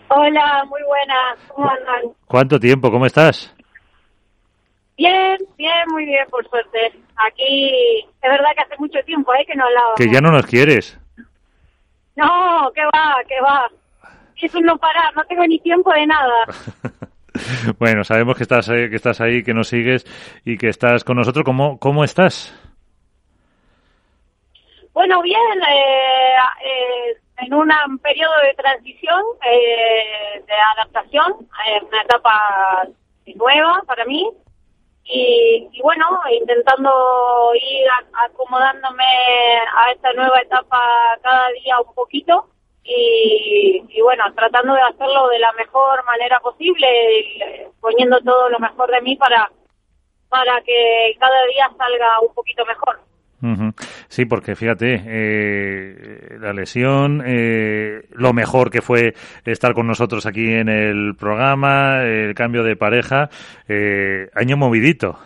Hola, 0.09 0.65
muy 0.69 0.83
buenas, 0.85 1.39
¿cómo 1.49 1.69
andan? 1.69 2.15
¿Cuánto 2.27 2.61
tiempo? 2.61 2.93
¿Cómo 2.93 3.07
estás? 3.07 3.53
Bien, 4.97 5.37
bien, 5.59 5.85
muy 5.89 6.05
bien, 6.05 6.25
por 6.31 6.49
suerte. 6.49 6.93
Aquí, 7.17 7.99
es 8.23 8.31
verdad 8.31 8.51
que 8.55 8.63
hace 8.63 8.77
mucho 8.79 9.01
tiempo 9.05 9.35
¿eh? 9.35 9.45
que 9.45 9.57
no 9.57 9.65
hablaba. 9.65 9.95
Que 9.97 10.09
ya 10.09 10.21
no 10.21 10.31
nos 10.31 10.47
quieres. 10.47 11.01
No, 12.15 12.71
que 12.73 12.83
va, 12.85 13.17
que 13.27 13.41
va 13.43 13.69
es 14.43 14.55
un 14.55 14.65
no 14.65 14.77
parar, 14.77 15.15
no 15.15 15.25
tengo 15.25 15.47
ni 15.47 15.59
tiempo 15.61 15.91
de 15.93 16.07
nada. 16.07 16.45
bueno, 17.79 18.05
sabemos 18.05 18.37
que 18.37 18.43
estás, 18.43 18.69
eh, 18.69 18.89
que 18.91 18.97
estás 18.97 19.21
ahí, 19.21 19.43
que 19.43 19.55
nos 19.55 19.69
sigues 19.69 20.05
y 20.45 20.57
que 20.59 20.69
estás 20.69 21.05
con 21.05 21.17
nosotros. 21.17 21.45
¿Cómo, 21.45 21.79
cómo 21.79 22.05
estás? 22.05 22.55
Bueno, 24.93 25.21
bien, 25.23 25.63
eh, 25.69 26.35
eh, 26.65 27.17
en 27.39 27.55
un 27.55 27.71
periodo 27.99 28.33
de 28.43 28.55
transición, 28.55 29.23
de 29.43 30.55
adaptación, 30.77 31.49
una 31.87 32.03
etapa 32.03 32.89
nueva 33.35 33.83
para 33.87 34.05
mí. 34.07 34.31
Y, 35.09 35.69
y, 35.71 35.83
bueno, 35.83 36.05
intentando 36.33 36.91
ir 37.55 37.87
acomodándome 38.25 39.05
a 39.77 39.93
esta 39.93 40.13
nueva 40.15 40.41
etapa 40.41 40.81
cada 41.23 41.49
día 41.63 41.79
un 41.79 41.95
poquito 41.95 42.49
y, 42.89 44.01
bueno, 44.01 44.25
tratando 44.35 44.75
de 44.75 44.83
hacerlo 44.83 45.29
de 45.29 45.39
la 45.39 45.53
mejor 45.53 46.05
manera 46.05 46.39
posible, 46.41 47.71
poniendo 47.81 48.21
todo 48.21 48.49
lo 48.49 48.59
mejor 48.59 48.91
de 48.91 49.01
mí 49.03 49.17
para, 49.17 49.51
para 50.29 50.61
que 50.63 51.17
cada 51.19 51.47
día 51.47 51.71
salga 51.77 52.21
un 52.21 52.35
poquito 52.35 52.65
mejor. 52.65 53.01
Sí, 54.09 54.25
porque 54.25 54.57
fíjate, 54.57 55.03
eh, 55.07 56.37
la 56.41 56.53
lesión, 56.53 57.23
eh, 57.25 58.03
lo 58.11 58.33
mejor 58.33 58.71
que 58.71 58.81
fue 58.81 59.15
estar 59.45 59.75
con 59.75 59.87
nosotros 59.87 60.27
aquí 60.27 60.55
en 60.55 60.69
el 60.69 61.15
programa, 61.17 62.03
el 62.03 62.35
cambio 62.35 62.65
de 62.65 62.77
pareja, 62.77 63.29
eh, 63.69 64.29
año 64.35 64.57
movidito. 64.57 65.19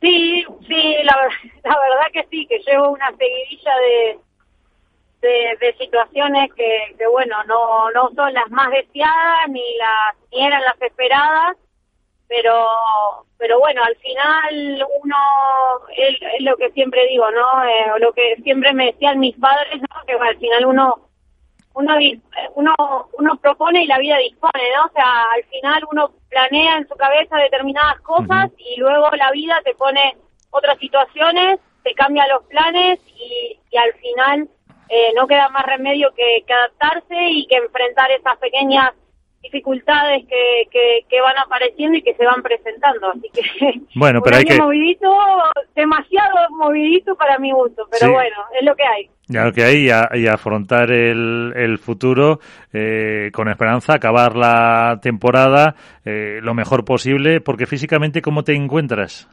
Sí, 0.00 0.44
sí, 0.66 0.94
la, 1.04 1.16
la 1.64 1.76
verdad 1.78 2.06
que 2.12 2.24
sí, 2.30 2.46
que 2.46 2.58
llevo 2.66 2.90
una 2.90 3.10
seguidilla 3.10 3.72
de, 3.76 4.18
de, 5.26 5.74
situaciones 5.78 6.52
que, 6.54 6.94
que, 6.98 7.06
bueno, 7.06 7.36
no, 7.44 7.90
no 7.90 8.10
son 8.14 8.32
las 8.32 8.50
más 8.50 8.70
deseadas 8.70 9.48
ni 9.48 9.76
las 9.76 10.16
ni 10.32 10.46
eran 10.46 10.62
las 10.62 10.80
esperadas, 10.80 11.56
pero 12.28 12.66
pero 13.38 13.58
bueno, 13.58 13.82
al 13.84 13.96
final 13.96 14.86
uno 15.02 15.16
es, 15.96 16.40
lo 16.40 16.56
que 16.56 16.70
siempre 16.72 17.06
digo, 17.08 17.30
¿no? 17.30 17.64
Eh, 17.64 18.00
lo 18.00 18.12
que 18.12 18.36
siempre 18.42 18.72
me 18.72 18.86
decían 18.86 19.18
mis 19.18 19.36
padres, 19.36 19.80
¿no? 19.80 20.06
Que 20.06 20.14
al 20.14 20.38
final 20.38 20.66
uno 20.66 20.94
uno 21.74 21.94
uno 22.54 22.74
uno 23.18 23.36
propone 23.36 23.84
y 23.84 23.86
la 23.86 23.98
vida 23.98 24.16
dispone, 24.18 24.64
¿no? 24.74 24.86
O 24.86 24.92
sea, 24.92 25.24
al 25.34 25.44
final 25.44 25.82
uno 25.92 26.10
planea 26.30 26.78
en 26.78 26.88
su 26.88 26.94
cabeza 26.94 27.36
determinadas 27.36 28.00
cosas 28.00 28.50
y 28.56 28.80
luego 28.80 29.10
la 29.16 29.30
vida 29.32 29.60
te 29.64 29.74
pone 29.74 30.16
otras 30.50 30.78
situaciones, 30.78 31.60
te 31.82 31.92
cambia 31.94 32.26
los 32.28 32.44
planes 32.44 32.98
y, 33.06 33.58
y 33.70 33.76
al 33.76 33.92
final 33.94 34.48
eh, 34.88 35.12
no 35.14 35.26
queda 35.26 35.48
más 35.48 35.64
remedio 35.66 36.12
que, 36.14 36.44
adaptarse 36.52 37.16
y 37.30 37.46
que 37.46 37.56
enfrentar 37.56 38.10
esas 38.10 38.36
pequeñas 38.38 38.92
dificultades 39.42 40.24
que, 40.26 41.02
que, 41.08 41.20
van 41.20 41.38
apareciendo 41.38 41.98
y 41.98 42.02
que 42.02 42.14
se 42.14 42.24
van 42.24 42.42
presentando. 42.42 43.10
Así 43.10 43.30
que 43.32 43.80
bueno, 43.94 44.20
pero 44.22 44.36
hay 44.36 44.44
que... 44.44 44.58
movidito, 44.58 45.14
demasiado 45.74 46.50
movidito 46.50 47.14
para 47.16 47.38
mi 47.38 47.52
gusto, 47.52 47.86
pero 47.90 48.12
bueno, 48.12 48.36
es 48.58 48.64
lo 48.64 48.74
que 48.74 48.84
hay. 48.84 49.10
Ya 49.28 49.44
lo 49.44 49.52
que 49.52 49.64
hay 49.64 49.88
y, 49.88 50.26
afrontar 50.28 50.92
el, 50.92 51.52
el 51.56 51.78
futuro 51.78 52.38
eh, 52.72 53.30
con 53.32 53.48
esperanza, 53.48 53.94
acabar 53.94 54.36
la 54.36 55.00
temporada 55.02 55.74
eh, 56.04 56.38
lo 56.42 56.54
mejor 56.54 56.84
posible, 56.84 57.40
porque 57.40 57.66
físicamente, 57.66 58.22
¿cómo 58.22 58.44
te 58.44 58.54
encuentras? 58.54 59.28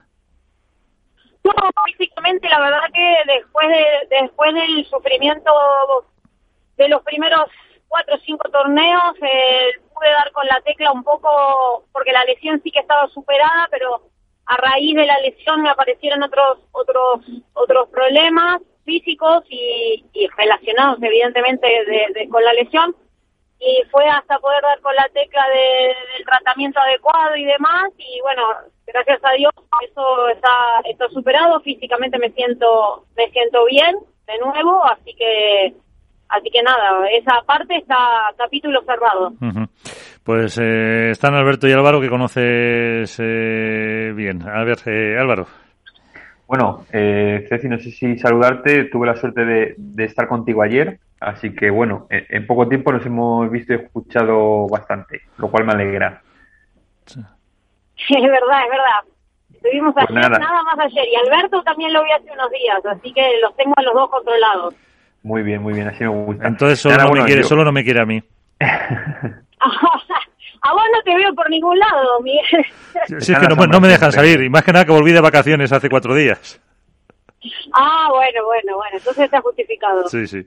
No, 1.44 1.54
físicamente 1.86 2.48
la 2.48 2.60
verdad 2.60 2.90
que 2.94 3.16
después 3.28 3.68
de, 3.68 4.22
después 4.22 4.54
del 4.54 4.86
sufrimiento 4.86 5.52
de 6.78 6.88
los 6.88 7.02
primeros 7.04 7.50
cuatro 7.88 8.16
o 8.16 8.20
cinco 8.20 8.50
torneos 8.50 9.16
eh, 9.22 9.72
pude 9.94 10.10
dar 10.10 10.32
con 10.32 10.48
la 10.48 10.62
tecla 10.62 10.92
un 10.92 11.04
poco 11.04 11.86
porque 11.92 12.12
la 12.12 12.24
lesión 12.26 12.62
sí 12.64 12.72
que 12.72 12.80
estaba 12.80 13.08
superada, 13.10 13.68
pero 13.70 14.10
a 14.46 14.58
raíz 14.58 14.96
de 14.96 15.06
la 15.06 15.20
lesión 15.20 15.62
me 15.62 15.70
aparecieron 15.70 16.24
otros 16.24 16.60
otros 16.72 17.20
otros 17.54 17.90
problemas 17.90 18.62
físicos 18.86 19.44
y, 19.50 20.04
relacionados 20.38 20.98
evidentemente 21.02 21.68
con 22.30 22.44
la 22.44 22.54
lesión 22.54 22.96
y 23.66 23.84
fue 23.90 24.06
hasta 24.08 24.40
poder 24.40 24.62
dar 24.62 24.80
con 24.82 24.96
la 24.96 25.08
tecla 25.14 25.44
del 25.48 26.26
tratamiento 26.26 26.80
adecuado 26.80 27.36
y 27.36 27.46
demás 27.46 27.86
y 27.98 28.20
bueno 28.22 28.44
gracias 28.86 29.20
a 29.24 29.32
Dios 29.32 29.52
eso 29.90 30.28
está 30.30 30.82
está 30.86 31.08
superado 31.10 31.60
físicamente 31.62 32.18
me 32.20 32.32
siento 32.32 33.06
me 33.16 33.30
siento 33.30 33.66
bien 33.66 33.96
de 34.28 34.38
nuevo 34.40 34.84
así 34.86 35.14
que 35.16 35.74
así 36.30 36.50
que 36.50 36.64
nada 36.64 37.08
esa 37.12 37.42
parte 37.46 37.78
está 37.78 38.34
capítulo 38.38 38.82
cerrado. 38.84 39.34
Pues 40.24 40.58
eh, 40.58 41.10
están 41.12 41.36
Alberto 41.36 41.68
y 41.68 41.74
Álvaro 41.74 42.00
que 42.00 42.10
conoces 42.10 43.20
eh, 43.20 44.14
bien. 44.16 44.42
A 44.48 44.64
ver 44.64 44.78
eh, 44.86 45.18
Álvaro 45.20 45.48
bueno, 46.48 46.86
eh, 46.92 47.46
Ceci, 47.50 47.68
no 47.68 47.80
sé 47.80 47.92
si 47.92 48.18
saludarte. 48.18 48.86
Tuve 48.86 49.08
la 49.08 49.16
suerte 49.16 49.46
de, 49.46 49.76
de 49.78 50.04
estar 50.06 50.28
contigo 50.28 50.62
ayer 50.62 51.00
Así 51.24 51.56
que 51.56 51.70
bueno, 51.70 52.08
en, 52.10 52.46
poco 52.46 52.68
tiempo 52.68 52.92
nos 52.92 53.06
hemos 53.06 53.50
visto 53.50 53.72
y 53.72 53.78
escuchado 53.78 54.68
bastante, 54.68 55.22
lo 55.38 55.50
cual 55.50 55.66
me 55.66 55.72
alegra. 55.72 56.22
Sí, 57.06 57.16
es 58.10 58.24
verdad, 58.24 58.64
es 58.64 58.70
verdad. 58.70 59.04
Estuvimos 59.54 59.94
pues 59.94 60.10
nada. 60.10 60.38
más 60.38 60.80
ayer 60.80 61.06
y 61.10 61.16
Alberto 61.16 61.64
también 61.64 61.94
lo 61.94 62.04
vi 62.04 62.12
hace 62.12 62.30
unos 62.30 62.52
días, 62.52 62.86
así 62.86 63.14
que 63.14 63.40
los 63.42 63.56
tengo 63.56 63.74
a 63.78 63.82
los 63.84 63.94
dos 63.94 64.10
controlados. 64.10 64.76
Muy 65.22 65.44
bien, 65.44 65.62
muy 65.62 65.74
bien, 65.74 65.88
así 65.88 66.04
me 66.04 66.10
gusta. 66.10 66.46
Entonces 66.46 66.80
solo, 66.80 66.98
no, 66.98 67.12
me 67.14 67.24
quiere, 67.24 67.44
solo 67.44 67.64
no 67.64 67.72
me 67.72 67.86
quiere 67.86 68.02
a 68.02 68.06
mí. 68.06 68.22
a 70.64 70.74
vos 70.74 70.84
no 70.94 71.04
te 71.04 71.16
veo 71.16 71.36
por 71.36 71.50
ningún 71.50 71.78
lado, 71.78 72.22
Miguel. 72.22 72.66
Sí, 73.20 73.34
es 73.34 73.40
que 73.40 73.48
no, 73.48 73.56
no 73.56 73.82
me 73.82 73.88
dejan 73.88 74.12
salir, 74.12 74.42
y 74.42 74.50
más 74.50 74.64
que 74.64 74.72
nada 74.72 74.86
que 74.86 74.92
volví 74.92 75.12
de 75.12 75.20
vacaciones 75.20 75.72
hace 75.72 75.90
cuatro 75.90 76.16
días. 76.16 76.62
Ah, 77.74 78.08
bueno, 78.12 78.46
bueno, 78.46 78.78
bueno, 78.78 78.98
entonces 78.98 79.26
está 79.26 79.42
justificado. 79.42 80.08
Sí, 80.08 80.28
sí. 80.28 80.46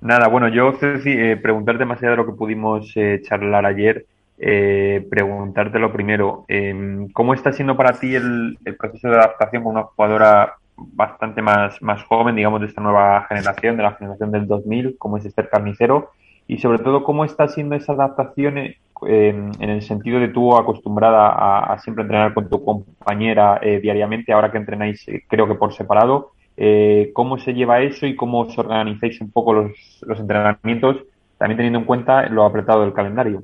Nada, 0.00 0.28
bueno, 0.28 0.48
yo, 0.48 0.72
Ceci, 0.72 1.10
eh, 1.10 1.36
preguntarte 1.36 1.84
más 1.84 1.98
allá 1.98 2.10
de 2.10 2.16
lo 2.16 2.26
que 2.26 2.32
pudimos 2.32 2.92
eh, 2.96 3.20
charlar 3.22 3.64
ayer, 3.64 4.06
eh, 4.38 5.06
preguntarte 5.08 5.78
lo 5.78 5.92
primero, 5.92 6.44
em, 6.48 7.08
¿cómo 7.12 7.34
está 7.34 7.52
siendo 7.52 7.76
para 7.76 7.98
ti 7.98 8.14
el, 8.14 8.58
proceso 8.78 9.08
de 9.08 9.14
adaptación 9.14 9.62
con 9.62 9.72
una 9.72 9.84
jugadora 9.84 10.54
bastante 10.76 11.40
más, 11.40 11.80
más 11.80 12.02
joven, 12.04 12.36
digamos, 12.36 12.60
de 12.60 12.66
esta 12.66 12.82
nueva 12.82 13.26
generación, 13.28 13.76
de 13.76 13.82
la 13.84 13.92
generación 13.92 14.32
del 14.32 14.46
2000, 14.46 14.98
como 14.98 15.16
es 15.16 15.24
Esther 15.24 15.48
Carnicero? 15.48 16.10
Y 16.46 16.58
sobre 16.58 16.80
todo, 16.80 17.04
¿cómo 17.04 17.24
está 17.24 17.48
siendo 17.48 17.74
esa 17.74 17.92
adaptación 17.92 18.74
em, 19.06 19.50
en 19.60 19.70
el 19.70 19.82
sentido 19.82 20.20
de 20.20 20.28
tú 20.28 20.56
acostumbrada 20.56 21.72
a, 21.72 21.78
siempre 21.78 22.02
entrenar 22.02 22.34
con 22.34 22.48
tu 22.48 22.64
compañera 22.64 23.60
diariamente, 23.82 24.32
ahora 24.32 24.50
que 24.50 24.58
entrenáis 24.58 25.04
creo 25.28 25.46
que 25.46 25.54
por 25.54 25.72
separado? 25.72 26.32
eh, 26.56 27.10
cómo 27.14 27.38
se 27.38 27.52
lleva 27.52 27.80
eso 27.80 28.06
y 28.06 28.16
cómo 28.16 28.40
os 28.40 28.58
organizáis 28.58 29.20
un 29.20 29.30
poco 29.32 29.52
los, 29.52 29.72
los 30.02 30.18
entrenamientos, 30.20 30.98
también 31.38 31.56
teniendo 31.56 31.80
en 31.80 31.84
cuenta 31.84 32.26
lo 32.28 32.44
apretado 32.44 32.82
del 32.82 32.92
calendario. 32.92 33.42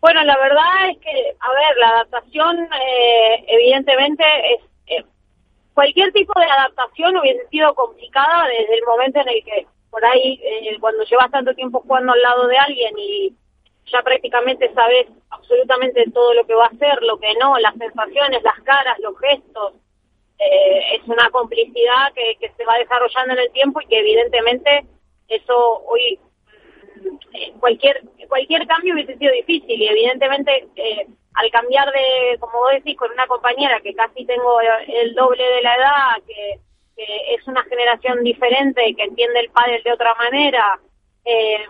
Bueno, 0.00 0.24
la 0.24 0.36
verdad 0.36 0.90
es 0.90 0.98
que, 0.98 1.10
a 1.10 1.52
ver, 1.52 1.76
la 1.78 1.88
adaptación, 1.88 2.58
eh, 2.58 3.44
evidentemente, 3.46 4.24
es 4.54 4.60
eh, 4.86 5.04
cualquier 5.74 6.12
tipo 6.12 6.38
de 6.38 6.46
adaptación 6.46 7.16
hubiese 7.16 7.46
sido 7.48 7.72
complicada 7.74 8.48
desde 8.48 8.74
el 8.74 8.84
momento 8.84 9.20
en 9.20 9.28
el 9.28 9.44
que, 9.44 9.66
por 9.92 10.02
ahí, 10.06 10.40
eh, 10.42 10.78
cuando 10.80 11.04
llevas 11.04 11.30
tanto 11.30 11.54
tiempo 11.54 11.82
jugando 11.82 12.14
al 12.14 12.22
lado 12.22 12.46
de 12.46 12.56
alguien 12.56 12.94
y 12.98 13.36
ya 13.92 14.02
prácticamente 14.02 14.72
sabes 14.72 15.06
absolutamente 15.28 16.10
todo 16.14 16.32
lo 16.32 16.46
que 16.46 16.54
va 16.54 16.64
a 16.64 16.68
hacer, 16.68 17.02
lo 17.02 17.20
que 17.20 17.34
no, 17.34 17.58
las 17.58 17.74
sensaciones, 17.76 18.42
las 18.42 18.58
caras, 18.62 18.98
los 19.00 19.18
gestos, 19.20 19.74
eh, 20.38 20.94
es 20.94 21.06
una 21.06 21.28
complicidad 21.28 22.10
que, 22.14 22.36
que 22.40 22.50
se 22.56 22.64
va 22.64 22.78
desarrollando 22.78 23.34
en 23.34 23.40
el 23.40 23.52
tiempo 23.52 23.82
y 23.82 23.86
que 23.86 23.98
evidentemente 23.98 24.86
eso 25.28 25.82
hoy 25.86 26.18
mm, 27.02 27.58
cualquier 27.60 28.00
cualquier 28.28 28.66
cambio 28.66 28.94
hubiese 28.94 29.18
sido 29.18 29.30
difícil 29.34 29.78
y 29.78 29.88
evidentemente 29.88 30.68
eh, 30.74 31.06
al 31.34 31.50
cambiar 31.50 31.92
de, 31.92 32.38
como 32.40 32.60
vos 32.60 32.72
decís, 32.72 32.96
con 32.96 33.10
una 33.10 33.26
compañera 33.26 33.78
que 33.80 33.94
casi 33.94 34.24
tengo 34.24 34.58
el 34.86 35.14
doble 35.14 35.44
de 35.44 35.62
la 35.62 35.74
edad, 35.74 36.22
que, 36.26 36.60
que 36.96 37.34
es 37.34 37.46
una 37.46 37.62
generación 37.64 38.22
diferente 38.22 38.94
que 38.94 39.04
entiende 39.04 39.40
el 39.40 39.50
pádel 39.50 39.82
de 39.82 39.92
otra 39.92 40.14
manera, 40.14 40.78
eh, 41.24 41.64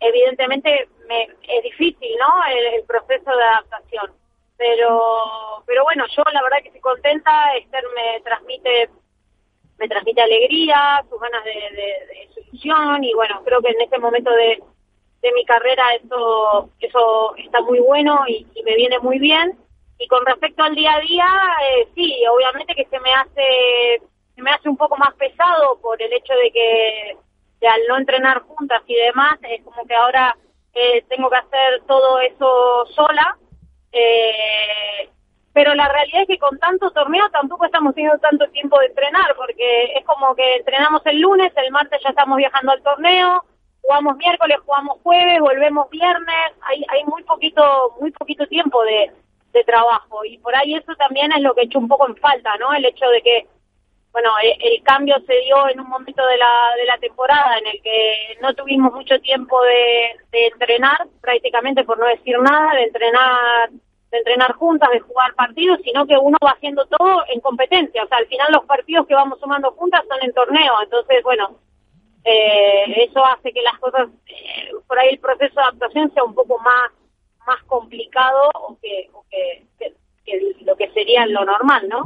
evidentemente 0.00 0.88
me, 1.08 1.22
es 1.42 1.62
difícil, 1.62 2.10
¿no? 2.18 2.28
El, 2.54 2.84
proceso 2.84 3.30
de 3.36 3.44
adaptación. 3.44 4.12
Pero, 4.56 5.62
pero 5.66 5.84
bueno, 5.84 6.04
yo 6.14 6.22
la 6.32 6.42
verdad 6.42 6.58
que 6.62 6.68
estoy 6.68 6.80
contenta. 6.80 7.56
Esther 7.56 7.84
me 7.94 8.20
transmite, 8.20 8.90
me 9.78 9.88
transmite 9.88 10.20
alegría, 10.20 11.04
sus 11.08 11.20
ganas 11.20 11.44
de, 11.44 11.50
de, 11.52 12.28
solución 12.34 13.02
y 13.02 13.14
bueno, 13.14 13.42
creo 13.44 13.60
que 13.60 13.70
en 13.70 13.80
este 13.80 13.98
momento 13.98 14.30
de, 14.30 14.62
de 15.22 15.32
mi 15.32 15.44
carrera 15.44 15.94
eso, 15.94 16.70
eso 16.80 17.34
está 17.36 17.60
muy 17.62 17.78
bueno 17.78 18.24
y, 18.26 18.46
me 18.64 18.76
viene 18.76 18.98
muy 18.98 19.18
bien. 19.18 19.56
Y 19.98 20.08
con 20.08 20.26
respecto 20.26 20.64
al 20.64 20.74
día 20.74 20.94
a 20.94 21.00
día, 21.00 21.26
eh, 21.70 21.88
sí, 21.94 22.14
obviamente 22.26 22.74
que 22.74 22.86
se 22.86 22.98
me 22.98 23.12
hace, 23.14 24.02
me 24.42 24.50
hace 24.50 24.68
un 24.68 24.76
poco 24.76 24.96
más 24.96 25.14
pesado 25.14 25.78
por 25.80 26.00
el 26.02 26.12
hecho 26.12 26.34
de 26.34 26.50
que 26.52 27.16
al 27.66 27.80
no 27.88 27.96
entrenar 27.96 28.42
juntas 28.42 28.82
y 28.86 28.94
demás, 28.94 29.38
es 29.42 29.62
como 29.62 29.84
que 29.86 29.94
ahora 29.94 30.36
eh, 30.74 31.04
tengo 31.08 31.30
que 31.30 31.36
hacer 31.36 31.82
todo 31.86 32.20
eso 32.20 32.86
sola. 32.94 33.36
Eh, 33.92 35.08
pero 35.52 35.74
la 35.74 35.86
realidad 35.88 36.22
es 36.22 36.28
que 36.28 36.38
con 36.38 36.58
tanto 36.58 36.90
torneo 36.92 37.28
tampoco 37.30 37.66
estamos 37.66 37.94
teniendo 37.94 38.18
tanto 38.18 38.48
tiempo 38.50 38.78
de 38.80 38.86
entrenar, 38.86 39.34
porque 39.36 39.92
es 39.96 40.04
como 40.06 40.34
que 40.34 40.56
entrenamos 40.56 41.02
el 41.04 41.20
lunes, 41.20 41.52
el 41.56 41.70
martes 41.70 42.00
ya 42.02 42.10
estamos 42.10 42.38
viajando 42.38 42.72
al 42.72 42.82
torneo, 42.82 43.44
jugamos 43.82 44.16
miércoles, 44.16 44.56
jugamos 44.64 44.98
jueves, 45.02 45.40
volvemos 45.40 45.90
viernes, 45.90 46.52
hay, 46.62 46.82
hay 46.88 47.04
muy 47.04 47.22
poquito, 47.24 47.96
muy 48.00 48.10
poquito 48.12 48.46
tiempo 48.46 48.82
de, 48.84 49.12
de 49.52 49.64
trabajo 49.64 50.24
y 50.24 50.38
por 50.38 50.56
ahí 50.56 50.74
eso 50.74 50.94
también 50.96 51.30
es 51.32 51.42
lo 51.42 51.54
que 51.54 51.60
he 51.60 51.64
hecho 51.64 51.78
un 51.78 51.88
poco 51.88 52.08
en 52.08 52.16
falta, 52.16 52.56
¿no? 52.56 52.72
El 52.72 52.86
hecho 52.86 53.06
de 53.10 53.20
que 53.20 53.46
bueno, 54.12 54.30
e, 54.42 54.56
el, 54.60 54.82
cambio 54.82 55.16
se 55.26 55.34
dio 55.40 55.68
en 55.68 55.80
un 55.80 55.88
momento 55.88 56.24
de 56.26 56.36
la, 56.36 56.76
de 56.76 56.84
la 56.86 56.98
temporada 56.98 57.58
en 57.58 57.66
el 57.66 57.82
que 57.82 58.38
no 58.40 58.54
tuvimos 58.54 58.92
mucho 58.92 59.18
tiempo 59.20 59.60
de, 59.62 60.46
entrenar, 60.48 61.06
prácticamente 61.20 61.84
por 61.84 61.98
no 61.98 62.06
decir 62.06 62.38
nada, 62.38 62.74
de 62.74 62.84
entrenar 62.84 63.70
de 64.10 64.18
entrenar 64.18 64.52
juntas, 64.52 64.90
de 64.90 65.00
jugar 65.00 65.34
partidos, 65.34 65.80
sino 65.82 66.06
que 66.06 66.18
uno 66.18 66.36
va 66.44 66.50
haciendo 66.50 66.84
todo 66.84 67.24
en 67.32 67.40
competencia. 67.40 68.04
O 68.04 68.08
sea, 68.08 68.18
al 68.18 68.26
final 68.26 68.52
los 68.52 68.66
partidos 68.66 69.06
que 69.06 69.14
vamos 69.14 69.40
sumando 69.40 69.70
juntas 69.72 70.04
son 70.06 70.22
en 70.22 70.34
torneo. 70.34 70.82
Entonces, 70.82 71.22
bueno, 71.22 71.56
eh, 72.22 73.06
eso 73.08 73.24
hace 73.24 73.54
que 73.54 73.62
las 73.62 73.78
cosas, 73.78 74.08
eh, 74.26 74.70
por 74.86 74.98
ahí 74.98 75.14
el 75.14 75.18
proceso 75.18 75.54
de 75.54 75.62
adaptación 75.62 76.12
sea 76.12 76.24
un 76.24 76.34
poco 76.34 76.58
más 76.58 76.90
más 77.46 77.62
complicado 77.64 78.50
o 78.54 78.78
que, 78.80 79.10
o 79.12 79.24
que 79.30 79.64
lo 80.64 80.76
que 80.76 80.88
sería 80.90 81.26
lo 81.26 81.44
normal, 81.44 81.88
¿no? 81.88 82.00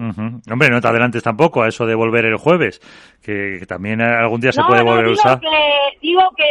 Hombre, 0.51 0.71
no 0.71 0.81
te 0.81 0.89
adelantes 0.89 1.23
tampoco 1.23 1.63
a 1.63 1.69
eso 1.69 1.87
de 1.87 1.95
volver 1.95 2.25
el 2.25 2.37
jueves, 2.37 2.81
que, 3.23 3.65
también 3.67 4.01
algún 4.01 4.41
día 4.41 4.53
se 4.53 4.63
puede 4.63 4.83
volver 4.83 5.07
a 5.07 5.11
usar. 5.11 5.41
Que, 5.41 5.99
digo 6.01 6.23
que 6.37 6.45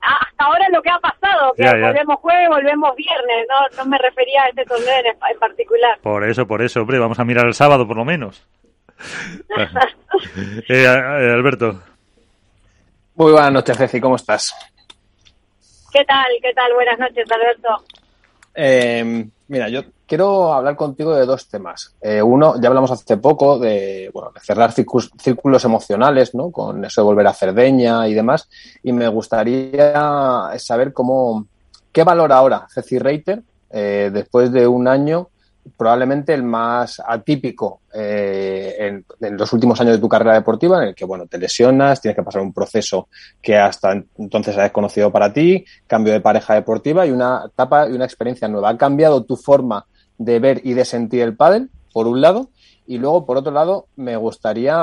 hasta 0.00 0.44
ahora 0.44 0.66
lo 0.70 0.82
que 0.82 0.90
ha 0.90 0.98
pasado, 0.98 1.52
que 1.56 1.64
volvemos 1.64 2.16
jueves, 2.20 2.48
volvemos 2.48 2.96
viernes, 2.96 3.46
no, 3.48 3.82
no 3.82 3.90
me 3.90 3.98
refería 3.98 4.42
a 4.42 4.48
este 4.48 4.64
torneo 4.64 4.94
en, 5.04 5.38
particular. 5.38 5.98
Por 6.02 6.24
eso, 6.24 6.46
por 6.46 6.62
eso, 6.62 6.80
hombre, 6.80 6.98
vamos 6.98 7.18
a 7.18 7.24
mirar 7.24 7.46
el 7.46 7.54
sábado 7.54 7.86
por 7.86 7.96
lo 7.96 8.04
menos. 8.04 8.46
Eh, 10.68 10.84
eh, 10.84 10.86
Alberto. 10.86 11.82
Muy 13.14 13.32
buenas 13.32 13.50
noches, 13.50 13.76
Ceci, 13.76 14.00
¿cómo 14.00 14.16
estás? 14.16 14.54
¿Qué 15.92 16.04
tal? 16.04 16.26
¿Qué 16.40 16.52
tal? 16.54 16.72
Buenas 16.74 16.98
noches, 16.98 17.24
Alberto. 17.30 17.84
Eh, 18.54 19.26
mira, 19.48 19.68
yo 19.68 19.82
quiero 20.12 20.52
hablar 20.52 20.76
contigo 20.76 21.14
de 21.14 21.24
dos 21.24 21.48
temas. 21.48 21.94
Eh, 22.02 22.20
uno, 22.20 22.60
ya 22.60 22.68
hablamos 22.68 22.90
hace 22.90 23.16
poco 23.16 23.58
de, 23.58 24.10
bueno, 24.12 24.30
de 24.30 24.40
cerrar 24.40 24.70
círculos, 24.70 25.64
emocionales, 25.64 26.34
¿no? 26.34 26.50
Con 26.50 26.84
eso 26.84 27.00
de 27.00 27.06
volver 27.06 27.26
a 27.28 27.32
Cerdeña 27.32 28.06
y 28.06 28.12
demás. 28.12 28.46
Y 28.82 28.92
me 28.92 29.08
gustaría 29.08 30.50
saber 30.58 30.92
cómo, 30.92 31.46
qué 31.90 32.04
valora 32.04 32.36
ahora 32.36 32.66
Ceci 32.68 32.98
Reiter, 32.98 33.42
eh, 33.70 34.10
después 34.12 34.52
de 34.52 34.66
un 34.66 34.86
año 34.86 35.30
probablemente 35.78 36.34
el 36.34 36.42
más 36.42 37.00
atípico 37.06 37.80
eh, 37.94 38.76
en, 39.20 39.38
los 39.38 39.50
últimos 39.54 39.80
años 39.80 39.94
de 39.94 40.00
tu 40.00 40.10
carrera 40.10 40.34
deportiva, 40.34 40.82
en 40.82 40.88
el 40.88 40.94
que 40.94 41.06
bueno, 41.06 41.26
te 41.26 41.38
lesionas, 41.38 42.02
tienes 42.02 42.16
que 42.16 42.22
pasar 42.22 42.42
un 42.42 42.52
proceso 42.52 43.08
que 43.40 43.56
hasta 43.56 43.92
entonces 44.18 44.58
has 44.58 44.64
desconocido 44.64 45.10
para 45.10 45.32
ti, 45.32 45.64
cambio 45.86 46.12
de 46.12 46.20
pareja 46.20 46.52
deportiva 46.52 47.06
y 47.06 47.12
una 47.12 47.44
etapa 47.46 47.88
y 47.88 47.92
una 47.92 48.04
experiencia 48.04 48.46
nueva. 48.46 48.68
¿Ha 48.68 48.76
cambiado 48.76 49.24
tu 49.24 49.36
forma 49.36 49.86
de 50.18 50.38
ver 50.38 50.60
y 50.64 50.74
de 50.74 50.84
sentir 50.84 51.22
el 51.22 51.36
pádel, 51.36 51.70
por 51.92 52.06
un 52.06 52.20
lado, 52.20 52.48
y 52.86 52.98
luego, 52.98 53.24
por 53.24 53.36
otro 53.36 53.52
lado, 53.52 53.86
me 53.96 54.16
gustaría 54.16 54.76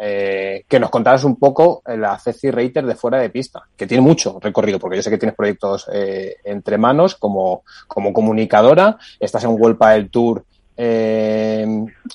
eh, 0.00 0.64
que 0.66 0.80
nos 0.80 0.90
contaras 0.90 1.24
un 1.24 1.36
poco 1.36 1.82
la 1.84 2.18
Ceci 2.18 2.50
Reiter 2.50 2.86
de 2.86 2.94
fuera 2.94 3.18
de 3.18 3.30
pista, 3.30 3.62
que 3.76 3.86
tiene 3.86 4.00
mucho 4.00 4.38
recorrido, 4.40 4.78
porque 4.78 4.96
yo 4.96 5.02
sé 5.02 5.10
que 5.10 5.18
tienes 5.18 5.36
proyectos 5.36 5.86
eh, 5.92 6.36
entre 6.44 6.78
manos 6.78 7.16
como, 7.16 7.62
como 7.86 8.12
comunicadora, 8.12 8.96
estás 9.20 9.44
en 9.44 9.50
World 9.50 9.78
del 9.78 10.10
Tour 10.10 10.44
eh, 10.76 11.66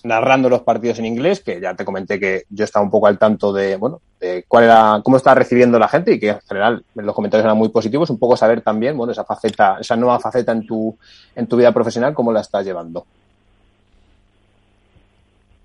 narrando 0.03 0.49
los 0.49 0.61
partidos 0.61 0.99
en 0.99 1.05
inglés, 1.05 1.41
que 1.41 1.61
ya 1.61 1.73
te 1.75 1.85
comenté 1.85 2.19
que 2.19 2.43
yo 2.49 2.65
estaba 2.65 2.83
un 2.83 2.91
poco 2.91 3.07
al 3.07 3.17
tanto 3.17 3.53
de, 3.53 3.77
bueno, 3.77 4.01
de 4.19 4.43
cuál 4.47 4.65
era, 4.65 5.01
cómo 5.03 5.17
está 5.17 5.33
recibiendo 5.33 5.79
la 5.79 5.87
gente 5.87 6.13
y 6.13 6.19
que 6.19 6.29
en 6.29 6.41
general 6.41 6.83
los 6.95 7.15
comentarios 7.15 7.45
eran 7.45 7.57
muy 7.57 7.69
positivos, 7.69 8.09
un 8.09 8.19
poco 8.19 8.35
saber 8.35 8.61
también, 8.61 8.97
bueno, 8.97 9.13
esa 9.13 9.23
faceta, 9.23 9.77
esa 9.79 9.95
nueva 9.95 10.19
faceta 10.19 10.51
en 10.51 10.65
tu, 10.65 10.97
en 11.35 11.47
tu 11.47 11.57
vida 11.57 11.71
profesional, 11.71 12.13
cómo 12.13 12.31
la 12.33 12.41
estás 12.41 12.65
llevando. 12.65 13.05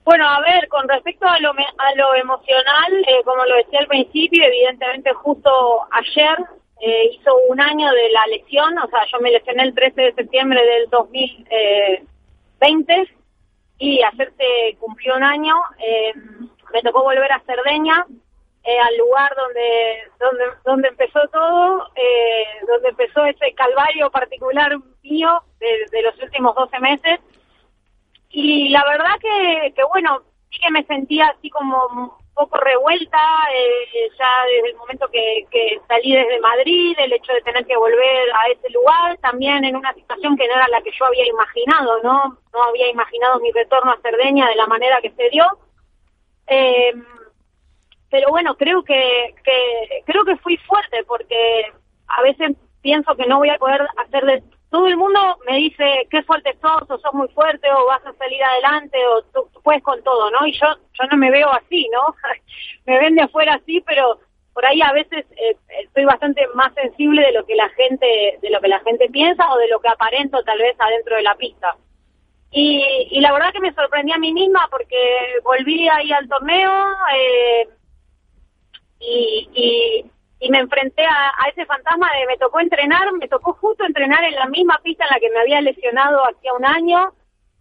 Bueno, 0.05 0.29
a 0.29 0.41
ver, 0.41 0.69
con 0.69 0.87
respecto 0.87 1.27
a 1.27 1.41
lo, 1.41 1.51
a 1.51 1.95
lo 1.97 2.15
emocional, 2.15 2.93
eh, 3.09 3.23
como 3.25 3.45
lo 3.45 3.57
decía 3.57 3.81
al 3.81 3.87
principio, 3.87 4.45
evidentemente 4.45 5.13
justo 5.15 5.51
ayer 5.91 6.37
eh, 6.81 7.11
hizo 7.15 7.35
un 7.49 7.59
año 7.61 7.91
de 7.91 8.11
la 8.11 8.27
lesión, 8.27 8.77
o 8.79 8.87
sea, 8.89 9.01
yo 9.11 9.19
me 9.21 9.31
lesioné 9.31 9.63
el 9.63 9.75
13 9.75 10.03
de 10.03 10.13
septiembre 10.13 10.61
del 10.63 10.91
2020 12.61 13.15
y 13.79 14.03
ayer 14.03 14.33
se 14.37 14.77
cumplió 14.79 15.17
un 15.17 15.25
año. 15.25 15.55
Eh, 15.79 16.13
me 16.73 16.83
tocó 16.83 17.03
volver 17.03 17.31
a 17.33 17.41
Cerdeña, 17.41 18.07
eh, 18.65 18.79
al 18.79 18.97
lugar 18.97 19.35
donde, 19.37 20.11
donde, 20.19 20.45
donde 20.65 20.89
empezó 20.89 21.21
todo, 21.33 21.89
eh, 21.95 22.45
donde 22.67 22.89
empezó 22.89 23.25
ese 23.25 23.53
calvario 23.55 24.11
particular 24.11 24.73
mío 25.03 25.43
de, 25.59 25.87
de, 25.91 26.03
los 26.03 26.21
últimos 26.23 26.55
12 26.55 26.81
meses. 26.81 27.21
Y 28.31 28.71
la 28.71 28.85
verdad 28.85 29.15
que, 29.21 29.73
que, 29.75 29.85
bueno, 29.85 30.23
sí 30.51 30.59
que 30.61 30.71
me 30.71 30.85
sentía 30.85 31.27
así 31.29 31.51
como 31.51 32.19
poco 32.35 32.59
revuelta, 32.59 33.19
eh, 33.53 34.11
ya 34.19 34.45
desde 34.47 34.71
el 34.71 34.77
momento 34.77 35.09
que, 35.09 35.47
salí 35.87 36.15
desde 36.15 36.41
Madrid, 36.41 36.97
el 36.99 37.13
hecho 37.13 37.33
de 37.33 37.43
tener 37.43 37.65
que 37.65 37.77
volver 37.77 38.29
a 38.35 38.49
ese 38.49 38.71
lugar, 38.71 39.17
también 39.19 39.65
en 39.65 39.77
una 39.77 39.95
situación 39.95 40.37
que 40.37 40.47
no 40.49 40.55
era 40.55 40.69
la 40.69 40.83
que 40.83 40.91
yo 40.99 41.05
había 41.07 41.27
imaginado, 41.27 42.03
¿no? 42.03 42.39
No 42.53 42.63
había 42.65 42.89
imaginado 42.89 43.41
mi 43.41 43.53
retorno 43.53 43.93
a 43.93 44.01
Cerdeña 44.01 44.49
de 44.49 44.57
la 44.57 44.67
manera 44.67 45.01
que 45.01 45.11
se 45.11 45.31
dio. 45.31 45.45
Eh, 46.49 46.93
pero 48.11 48.31
bueno, 48.31 48.57
creo 48.57 48.83
que, 48.83 49.35
que, 49.45 50.03
creo 50.05 50.25
que 50.25 50.37
fui 50.37 50.57
fuerte 50.59 51.05
porque 51.05 51.73
a 52.09 52.23
veces 52.23 52.57
pienso 52.83 53.15
que 53.17 53.27
no 53.27 53.39
voy 53.39 53.51
a 53.51 53.59
poder 53.59 53.87
hacer 53.97 54.25
de 54.25 54.43
todo 54.75 54.89
el 54.89 54.97
mundo 54.97 55.21
me 55.49 55.57
dice 55.59 56.09
qué 56.11 56.21
fuerte 56.25 56.59
sos, 56.61 56.91
o 56.91 56.99
sos 56.99 57.15
muy 57.15 57.29
fuerte, 57.29 57.71
o 57.71 57.87
vas 57.87 58.05
a 58.05 58.13
salir 58.15 58.43
adelante, 58.43 58.99
o 59.07 59.23
tú, 59.33 59.49
puedes 59.63 59.85
con 59.85 60.03
todo, 60.03 60.33
¿no? 60.33 60.45
Y 60.49 60.53
yo, 60.53 60.67
yo 60.95 61.07
no 61.13 61.17
me 61.17 61.31
veo 61.31 61.49
así, 61.53 61.89
¿no? 61.93 62.13
me 62.85 62.99
ven 62.99 63.15
de 63.15 63.23
afuera 63.23 63.55
así, 63.55 63.81
pero 63.83 64.19
por 64.53 64.67
ahí 64.67 64.83
a 64.83 64.91
veces 64.91 65.27
eh, 65.37 65.57
estoy 65.81 66.05
bastante 66.05 66.45
más 66.57 66.75
sensible 66.75 67.23
de 67.23 67.31
lo 67.31 67.47
que 67.47 67.55
la 67.55 67.69
gente, 67.69 68.39
de 68.43 68.51
lo 68.51 68.61
que 68.61 68.67
la 68.67 68.81
gente 68.81 69.09
piensa 69.11 69.49
o 69.53 69.59
de 69.59 69.69
lo 69.69 69.79
que 69.79 69.87
aparento 69.91 70.43
tal 70.43 70.59
vez 70.59 70.75
adentro 70.81 71.15
de 71.15 71.23
la 71.23 71.37
pista. 71.37 71.77
Y, 72.51 72.83
y 73.13 73.21
la 73.21 73.33
verdad 73.33 73.53
que 73.53 73.61
me 73.61 73.75
sorprendí 73.75 74.11
a 74.11 74.19
mí 74.19 74.33
misma 74.33 74.67
porque 74.73 74.97
volví 75.45 75.89
ahí 75.89 76.11
al 76.11 76.29
torneo 76.29 76.73
eh, 77.17 77.69
y, 78.99 79.49
y 79.55 80.11
y 80.45 80.51
me 80.51 80.59
enfrenté 80.59 81.07
a, 81.07 81.33
ese 81.51 81.65
fantasma 81.65 82.07
de 82.13 82.27
me 82.27 82.37
tocó 82.37 82.61
entrenar, 82.61 83.11
me 83.15 83.29
tocó 83.29 83.55
justo 83.55 83.83
entrenar 83.87 84.23
en 84.25 84.35
la 84.35 84.47
misma 84.47 84.79
pista 84.83 85.05
en 85.05 85.15
la 85.15 85.19
que 85.19 85.31
me 85.31 85.41
había 85.41 85.63
lesionado 85.63 86.23
hacía 86.29 86.53
un 86.53 86.67
año. 86.67 87.15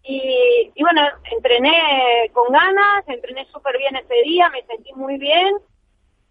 Y, 0.04 0.70
bueno, 0.82 1.02
entrené 1.32 2.30
con 2.34 2.52
ganas, 2.52 3.08
entrené 3.08 3.46
súper 3.54 3.78
bien 3.78 3.96
ese 3.96 4.16
día, 4.26 4.50
me 4.50 4.64
sentí 4.64 4.92
muy 4.96 5.18
bien. 5.18 5.56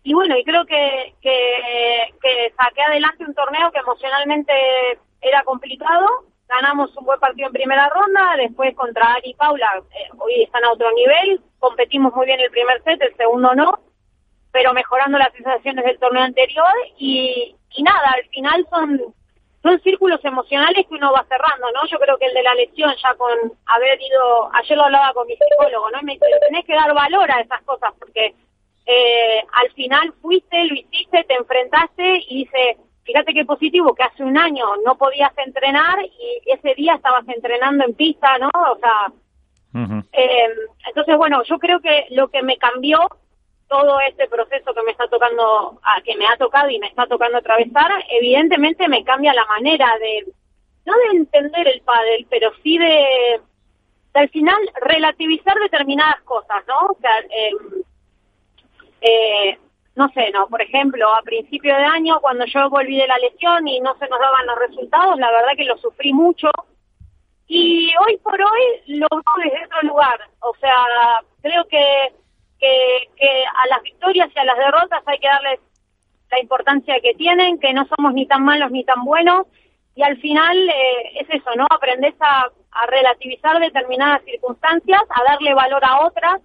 Y 0.03 0.13
bueno, 0.13 0.37
y 0.37 0.45
creo 0.45 0.67
que, 0.67 1.15
saqué 2.55 2.83
adelante 2.83 3.25
un 3.25 3.35
torneo 3.35 3.73
que 3.73 3.79
emocionalmente 3.79 4.53
era 5.23 5.43
complicado, 5.45 6.07
ganamos 6.49 6.95
un 6.99 7.07
buen 7.07 7.19
partido 7.19 7.47
en 7.47 7.55
primera 7.55 7.89
ronda, 7.89 8.35
después 8.37 8.75
contra 8.75 9.15
Ari 9.15 9.31
y 9.31 9.35
Paula, 9.35 9.83
eh, 9.93 10.11
hoy 10.19 10.43
están 10.43 10.65
a 10.65 10.73
otro 10.73 10.93
nivel, 10.93 11.41
competimos 11.61 12.13
muy 12.15 12.27
bien 12.27 12.41
el 12.41 12.51
primer 12.51 12.83
set, 12.83 13.01
el 13.01 13.17
segundo 13.17 13.55
no, 13.55 13.79
pero 14.53 14.73
mejorando 14.73 15.19
las 15.19 15.33
sensaciones 15.33 15.85
del 15.85 15.99
torneo 15.99 16.23
anterior 16.23 16.73
y, 16.99 17.57
y 17.71 17.83
nada, 17.83 18.13
al 18.15 18.25
final 18.29 18.67
son 18.71 19.15
son 19.63 19.81
círculos 19.81 20.19
emocionales 20.25 20.87
que 20.89 20.95
uno 20.95 21.13
va 21.13 21.25
cerrando, 21.29 21.71
¿no? 21.73 21.87
Yo 21.89 21.99
creo 21.99 22.19
que 22.19 22.27
el 22.27 22.35
de 22.35 22.43
la 22.43 22.55
lesión, 22.55 22.93
ya 23.01 23.15
con 23.15 23.31
haber 23.67 24.01
ido, 24.03 24.51
ayer 24.55 24.77
lo 24.77 24.85
hablaba 24.85 25.15
con 25.15 25.27
mi 25.27 25.35
psicólogo, 25.35 25.91
¿no? 25.91 26.03
me 26.03 26.15
dice, 26.15 26.27
tenés 26.49 26.65
que 26.65 26.75
dar 26.75 26.93
valor 26.93 27.31
a 27.31 27.41
esas 27.41 27.63
cosas, 27.63 27.93
porque 27.99 28.35
eh, 28.87 29.45
al 29.53 29.71
final 29.73 30.13
fuiste, 30.21 30.65
lo 30.65 30.75
hiciste, 30.75 31.23
te 31.25 31.35
enfrentaste 31.35 32.25
y 32.29 32.45
dice, 32.45 32.77
fíjate 33.05 33.33
qué 33.33 33.45
positivo, 33.45 33.95
que 33.95 34.03
hace 34.03 34.25
un 34.25 34.37
año 34.37 34.65
no 34.85 34.99
podías 34.99 35.33
entrenar 35.39 36.05
y 36.05 36.51
ese 36.51 36.75
día 36.75 36.95
estabas 36.95 37.27
entrenando 37.29 37.85
en 37.85 37.95
pista, 37.95 38.39
¿no? 38.39 38.51
O 38.53 38.79
sea, 38.79 39.13
eh, 40.13 40.49
entonces, 40.89 41.17
bueno, 41.17 41.43
yo 41.45 41.59
creo 41.59 41.81
que 41.81 42.07
lo 42.11 42.29
que 42.29 42.43
me 42.43 42.59
cambió 42.59 42.99
todo 43.73 43.99
este 44.01 44.29
proceso 44.29 44.75
que 44.75 44.83
me 44.83 44.91
está 44.91 45.09
tocando, 45.09 45.81
que 46.05 46.15
me 46.17 46.27
ha 46.27 46.37
tocado 46.37 46.69
y 46.69 46.79
me 46.79 46.89
está 46.89 47.07
tocando 47.07 47.39
atravesar, 47.39 47.91
evidentemente 48.11 48.87
me 48.87 49.03
cambia 49.03 49.33
la 49.33 49.47
manera 49.47 49.89
de, 49.99 50.31
no 50.85 50.93
de 50.95 51.17
entender 51.17 51.67
el 51.69 51.81
pádel, 51.81 52.27
pero 52.29 52.53
sí 52.63 52.77
de, 52.77 53.41
al 54.13 54.29
final 54.29 54.59
relativizar 54.83 55.59
determinadas 55.59 56.21
cosas, 56.25 56.63
¿no? 56.69 56.91
O 56.91 56.99
sea, 57.01 57.19
em, 57.31 57.83
eh, 59.01 59.59
no 59.97 60.09
sé, 60.11 60.31
no, 60.33 60.47
por 60.49 60.61
ejemplo, 60.61 61.09
a 61.15 61.23
principio 61.23 61.75
de 61.75 61.85
año, 61.85 62.21
cuando 62.21 62.45
yo 62.45 62.69
volví 62.69 62.99
de 62.99 63.07
la 63.07 63.17
lesión 63.19 63.67
y 63.67 63.81
no 63.81 63.97
se 63.97 64.07
nos 64.09 64.21
daban 64.21 64.47
los 64.47 64.59
resultados, 64.59 65.19
la 65.19 65.31
verdad 65.31 65.57
que 65.57 65.65
lo 65.65 65.79
sufrí 65.79 66.13
mucho. 66.13 66.51
Y 67.47 67.91
hoy 68.07 68.19
por 68.19 68.39
hoy 68.39 68.99
lo 68.99 69.07
veo 69.11 69.45
desde 69.45 69.65
otro 69.65 69.89
lugar. 69.89 70.21
O 70.41 70.55
sea, 70.61 70.75
creo 71.41 71.67
que 71.69 72.13
que, 72.63 73.45
a 73.45 73.67
las 73.69 73.83
victorias 73.83 74.31
y 74.35 74.39
a 74.39 74.45
las 74.45 74.57
derrotas 74.57 75.03
hay 75.07 75.19
que 75.19 75.29
darles 75.29 75.61
la 76.31 76.41
importancia 76.41 77.01
que 77.03 77.15
tienen, 77.15 77.59
que 77.59 77.73
no 77.73 77.87
somos 77.87 78.15
ni 78.15 78.27
tan 78.27 78.45
malos 78.45 78.71
ni 78.71 78.85
tan 78.85 79.05
buenos, 79.05 79.47
y 79.95 80.03
al 80.03 80.17
final 80.19 80.57
eh, 80.69 81.21
es 81.21 81.29
eso, 81.29 81.51
¿no? 81.57 81.67
Aprendes 81.69 82.15
a, 82.21 82.47
relativizar 82.89 83.61
determinadas 83.61 84.25
circunstancias, 84.25 85.03
a 85.11 85.25
darle 85.25 85.53
valor 85.53 85.85
a 85.85 86.07
otras, 86.07 86.41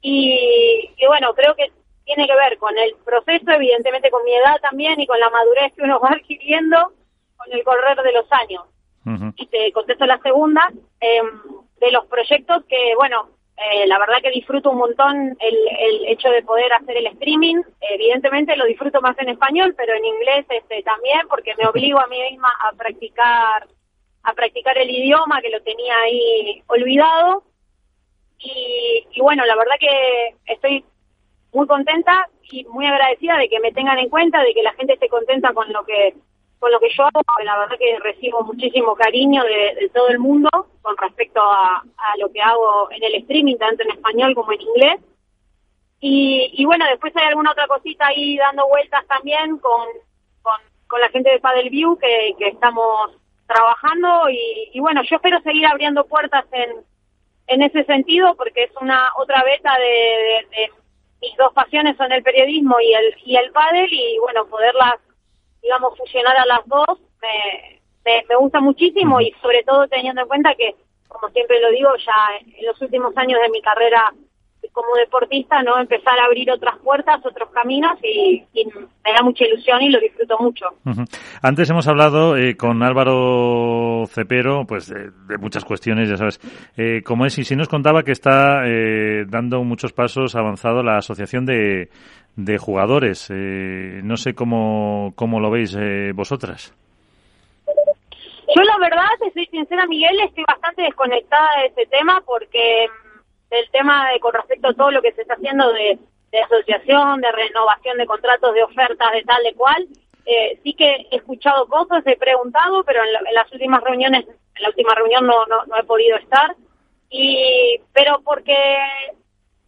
y, 0.00 0.88
bueno, 1.08 1.34
creo 1.34 1.56
que 1.56 1.72
tiene 2.04 2.24
que 2.24 2.36
ver 2.36 2.56
con 2.58 2.78
el 2.78 2.94
proceso, 3.04 3.50
evidentemente 3.50 4.12
con 4.12 4.22
mi 4.22 4.32
edad 4.32 4.60
también 4.62 5.00
y 5.00 5.08
con 5.08 5.18
la 5.18 5.28
madurez 5.28 5.72
que 5.74 5.82
uno 5.82 5.98
va 6.04 6.10
adquiriendo 6.10 6.92
con 7.36 7.52
el 7.52 7.64
correr 7.64 8.00
de 8.00 8.12
los 8.12 8.26
años. 8.30 8.62
Y 9.36 9.46
te 9.46 9.72
contesto 9.72 10.04
la 10.04 10.18
segunda, 10.18 10.68
em, 11.00 11.26
de 11.80 11.90
los 11.92 12.06
proyectos 12.06 12.64
que, 12.68 12.94
bueno, 12.96 13.35
eh, 13.56 13.86
la 13.86 13.98
verdad 13.98 14.20
que 14.22 14.30
disfruto 14.30 14.70
un 14.70 14.78
montón 14.78 15.36
el, 15.40 15.56
el, 15.78 16.06
hecho 16.08 16.28
de 16.28 16.42
poder 16.42 16.72
hacer 16.74 16.96
el 16.98 17.06
streaming. 17.06 17.62
Evidentemente 17.80 18.56
lo 18.56 18.66
disfruto 18.66 19.00
más 19.00 19.18
en 19.18 19.30
español, 19.30 19.74
pero 19.76 19.94
en 19.94 20.04
inglés 20.04 20.44
este, 20.50 20.82
también, 20.82 21.20
porque 21.28 21.54
me 21.56 21.66
obligo 21.68 21.98
a 21.98 22.06
mí 22.06 22.20
misma 22.30 22.52
a 22.60 22.72
practicar, 22.76 23.66
a 24.24 24.34
practicar 24.34 24.76
el 24.76 24.90
idioma 24.90 25.40
que 25.40 25.50
lo 25.50 25.62
tenía 25.62 25.94
ahí 26.04 26.62
olvidado. 26.66 27.44
Y, 28.38 29.06
y 29.12 29.20
bueno, 29.22 29.46
la 29.46 29.56
verdad 29.56 29.76
que 29.80 30.34
estoy 30.52 30.84
muy 31.52 31.66
contenta 31.66 32.28
y 32.50 32.64
muy 32.66 32.86
agradecida 32.86 33.38
de 33.38 33.48
que 33.48 33.60
me 33.60 33.72
tengan 33.72 33.98
en 33.98 34.10
cuenta, 34.10 34.42
de 34.42 34.52
que 34.52 34.62
la 34.62 34.74
gente 34.74 34.92
esté 34.92 35.08
contenta 35.08 35.54
con 35.54 35.72
lo 35.72 35.84
que 35.86 36.14
con 36.58 36.72
lo 36.72 36.80
que 36.80 36.88
yo 36.90 37.04
hago, 37.04 37.22
la 37.44 37.58
verdad 37.58 37.78
que 37.78 37.98
recibo 38.00 38.42
muchísimo 38.42 38.94
cariño 38.94 39.42
de, 39.44 39.90
todo 39.92 40.08
el 40.08 40.18
mundo 40.18 40.48
con 40.82 40.96
respecto 40.96 41.40
a, 41.42 41.82
lo 42.18 42.30
que 42.32 42.40
hago 42.40 42.90
en 42.90 43.02
el 43.02 43.14
streaming, 43.16 43.56
tanto 43.56 43.82
en 43.82 43.90
español 43.90 44.34
como 44.34 44.52
en 44.52 44.60
inglés. 44.60 45.00
Y, 46.00 46.64
bueno, 46.64 46.84
después 46.86 47.14
hay 47.16 47.26
alguna 47.26 47.50
otra 47.50 47.66
cosita 47.66 48.06
ahí 48.06 48.36
dando 48.36 48.68
vueltas 48.68 49.04
también 49.08 49.58
con, 49.58 49.86
con, 50.42 51.00
la 51.00 51.08
gente 51.08 51.30
de 51.30 51.40
Paddle 51.40 51.68
View 51.68 51.98
que, 51.98 52.36
estamos 52.46 53.10
trabajando 53.46 54.30
y, 54.30 54.78
bueno, 54.80 55.02
yo 55.02 55.16
espero 55.16 55.40
seguir 55.42 55.66
abriendo 55.66 56.06
puertas 56.06 56.44
en, 56.52 56.84
en 57.48 57.62
ese 57.62 57.84
sentido 57.84 58.34
porque 58.36 58.64
es 58.64 58.70
una 58.80 59.10
otra 59.16 59.42
beta 59.42 59.76
de, 59.78 60.70
mis 61.20 61.36
dos 61.36 61.52
pasiones 61.52 61.96
son 61.96 62.12
el 62.12 62.22
periodismo 62.22 62.78
y 62.80 62.92
el, 62.92 63.14
y 63.24 63.36
el 63.36 63.50
pádel 63.50 63.88
y 63.90 64.18
bueno, 64.18 64.46
poderlas 64.46 64.96
digamos, 65.66 65.98
fusionar 65.98 66.36
a 66.36 66.46
las 66.46 66.66
dos 66.66 67.00
me, 67.20 68.22
me, 68.28 68.36
gusta 68.36 68.60
muchísimo 68.60 69.20
y 69.20 69.32
sobre 69.42 69.64
todo 69.64 69.88
teniendo 69.88 70.22
en 70.22 70.28
cuenta 70.28 70.54
que, 70.54 70.76
como 71.08 71.28
siempre 71.30 71.60
lo 71.60 71.70
digo, 71.70 71.90
ya 71.96 72.38
en 72.38 72.66
los 72.66 72.80
últimos 72.80 73.16
años 73.16 73.40
de 73.42 73.50
mi 73.50 73.60
carrera 73.60 74.12
como 74.72 74.94
deportista, 74.96 75.62
¿no? 75.62 75.78
Empezar 75.78 76.18
a 76.18 76.26
abrir 76.26 76.50
otras 76.50 76.76
puertas, 76.84 77.24
otros 77.24 77.48
caminos 77.50 77.98
y, 78.02 78.44
me 78.54 79.12
da 79.12 79.22
mucha 79.22 79.46
ilusión 79.46 79.80
y 79.80 79.88
lo 79.88 79.98
disfruto 80.00 80.36
mucho. 80.38 80.66
Antes 81.40 81.70
hemos 81.70 81.88
hablado 81.88 82.36
eh, 82.36 82.56
con 82.56 82.82
Álvaro 82.82 84.04
Cepero, 84.06 84.66
pues 84.66 84.88
de, 84.88 85.38
muchas 85.38 85.64
cuestiones, 85.64 86.10
ya 86.10 86.16
sabes, 86.16 86.40
eh, 86.76 87.02
como 87.02 87.24
es, 87.24 87.38
y 87.38 87.44
si 87.44 87.56
nos 87.56 87.68
contaba 87.68 88.02
que 88.02 88.12
está 88.12 88.66
eh, 88.66 89.24
dando 89.26 89.64
muchos 89.64 89.92
pasos 89.92 90.36
avanzado 90.36 90.82
la 90.82 90.98
Asociación 90.98 91.46
de, 91.46 91.88
de 92.36 92.58
Jugadores. 92.58 93.28
Eh, 93.30 94.00
no 94.04 94.16
sé 94.16 94.34
cómo, 94.34 95.12
cómo 95.16 95.40
lo 95.40 95.50
veis 95.50 95.74
eh, 95.74 96.12
vosotras. 96.14 96.72
Yo 97.66 98.62
la 98.62 98.78
verdad, 98.78 99.08
te 99.18 99.32
soy 99.32 99.46
sincera, 99.46 99.86
Miguel, 99.86 100.20
estoy 100.20 100.44
bastante 100.46 100.82
desconectada 100.82 101.48
de 101.60 101.66
ese 101.66 101.86
tema 101.86 102.22
porque 102.24 102.86
mm, 102.88 103.50
del 103.50 103.70
tema 103.70 104.10
de 104.10 104.20
con 104.20 104.34
respecto 104.34 104.68
a 104.68 104.74
todo 104.74 104.90
lo 104.90 105.02
que 105.02 105.12
se 105.12 105.22
está 105.22 105.34
haciendo 105.34 105.72
de, 105.72 105.98
asociación, 106.44 107.22
de 107.22 107.32
renovación 107.32 107.96
de 107.96 108.06
contratos, 108.06 108.54
de 108.54 108.62
ofertas, 108.62 109.10
de 109.12 109.22
tal, 109.22 109.42
de 109.42 109.54
cual, 109.54 109.88
eh, 110.26 110.60
sí 110.62 110.74
que 110.74 111.06
he 111.10 111.16
escuchado 111.16 111.66
cosas, 111.66 112.06
he 112.06 112.16
preguntado, 112.16 112.84
pero 112.84 113.00
en, 113.02 113.34
las 113.34 113.50
últimas 113.52 113.82
reuniones, 113.82 114.26
en 114.28 114.62
la 114.62 114.68
última 114.68 114.94
reunión 114.94 115.26
no, 115.26 115.46
no, 115.46 115.64
no 115.64 115.78
he 115.78 115.84
podido 115.84 116.18
estar. 116.18 116.54
Y, 117.08 117.80
pero 117.94 118.20
porque 118.22 118.54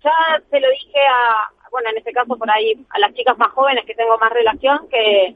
ya 0.04 0.42
se 0.50 0.60
lo 0.60 0.68
dije 0.70 1.00
a, 1.10 1.50
bueno, 1.70 1.90
en 1.90 1.98
este 1.98 2.12
caso 2.12 2.36
por 2.36 2.50
ahí 2.50 2.74
a 2.90 2.98
las 2.98 3.14
chicas 3.14 3.36
más 3.38 3.52
jóvenes 3.52 3.84
que 3.84 3.94
tengo 3.94 4.16
más 4.18 4.32
relación, 4.32 4.88
que, 4.88 5.34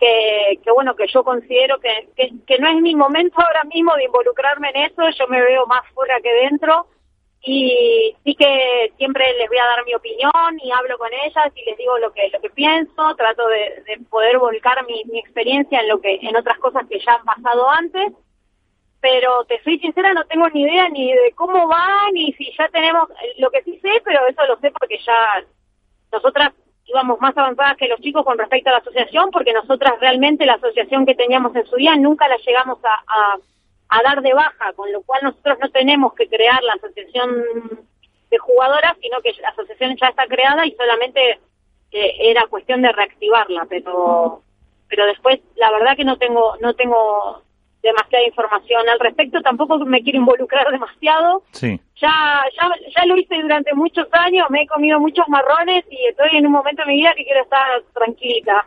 que, 0.00 0.72
bueno, 0.74 0.96
que 0.96 1.06
yo 1.08 1.22
considero 1.22 1.78
que, 1.78 2.08
que, 2.46 2.58
no 2.58 2.68
es 2.68 2.76
mi 2.80 2.94
momento 2.94 3.40
ahora 3.40 3.64
mismo 3.64 3.94
de 3.96 4.04
involucrarme 4.04 4.70
en 4.70 4.90
eso, 4.90 5.02
yo 5.10 5.26
me 5.28 5.42
veo 5.42 5.66
más 5.66 5.86
fuera 5.94 6.20
que 6.20 6.32
dentro. 6.32 6.86
Y 7.42 8.14
sí 8.22 8.34
que 8.34 8.92
siempre 8.98 9.24
les 9.38 9.48
voy 9.48 9.56
a 9.56 9.64
dar 9.64 9.84
mi 9.86 9.94
opinión 9.94 10.60
y 10.62 10.70
hablo 10.72 10.98
con 10.98 11.08
ellas 11.24 11.50
y 11.54 11.64
les 11.64 11.78
digo 11.78 11.96
lo 11.98 12.12
que 12.12 12.28
lo 12.30 12.40
que 12.40 12.50
pienso, 12.50 13.14
trato 13.16 13.46
de, 13.48 13.98
poder 14.10 14.38
volcar 14.38 14.84
mi, 14.86 15.18
experiencia 15.18 15.80
en 15.80 15.88
lo 15.88 16.02
que 16.02 16.18
en 16.20 16.36
otras 16.36 16.58
cosas 16.58 16.86
que 16.88 16.98
ya 17.00 17.14
han 17.14 17.24
pasado 17.24 17.70
antes. 17.70 18.12
Pero 19.00 19.44
te 19.46 19.62
soy 19.62 19.78
sincera, 19.78 20.12
no 20.12 20.26
tengo 20.26 20.50
ni 20.50 20.62
idea 20.62 20.90
ni 20.90 21.10
de 21.10 21.32
cómo 21.34 21.66
va, 21.66 22.10
ni 22.12 22.32
si 22.34 22.52
ya 22.58 22.68
tenemos, 22.68 23.08
lo 23.38 23.50
que 23.50 23.62
sí 23.62 23.78
sé, 23.80 24.02
pero 24.04 24.26
eso 24.26 24.44
lo 24.46 24.58
sé 24.58 24.70
porque 24.72 24.98
ya 24.98 25.42
nosotras 26.12 26.52
íbamos 26.84 27.20
más 27.20 27.36
avanzadas 27.36 27.76
que 27.76 27.88
los 27.88 28.00
chicos 28.00 28.24
con 28.24 28.38
respecto 28.38 28.68
a 28.68 28.72
la 28.72 28.78
asociación, 28.78 29.30
porque 29.30 29.52
nosotras 29.52 29.94
realmente 30.00 30.46
la 30.46 30.54
asociación 30.54 31.06
que 31.06 31.14
teníamos 31.14 31.54
en 31.54 31.66
su 31.66 31.76
día 31.76 31.96
nunca 31.96 32.28
la 32.28 32.36
llegamos 32.36 32.78
a, 32.84 33.36
a, 33.88 34.02
dar 34.02 34.22
de 34.22 34.34
baja, 34.34 34.72
con 34.74 34.90
lo 34.92 35.02
cual 35.02 35.20
nosotros 35.22 35.58
no 35.60 35.70
tenemos 35.70 36.14
que 36.14 36.28
crear 36.28 36.62
la 36.62 36.72
asociación 36.74 37.44
de 38.30 38.38
jugadoras, 38.38 38.96
sino 39.00 39.20
que 39.20 39.32
la 39.40 39.48
asociación 39.50 39.96
ya 39.96 40.08
está 40.08 40.26
creada 40.26 40.66
y 40.66 40.72
solamente 40.72 41.40
eh, 41.92 42.16
era 42.20 42.46
cuestión 42.46 42.82
de 42.82 42.92
reactivarla, 42.92 43.66
pero 43.68 44.42
pero 44.88 45.06
después 45.06 45.40
la 45.56 45.70
verdad 45.70 45.96
que 45.96 46.04
no 46.04 46.18
tengo 46.18 46.56
no 46.60 46.74
tengo 46.74 47.42
demasiada 47.82 48.26
información 48.26 48.88
al 48.88 49.00
respecto, 49.00 49.40
tampoco 49.40 49.78
me 49.78 50.02
quiero 50.02 50.18
involucrar 50.18 50.70
demasiado. 50.70 51.42
Sí. 51.52 51.80
Ya, 52.00 52.42
ya, 52.56 52.68
ya 52.96 53.06
lo 53.06 53.16
hice 53.16 53.40
durante 53.40 53.74
muchos 53.74 54.06
años, 54.12 54.46
me 54.50 54.62
he 54.62 54.66
comido 54.66 55.00
muchos 55.00 55.26
marrones 55.28 55.84
y 55.90 56.08
estoy 56.08 56.38
en 56.38 56.46
un 56.46 56.52
momento 56.52 56.82
de 56.82 56.92
mi 56.92 57.00
vida 57.00 57.12
que 57.16 57.24
quiero 57.24 57.42
estar 57.42 57.82
tranquila. 57.94 58.64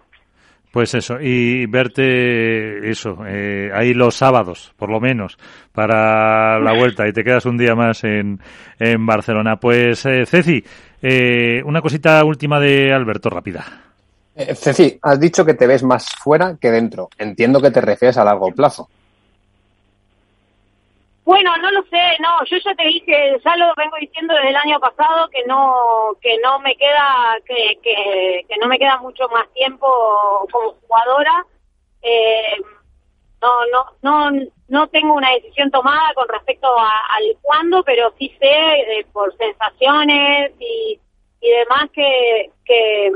Pues 0.74 0.96
eso, 0.96 1.18
y 1.22 1.68
verte 1.68 2.90
eso, 2.90 3.20
eh, 3.28 3.70
ahí 3.76 3.94
los 3.94 4.16
sábados, 4.16 4.74
por 4.76 4.90
lo 4.90 5.00
menos, 5.00 5.38
para 5.72 6.60
la 6.60 6.74
vuelta, 6.78 7.08
y 7.08 7.14
te 7.14 7.24
quedas 7.24 7.46
un 7.46 7.58
día 7.58 7.76
más 7.76 8.04
en, 8.04 8.40
en 8.80 9.06
Barcelona. 9.06 9.58
Pues, 9.58 10.04
eh, 10.08 10.26
Ceci, 10.26 10.64
eh, 11.00 11.62
una 11.64 11.80
cosita 11.80 12.26
última 12.26 12.60
de 12.60 12.92
Alberto, 12.92 13.30
rápida. 13.30 13.66
Eh, 14.36 14.56
Ceci, 14.56 14.98
has 15.00 15.20
dicho 15.20 15.46
que 15.46 15.54
te 15.54 15.68
ves 15.68 15.84
más 15.84 16.10
fuera 16.16 16.58
que 16.60 16.72
dentro. 16.72 17.10
Entiendo 17.20 17.62
que 17.62 17.70
te 17.70 17.80
refieres 17.80 18.18
a 18.18 18.24
largo 18.24 18.50
plazo. 18.52 18.90
Bueno, 21.26 21.56
no 21.58 21.72
lo 21.72 21.84
sé, 21.84 22.02
no, 22.20 22.44
yo 22.46 22.58
ya 22.58 22.76
te 22.76 22.84
dije, 22.84 23.40
ya 23.44 23.56
lo 23.56 23.74
vengo 23.78 23.96
diciendo 23.98 24.34
desde 24.34 24.50
el 24.50 24.56
año 24.58 24.80
pasado 24.80 25.30
que 25.30 25.46
no 25.46 25.74
que 26.22 26.38
no 26.44 26.60
me 26.60 26.76
queda 26.76 27.38
que, 27.46 27.80
que, 27.82 28.58
no 28.60 28.68
me 28.68 28.78
queda 28.78 28.98
mucho 28.98 29.30
más 29.30 29.48
tiempo 29.54 29.88
como 30.52 30.74
jugadora. 30.82 31.46
Eh, 32.02 32.58
no 33.42 33.66
no 33.72 33.86
no 34.02 34.46
no 34.68 34.88
tengo 34.88 35.14
una 35.14 35.32
decisión 35.32 35.72
tomada 35.72 36.14
con 36.14 36.28
respecto 36.28 36.68
al 36.78 37.24
cuándo, 37.42 37.84
pero 37.84 38.14
sí 38.20 38.30
sé 38.40 38.46
eh, 38.50 39.06
por 39.14 39.36
sensaciones 39.38 40.52
y, 40.60 41.00
y 41.40 41.50
demás 41.50 41.90
que, 41.94 42.52
que 42.66 43.12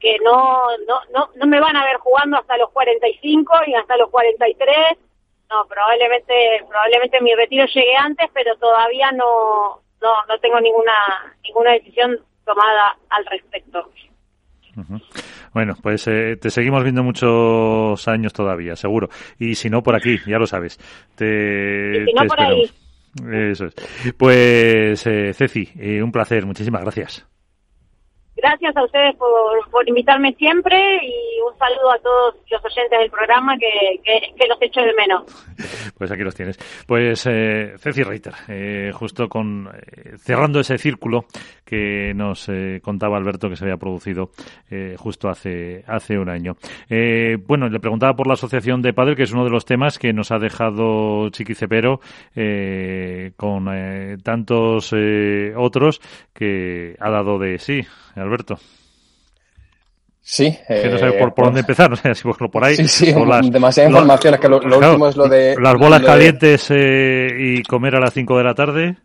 que 0.00 0.16
no, 0.24 0.62
no, 0.86 1.00
no, 1.12 1.30
no 1.34 1.46
me 1.46 1.60
van 1.60 1.76
a 1.76 1.84
ver 1.84 1.96
jugando 1.98 2.38
hasta 2.38 2.56
los 2.56 2.70
45 2.70 3.52
y 3.66 3.74
hasta 3.74 3.96
los 3.96 4.10
43. 4.10 4.98
No, 5.50 5.66
probablemente, 5.66 6.64
probablemente 6.68 7.20
mi 7.22 7.34
retiro 7.34 7.64
llegue 7.66 7.96
antes, 7.96 8.28
pero 8.34 8.54
todavía 8.56 9.10
no, 9.12 9.80
no, 10.02 10.12
no 10.28 10.38
tengo 10.40 10.60
ninguna, 10.60 11.34
ninguna 11.42 11.72
decisión 11.72 12.18
tomada 12.44 12.96
al 13.10 13.24
respecto. 13.26 13.90
Bueno, 15.52 15.74
pues 15.82 16.06
eh, 16.06 16.36
te 16.36 16.50
seguimos 16.50 16.82
viendo 16.82 17.02
muchos 17.02 18.06
años 18.06 18.32
todavía, 18.32 18.76
seguro. 18.76 19.08
Y 19.38 19.54
si 19.54 19.70
no, 19.70 19.82
por 19.82 19.96
aquí, 19.96 20.18
ya 20.26 20.38
lo 20.38 20.46
sabes. 20.46 20.78
Te, 21.16 22.02
y 22.02 22.04
si 22.04 22.12
no, 22.12 22.26
por 22.26 22.40
ahí. 22.40 22.70
Eso 23.32 23.66
es. 23.66 23.74
Pues, 24.16 25.06
eh, 25.06 25.32
Ceci, 25.34 25.68
eh, 25.78 26.02
un 26.02 26.12
placer. 26.12 26.46
Muchísimas 26.46 26.82
gracias. 26.82 27.26
Gracias 28.40 28.76
a 28.76 28.84
ustedes 28.84 29.16
por, 29.16 29.88
invitarme 29.88 30.32
siempre 30.34 30.78
y 31.02 31.40
un 31.40 31.58
saludo 31.58 31.90
a 31.90 31.98
todos 31.98 32.34
los 32.50 32.64
oyentes 32.64 32.98
del 32.98 33.10
programa 33.10 33.56
que, 33.58 34.00
que, 34.04 34.46
los 34.46 34.60
echo 34.60 34.80
de 34.80 34.94
menos. 34.94 35.24
Pues 35.96 36.12
aquí 36.12 36.22
los 36.22 36.34
tienes. 36.34 36.56
Pues 36.86 37.26
eh, 37.26 37.74
Ceci 37.78 38.04
Reiter, 38.04 38.34
eh, 38.46 38.92
justo 38.94 39.28
con 39.28 39.68
eh, 39.68 40.16
cerrando 40.18 40.60
ese 40.60 40.78
círculo 40.78 41.24
que 41.68 42.14
nos 42.14 42.48
eh, 42.48 42.80
contaba 42.82 43.18
Alberto 43.18 43.50
que 43.50 43.56
se 43.56 43.64
había 43.64 43.76
producido 43.76 44.30
eh, 44.70 44.94
justo 44.96 45.28
hace 45.28 45.84
hace 45.86 46.18
un 46.18 46.30
año. 46.30 46.56
Eh, 46.88 47.36
bueno, 47.46 47.68
le 47.68 47.78
preguntaba 47.78 48.14
por 48.14 48.26
la 48.26 48.32
asociación 48.32 48.80
de 48.80 48.94
padres, 48.94 49.16
que 49.16 49.24
es 49.24 49.32
uno 49.32 49.44
de 49.44 49.50
los 49.50 49.66
temas 49.66 49.98
que 49.98 50.14
nos 50.14 50.32
ha 50.32 50.38
dejado 50.38 51.28
Chiqui 51.28 51.54
Cepero 51.54 52.00
con 53.36 53.66
tantos 54.22 54.94
otros 55.56 56.00
que 56.32 56.96
ha 56.98 57.10
dado 57.10 57.38
de 57.38 57.58
sí. 57.58 57.82
Alberto. 58.20 58.58
Sí. 60.20 60.58
Que 60.68 60.90
no 60.90 60.98
sé 60.98 61.12
por, 61.12 61.32
por 61.32 61.46
dónde 61.46 61.60
empezar, 61.60 61.88
no 61.90 61.96
sé 61.96 62.14
si 62.14 62.22
por 62.28 62.64
ahí. 62.64 62.76
Sí, 62.76 62.86
sí, 62.86 63.14
las, 63.26 63.50
demasiada 63.50 63.88
información. 63.88 64.34
es 64.34 64.40
que 64.40 64.48
lo, 64.48 64.60
lo 64.60 64.76
claro, 64.78 64.92
último 64.92 65.08
es 65.08 65.16
lo 65.16 65.28
de. 65.28 65.56
Las 65.58 65.74
bolas 65.78 66.00
de- 66.00 66.06
calientes 66.06 66.66
eh, 66.70 67.28
y 67.38 67.62
comer 67.62 67.96
a 67.96 68.00
las 68.00 68.12
5 68.12 68.36
de 68.36 68.44
la 68.44 68.54
tarde. 68.54 68.96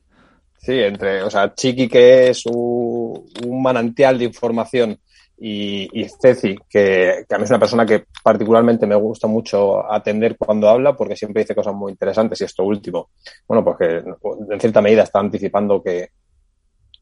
Sí, 0.58 0.80
entre, 0.80 1.24
o 1.24 1.30
sea, 1.30 1.54
Chiqui, 1.54 1.88
que 1.88 2.30
es 2.30 2.46
un, 2.46 3.26
un 3.46 3.62
manantial 3.62 4.18
de 4.18 4.26
información, 4.26 4.98
y, 5.38 5.90
y 5.92 6.08
Ceci, 6.22 6.56
que, 6.70 7.26
que 7.28 7.36
a 7.36 7.38
mí 7.38 7.44
es 7.44 7.50
una 7.50 7.60
persona 7.60 7.86
que 7.86 8.06
particularmente 8.24 8.88
me 8.88 8.96
gusta 8.96 9.28
mucho 9.28 9.92
atender 9.92 10.38
cuando 10.38 10.70
habla, 10.70 10.96
porque 10.96 11.18
siempre 11.18 11.42
dice 11.42 11.56
cosas 11.56 11.74
muy 11.74 11.92
interesantes, 11.92 12.40
y 12.40 12.46
esto 12.46 12.64
último, 12.64 13.10
bueno, 13.48 13.64
porque 13.64 14.04
en 14.52 14.60
cierta 14.60 14.82
medida 14.82 15.04
está 15.04 15.20
anticipando 15.20 15.82
que 15.84 16.10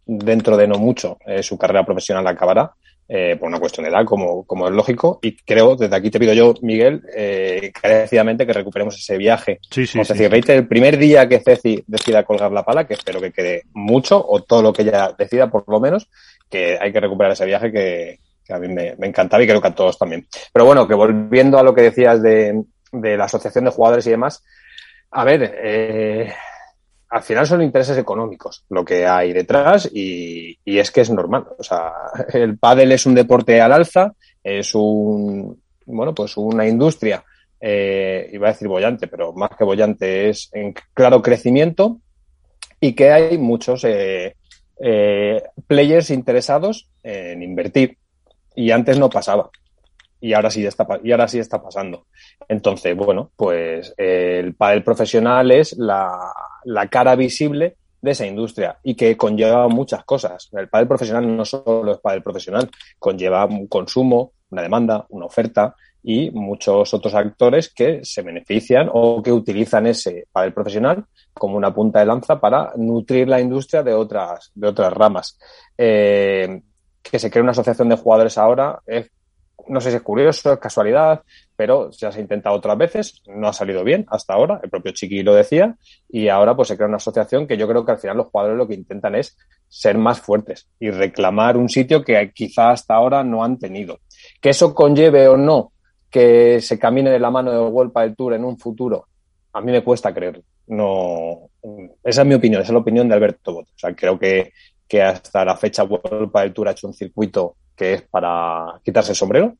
dentro 0.05 0.57
de 0.57 0.67
no 0.67 0.75
mucho 0.77 1.17
eh, 1.25 1.43
su 1.43 1.57
carrera 1.57 1.85
profesional 1.85 2.27
acabará, 2.27 2.73
eh, 3.13 3.35
por 3.37 3.49
una 3.49 3.59
cuestión 3.59 3.83
de 3.83 3.91
edad, 3.91 4.05
como, 4.05 4.45
como 4.45 4.67
es 4.67 4.73
lógico, 4.73 5.19
y 5.21 5.35
creo, 5.35 5.75
desde 5.75 5.95
aquí 5.95 6.09
te 6.09 6.19
pido 6.19 6.33
yo, 6.33 6.53
Miguel, 6.61 7.03
eh, 7.13 7.59
encarecidamente 7.63 8.45
que 8.45 8.53
recuperemos 8.53 8.97
ese 8.97 9.17
viaje 9.17 9.59
Sí, 9.69 9.85
sí, 9.85 9.97
con 9.97 10.05
sí. 10.05 10.13
Ceci 10.13 10.27
Reiter, 10.29 10.55
el 10.55 10.67
primer 10.67 10.97
día 10.97 11.27
que 11.27 11.41
Ceci 11.41 11.83
decida 11.87 12.23
colgar 12.23 12.53
la 12.53 12.63
pala, 12.63 12.87
que 12.87 12.93
espero 12.93 13.19
que 13.19 13.33
quede 13.33 13.63
mucho, 13.73 14.25
o 14.25 14.41
todo 14.43 14.61
lo 14.61 14.71
que 14.71 14.83
ella 14.83 15.13
decida, 15.17 15.49
por 15.51 15.67
lo 15.67 15.81
menos, 15.81 16.07
que 16.49 16.77
hay 16.79 16.93
que 16.93 17.01
recuperar 17.01 17.33
ese 17.33 17.45
viaje 17.45 17.69
que, 17.71 18.19
que 18.45 18.53
a 18.53 18.59
mí 18.59 18.69
me, 18.69 18.95
me 18.97 19.07
encantaba 19.07 19.43
y 19.43 19.47
creo 19.47 19.61
que 19.61 19.67
a 19.67 19.75
todos 19.75 19.97
también. 19.97 20.25
Pero 20.53 20.65
bueno, 20.65 20.87
que 20.87 20.93
volviendo 20.93 21.57
a 21.59 21.63
lo 21.63 21.73
que 21.73 21.81
decías 21.81 22.21
de, 22.21 22.63
de 22.93 23.17
la 23.17 23.25
asociación 23.25 23.65
de 23.65 23.71
jugadores 23.71 24.07
y 24.07 24.11
demás, 24.11 24.41
a 25.11 25.25
ver, 25.25 25.53
eh, 25.61 26.33
al 27.11 27.23
final 27.23 27.45
son 27.45 27.61
intereses 27.61 27.97
económicos 27.97 28.63
lo 28.69 28.85
que 28.85 29.05
hay 29.05 29.33
detrás 29.33 29.89
y, 29.93 30.57
y 30.63 30.77
es 30.79 30.91
que 30.91 31.01
es 31.01 31.09
normal. 31.09 31.45
O 31.59 31.63
sea, 31.63 31.91
el 32.33 32.57
pádel 32.57 32.93
es 32.93 33.05
un 33.05 33.15
deporte 33.15 33.59
al 33.59 33.73
alza, 33.73 34.13
es 34.41 34.73
un, 34.73 35.61
bueno, 35.85 36.15
pues 36.15 36.37
una 36.37 36.65
industria 36.65 37.23
eh, 37.59 38.29
iba 38.31 38.47
a 38.47 38.53
decir 38.53 38.69
bollante, 38.69 39.07
pero 39.07 39.33
más 39.33 39.51
que 39.57 39.65
bollante 39.65 40.29
es 40.29 40.49
en 40.53 40.73
claro 40.93 41.21
crecimiento 41.21 41.99
y 42.79 42.93
que 42.93 43.11
hay 43.11 43.37
muchos 43.37 43.83
eh, 43.83 44.37
eh, 44.79 45.43
players 45.67 46.09
interesados 46.11 46.89
en 47.03 47.43
invertir. 47.43 47.97
Y 48.55 48.71
antes 48.71 48.97
no 48.97 49.09
pasaba. 49.09 49.49
Y 50.19 50.33
ahora 50.33 50.49
sí 50.49 50.65
está, 50.65 50.87
y 51.03 51.11
ahora 51.11 51.27
sí 51.27 51.39
está 51.39 51.61
pasando. 51.61 52.05
Entonces, 52.47 52.95
bueno, 52.95 53.31
pues 53.35 53.93
eh, 53.97 54.39
el 54.39 54.55
pádel 54.55 54.83
profesional 54.83 55.51
es 55.51 55.77
la, 55.77 56.33
la 56.65 56.87
cara 56.87 57.15
visible 57.15 57.75
de 58.01 58.11
esa 58.11 58.25
industria 58.25 58.77
y 58.83 58.95
que 58.95 59.15
conlleva 59.15 59.67
muchas 59.67 60.03
cosas. 60.03 60.49
El 60.53 60.69
pádel 60.69 60.87
profesional 60.87 61.37
no 61.37 61.45
solo 61.45 61.91
es 61.91 61.99
pádel 61.99 62.23
profesional, 62.23 62.69
conlleva 62.97 63.45
un 63.45 63.67
consumo, 63.67 64.33
una 64.49 64.61
demanda, 64.61 65.05
una 65.09 65.25
oferta 65.25 65.75
y 66.03 66.31
muchos 66.31 66.93
otros 66.93 67.13
actores 67.13 67.71
que 67.71 68.03
se 68.03 68.23
benefician 68.23 68.89
o 68.91 69.21
que 69.21 69.31
utilizan 69.31 69.85
ese 69.85 70.27
pádel 70.31 70.53
profesional 70.53 71.05
como 71.33 71.57
una 71.57 71.73
punta 71.73 71.99
de 71.99 72.05
lanza 72.05 72.39
para 72.39 72.73
nutrir 72.75 73.27
la 73.27 73.39
industria 73.39 73.83
de 73.83 73.93
otras, 73.93 74.51
de 74.55 74.67
otras 74.67 74.91
ramas. 74.93 75.37
Eh, 75.77 76.61
que 77.01 77.19
se 77.19 77.29
cree 77.29 77.41
una 77.41 77.51
asociación 77.51 77.89
de 77.89 77.97
jugadores 77.97 78.37
ahora 78.37 78.79
es, 78.85 79.09
no 79.71 79.79
sé 79.79 79.89
si 79.89 79.95
es 79.95 80.01
curioso, 80.01 80.53
es 80.53 80.59
casualidad, 80.59 81.21
pero 81.55 81.89
ya 81.91 82.11
se 82.11 82.19
ha 82.19 82.21
intentado 82.21 82.55
otras 82.55 82.77
veces, 82.77 83.21
no 83.27 83.47
ha 83.47 83.53
salido 83.53 83.83
bien 83.83 84.05
hasta 84.09 84.33
ahora, 84.33 84.59
el 84.61 84.69
propio 84.69 84.91
Chiqui 84.91 85.23
lo 85.23 85.33
decía, 85.33 85.77
y 86.09 86.27
ahora 86.27 86.55
pues 86.55 86.67
se 86.67 86.75
crea 86.75 86.89
una 86.89 86.97
asociación 86.97 87.47
que 87.47 87.57
yo 87.57 87.67
creo 87.67 87.85
que 87.85 87.93
al 87.93 87.99
final 87.99 88.17
los 88.17 88.27
jugadores 88.27 88.57
lo 88.57 88.67
que 88.67 88.73
intentan 88.73 89.15
es 89.15 89.37
ser 89.69 89.97
más 89.97 90.19
fuertes 90.19 90.67
y 90.77 90.89
reclamar 90.89 91.55
un 91.55 91.69
sitio 91.69 92.03
que 92.03 92.31
quizá 92.33 92.71
hasta 92.71 92.95
ahora 92.95 93.23
no 93.23 93.43
han 93.43 93.57
tenido. 93.57 93.99
Que 94.41 94.49
eso 94.49 94.75
conlleve 94.75 95.27
o 95.29 95.37
no 95.37 95.71
que 96.09 96.59
se 96.59 96.77
camine 96.77 97.09
de 97.09 97.19
la 97.19 97.31
mano 97.31 97.51
de 97.51 97.59
World 97.59 97.93
del 97.93 98.15
Tour 98.17 98.33
en 98.33 98.43
un 98.43 98.59
futuro, 98.59 99.07
a 99.53 99.61
mí 99.61 99.71
me 99.71 99.83
cuesta 99.83 100.13
creer. 100.13 100.43
No, 100.67 101.49
esa 102.03 102.21
es 102.21 102.27
mi 102.27 102.35
opinión, 102.35 102.61
esa 102.61 102.71
es 102.71 102.73
la 102.73 102.79
opinión 102.79 103.07
de 103.07 103.15
Alberto 103.15 103.53
Bot. 103.53 103.67
O 103.67 103.79
sea, 103.79 103.95
creo 103.95 104.19
que, 104.19 104.51
que 104.87 105.01
hasta 105.01 105.45
la 105.45 105.55
fecha 105.55 105.85
World 105.85 106.31
del 106.33 106.53
Tour 106.53 106.67
ha 106.67 106.71
hecho 106.71 106.87
un 106.87 106.93
circuito 106.93 107.55
que 107.81 107.93
es 107.93 108.01
para 108.03 108.79
quitarse 108.85 109.13
el 109.13 109.15
sombrero, 109.15 109.55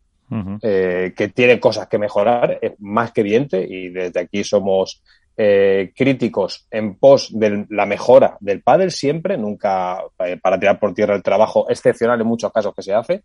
eh, 0.62 1.12
que 1.18 1.30
tiene 1.30 1.60
cosas 1.60 1.88
que 1.88 1.98
mejorar, 1.98 2.60
es 2.62 2.74
más 2.78 3.12
que 3.12 3.22
evidente, 3.22 3.66
y 3.68 3.90
desde 3.90 4.20
aquí 4.20 4.44
somos 4.44 5.02
eh, 5.36 5.92
críticos 5.96 6.68
en 6.70 7.00
pos 7.00 7.30
de 7.32 7.66
la 7.70 7.88
mejora 7.88 8.38
del 8.40 8.62
pádel 8.62 8.92
siempre, 8.92 9.40
nunca 9.40 10.04
eh, 10.20 10.38
para 10.38 10.60
tirar 10.60 10.80
por 10.80 10.94
tierra 10.94 11.16
el 11.16 11.24
trabajo 11.24 11.66
excepcional 11.68 12.22
en 12.22 12.28
muchos 12.28 12.52
casos 12.52 12.76
que 12.76 12.84
se 12.84 12.94
hace, 12.94 13.24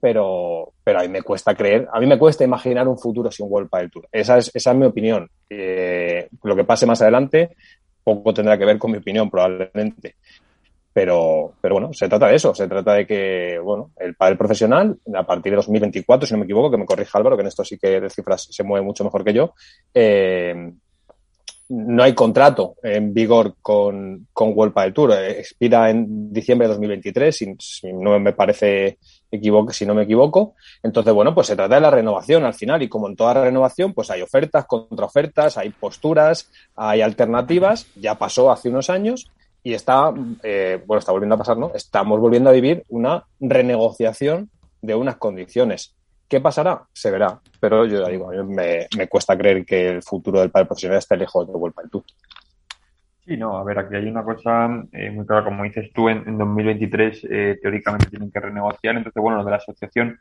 pero, 0.00 0.72
pero 0.82 0.98
a 0.98 1.02
mí 1.02 1.08
me 1.08 1.22
cuesta 1.22 1.54
creer, 1.54 1.86
a 1.92 2.00
mí 2.00 2.06
me 2.06 2.18
cuesta 2.18 2.42
imaginar 2.42 2.88
un 2.88 2.98
futuro 2.98 3.30
sin 3.30 3.46
World 3.48 3.70
Padel 3.70 3.92
Tour. 3.92 4.08
Esa 4.10 4.38
es, 4.38 4.50
esa 4.52 4.72
es 4.72 4.76
mi 4.76 4.86
opinión. 4.86 5.30
Eh, 5.48 6.28
lo 6.42 6.56
que 6.56 6.64
pase 6.64 6.84
más 6.84 7.00
adelante 7.00 7.50
poco 8.02 8.34
tendrá 8.34 8.58
que 8.58 8.64
ver 8.64 8.78
con 8.78 8.90
mi 8.90 8.98
opinión 8.98 9.30
probablemente. 9.30 10.16
Pero, 10.92 11.52
pero 11.60 11.76
bueno, 11.76 11.92
se 11.92 12.08
trata 12.08 12.26
de 12.26 12.36
eso, 12.36 12.54
se 12.54 12.66
trata 12.66 12.94
de 12.94 13.06
que, 13.06 13.58
bueno, 13.62 13.92
el 13.96 14.16
pádel 14.16 14.36
profesional, 14.36 14.98
a 15.14 15.22
partir 15.24 15.52
de 15.52 15.56
2024, 15.56 16.26
si 16.26 16.34
no 16.34 16.38
me 16.38 16.44
equivoco, 16.44 16.70
que 16.70 16.78
me 16.78 16.86
corrija 16.86 17.18
Álvaro, 17.18 17.36
que 17.36 17.42
en 17.42 17.48
esto 17.48 17.64
sí 17.64 17.78
que 17.78 18.00
de 18.00 18.10
cifras 18.10 18.48
se 18.50 18.64
mueve 18.64 18.84
mucho 18.84 19.04
mejor 19.04 19.22
que 19.24 19.32
yo, 19.32 19.54
eh, 19.94 20.72
no 21.70 22.02
hay 22.02 22.14
contrato 22.14 22.74
en 22.82 23.14
vigor 23.14 23.54
con, 23.62 24.26
con 24.32 24.52
World 24.56 24.74
Padel 24.74 24.92
Tour. 24.92 25.12
Eh, 25.12 25.38
Expira 25.38 25.88
en 25.88 26.32
diciembre 26.32 26.66
de 26.66 26.74
2023, 26.74 27.36
si, 27.36 27.54
si 27.60 27.92
no 27.92 28.18
me 28.18 28.32
parece 28.32 28.98
equivoque, 29.30 29.72
si 29.72 29.86
no 29.86 29.94
me 29.94 30.02
equivoco. 30.02 30.54
Entonces, 30.82 31.14
bueno, 31.14 31.32
pues 31.32 31.46
se 31.46 31.54
trata 31.54 31.76
de 31.76 31.80
la 31.80 31.90
renovación 31.90 32.44
al 32.44 32.54
final 32.54 32.82
y 32.82 32.88
como 32.88 33.08
en 33.08 33.14
toda 33.14 33.34
renovación, 33.34 33.94
pues 33.94 34.10
hay 34.10 34.20
ofertas, 34.20 34.66
contraofertas, 34.66 35.56
hay 35.58 35.70
posturas, 35.70 36.50
hay 36.74 37.02
alternativas. 37.02 37.86
Ya 37.94 38.16
pasó 38.16 38.50
hace 38.50 38.68
unos 38.68 38.90
años 38.90 39.30
y 39.62 39.74
está, 39.74 40.12
eh, 40.42 40.82
bueno, 40.86 40.98
está 40.98 41.12
volviendo 41.12 41.34
a 41.34 41.38
pasar, 41.38 41.56
¿no? 41.56 41.72
Estamos 41.74 42.18
volviendo 42.18 42.50
a 42.50 42.52
vivir 42.52 42.84
una 42.88 43.24
renegociación 43.38 44.50
de 44.80 44.94
unas 44.94 45.16
condiciones. 45.16 45.94
¿Qué 46.28 46.40
pasará? 46.40 46.82
Se 46.92 47.10
verá. 47.10 47.40
Pero 47.58 47.84
yo 47.86 48.02
ya 48.02 48.08
digo, 48.08 48.30
a 48.30 48.42
mí 48.42 48.54
me, 48.54 49.08
cuesta 49.08 49.36
creer 49.36 49.64
que 49.66 49.88
el 49.88 50.02
futuro 50.02 50.40
del 50.40 50.50
padre 50.50 50.66
profesional 50.66 50.98
esté 50.98 51.16
lejos 51.16 51.46
de 51.46 51.52
World 51.52 51.74
Padel 51.74 51.90
Tour. 51.90 52.04
Sí, 53.24 53.36
no, 53.36 53.58
a 53.58 53.64
ver, 53.64 53.78
aquí 53.78 53.96
hay 53.96 54.06
una 54.06 54.24
cosa 54.24 54.84
eh, 54.92 55.10
muy 55.10 55.26
clara, 55.26 55.44
como 55.44 55.64
dices 55.64 55.90
tú, 55.92 56.08
en, 56.08 56.26
en 56.26 56.38
2023 56.38 57.26
eh, 57.30 57.58
teóricamente 57.60 58.06
tienen 58.08 58.30
que 58.30 58.40
renegociar, 58.40 58.96
entonces, 58.96 59.22
bueno, 59.22 59.38
lo 59.38 59.44
de 59.44 59.50
la 59.50 59.58
asociación, 59.58 60.18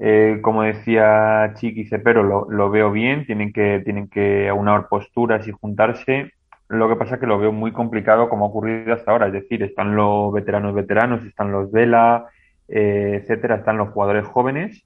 eh, 0.00 0.38
como 0.42 0.62
decía 0.62 1.54
Chiqui 1.54 1.86
Cepero, 1.86 2.22
lo, 2.22 2.48
lo 2.50 2.70
veo 2.70 2.92
bien, 2.92 3.26
tienen 3.26 3.52
que, 3.52 3.80
tienen 3.84 4.08
que 4.08 4.48
aunar 4.48 4.88
posturas 4.88 5.46
y 5.48 5.52
juntarse, 5.52 6.32
lo 6.68 6.88
que 6.88 6.96
pasa 6.96 7.14
es 7.14 7.20
que 7.20 7.26
lo 7.26 7.38
veo 7.38 7.52
muy 7.52 7.72
complicado 7.72 8.28
como 8.28 8.44
ha 8.44 8.48
ocurrido 8.48 8.94
hasta 8.94 9.10
ahora, 9.10 9.28
es 9.28 9.32
decir, 9.32 9.62
están 9.62 9.96
los 9.96 10.32
veteranos 10.32 10.74
veteranos, 10.74 11.24
están 11.24 11.50
los 11.50 11.70
Vela, 11.72 12.26
eh, 12.68 13.20
etcétera, 13.22 13.56
están 13.56 13.78
los 13.78 13.90
jugadores 13.90 14.26
jóvenes 14.26 14.84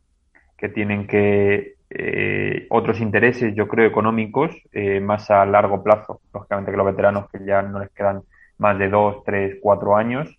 que 0.56 0.68
tienen 0.68 1.06
que 1.06 1.74
eh, 1.90 2.66
otros 2.70 3.00
intereses, 3.00 3.54
yo 3.54 3.68
creo, 3.68 3.86
económicos, 3.86 4.50
eh, 4.72 5.00
más 5.00 5.30
a 5.30 5.44
largo 5.44 5.82
plazo. 5.82 6.20
Lógicamente 6.32 6.70
que 6.70 6.76
los 6.76 6.86
veteranos 6.86 7.28
que 7.30 7.44
ya 7.44 7.60
no 7.62 7.80
les 7.80 7.90
quedan 7.90 8.22
más 8.58 8.78
de 8.78 8.88
dos, 8.88 9.22
tres, 9.24 9.58
cuatro 9.60 9.96
años. 9.96 10.38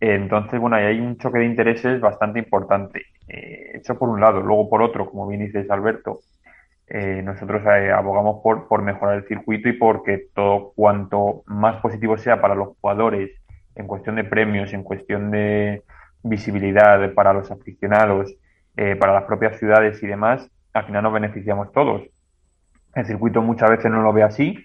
Entonces, 0.00 0.60
bueno, 0.60 0.76
hay 0.76 0.98
un 1.00 1.16
choque 1.16 1.38
de 1.38 1.46
intereses 1.46 2.00
bastante 2.00 2.40
importante. 2.40 3.06
Eh, 3.28 3.70
eso 3.74 3.98
por 3.98 4.08
un 4.08 4.20
lado. 4.20 4.40
Luego, 4.40 4.68
por 4.68 4.82
otro, 4.82 5.08
como 5.08 5.26
bien 5.28 5.46
dices, 5.46 5.70
Alberto, 5.70 6.20
eh, 6.94 7.22
nosotros 7.22 7.62
eh, 7.64 7.90
abogamos 7.90 8.42
por, 8.42 8.68
por 8.68 8.82
mejorar 8.82 9.16
el 9.16 9.26
circuito 9.26 9.66
y 9.66 9.72
porque 9.72 10.26
todo 10.34 10.72
cuanto 10.76 11.42
más 11.46 11.80
positivo 11.80 12.18
sea 12.18 12.42
para 12.42 12.54
los 12.54 12.76
jugadores 12.76 13.30
en 13.74 13.86
cuestión 13.86 14.16
de 14.16 14.24
premios, 14.24 14.74
en 14.74 14.82
cuestión 14.82 15.30
de 15.30 15.84
visibilidad 16.22 17.14
para 17.14 17.32
los 17.32 17.50
aficionados, 17.50 18.34
eh, 18.76 18.94
para 18.96 19.14
las 19.14 19.24
propias 19.24 19.58
ciudades 19.58 20.02
y 20.02 20.06
demás, 20.06 20.50
al 20.74 20.84
final 20.84 21.04
nos 21.04 21.14
beneficiamos 21.14 21.72
todos. 21.72 22.02
El 22.94 23.06
circuito 23.06 23.40
muchas 23.40 23.70
veces 23.70 23.90
no 23.90 24.02
lo 24.02 24.12
ve 24.12 24.24
así, 24.24 24.62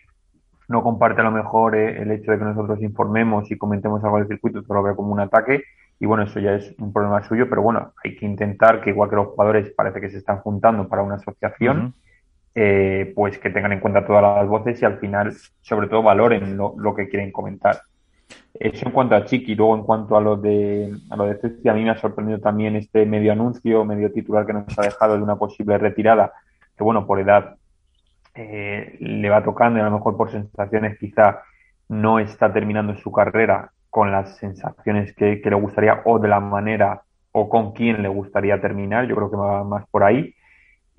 no 0.67 0.83
comparte 0.83 1.21
a 1.21 1.23
lo 1.23 1.31
mejor 1.31 1.77
el 1.77 2.11
hecho 2.11 2.33
de 2.33 2.39
que 2.39 2.43
nosotros 2.43 2.81
informemos 2.81 3.49
y 3.51 3.57
comentemos 3.57 4.03
algo 4.03 4.17
del 4.17 4.27
circuito, 4.27 4.63
pero 4.63 4.81
lo 4.81 4.83
ve 4.83 4.97
como 4.97 5.13
un 5.13 5.21
ataque 5.21 5.63
y 5.97 6.05
bueno, 6.05 6.23
eso 6.23 6.41
ya 6.41 6.55
es 6.55 6.75
un 6.77 6.91
problema 6.91 7.23
suyo, 7.23 7.47
pero 7.49 7.61
bueno, 7.61 7.93
hay 8.03 8.17
que 8.17 8.25
intentar 8.25 8.81
que 8.81 8.89
igual 8.89 9.09
que 9.09 9.15
los 9.15 9.27
jugadores 9.27 9.71
parece 9.77 10.01
que 10.01 10.09
se 10.09 10.17
están 10.17 10.39
juntando 10.39 10.89
para 10.89 11.03
una 11.03 11.15
asociación, 11.15 11.93
eh, 12.59 13.13
pues 13.13 13.38
que 13.38 13.51
tengan 13.51 13.71
en 13.71 13.79
cuenta 13.79 14.03
todas 14.03 14.23
las 14.23 14.47
voces 14.47 14.81
y 14.81 14.85
al 14.85 14.97
final, 14.97 15.31
sobre 15.61 15.88
todo, 15.88 16.01
valoren 16.01 16.57
lo, 16.57 16.95
que 16.95 17.07
quieren 17.07 17.31
comentar. 17.31 17.81
Eso 18.51 18.88
en 18.88 18.93
cuanto 18.93 19.13
a 19.13 19.25
Chiqui, 19.25 19.53
luego 19.53 19.75
en 19.75 19.84
cuanto 19.84 20.17
a 20.17 20.21
lo 20.21 20.38
de 20.38 20.91
a 21.11 21.15
lo 21.15 21.25
de 21.25 21.35
Ceci, 21.35 21.69
a 21.69 21.75
mí 21.75 21.84
me 21.84 21.91
ha 21.91 21.97
sorprendido 21.97 22.39
también 22.39 22.75
este 22.75 23.05
medio 23.05 23.31
anuncio, 23.31 23.85
medio 23.85 24.11
titular 24.11 24.47
que 24.47 24.53
nos 24.53 24.79
ha 24.79 24.81
dejado 24.81 25.15
de 25.17 25.21
una 25.21 25.35
posible 25.35 25.77
retirada, 25.77 26.34
que 26.75 26.84
bueno, 26.84 27.05
por 27.05 27.19
edad 27.19 27.57
eh, 28.34 28.97
le 29.01 29.29
va 29.29 29.43
tocando 29.43 29.77
y 29.77 29.84
a 29.84 29.85
lo 29.85 29.91
mejor 29.91 30.17
por 30.17 30.31
sensaciones 30.31 30.97
quizá 30.97 31.43
no 31.89 32.17
está 32.17 32.51
terminando 32.51 32.95
su 32.95 33.11
carrera 33.11 33.69
con 33.91 34.11
las 34.11 34.35
sensaciones 34.38 35.13
que, 35.13 35.41
que 35.41 35.49
le 35.51 35.55
gustaría 35.57 36.01
o 36.05 36.17
de 36.17 36.27
la 36.27 36.39
manera 36.39 37.03
o 37.34 37.49
con 37.49 37.73
quién 37.73 38.01
le 38.01 38.09
gustaría 38.09 38.59
terminar, 38.59 39.05
yo 39.05 39.15
creo 39.15 39.29
que 39.29 39.38
va 39.38 39.63
más 39.63 39.85
por 39.91 40.03
ahí. 40.03 40.34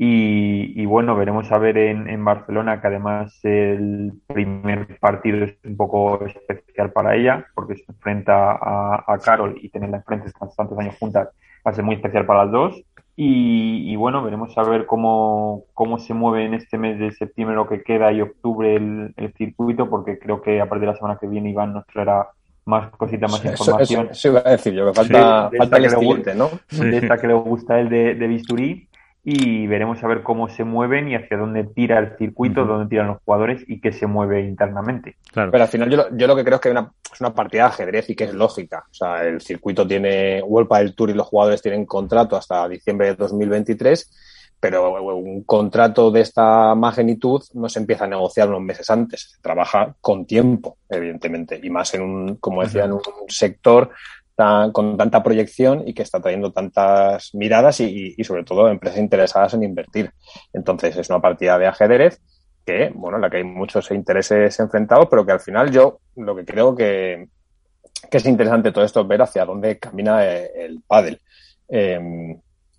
Y, 0.00 0.86
bueno, 0.86 1.16
veremos 1.16 1.50
a 1.50 1.58
ver 1.58 1.76
en, 1.76 2.08
en, 2.08 2.24
Barcelona, 2.24 2.80
que 2.80 2.86
además 2.86 3.36
el 3.42 4.12
primer 4.28 4.96
partido 5.00 5.44
es 5.44 5.56
un 5.64 5.76
poco 5.76 6.24
especial 6.24 6.92
para 6.92 7.16
ella, 7.16 7.44
porque 7.52 7.74
se 7.74 7.84
enfrenta 7.88 8.52
a, 8.52 9.04
a 9.04 9.18
Carol 9.18 9.58
y 9.60 9.68
tenerla 9.70 9.96
enfrente 9.96 10.30
tantos 10.56 10.78
años 10.78 10.96
juntas 11.00 11.30
va 11.66 11.72
a 11.72 11.74
ser 11.74 11.84
muy 11.84 11.96
especial 11.96 12.26
para 12.26 12.44
las 12.44 12.52
dos. 12.52 12.84
Y, 13.20 13.96
bueno, 13.96 14.22
veremos 14.22 14.56
a 14.56 14.62
ver 14.62 14.86
cómo, 14.86 15.64
cómo 15.74 15.98
se 15.98 16.14
mueve 16.14 16.44
en 16.44 16.54
este 16.54 16.78
mes 16.78 17.00
de 17.00 17.10
septiembre 17.10 17.56
lo 17.56 17.66
que 17.66 17.82
queda 17.82 18.12
y 18.12 18.20
octubre 18.20 18.76
el, 18.76 19.12
el 19.16 19.32
circuito, 19.32 19.90
porque 19.90 20.20
creo 20.20 20.40
que 20.40 20.60
a 20.60 20.68
partir 20.68 20.82
de 20.82 20.92
la 20.92 20.96
semana 20.96 21.18
que 21.20 21.26
viene 21.26 21.50
Iván 21.50 21.72
nos 21.72 21.84
traerá 21.88 22.28
más 22.66 22.90
cositas, 22.90 23.32
más 23.32 23.44
información. 23.44 24.08
Eso, 24.12 24.28
iba 24.28 24.42
a 24.46 24.50
decir 24.50 24.72
yo, 24.72 24.86
que 24.86 24.94
falta, 24.94 25.50
falta 25.58 25.76
el 25.78 25.84
estilete, 25.86 26.34
¿no? 26.36 26.50
De 26.70 26.98
esta 26.98 27.18
que 27.18 27.26
le 27.26 27.34
gusta 27.34 27.80
el 27.80 27.88
de, 27.88 28.14
de 28.14 28.26
Bisturí 28.28 28.87
y 29.30 29.66
veremos 29.66 30.02
a 30.02 30.06
ver 30.06 30.22
cómo 30.22 30.48
se 30.48 30.64
mueven 30.64 31.10
y 31.10 31.14
hacia 31.14 31.36
dónde 31.36 31.64
tira 31.64 31.98
el 31.98 32.16
circuito, 32.16 32.64
dónde 32.64 32.88
tiran 32.88 33.08
los 33.08 33.18
jugadores 33.22 33.62
y 33.68 33.78
qué 33.78 33.92
se 33.92 34.06
mueve 34.06 34.40
internamente. 34.40 35.16
Claro. 35.30 35.50
Pero 35.50 35.64
al 35.64 35.68
final 35.68 35.90
yo 35.90 35.98
lo, 35.98 36.16
yo 36.16 36.26
lo 36.26 36.34
que 36.34 36.44
creo 36.44 36.54
es 36.54 36.60
que 36.62 36.70
una, 36.70 36.90
es 37.12 37.20
una 37.20 37.34
partida 37.34 37.64
de 37.64 37.68
ajedrez 37.68 38.08
y 38.08 38.16
que 38.16 38.24
es 38.24 38.32
lógica. 38.32 38.84
O 38.90 38.94
sea, 38.94 39.22
el 39.26 39.42
circuito 39.42 39.86
tiene 39.86 40.42
World 40.42 40.72
del 40.78 40.94
Tour 40.94 41.10
y 41.10 41.12
los 41.12 41.26
jugadores 41.26 41.60
tienen 41.60 41.84
contrato 41.84 42.36
hasta 42.36 42.66
diciembre 42.70 43.08
de 43.08 43.16
2023, 43.16 44.10
pero 44.60 45.14
un 45.14 45.42
contrato 45.42 46.10
de 46.10 46.22
esta 46.22 46.74
magnitud 46.74 47.42
no 47.52 47.68
se 47.68 47.80
empieza 47.80 48.04
a 48.04 48.08
negociar 48.08 48.48
unos 48.48 48.62
meses 48.62 48.88
antes. 48.88 49.32
Se 49.34 49.42
trabaja 49.42 49.94
con 50.00 50.24
tiempo, 50.24 50.78
evidentemente, 50.88 51.60
y 51.62 51.68
más 51.68 51.92
en 51.92 52.00
un, 52.00 52.36
como 52.36 52.62
decía, 52.62 52.86
en 52.86 52.92
un 52.92 53.02
sector 53.28 53.90
con 54.72 54.96
tanta 54.96 55.20
proyección 55.20 55.82
y 55.84 55.92
que 55.92 56.02
está 56.02 56.20
trayendo 56.20 56.52
tantas 56.52 57.34
miradas 57.34 57.80
y, 57.80 58.14
sobre 58.22 58.44
todo 58.44 58.68
empresas 58.68 59.00
interesadas 59.00 59.54
en 59.54 59.64
invertir. 59.64 60.12
Entonces 60.52 60.96
es 60.96 61.10
una 61.10 61.20
partida 61.20 61.58
de 61.58 61.66
ajedrez 61.66 62.20
que, 62.64 62.92
bueno, 62.94 63.16
en 63.16 63.22
la 63.22 63.30
que 63.30 63.38
hay 63.38 63.44
muchos 63.44 63.90
intereses 63.90 64.60
enfrentados, 64.60 65.08
pero 65.10 65.26
que 65.26 65.32
al 65.32 65.40
final 65.40 65.72
yo 65.72 65.98
lo 66.16 66.36
que 66.36 66.44
creo 66.44 66.76
que, 66.76 67.28
es 68.10 68.26
interesante 68.26 68.70
todo 68.70 68.84
esto 68.84 69.00
es 69.00 69.08
ver 69.08 69.22
hacia 69.22 69.44
dónde 69.44 69.78
camina 69.78 70.24
eh, 70.24 70.50
el 70.54 70.82
pádel. 70.86 71.20
Eh, 71.68 71.98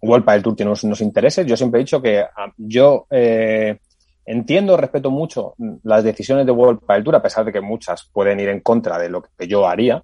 World 0.02 0.24
Padel 0.24 0.44
Tour 0.44 0.56
tiene 0.56 0.72
unos, 0.72 1.02
intereses. 1.02 1.46
Yo 1.46 1.58
siempre 1.58 1.82
he 1.82 1.84
dicho 1.84 2.02
que 2.02 2.20
ah, 2.22 2.54
yo 2.56 3.06
eh, 3.10 3.80
entiendo, 4.26 4.78
respeto 4.78 5.12
mucho 5.12 5.56
las 5.84 6.06
decisiones 6.06 6.46
de 6.46 6.54
World 6.54 6.86
Padel 6.86 7.04
Tour, 7.04 7.16
a 7.18 7.22
pesar 7.22 7.44
de 7.44 7.52
que 7.52 7.60
muchas 7.60 8.10
pueden 8.14 8.40
ir 8.40 8.48
en 8.48 8.62
contra 8.62 8.98
de 8.98 9.10
lo 9.10 9.24
que 9.24 9.46
yo 9.46 9.68
haría, 9.68 10.02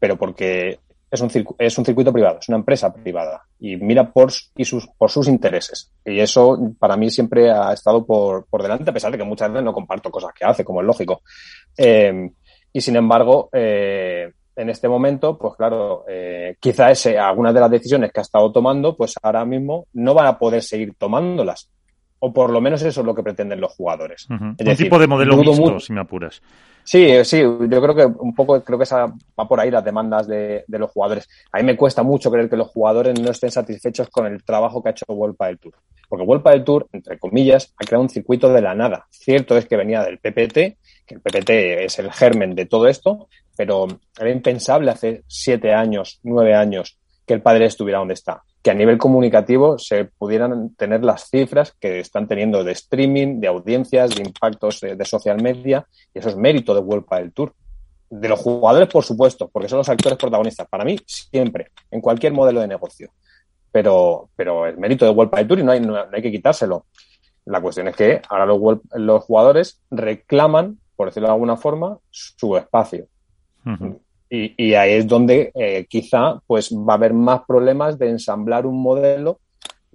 pero 0.00 0.16
porque 0.16 0.80
es 1.16 1.20
un, 1.20 1.30
es 1.58 1.78
un 1.78 1.84
circuito 1.84 2.12
privado, 2.12 2.38
es 2.40 2.48
una 2.48 2.58
empresa 2.58 2.92
privada 2.92 3.42
y 3.58 3.76
mira 3.76 4.10
por, 4.12 4.30
y 4.56 4.64
sus, 4.64 4.86
por 4.86 5.10
sus 5.10 5.28
intereses. 5.28 5.90
Y 6.04 6.20
eso 6.20 6.58
para 6.78 6.96
mí 6.96 7.10
siempre 7.10 7.50
ha 7.50 7.72
estado 7.72 8.06
por, 8.06 8.46
por 8.46 8.62
delante, 8.62 8.90
a 8.90 8.94
pesar 8.94 9.12
de 9.12 9.18
que 9.18 9.24
muchas 9.24 9.50
veces 9.50 9.64
no 9.64 9.72
comparto 9.72 10.10
cosas 10.10 10.32
que 10.32 10.44
hace, 10.44 10.64
como 10.64 10.80
es 10.80 10.86
lógico. 10.86 11.22
Eh, 11.76 12.30
y 12.72 12.80
sin 12.80 12.96
embargo, 12.96 13.48
eh, 13.52 14.30
en 14.56 14.70
este 14.70 14.88
momento, 14.88 15.36
pues 15.36 15.54
claro, 15.56 16.04
eh, 16.08 16.56
quizá 16.58 16.90
ese, 16.90 17.18
algunas 17.18 17.52
de 17.52 17.60
las 17.60 17.70
decisiones 17.70 18.10
que 18.12 18.20
ha 18.20 18.22
estado 18.22 18.50
tomando, 18.50 18.96
pues 18.96 19.14
ahora 19.22 19.44
mismo 19.44 19.86
no 19.92 20.14
van 20.14 20.26
a 20.26 20.38
poder 20.38 20.62
seguir 20.62 20.94
tomándolas. 20.96 21.68
O 22.18 22.32
por 22.32 22.50
lo 22.50 22.60
menos 22.60 22.82
eso 22.82 23.00
es 23.00 23.06
lo 23.06 23.14
que 23.14 23.22
pretenden 23.22 23.60
los 23.60 23.72
jugadores. 23.72 24.26
Un 24.30 24.56
tipo 24.56 24.98
de 24.98 25.06
modelo 25.06 25.36
mixto, 25.36 25.80
si 25.80 25.92
me 25.92 26.00
apuras. 26.00 26.40
Sí, 26.82 27.24
sí, 27.24 27.40
yo 27.40 27.82
creo 27.82 27.94
que 27.96 28.04
un 28.06 28.32
poco, 28.32 28.62
creo 28.62 28.78
que 28.78 28.84
esa 28.84 29.06
va 29.06 29.48
por 29.48 29.58
ahí 29.58 29.72
las 29.72 29.84
demandas 29.84 30.28
de, 30.28 30.64
los 30.68 30.90
jugadores. 30.90 31.28
A 31.50 31.58
mí 31.58 31.64
me 31.64 31.76
cuesta 31.76 32.04
mucho 32.04 32.30
creer 32.30 32.48
que 32.48 32.56
los 32.56 32.68
jugadores 32.68 33.20
no 33.20 33.32
estén 33.32 33.50
satisfechos 33.50 34.08
con 34.08 34.26
el 34.26 34.44
trabajo 34.44 34.82
que 34.82 34.90
ha 34.90 34.92
hecho 34.92 35.04
World 35.08 35.36
del 35.36 35.58
Tour. 35.58 35.74
Porque 36.08 36.24
World 36.24 36.44
del 36.44 36.64
Tour, 36.64 36.86
entre 36.92 37.18
comillas, 37.18 37.74
ha 37.76 37.84
creado 37.84 38.02
un 38.02 38.08
circuito 38.08 38.52
de 38.52 38.62
la 38.62 38.74
nada. 38.74 39.08
Cierto 39.10 39.56
es 39.56 39.66
que 39.66 39.76
venía 39.76 40.02
del 40.04 40.18
PPT, 40.18 40.78
que 41.04 41.14
el 41.14 41.20
PPT 41.20 41.50
es 41.84 41.98
el 41.98 42.12
germen 42.12 42.54
de 42.54 42.66
todo 42.66 42.86
esto, 42.86 43.28
pero 43.56 43.88
era 44.16 44.30
impensable 44.30 44.92
hace 44.92 45.24
siete 45.26 45.72
años, 45.72 46.20
nueve 46.22 46.54
años, 46.54 46.96
que 47.26 47.34
el 47.34 47.42
padre 47.42 47.66
estuviera 47.66 47.98
donde 47.98 48.14
está 48.14 48.44
que 48.66 48.72
a 48.72 48.74
nivel 48.74 48.98
comunicativo 48.98 49.78
se 49.78 50.06
pudieran 50.06 50.74
tener 50.74 51.04
las 51.04 51.30
cifras 51.30 51.76
que 51.78 52.00
están 52.00 52.26
teniendo 52.26 52.64
de 52.64 52.72
streaming, 52.72 53.38
de 53.38 53.46
audiencias, 53.46 54.16
de 54.16 54.22
impactos 54.22 54.80
de, 54.80 55.04
social 55.04 55.40
media, 55.40 55.86
y 56.12 56.18
eso 56.18 56.30
es 56.30 56.36
mérito 56.36 56.74
de 56.74 56.80
World 56.80 57.06
del 57.08 57.32
Tour. 57.32 57.54
De 58.10 58.28
los 58.28 58.40
jugadores, 58.40 58.88
por 58.88 59.04
supuesto, 59.04 59.48
porque 59.52 59.68
son 59.68 59.78
los 59.78 59.88
actores 59.88 60.18
protagonistas. 60.18 60.66
Para 60.66 60.84
mí, 60.84 60.98
siempre, 61.06 61.68
en 61.92 62.00
cualquier 62.00 62.32
modelo 62.32 62.60
de 62.60 62.66
negocio. 62.66 63.12
Pero, 63.70 64.30
pero 64.34 64.66
el 64.66 64.76
mérito 64.78 65.04
de 65.04 65.12
World 65.12 65.32
del 65.32 65.46
Tour 65.46 65.58
y 65.60 65.62
no 65.62 65.70
hay, 65.70 65.80
no 65.80 65.96
hay 66.12 66.22
que 66.22 66.32
quitárselo. 66.32 66.86
La 67.44 67.60
cuestión 67.60 67.86
es 67.86 67.94
que 67.94 68.20
ahora 68.28 68.46
los, 68.46 68.58
los 68.94 69.22
jugadores 69.22 69.80
reclaman, 69.92 70.80
por 70.96 71.06
decirlo 71.06 71.28
de 71.28 71.34
alguna 71.34 71.56
forma, 71.56 71.98
su 72.10 72.56
espacio. 72.56 73.06
Y, 74.28 74.74
ahí 74.74 74.94
es 74.94 75.06
donde 75.06 75.52
eh, 75.54 75.86
quizá 75.88 76.40
pues 76.46 76.72
va 76.72 76.94
a 76.94 76.96
haber 76.96 77.12
más 77.12 77.42
problemas 77.46 77.96
de 77.96 78.10
ensamblar 78.10 78.66
un 78.66 78.82
modelo 78.82 79.38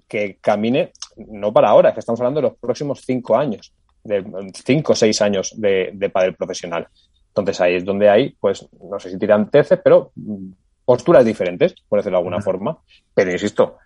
que 0.08 0.38
camine, 0.40 0.92
no 1.18 1.52
para 1.52 1.70
ahora, 1.70 1.90
es 1.90 1.96
que 1.96 2.00
estamos 2.00 2.20
hablando 2.22 2.40
de 2.42 2.48
los 2.48 2.58
próximos 2.58 3.02
cinco 3.06 3.36
años, 3.36 3.74
de 4.04 4.24
cinco 4.66 4.94
o 4.94 4.96
seis 4.96 5.22
años 5.22 5.54
de, 5.58 5.92
de 5.94 6.10
padre 6.10 6.34
profesional. 6.34 6.88
Entonces 7.28 7.62
ahí 7.62 7.76
es 7.76 7.86
donde 7.86 8.10
hay, 8.10 8.36
pues, 8.40 8.68
no 8.82 9.00
sé 9.00 9.10
si 9.10 9.18
tiran 9.18 9.50
teces, 9.50 9.80
pero 9.84 10.12
mm, 10.16 10.52
posturas 10.84 11.24
diferentes, 11.24 11.76
por 11.88 12.00
decirlo 12.00 12.18
de 12.18 12.22
alguna 12.22 12.42
forma. 12.42 12.78
Pero 13.14 13.32
insisto, 13.32 13.78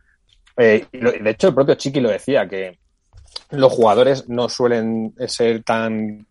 eh, 0.57 0.87
de 0.91 1.29
hecho 1.29 1.49
el 1.49 1.53
propio 1.55 1.75
Chiqui 1.75 1.99
lo 1.99 2.09
decía, 2.09 2.47
que 2.47 2.79
los 3.51 3.71
jugadores 3.71 4.27
no 4.29 4.49
suelen 4.49 5.13
ser 5.27 5.63
tan 5.63 6.25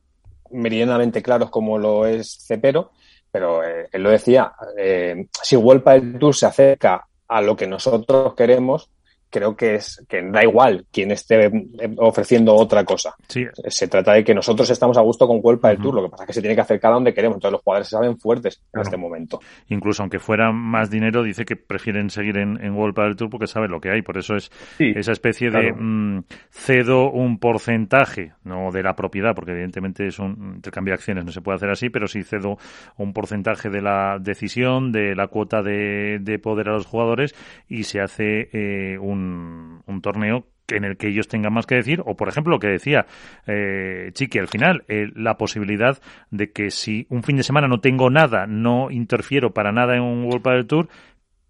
meridianamente 0.51 1.23
claros 1.23 1.51
como 1.51 1.79
lo 1.79 2.07
es 2.07 2.45
Cepero, 2.47 2.93
pero 3.35 3.65
eh, 3.65 3.89
él 3.91 4.01
lo 4.01 4.11
decía, 4.11 4.53
eh, 4.79 5.27
si 5.43 5.57
World 5.57 5.83
el 5.89 6.19
Tour 6.21 6.37
se 6.37 6.47
acerca 6.47 7.05
a 7.27 7.43
lo 7.43 7.57
que 7.57 7.67
nosotros 7.67 8.33
queremos, 8.37 8.89
creo 9.35 9.57
que 9.57 9.75
es 9.75 10.07
que 10.09 10.23
da 10.23 10.45
igual 10.45 10.87
quien 10.93 11.11
esté 11.11 11.47
eh, 11.47 11.53
ofreciendo 11.97 12.55
otra 12.55 12.85
cosa. 12.85 13.17
Se 13.27 13.89
trata 13.89 14.13
de 14.13 14.23
que 14.23 14.33
nosotros 14.33 14.71
estamos 14.71 14.97
a 14.97 15.01
gusto 15.01 15.27
con 15.27 15.41
Cuerpa 15.41 15.71
del 15.71 15.79
Tour, 15.79 15.97
lo 15.97 16.05
que 16.05 16.11
pasa 16.11 16.23
es 16.23 16.27
que 16.29 16.33
se 16.35 16.41
tiene 16.41 16.55
que 16.55 16.61
acercar 16.61 16.93
a 16.93 16.95
donde 16.95 17.13
queremos. 17.13 17.39
Entonces 17.39 17.53
los 17.55 17.63
jugadores 17.63 17.89
se 17.89 17.97
saben 17.97 18.17
fuertes 18.17 18.63
en 18.73 18.81
este 18.81 18.97
momento. 18.97 19.41
Incluso 19.71 20.05
aunque 20.05 20.21
fuera 20.21 20.53
más 20.53 20.89
dinero, 20.89 21.25
dice 21.25 21.45
que 21.45 21.57
prefieren 21.57 22.11
seguir 22.11 22.39
en, 22.39 22.65
en 22.65 22.77
del 22.77 23.17
Tour 23.17 23.29
porque 23.29 23.49
saben 23.49 23.73
lo 23.73 23.81
que 23.81 23.91
hay. 23.91 24.03
Por 24.03 24.19
eso 24.19 24.37
es 24.37 24.53
esa 24.79 25.11
especie 25.11 25.51
de 25.51 25.73
mm, 25.73 26.23
cedo 26.51 27.11
un 27.11 27.39
porcentaje, 27.39 28.35
no 28.45 28.71
de 28.71 28.85
la 28.85 28.95
propiedad, 28.95 29.35
porque 29.35 29.51
evidentemente 29.51 30.07
es 30.07 30.21
un 30.21 30.55
intercambio 30.55 30.93
de 30.93 30.97
acciones, 30.97 31.25
no 31.25 31.33
se 31.33 31.41
puede 31.41 31.57
hacer 31.57 31.71
así, 31.71 31.91
pero 31.91 32.07
sí 32.07 32.23
cedo 32.23 32.57
un 32.99 33.13
porcentaje 33.13 33.69
de 33.69 33.83
la 33.83 34.19
decisión, 34.21 34.93
de 34.93 35.17
la 35.17 35.27
cuota 35.27 35.61
de, 35.61 36.21
de 36.21 36.39
poder 36.39 36.69
a 36.69 36.75
los 36.75 36.87
jugadores 36.87 37.35
y 37.69 37.83
se 37.83 38.01
hace 38.01 38.49
eh, 38.53 38.97
un 38.99 39.24
un, 39.25 40.01
torneo 40.03 40.47
en 40.69 40.85
el 40.85 40.97
que 40.97 41.09
ellos 41.09 41.29
tengan 41.29 41.53
más 41.53 41.67
que 41.67 41.77
decir, 41.77 42.03
o 42.05 42.17
por 42.17 42.29
ejemplo 42.29 42.53
lo 42.53 42.59
que 42.59 42.69
decía 42.69 43.07
eh, 43.47 44.11
Chiqui 44.13 44.39
al 44.39 44.49
final, 44.49 44.85
eh, 44.89 45.09
la 45.15 45.37
posibilidad 45.37 45.99
de 46.31 46.53
que 46.53 46.71
si 46.71 47.07
un 47.11 47.23
fin 47.23 47.37
de 47.37 47.43
semana 47.43 47.69
no 47.69 47.81
tengo 47.81 48.11
nada, 48.11 48.47
no 48.47 48.91
interfiero 48.91 49.53
para 49.53 49.73
nada 49.73 49.95
en 49.95 50.03
un 50.03 50.25
World 50.25 50.43
del 50.43 50.67
Tour, 50.67 50.89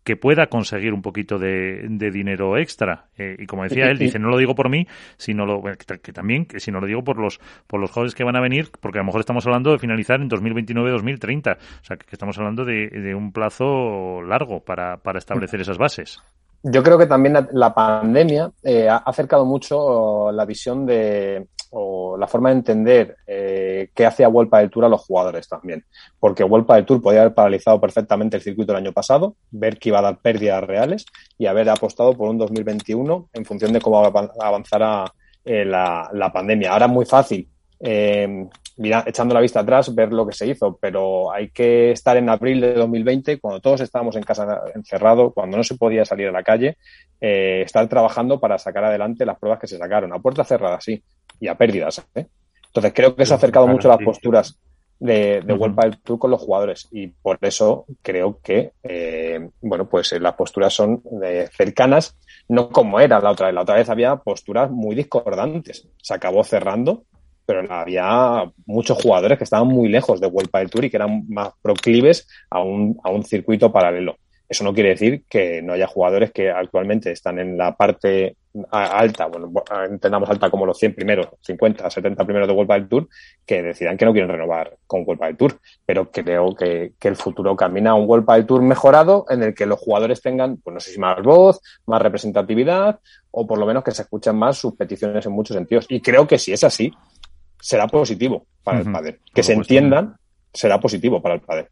que 0.05 0.17
pueda 0.17 0.49
conseguir 0.49 0.93
un 0.93 1.01
poquito 1.01 1.39
de, 1.39 1.89
dinero 1.89 2.59
extra. 2.59 3.07
Eh, 3.17 3.37
y 3.39 3.47
como 3.47 3.65
decía 3.65 3.87
él, 3.87 3.99
dice, 3.99 4.19
no 4.19 4.29
lo 4.29 4.37
digo 4.37 4.55
por 4.55 4.69
mí, 4.69 4.87
sino 5.17 5.47
lo, 5.47 5.63
que, 5.63 6.13
también, 6.13 6.45
que 6.45 6.61
si 6.61 6.71
no 6.71 6.81
lo 6.81 6.87
digo 6.87 7.03
por 7.03 7.19
los, 7.19 7.41
por 7.67 7.81
los 7.81 7.91
jóvenes 7.91 8.15
que 8.15 8.23
van 8.23 8.37
a 8.37 8.41
venir, 8.41 8.71
porque 8.81 8.99
a 8.99 9.01
lo 9.01 9.07
mejor 9.07 9.21
estamos 9.21 9.47
hablando 9.47 9.73
de 9.73 9.79
finalizar 9.79 10.21
en 10.21 10.29
2029-2030. 10.29 11.57
O 11.57 11.85
sea, 11.85 11.97
que, 11.97 12.05
estamos 12.13 12.37
hablando 12.39 12.67
de, 12.67 12.89
de, 12.89 13.15
un 13.15 13.33
plazo 13.33 14.21
largo 14.23 14.63
para, 14.63 14.99
para 14.99 15.19
establecer 15.19 15.63
esas 15.63 15.79
bases. 15.79 16.23
Yo 16.67 16.83
creo 16.83 16.97
que 16.97 17.07
también 17.07 17.47
la, 17.53 17.75
pandemia 17.75 18.51
eh, 18.63 18.89
ha 18.89 18.97
acercado 18.97 19.45
mucho 19.45 20.33
la 20.33 20.47
visión 20.47 20.87
de 20.87 21.47
o 21.77 22.17
la 22.17 22.29
forma 22.29 22.51
de 22.51 22.55
entender 22.55 23.17
eh, 23.27 23.91
qué 23.95 24.07
hacía 24.07 24.29
Vuelta 24.29 24.59
del 24.59 24.71
Tour 24.71 24.85
a 24.85 24.89
los 24.89 25.03
jugadores 25.03 25.49
también. 25.49 25.85
Porque 26.21 26.45
Vuelta 26.45 26.75
del 26.75 26.87
Tour 26.87 27.03
podía 27.03 27.21
haber 27.21 27.35
paralizado 27.35 27.81
perfectamente 27.81 28.37
el 28.37 28.43
circuito 28.43 28.73
el 28.73 28.79
año 28.79 28.93
pasado, 28.93 29.37
ver 29.51 29.79
que 29.79 29.89
iba 29.89 29.99
a 29.99 30.03
dar 30.03 30.19
pérdidas 30.19 30.63
reales 30.63 31.05
y 31.37 31.47
haber 31.47 31.69
apostado 31.69 32.15
por 32.15 32.31
un 32.31 32.39
2021 32.39 33.29
en 33.33 33.45
función 33.45 33.73
de 33.73 33.81
cómo 33.81 33.99
avanzara 34.41 35.13
eh, 35.45 35.65
la, 35.65 36.09
la, 36.13 36.33
pandemia. 36.33 36.73
Ahora 36.73 36.87
es 36.87 36.93
muy 36.93 37.05
fácil 37.07 37.49
eh, 37.81 38.49
mira, 38.77 39.05
echando 39.07 39.35
la 39.35 39.41
vista 39.41 39.61
atrás, 39.61 39.95
ver 39.95 40.13
lo 40.13 40.27
que 40.27 40.35
se 40.35 40.47
hizo, 40.47 40.77
pero 40.81 41.33
hay 41.33 41.51
que 41.51 41.93
estar 41.93 42.17
en 42.17 42.29
abril 42.29 42.61
de 42.61 42.75
2020, 42.75 43.39
cuando 43.39 43.61
todos 43.61 43.81
estábamos 43.81 44.17
en 44.17 44.23
casa 44.23 44.63
encerrados, 44.75 45.33
cuando 45.33 45.57
no 45.57 45.65
se 45.65 45.77
podía 45.77 46.05
salir 46.05 46.29
a 46.29 46.33
la 46.33 46.43
calle, 46.43 46.77
eh, 47.21 47.63
estar 47.65 47.87
trabajando 47.89 48.41
para 48.41 48.59
sacar 48.59 48.85
adelante 48.85 49.27
las 49.27 49.39
pruebas 49.39 49.61
que 49.61 49.69
se 49.69 49.79
sacaron, 49.79 50.13
a 50.13 50.19
puerta 50.19 50.45
cerrada, 50.45 50.81
sí, 50.81 51.03
y 51.41 51.49
a 51.49 51.55
pérdidas. 51.57 52.05
¿eh? 52.15 52.27
Entonces 52.67 52.93
creo 52.95 53.15
que 53.15 53.23
eso 53.23 53.35
ha 53.35 53.37
acercado 53.37 53.67
mucho 53.69 53.89
las 53.89 53.99
posturas 53.99 54.59
de, 54.99 55.43
de 55.45 55.53
uh 55.53 55.75
del 55.75 56.01
Tour 56.01 56.19
con 56.19 56.31
los 56.31 56.41
jugadores 56.41 56.89
y 56.91 57.09
por 57.09 57.39
eso 57.43 57.85
creo 58.01 58.39
que, 58.43 58.73
eh, 58.83 59.49
bueno, 59.61 59.89
pues 59.89 60.13
las 60.21 60.35
posturas 60.35 60.73
son 60.73 61.03
cercanas, 61.53 62.17
no 62.49 62.71
como 62.71 63.01
era 63.01 63.21
la 63.21 63.31
otra 63.31 63.47
vez. 63.47 63.55
La 63.55 63.63
otra 63.63 63.77
vez 63.77 63.89
había 63.89 64.17
posturas 64.17 64.71
muy 64.71 64.95
discordantes. 64.95 65.89
Se 66.01 66.15
acabó 66.15 66.43
cerrando 66.45 67.05
pero 67.47 67.73
había 67.73 68.51
muchos 68.67 69.01
jugadores 69.03 69.39
que 69.39 69.45
estaban 69.45 69.69
muy 69.69 69.89
lejos 69.89 70.21
de 70.21 70.29
Vuelta 70.29 70.59
del 70.59 70.71
Tour 70.71 70.85
y 70.85 70.91
que 70.91 70.97
eran 70.97 71.25
más 71.29 71.51
proclives 71.61 72.27
a 72.51 72.63
un, 72.63 72.99
a 73.03 73.11
un 73.11 73.25
circuito 73.25 73.73
paralelo. 73.73 74.17
Eso 74.49 74.63
no 74.63 74.75
quiere 74.75 74.91
decir 74.91 75.25
que 75.29 75.63
no 75.63 75.73
haya 75.73 75.87
jugadores 75.87 76.31
que 76.31 76.51
actualmente 76.51 77.11
están 77.11 77.39
en 77.39 77.57
la 77.57 77.75
parte 77.75 78.37
alta, 78.71 79.27
bueno, 79.27 79.51
entendamos 79.89 80.29
alta 80.31 80.51
como 80.51 80.67
los 80.67 80.79
100 80.79 80.95
primeros, 80.95 81.29
50, 81.41 81.91
70 81.91 82.25
primeros 82.25 82.47
de 82.47 82.55
Vuelta 82.55 82.75
del 82.75 82.89
Tour, 82.89 83.09
que 83.45 83.63
decidan 83.63 83.97
que 83.97 84.05
no 84.05 84.13
quieren 84.13 84.31
renovar 84.31 84.77
con 84.87 85.05
Vuelta 85.05 85.27
del 85.27 85.37
Tour. 85.37 85.59
Pero 85.85 86.11
creo 86.11 86.55
que, 86.55 86.93
que 86.99 87.09
el 87.09 87.17
futuro 87.17 87.57
camina 87.57 87.91
a 87.91 87.95
un 87.95 88.07
Vuelta 88.07 88.35
del 88.35 88.47
Tour 88.47 88.63
mejorado 88.63 89.25
en 89.29 89.43
el 89.43 89.55
que 89.55 89.67
los 89.67 89.81
jugadores 89.81 90.21
tengan, 90.21 90.59
pues 90.59 90.75
no 90.75 90.81
sé 90.81 90.93
si 90.93 91.01
más 91.01 91.21
voz, 91.23 91.61
más 91.87 92.01
representatividad 92.01 93.01
o 93.31 93.47
por 93.47 93.59
lo 93.59 93.67
menos 93.67 93.83
que 93.83 93.91
se 93.91 94.03
escuchen 94.03 94.37
más 94.37 94.57
sus 94.57 94.75
peticiones 94.77 95.27
en 95.27 95.33
muchos 95.33 95.57
sentidos. 95.57 95.87
Y 95.89 96.01
creo 96.01 96.27
que 96.27 96.39
si 96.39 96.53
es 96.53 96.63
así, 96.63 96.93
será 97.65 97.87
positivo 97.87 98.45
para 98.63 98.81
el 98.81 98.93
padre. 98.93 99.21
Que 99.35 99.43
se 99.43 99.55
entiendan 99.55 100.17
será 100.53 100.79
positivo 100.79 101.23
para 101.23 101.37
el 101.37 101.41
padre. 101.41 101.69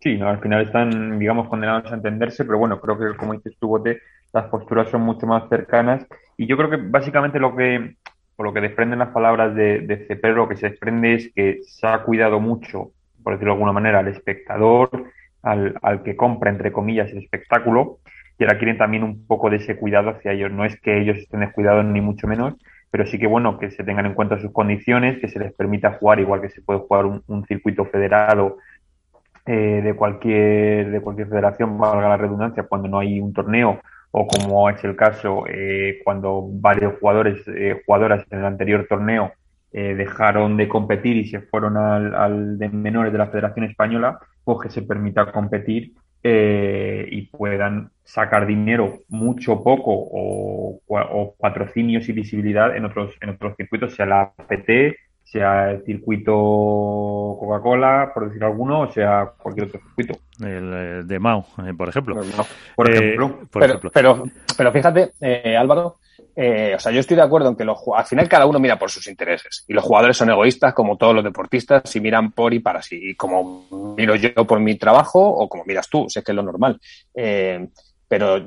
Sí, 0.00 0.18
al 0.20 0.40
final 0.40 0.62
están, 0.62 1.18
digamos, 1.18 1.48
condenados 1.48 1.92
a 1.92 1.94
entenderse, 1.94 2.44
pero 2.44 2.58
bueno, 2.58 2.80
creo 2.80 2.98
que 2.98 3.16
como 3.18 3.34
dices 3.34 3.54
tú, 3.60 3.68
Bote, 3.68 4.00
las 4.32 4.46
posturas 4.46 4.88
son 4.90 5.02
mucho 5.02 5.26
más 5.26 5.46
cercanas 5.50 6.06
y 6.38 6.46
yo 6.46 6.56
creo 6.56 6.70
que 6.70 6.78
básicamente 6.78 7.38
lo 7.38 7.54
que, 7.54 7.96
por 8.34 8.46
lo 8.46 8.54
que 8.54 8.62
desprenden 8.62 9.00
las 9.00 9.10
palabras 9.10 9.54
de, 9.54 9.80
de 9.80 10.06
Cepero, 10.06 10.36
lo 10.36 10.48
que 10.48 10.56
se 10.56 10.70
desprende 10.70 11.14
es 11.14 11.32
que 11.34 11.60
se 11.62 11.86
ha 11.86 12.02
cuidado 12.02 12.40
mucho, 12.40 12.92
por 13.22 13.34
decirlo 13.34 13.52
de 13.52 13.56
alguna 13.56 13.72
manera, 13.72 13.98
al 13.98 14.08
espectador, 14.08 14.88
al, 15.42 15.76
al 15.82 16.02
que 16.02 16.16
compra, 16.16 16.50
entre 16.50 16.72
comillas, 16.72 17.10
el 17.10 17.18
espectáculo, 17.18 17.98
y 18.38 18.44
ahora 18.44 18.58
quieren 18.58 18.78
también 18.78 19.02
un 19.02 19.26
poco 19.26 19.50
de 19.50 19.56
ese 19.56 19.76
cuidado 19.76 20.10
hacia 20.10 20.32
ellos. 20.32 20.50
No 20.50 20.64
es 20.64 20.80
que 20.80 21.00
ellos 21.00 21.18
estén 21.18 21.40
descuidados 21.40 21.84
ni 21.84 22.00
mucho 22.00 22.26
menos, 22.26 22.54
pero 22.90 23.06
sí 23.06 23.18
que 23.18 23.26
bueno 23.26 23.58
que 23.58 23.70
se 23.70 23.84
tengan 23.84 24.06
en 24.06 24.14
cuenta 24.14 24.38
sus 24.38 24.52
condiciones, 24.52 25.18
que 25.18 25.28
se 25.28 25.38
les 25.38 25.52
permita 25.52 25.94
jugar 25.94 26.20
igual 26.20 26.40
que 26.40 26.50
se 26.50 26.62
puede 26.62 26.80
jugar 26.80 27.06
un, 27.06 27.46
circuito 27.46 27.84
federado 27.84 28.58
eh, 29.44 29.80
de 29.82 29.94
cualquier 29.94 30.90
de 30.90 31.00
cualquier 31.00 31.28
federación, 31.28 31.78
valga 31.78 32.08
la 32.08 32.16
redundancia, 32.16 32.64
cuando 32.64 32.88
no 32.88 32.98
hay 32.98 33.20
un 33.20 33.32
torneo 33.32 33.80
o 34.12 34.26
como 34.26 34.70
es 34.70 34.82
el 34.84 34.96
caso 34.96 35.44
eh, 35.48 36.00
cuando 36.04 36.46
varios 36.48 36.98
jugadores 36.98 37.42
eh, 37.48 37.82
jugadoras 37.84 38.24
en 38.30 38.38
el 38.38 38.44
anterior 38.44 38.86
torneo 38.88 39.32
dejaron 39.72 40.56
de 40.56 40.68
competir 40.68 41.18
y 41.18 41.26
se 41.26 41.42
fueron 41.42 41.76
al, 41.76 42.14
al 42.14 42.58
de 42.58 42.70
menores 42.70 43.12
de 43.12 43.18
la 43.18 43.26
Federación 43.26 43.66
Española, 43.66 44.18
pues 44.42 44.58
que 44.62 44.70
se 44.70 44.80
permita 44.80 45.30
competir 45.30 45.92
eh, 46.28 47.06
y 47.08 47.22
puedan 47.22 47.90
sacar 48.02 48.48
dinero 48.48 49.02
mucho 49.08 49.62
poco 49.62 49.92
o, 49.94 50.80
patrocinios 51.38 52.08
y 52.08 52.12
visibilidad 52.12 52.76
en 52.76 52.84
otros 52.84 53.14
en 53.20 53.30
otros 53.30 53.54
circuitos, 53.56 53.94
sea 53.94 54.06
la 54.06 54.32
PT, 54.48 54.96
sea 55.22 55.70
el 55.70 55.84
circuito 55.84 56.32
Coca-Cola, 57.38 58.10
por 58.12 58.26
decir 58.26 58.42
alguno, 58.42 58.80
o 58.80 58.90
sea 58.90 59.34
cualquier 59.38 59.68
otro 59.68 59.80
circuito. 59.80 60.18
El, 60.40 60.72
eh, 60.74 61.02
de 61.04 61.18
Mau, 61.20 61.44
eh, 61.64 61.72
por 61.76 61.90
ejemplo. 61.90 62.16
Por 62.74 62.90
ejemplo. 62.90 63.38
pero, 63.92 64.24
pero, 64.56 64.72
fíjate, 64.72 65.12
Álvaro, 65.56 65.98
eh, 66.34 66.74
o 66.76 66.80
sea, 66.80 66.92
yo 66.92 67.00
estoy 67.00 67.16
de 67.16 67.22
acuerdo 67.22 67.48
en 67.48 67.56
que 67.56 67.64
los, 67.64 67.78
al 67.94 68.04
final 68.04 68.28
cada 68.28 68.46
uno 68.46 68.58
mira 68.58 68.78
por 68.78 68.90
sus 68.90 69.06
intereses 69.06 69.64
y 69.66 69.72
los 69.72 69.84
jugadores 69.84 70.16
son 70.16 70.30
egoístas 70.30 70.74
como 70.74 70.96
todos 70.96 71.14
los 71.14 71.24
deportistas 71.24 71.94
y 71.96 72.00
miran 72.00 72.32
por 72.32 72.52
y 72.54 72.60
para 72.60 72.82
sí, 72.82 72.98
y 73.10 73.14
como 73.14 73.94
miro 73.96 74.14
yo 74.16 74.46
por 74.46 74.60
mi 74.60 74.76
trabajo 74.76 75.20
o 75.20 75.48
como 75.48 75.64
miras 75.64 75.88
tú, 75.88 76.06
sé 76.08 76.22
que 76.22 76.32
es 76.32 76.36
lo 76.36 76.42
normal. 76.42 76.80
Eh, 77.14 77.68
pero 78.08 78.44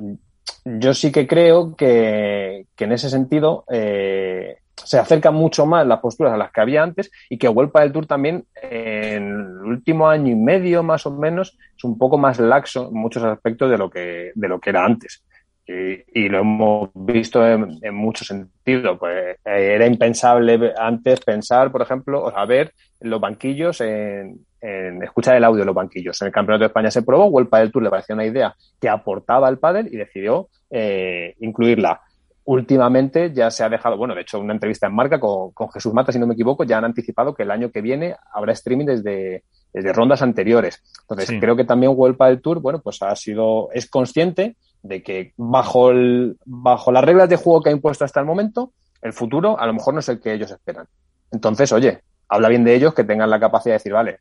yo 0.66 0.94
sí 0.94 1.12
que 1.12 1.28
creo 1.28 1.76
que, 1.76 2.66
en 2.78 2.92
ese 2.92 3.10
sentido 3.10 3.66
eh, 3.72 4.58
se 4.76 4.98
acercan 4.98 5.34
mucho 5.34 5.66
más 5.66 5.86
las 5.86 6.00
posturas 6.00 6.34
a 6.34 6.38
las 6.38 6.52
que 6.52 6.62
había 6.62 6.84
antes 6.84 7.12
y 7.30 7.38
que 7.38 7.48
Vuelta 7.48 7.82
del 7.82 7.92
Tour 7.92 8.06
también 8.06 8.46
en 8.62 9.24
el 9.24 9.66
último 9.66 10.08
año 10.08 10.32
y 10.32 10.36
medio 10.36 10.84
más 10.84 11.06
o 11.06 11.12
menos 11.12 11.58
es 11.76 11.84
un 11.84 11.98
poco 11.98 12.18
más 12.18 12.40
laxo 12.40 12.88
en 12.88 12.96
muchos 12.96 13.24
aspectos 13.24 13.70
de 13.70 13.78
lo 13.78 13.90
que, 13.90 14.32
de 14.34 14.48
lo 14.48 14.60
que 14.60 14.70
era 14.70 14.86
antes 14.86 15.24
y, 15.72 16.30
lo 16.30 16.40
hemos 16.40 16.90
visto 16.96 17.46
en, 17.46 17.94
muchos 17.94 18.28
sentidos. 18.28 18.98
Pues 18.98 19.38
eh, 19.46 19.74
era 19.76 19.86
impensable 19.86 20.74
antes 20.78 21.20
pensar, 21.22 21.72
por 21.72 21.84
ejemplo, 21.84 22.24
o 22.24 22.32
saber 22.32 22.74
los 23.02 23.22
banquillos 23.22 23.80
en, 23.82 24.46
escuchar 24.62 25.38
el 25.38 25.44
audio 25.44 25.60
de 25.60 25.66
los 25.66 25.76
banquillos. 25.76 26.20
En 26.22 26.28
el 26.28 26.34
Campeonato 26.34 26.64
de 26.64 26.68
España 26.68 26.90
se 26.90 27.04
probó, 27.04 27.30
Vuelta 27.30 27.60
del 27.60 27.72
Tour 27.72 27.84
le 27.84 27.90
parecía 27.90 28.16
una 28.16 28.26
idea 28.26 28.56
que 28.82 28.90
aportaba 28.90 29.48
al 29.48 29.60
pádel 29.60 29.88
y 29.92 29.98
decidió 29.98 30.50
eh, 30.72 31.36
incluirla. 31.40 32.02
Últimamente 32.46 33.32
ya 33.32 33.52
se 33.52 33.64
ha 33.64 33.70
dejado, 33.70 33.96
bueno, 33.96 34.16
de 34.16 34.22
hecho, 34.22 34.40
una 34.40 34.54
entrevista 34.54 34.88
en 34.88 34.96
marca 34.96 35.20
con, 35.20 35.52
Jesús 35.72 35.94
Mata, 35.94 36.12
si 36.12 36.18
no 36.18 36.26
me 36.26 36.34
equivoco, 36.34 36.64
ya 36.64 36.80
han 36.80 36.86
anticipado 36.86 37.36
que 37.36 37.44
el 37.44 37.52
año 37.52 37.70
que 37.70 37.82
viene 37.82 38.16
habrá 38.34 38.54
streaming 38.54 38.88
desde, 38.88 39.44
desde 39.72 39.94
rondas 39.94 40.24
anteriores. 40.24 40.82
Entonces, 41.02 41.40
creo 41.40 41.56
que 41.56 41.64
también 41.64 41.96
Vuelta 41.96 42.26
del 42.26 42.42
Tour, 42.42 42.60
bueno, 42.60 42.82
pues 42.82 43.04
ha 43.04 43.16
sido, 43.16 43.70
es 43.72 43.88
consciente 43.88 44.56
de 44.82 45.04
que 45.04 45.34
bajo, 45.38 45.92
el, 45.92 46.38
bajo 46.46 46.92
las 46.92 47.04
reglas 47.04 47.30
de 47.30 47.36
juego 47.36 47.62
que 47.62 47.70
ha 47.70 47.74
impuesto 47.74 48.06
hasta 48.06 48.20
el 48.20 48.26
momento, 48.26 48.72
el 49.02 49.14
futuro 49.14 49.60
a 49.60 49.66
lo 49.66 49.74
mejor 49.74 49.94
no 49.94 50.00
es 50.00 50.10
el 50.10 50.20
que 50.20 50.34
ellos 50.34 50.52
esperan. 50.52 50.88
Entonces, 51.32 51.72
oye, 51.72 52.02
habla 52.28 52.50
bien 52.50 52.64
de 52.64 52.76
ellos 52.76 52.94
que 52.94 53.04
tengan 53.04 53.30
la 53.30 53.40
capacidad 53.40 53.74
de 53.74 53.78
decir, 53.78 53.94
vale. 53.94 54.20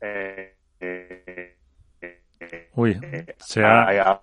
Eh, 0.00 0.54
Uy, 2.74 2.98
sea. 3.38 4.20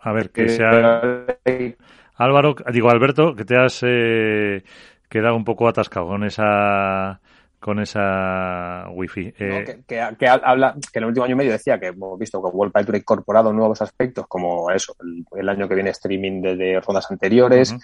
A, 0.00 0.12
ver, 0.12 0.30
que 0.30 0.48
sea. 0.48 1.26
Álvaro, 2.14 2.54
digo, 2.72 2.90
Alberto, 2.90 3.34
que 3.34 3.44
te 3.44 3.56
has 3.56 3.82
eh, 3.82 4.62
quedado 5.08 5.36
un 5.36 5.44
poco 5.44 5.68
atascado 5.68 6.06
con 6.06 6.24
esa 6.24 7.20
con 7.62 7.78
esa 7.78 8.88
wifi. 8.90 9.32
Eh, 9.38 9.82
que, 9.86 10.28
habla, 10.28 10.74
que 10.92 10.98
en 10.98 11.04
el 11.04 11.08
último 11.08 11.24
año 11.24 11.34
y 11.34 11.36
medio 11.36 11.52
decía 11.52 11.78
que 11.78 11.86
hemos 11.86 12.18
visto 12.18 12.42
que 12.42 12.48
World 12.48 12.72
Tour 12.72 12.94
ha 12.96 12.98
incorporado 12.98 13.52
nuevos 13.52 13.80
aspectos 13.80 14.26
como 14.26 14.70
eso, 14.70 14.96
el, 15.34 15.48
año 15.48 15.68
que 15.68 15.76
viene 15.76 15.90
streaming 15.90 16.42
desde 16.42 16.80
rondas 16.80 17.10
anteriores, 17.10 17.74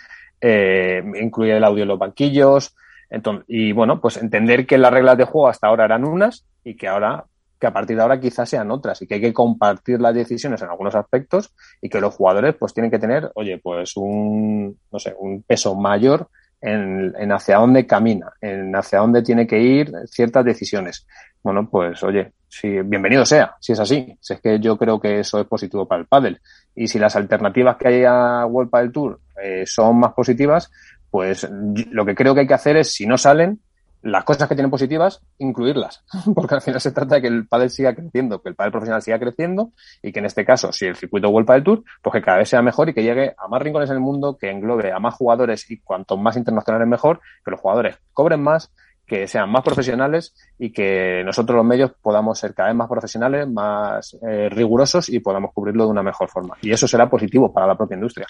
eh, 0.41 1.03
incluir 1.21 1.55
el 1.55 1.65
audio 1.65 1.85
en 1.85 1.89
los 1.89 1.99
banquillos. 1.99 2.75
Entonces, 3.09 3.45
y 3.47 3.73
bueno, 3.73 4.01
pues 4.01 4.17
entender 4.17 4.67
que 4.67 4.79
las 4.79 4.93
reglas 4.93 5.17
de 5.17 5.25
juego 5.25 5.49
hasta 5.49 5.69
ahora 5.69 5.85
eran 5.85 6.05
unas 6.05 6.45
y 6.65 6.77
que 6.77 6.89
ahora 6.89 7.25
que 7.61 7.67
a 7.67 7.73
partir 7.73 7.97
de 7.97 8.03
ahora 8.03 8.21
quizás 8.21 8.49
sean 8.49 8.71
otras 8.71 9.01
y 9.01 9.07
que 9.07 9.15
hay 9.15 9.21
que 9.21 9.33
compartir 9.33 10.01
las 10.01 10.15
decisiones 10.15 10.61
en 10.63 10.69
algunos 10.69 10.95
aspectos 10.95 11.55
y 11.81 11.89
que 11.89 12.01
los 12.01 12.15
jugadores 12.15 12.55
pues 12.57 12.75
tienen 12.75 12.91
que 12.91 12.99
tener, 12.99 13.31
oye, 13.35 13.59
pues 13.59 13.97
un, 13.97 14.77
no 14.91 14.99
sé, 14.99 15.15
un 15.19 15.43
peso 15.43 15.75
mayor 15.77 16.29
en, 16.61 17.33
hacia 17.33 17.57
dónde 17.57 17.87
camina, 17.87 18.33
en 18.41 18.75
hacia 18.75 18.99
dónde 19.01 19.23
tiene 19.23 19.47
que 19.47 19.59
ir 19.59 19.93
ciertas 20.07 20.45
decisiones. 20.45 21.07
Bueno, 21.43 21.69
pues 21.71 22.03
oye, 22.03 22.33
si, 22.49 22.81
bienvenido 22.81 23.25
sea, 23.25 23.55
si 23.61 23.73
es 23.73 23.81
así. 23.81 24.17
Si 24.21 24.35
es 24.35 24.41
que 24.41 24.59
yo 24.59 24.77
creo 24.77 25.01
que 25.01 25.21
eso 25.21 25.41
es 25.41 25.47
positivo 25.47 25.87
para 25.87 26.01
el 26.01 26.07
pádel. 26.07 26.41
Y 26.75 26.89
si 26.89 26.99
las 26.99 27.17
alternativas 27.17 27.77
que 27.77 27.89
hay 27.89 28.05
a 28.05 28.45
World 28.47 28.71
Padel 28.71 28.93
Tour 28.93 29.21
eh, 29.43 29.65
son 29.67 29.99
más 29.99 30.13
positivas, 30.13 30.71
pues 31.11 31.49
lo 31.91 32.05
que 32.05 32.15
creo 32.15 32.35
que 32.35 32.41
hay 32.41 32.47
que 32.47 32.55
hacer 32.55 32.77
es, 32.77 32.93
si 32.93 33.07
no 33.07 33.17
salen, 33.17 33.61
las 34.03 34.25
cosas 34.25 34.49
que 34.49 34.55
tienen 34.55 34.71
positivas, 34.71 35.23
incluirlas, 35.39 36.05
porque 36.35 36.55
al 36.55 36.61
final 36.61 36.81
se 36.81 36.93
trata 36.93 37.17
de 37.17 37.23
que 37.23 37.29
el 37.29 37.47
pádel 37.47 37.71
siga 37.71 37.95
creciendo, 37.95 38.41
que 38.41 38.49
el 38.49 38.55
pádel 38.55 38.73
profesional 38.73 39.03
siga 39.03 39.19
creciendo 39.19 39.73
y 40.03 40.13
que 40.13 40.21
en 40.21 40.27
este 40.27 40.45
caso, 40.45 40.73
si 40.73 40.87
el 40.87 40.97
circuito 40.97 41.31
vuelve 41.31 41.55
del 41.55 41.65
Tour, 41.65 41.85
pues 42.03 42.13
que 42.13 42.23
cada 42.23 42.39
vez 42.39 42.49
sea 42.49 42.63
mejor 42.63 42.89
y 42.89 42.95
que 42.95 43.03
llegue 43.03 43.35
a 43.37 43.49
más 43.49 43.63
rincones 43.63 43.91
en 43.91 43.97
el 43.97 44.03
mundo, 44.03 44.37
que 44.37 44.51
englobe 44.51 44.93
a 44.93 44.99
más 44.99 45.15
jugadores 45.15 45.71
y 45.71 45.79
cuanto 45.79 46.17
más 46.17 46.37
internacionales 46.37 46.89
mejor, 46.89 47.21
que 47.45 47.51
los 47.51 47.61
jugadores 47.61 47.99
cobren 48.13 48.43
más, 48.43 48.71
que 49.07 49.27
sean 49.27 49.51
más 49.51 49.65
profesionales 49.65 50.35
y 50.59 50.71
que 50.71 51.23
nosotros 51.25 51.57
los 51.57 51.65
medios 51.65 51.93
podamos 52.03 52.39
ser 52.39 52.55
cada 52.55 52.69
vez 52.69 52.77
más 52.77 52.89
profesionales, 52.89 53.49
más 53.49 54.17
eh, 54.23 54.51
rigurosos 54.51 55.09
y 55.09 55.21
podamos 55.21 55.53
cubrirlo 55.55 55.85
de 55.85 55.91
una 55.91 56.03
mejor 56.03 56.29
forma. 56.29 56.57
Y 56.61 56.71
eso 56.71 56.87
será 56.87 57.09
positivo 57.09 57.53
para 57.53 57.67
la 57.67 57.77
propia 57.77 57.95
industria. 57.95 58.27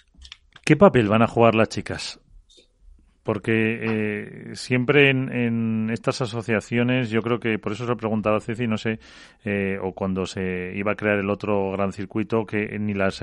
¿Qué 0.65 0.77
papel 0.77 1.09
van 1.09 1.23
a 1.23 1.27
jugar 1.27 1.57
las 1.57 1.69
chicas? 1.69 2.21
Porque 3.29 3.79
eh, 3.83 4.55
siempre 4.55 5.11
en, 5.11 5.91
estas 5.91 6.23
asociaciones, 6.23 7.11
yo 7.11 7.21
creo 7.21 7.39
que 7.39 7.59
por 7.59 7.73
eso 7.73 7.85
se 7.85 7.89
lo 7.89 7.93
he 7.93 7.99
preguntado 7.99 8.37
a 8.37 8.41
Ceci, 8.41 8.67
no 8.67 8.79
sé, 8.79 9.01
eh, 9.45 9.79
o 9.83 9.93
cuando 9.93 10.25
se 10.25 10.73
iba 10.75 10.93
a 10.93 10.95
crear 10.95 11.19
el 11.19 11.29
otro 11.29 11.73
gran 11.73 11.93
circuito 11.93 12.47
que 12.47 12.79
ni 12.79 12.95
las 12.95 13.23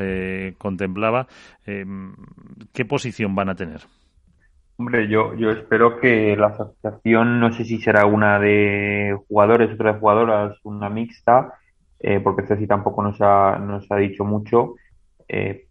contemplaba, 0.59 1.25
¿qué 1.65 2.85
posición 2.85 3.33
van 3.33 3.49
a 3.49 3.55
tener? 3.55 3.81
Hombre, 4.77 5.07
yo, 5.07 5.33
yo 5.33 5.49
espero 5.49 5.99
que 5.99 6.37
la 6.37 6.49
asociación, 6.49 7.39
no 7.39 7.51
sé 7.51 7.65
si 7.65 7.79
será 7.79 8.05
una 8.05 8.37
de 8.37 9.17
jugadores, 9.27 9.73
otra 9.73 9.93
de 9.93 9.99
jugadoras, 9.99 10.59
una 10.61 10.87
mixta, 10.87 11.55
eh, 11.99 12.19
porque 12.19 12.45
Ceci 12.45 12.67
tampoco 12.67 13.01
nos 13.01 13.19
ha, 13.21 13.57
nos 13.57 13.91
ha 13.91 13.95
dicho 13.95 14.23
mucho, 14.23 14.75
eh, 15.27 15.65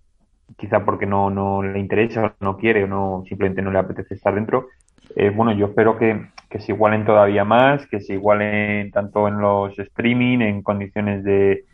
quizá 0.57 0.85
porque 0.85 1.07
no, 1.07 1.31
no 1.31 1.63
le 1.63 1.79
interesa, 1.79 2.25
o 2.25 2.45
no 2.45 2.57
quiere, 2.57 2.85
o 2.85 2.87
no, 2.87 3.25
simplemente 3.29 3.63
no 3.63 3.71
le 3.71 3.79
apetece 3.79 4.15
estar 4.15 4.35
dentro. 4.35 4.69
Eh, 5.17 5.31
bueno, 5.31 5.53
yo 5.53 5.67
espero 5.67 5.99
que, 5.99 6.29
que 6.49 6.61
se 6.61 6.73
igualen 6.73 7.05
todavía 7.05 7.45
más, 7.45 7.87
que 7.87 8.01
se 8.01 8.15
igualen 8.15 8.91
tanto 8.91 9.29
en 9.29 9.39
los 9.39 9.79
streaming, 9.79 10.41
en 10.41 10.63
condiciones 10.63 11.25
de, 11.25 11.65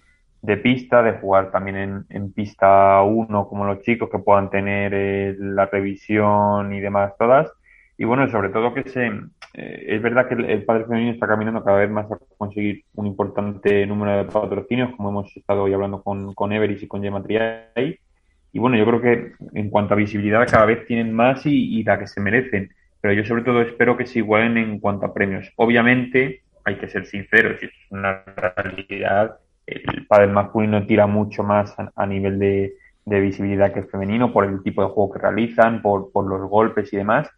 de 0.43 0.57
pista, 0.57 1.03
de 1.03 1.13
jugar 1.13 1.51
también 1.51 1.77
en, 1.77 2.05
en 2.09 2.33
pista 2.33 3.03
1 3.03 3.49
como 3.49 3.65
los 3.65 3.83
chicos 3.83 4.09
que 4.11 4.19
puedan 4.19 4.51
tener 4.51 4.93
eh, 4.95 5.37
la 5.39 5.67
revisión 5.67 6.73
y 6.73 6.81
demás 6.81 7.13
todas. 7.19 7.51
Y 7.99 8.05
bueno, 8.05 8.29
sobre 8.31 8.49
todo 8.49 8.73
que 8.73 8.89
se, 8.89 9.07
eh, 9.07 9.85
es 9.89 10.03
verdad 10.03 10.27
que 10.29 10.35
el, 10.35 10.65
padre 10.65 10.85
femenino 10.85 11.13
está 11.13 11.27
caminando 11.27 11.63
cada 11.63 11.79
vez 11.79 11.91
más 11.91 12.11
a 12.11 12.19
conseguir 12.39 12.85
un 12.95 13.07
importante 13.07 13.87
número 13.87 14.17
de 14.17 14.25
patrocinios, 14.25 14.95
como 14.97 15.11
hemos 15.11 15.37
estado 15.37 15.65
hoy 15.65 15.75
hablando 15.75 16.03
con, 16.03 16.33
con 16.35 16.53
Everis 16.53 16.83
y 16.83 16.89
con 16.89 17.03
Gemma 17.03 17.23
Triay. 17.23 17.99
Y 18.53 18.59
bueno, 18.59 18.77
yo 18.77 18.85
creo 18.85 19.01
que 19.01 19.33
en 19.55 19.71
cuanto 19.71 19.95
a 19.95 19.97
visibilidad 19.97 20.47
cada 20.49 20.67
vez 20.67 20.87
tienen 20.87 21.13
más 21.13 21.47
y, 21.47 21.83
la 21.85 21.99
que 21.99 22.07
se 22.07 22.21
merecen. 22.21 22.71
Pero 23.01 23.15
yo 23.15 23.25
sobre 23.25 23.43
todo 23.43 23.63
espero 23.63 23.97
que 23.97 24.07
se 24.07 24.19
igualen 24.19 24.57
en 24.59 24.81
cuanto 24.81 25.07
a 25.07 25.15
premios. 25.15 25.51
Obviamente, 25.57 26.43
hay 26.65 26.77
que 26.77 26.89
ser 26.89 27.07
sinceros, 27.07 27.63
y 27.63 27.67
es 27.67 27.73
una 27.91 28.23
realidad 28.57 29.39
el 29.71 30.07
pádel 30.07 30.31
masculino 30.31 30.87
tira 30.87 31.07
mucho 31.07 31.43
más 31.43 31.75
a, 31.95 32.07
nivel 32.07 32.39
de, 32.39 32.77
visibilidad 33.05 33.73
que 33.73 33.81
el 33.81 33.89
femenino 33.89 34.33
por 34.33 34.45
el 34.45 34.63
tipo 34.63 34.83
de 34.83 34.89
juego 34.89 35.13
que 35.13 35.21
realizan, 35.21 35.83
por, 35.83 36.11
por 36.13 36.27
los 36.27 36.49
golpes 36.49 36.93
y 36.93 36.97
demás. 36.97 37.29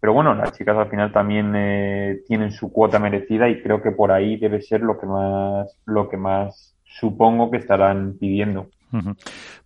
Pero 0.00 0.14
bueno, 0.14 0.34
las 0.34 0.52
chicas 0.52 0.76
al 0.76 0.88
final 0.88 1.12
también 1.12 1.52
eh, 1.54 2.20
tienen 2.26 2.52
su 2.52 2.72
cuota 2.72 2.98
merecida 2.98 3.48
y 3.48 3.60
creo 3.60 3.82
que 3.82 3.90
por 3.90 4.12
ahí 4.12 4.36
debe 4.36 4.62
ser 4.62 4.80
lo 4.80 4.98
que 4.98 5.06
más, 5.06 5.76
lo 5.84 6.08
que 6.08 6.16
más 6.16 6.74
supongo 6.84 7.50
que 7.50 7.58
estarán 7.58 8.16
pidiendo. 8.18 8.68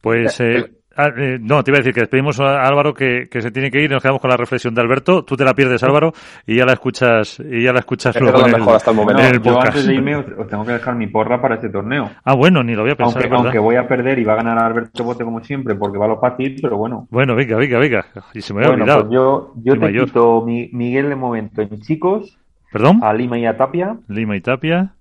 Pues 0.00 0.40
eh, 0.40 0.70
Ah, 0.96 1.08
eh, 1.16 1.38
no, 1.40 1.62
te 1.62 1.70
iba 1.70 1.78
a 1.78 1.80
decir 1.80 1.92
que 1.92 2.00
despedimos 2.00 2.38
a 2.40 2.66
Álvaro 2.66 2.94
que, 2.94 3.28
se 3.30 3.50
tiene 3.50 3.70
que 3.70 3.78
ir 3.78 3.90
y 3.90 3.94
nos 3.94 4.02
quedamos 4.02 4.20
con 4.20 4.30
la 4.30 4.36
reflexión 4.36 4.74
de 4.74 4.80
Alberto. 4.80 5.24
Tú 5.24 5.36
te 5.36 5.44
la 5.44 5.54
pierdes, 5.54 5.82
Álvaro, 5.82 6.12
y 6.46 6.56
ya 6.56 6.64
la 6.64 6.74
escuchas 6.74 7.40
y 7.40 7.64
ya 7.64 7.72
la 7.72 7.80
escuchas 7.80 8.18
luego 8.20 8.46
en 8.46 8.54
el, 8.54 8.68
hasta 8.68 8.90
el 8.90 8.96
momento. 8.96 9.22
Yo 9.42 9.60
antes 9.60 9.86
de 9.86 9.94
irme 9.94 10.16
os, 10.16 10.48
tengo 10.48 10.64
que 10.64 10.72
dejar 10.72 10.94
mi 10.94 11.06
porra 11.06 11.40
para 11.40 11.56
este 11.56 11.68
torneo. 11.68 12.10
Ah, 12.24 12.34
bueno, 12.34 12.62
ni 12.62 12.74
lo 12.74 12.82
voy 12.82 12.92
a 12.92 12.96
pensar. 12.96 13.22
Aunque, 13.22 13.36
aunque 13.36 13.58
voy 13.58 13.76
a 13.76 13.86
perder 13.88 14.18
y 14.18 14.24
va 14.24 14.34
a 14.34 14.36
ganar 14.36 14.58
Alberto 14.58 15.04
Bote 15.04 15.24
como 15.24 15.42
siempre 15.42 15.74
porque 15.74 15.98
va 15.98 16.06
a 16.06 16.08
lo 16.08 16.20
fácil, 16.20 16.56
pero 16.60 16.76
bueno. 16.76 17.08
Bueno, 17.10 17.34
venga, 17.34 17.56
venga, 17.56 17.78
venga. 17.78 18.06
Y 18.32 18.40
se 18.40 18.54
me 18.54 18.60
había 18.60 18.74
olvidado. 18.74 19.00
Pues 19.02 19.12
yo 19.12 19.52
yo 19.56 19.78
te 19.78 19.92
quito 19.92 20.44
Miguel 20.44 21.08
de 21.08 21.16
momento 21.16 21.62
en 21.62 21.80
chicos. 21.80 22.38
¿Perdón? 22.72 23.00
A 23.02 23.12
Lima 23.12 23.38
y 23.38 23.46
a 23.46 23.56
Tapia. 23.56 23.96
Lima 24.08 24.36
y 24.36 24.40
Tapia. 24.40 24.94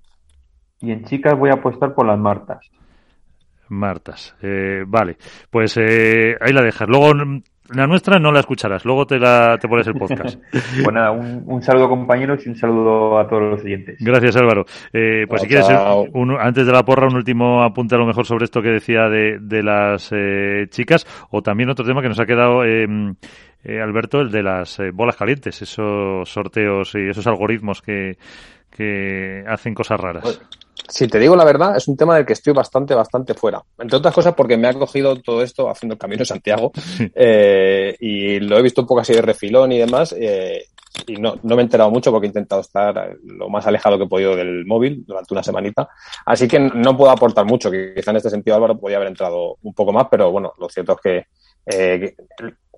Y 0.80 0.91
en 0.91 1.06
chicas 1.06 1.38
voy 1.38 1.49
a 1.49 1.53
apostar 1.53 1.95
por 1.95 2.06
las 2.06 2.20
Martas. 2.20 2.70
Martas. 3.69 4.35
Eh, 4.41 4.84
vale, 4.88 5.18
pues 5.49 5.77
eh, 5.77 6.35
ahí 6.40 6.53
la 6.53 6.61
dejas. 6.61 6.88
Luego 6.88 7.14
la 7.69 7.88
nuestra 7.88 8.19
no 8.19 8.31
la 8.31 8.41
escucharás, 8.41 8.85
luego 8.85 9.06
te 9.06 9.18
la 9.18 9.57
te 9.57 9.68
pones 9.68 9.88
el 9.88 9.94
podcast. 9.94 10.40
pues 10.52 10.94
nada, 10.94 11.11
un, 11.11 11.61
saludo 11.61 11.90
compañeros 11.90 12.45
y 12.45 12.49
un 12.49 12.56
saludo 12.56 13.18
a 13.18 13.27
todos 13.27 13.44
los 13.44 13.64
oyentes. 13.64 13.98
Gracias 13.99 14.35
Álvaro. 14.35 14.65
Eh, 14.91 15.26
pues 15.27 15.41
si 15.41 15.48
quieres, 15.48 15.68
antes 15.69 16.65
de 16.65 16.72
la 16.72 16.84
porra, 16.84 17.07
un 17.07 17.15
último 17.15 17.64
apunte 17.64 17.95
a 17.95 17.98
lo 17.98 18.06
mejor 18.06 18.26
sobre 18.26 18.45
esto 18.45 18.61
que 18.61 18.69
decía 18.69 19.10
de, 19.10 19.40
de 19.40 19.64
las 19.64 20.11
chicas, 20.69 21.07
o 21.31 21.41
también 21.41 21.69
otro 21.69 21.85
tema 21.85 22.02
que 22.02 22.10
nos 22.10 22.19
ha 22.19 22.26
quedado, 22.26 22.64
em, 22.64 23.15
Alberto, 23.65 24.19
el 24.19 24.30
de 24.30 24.44
las 24.44 24.80
bolas 24.94 25.15
calientes, 25.15 25.61
esos 25.61 26.30
sorteos 26.30 26.94
y 26.95 27.10
esos 27.10 27.26
algoritmos 27.27 27.81
que, 27.81 28.18
que 28.76 29.44
hacen 29.48 29.73
cosas 29.73 29.99
raras. 29.99 30.41
Si 30.88 31.08
te 31.08 31.20
digo 31.20 31.36
la 31.36 31.45
verdad, 31.45 31.78
es 31.78 31.88
un 31.88 31.95
tema 31.95 32.16
del 32.16 32.26
que 32.26 32.34
estoy 32.34 32.54
bastante, 32.54 32.94
bastante 32.94 33.34
fuera. 33.34 33.64
Entre 33.80 33.98
otras 33.98 34.14
cosas 34.14 34.34
porque 34.34 34.58
me 34.58 34.68
ha 34.68 34.74
cogido 34.74 35.16
todo 35.22 35.41
esto 35.41 35.70
haciendo 35.70 35.94
el 35.94 36.00
Camino 36.00 36.20
de 36.20 36.26
Santiago 36.26 36.72
eh, 37.16 37.95
y 38.00 38.40
lo 38.40 38.58
he 38.58 38.62
visto 38.62 38.82
un 38.82 38.88
poco 38.88 39.02
así 39.02 39.14
de 39.14 39.22
refilón 39.22 39.72
y 39.72 39.78
demás. 39.78 40.16
Eh, 40.18 40.66
y 41.08 41.16
no, 41.16 41.40
no 41.41 41.56
me 41.56 41.62
he 41.62 41.66
enterado 41.66 41.90
mucho 41.90 42.12
porque 42.12 42.28
he 42.28 42.30
intentado 42.30 42.62
estar 42.62 43.16
lo 43.24 43.50
más 43.50 43.66
alejado 43.66 43.98
que 43.98 44.04
he 44.04 44.08
podido 44.08 44.36
del 44.36 44.66
móvil 44.66 45.04
durante 45.06 45.34
una 45.34 45.44
semanita. 45.44 45.90
Así 46.26 46.48
que 46.48 46.60
no 46.60 46.95
puedo 46.95 47.12
aportar 47.12 47.45
mucho. 47.45 47.72
Quizá 47.72 48.12
en 48.12 48.18
este 48.18 48.30
sentido 48.30 48.56
Álvaro 48.56 48.80
podía 48.80 48.98
haber 48.98 49.10
entrado 49.10 49.58
un 49.64 49.74
poco 49.74 49.91
más, 49.91 50.08
pero 50.10 50.32
bueno, 50.32 50.54
lo 50.60 50.70
cierto 50.70 50.94
es 50.94 51.02
que 51.02 51.26
eh, 51.66 52.16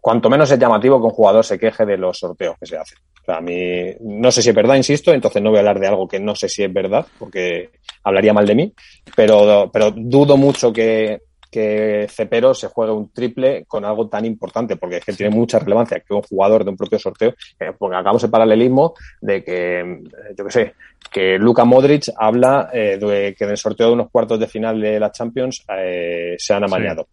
cuanto 0.06 0.30
menos 0.30 0.52
es 0.52 0.60
llamativo 0.60 1.00
que 1.00 1.06
un 1.06 1.14
jugador 1.14 1.44
se 1.44 1.58
queje 1.58 1.84
de 1.84 1.98
los 1.98 2.20
sorteos 2.20 2.56
que 2.60 2.68
se 2.68 2.78
hacen. 2.78 3.00
O 3.24 3.26
sea, 3.26 3.38
a 3.38 3.42
mí 3.42 3.92
no 4.02 4.32
sé 4.32 4.44
si 4.44 4.50
es 4.50 4.56
verdad, 4.56 4.76
insisto, 4.76 5.12
entonces 5.12 5.42
no 5.42 5.50
voy 5.50 5.58
a 5.58 5.62
hablar 5.62 5.80
de 5.80 5.88
algo 5.88 6.08
que 6.08 6.20
no 6.20 6.36
sé 6.36 6.48
si 6.48 6.64
es 6.64 6.72
verdad, 6.72 7.08
porque 7.18 7.72
hablaría 8.04 8.32
mal 8.32 8.46
de 8.46 8.54
mí, 8.54 8.74
pero, 9.16 9.68
pero 9.74 9.90
dudo 9.90 10.38
mucho 10.38 10.72
que, 10.72 11.22
que 11.50 12.06
Cepero 12.08 12.54
se 12.54 12.68
juegue 12.68 12.94
un 12.94 13.12
triple 13.12 13.66
con 13.66 13.84
algo 13.84 14.08
tan 14.08 14.26
importante, 14.26 14.76
porque 14.76 14.98
es 14.98 15.06
que 15.06 15.14
tiene 15.14 15.36
mucha 15.36 15.58
relevancia 15.58 16.00
que 16.02 16.14
un 16.14 16.22
jugador 16.22 16.64
de 16.64 16.70
un 16.70 16.78
propio 16.78 17.00
sorteo, 17.00 17.34
eh, 17.60 17.72
porque 17.76 17.98
hagamos 17.98 18.24
el 18.24 18.30
paralelismo 18.30 18.94
de 19.22 19.44
que, 19.44 20.04
yo 20.38 20.46
qué 20.46 20.52
sé, 20.52 20.74
que 21.12 21.40
Luka 21.40 21.66
Modric 21.66 22.12
habla 22.16 22.70
eh, 22.72 23.00
de 23.00 23.34
que 23.36 23.44
en 23.44 23.50
el 23.50 23.58
sorteo 23.58 23.88
de 23.88 23.94
unos 23.94 24.12
cuartos 24.12 24.40
de 24.40 24.46
final 24.46 24.80
de 24.80 25.00
la 25.00 25.12
Champions 25.12 25.66
eh, 25.68 26.36
se 26.38 26.54
han 26.54 26.64
amañado 26.64 27.08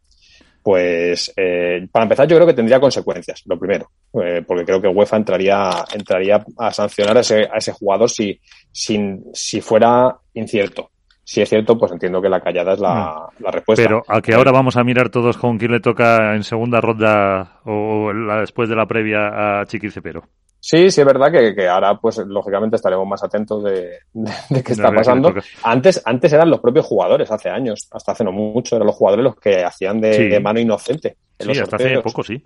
pues 0.63 1.33
eh, 1.37 1.87
para 1.91 2.05
empezar 2.05 2.29
yo 2.29 2.37
creo 2.37 2.47
que 2.47 2.55
tendría 2.55 2.81
consecuencias, 2.81 3.43
lo 3.47 3.59
primero, 3.59 3.91
eh, 4.23 4.43
porque 4.47 4.65
creo 4.65 4.81
que 4.81 4.89
UEFA 4.89 5.17
entraría, 5.17 5.85
entraría 5.93 6.45
a 6.59 6.71
sancionar 6.73 7.17
a 7.17 7.21
ese, 7.21 7.49
a 7.53 7.57
ese 7.57 7.73
jugador 7.73 8.09
si, 8.09 8.41
sin, 8.71 9.25
si 9.33 9.61
fuera 9.61 10.17
incierto. 10.35 10.91
Si 11.25 11.41
es 11.41 11.49
cierto, 11.49 11.79
pues 11.79 11.93
entiendo 11.93 12.21
que 12.21 12.29
la 12.29 12.41
callada 12.41 12.75
es 12.75 12.81
la, 12.81 13.29
la 13.39 13.51
respuesta. 13.51 13.83
Pero 13.83 14.03
a 14.09 14.21
que 14.21 14.35
ahora 14.35 14.51
vamos 14.51 14.77
a 14.77 14.85
mirar 14.85 15.09
todos 15.09 15.39
con 15.39 15.57
quién 15.57 15.71
le 15.71 15.81
toca 15.81 16.35
en 16.35 16.43
segunda 16.43 16.81
ronda 16.81 17.61
o 17.65 18.13
la, 18.13 18.41
después 18.41 18.69
de 18.69 18.77
la 18.77 18.87
previa 18.87 19.61
a 19.61 19.67
Chiqui 19.67 19.91
Cepero. 19.91 20.25
Sí, 20.65 20.93
sí 20.93 21.01
es 21.01 21.07
verdad 21.07 21.33
que, 21.33 21.57
que, 21.57 21.67
ahora, 21.67 21.99
pues 21.99 22.19
lógicamente 22.19 22.77
estaremos 22.77 23.05
más 23.05 23.21
atentos 23.25 23.65
de, 23.65 23.99
de, 24.13 24.63
qué 24.63 24.73
está 24.75 24.93
pasando. 24.93 25.35
Antes, 25.65 26.01
antes 26.05 26.33
eran 26.33 26.51
los 26.51 26.61
propios 26.61 26.87
jugadores, 26.87 27.29
hace 27.33 27.51
años, 27.51 27.89
hasta 27.91 28.13
hace 28.13 28.23
no 28.23 28.31
mucho, 28.31 28.77
eran 28.77 28.87
los 28.87 28.95
jugadores 28.95 29.25
los 29.25 29.35
que 29.35 29.65
hacían 29.65 30.01
de, 30.01 30.39
mano 30.39 30.61
inocente. 30.61 31.17
En 31.37 31.53
sí, 31.53 31.61
hasta 31.61 31.75
hace 31.75 31.99
poco, 32.01 32.23
sí. 32.23 32.41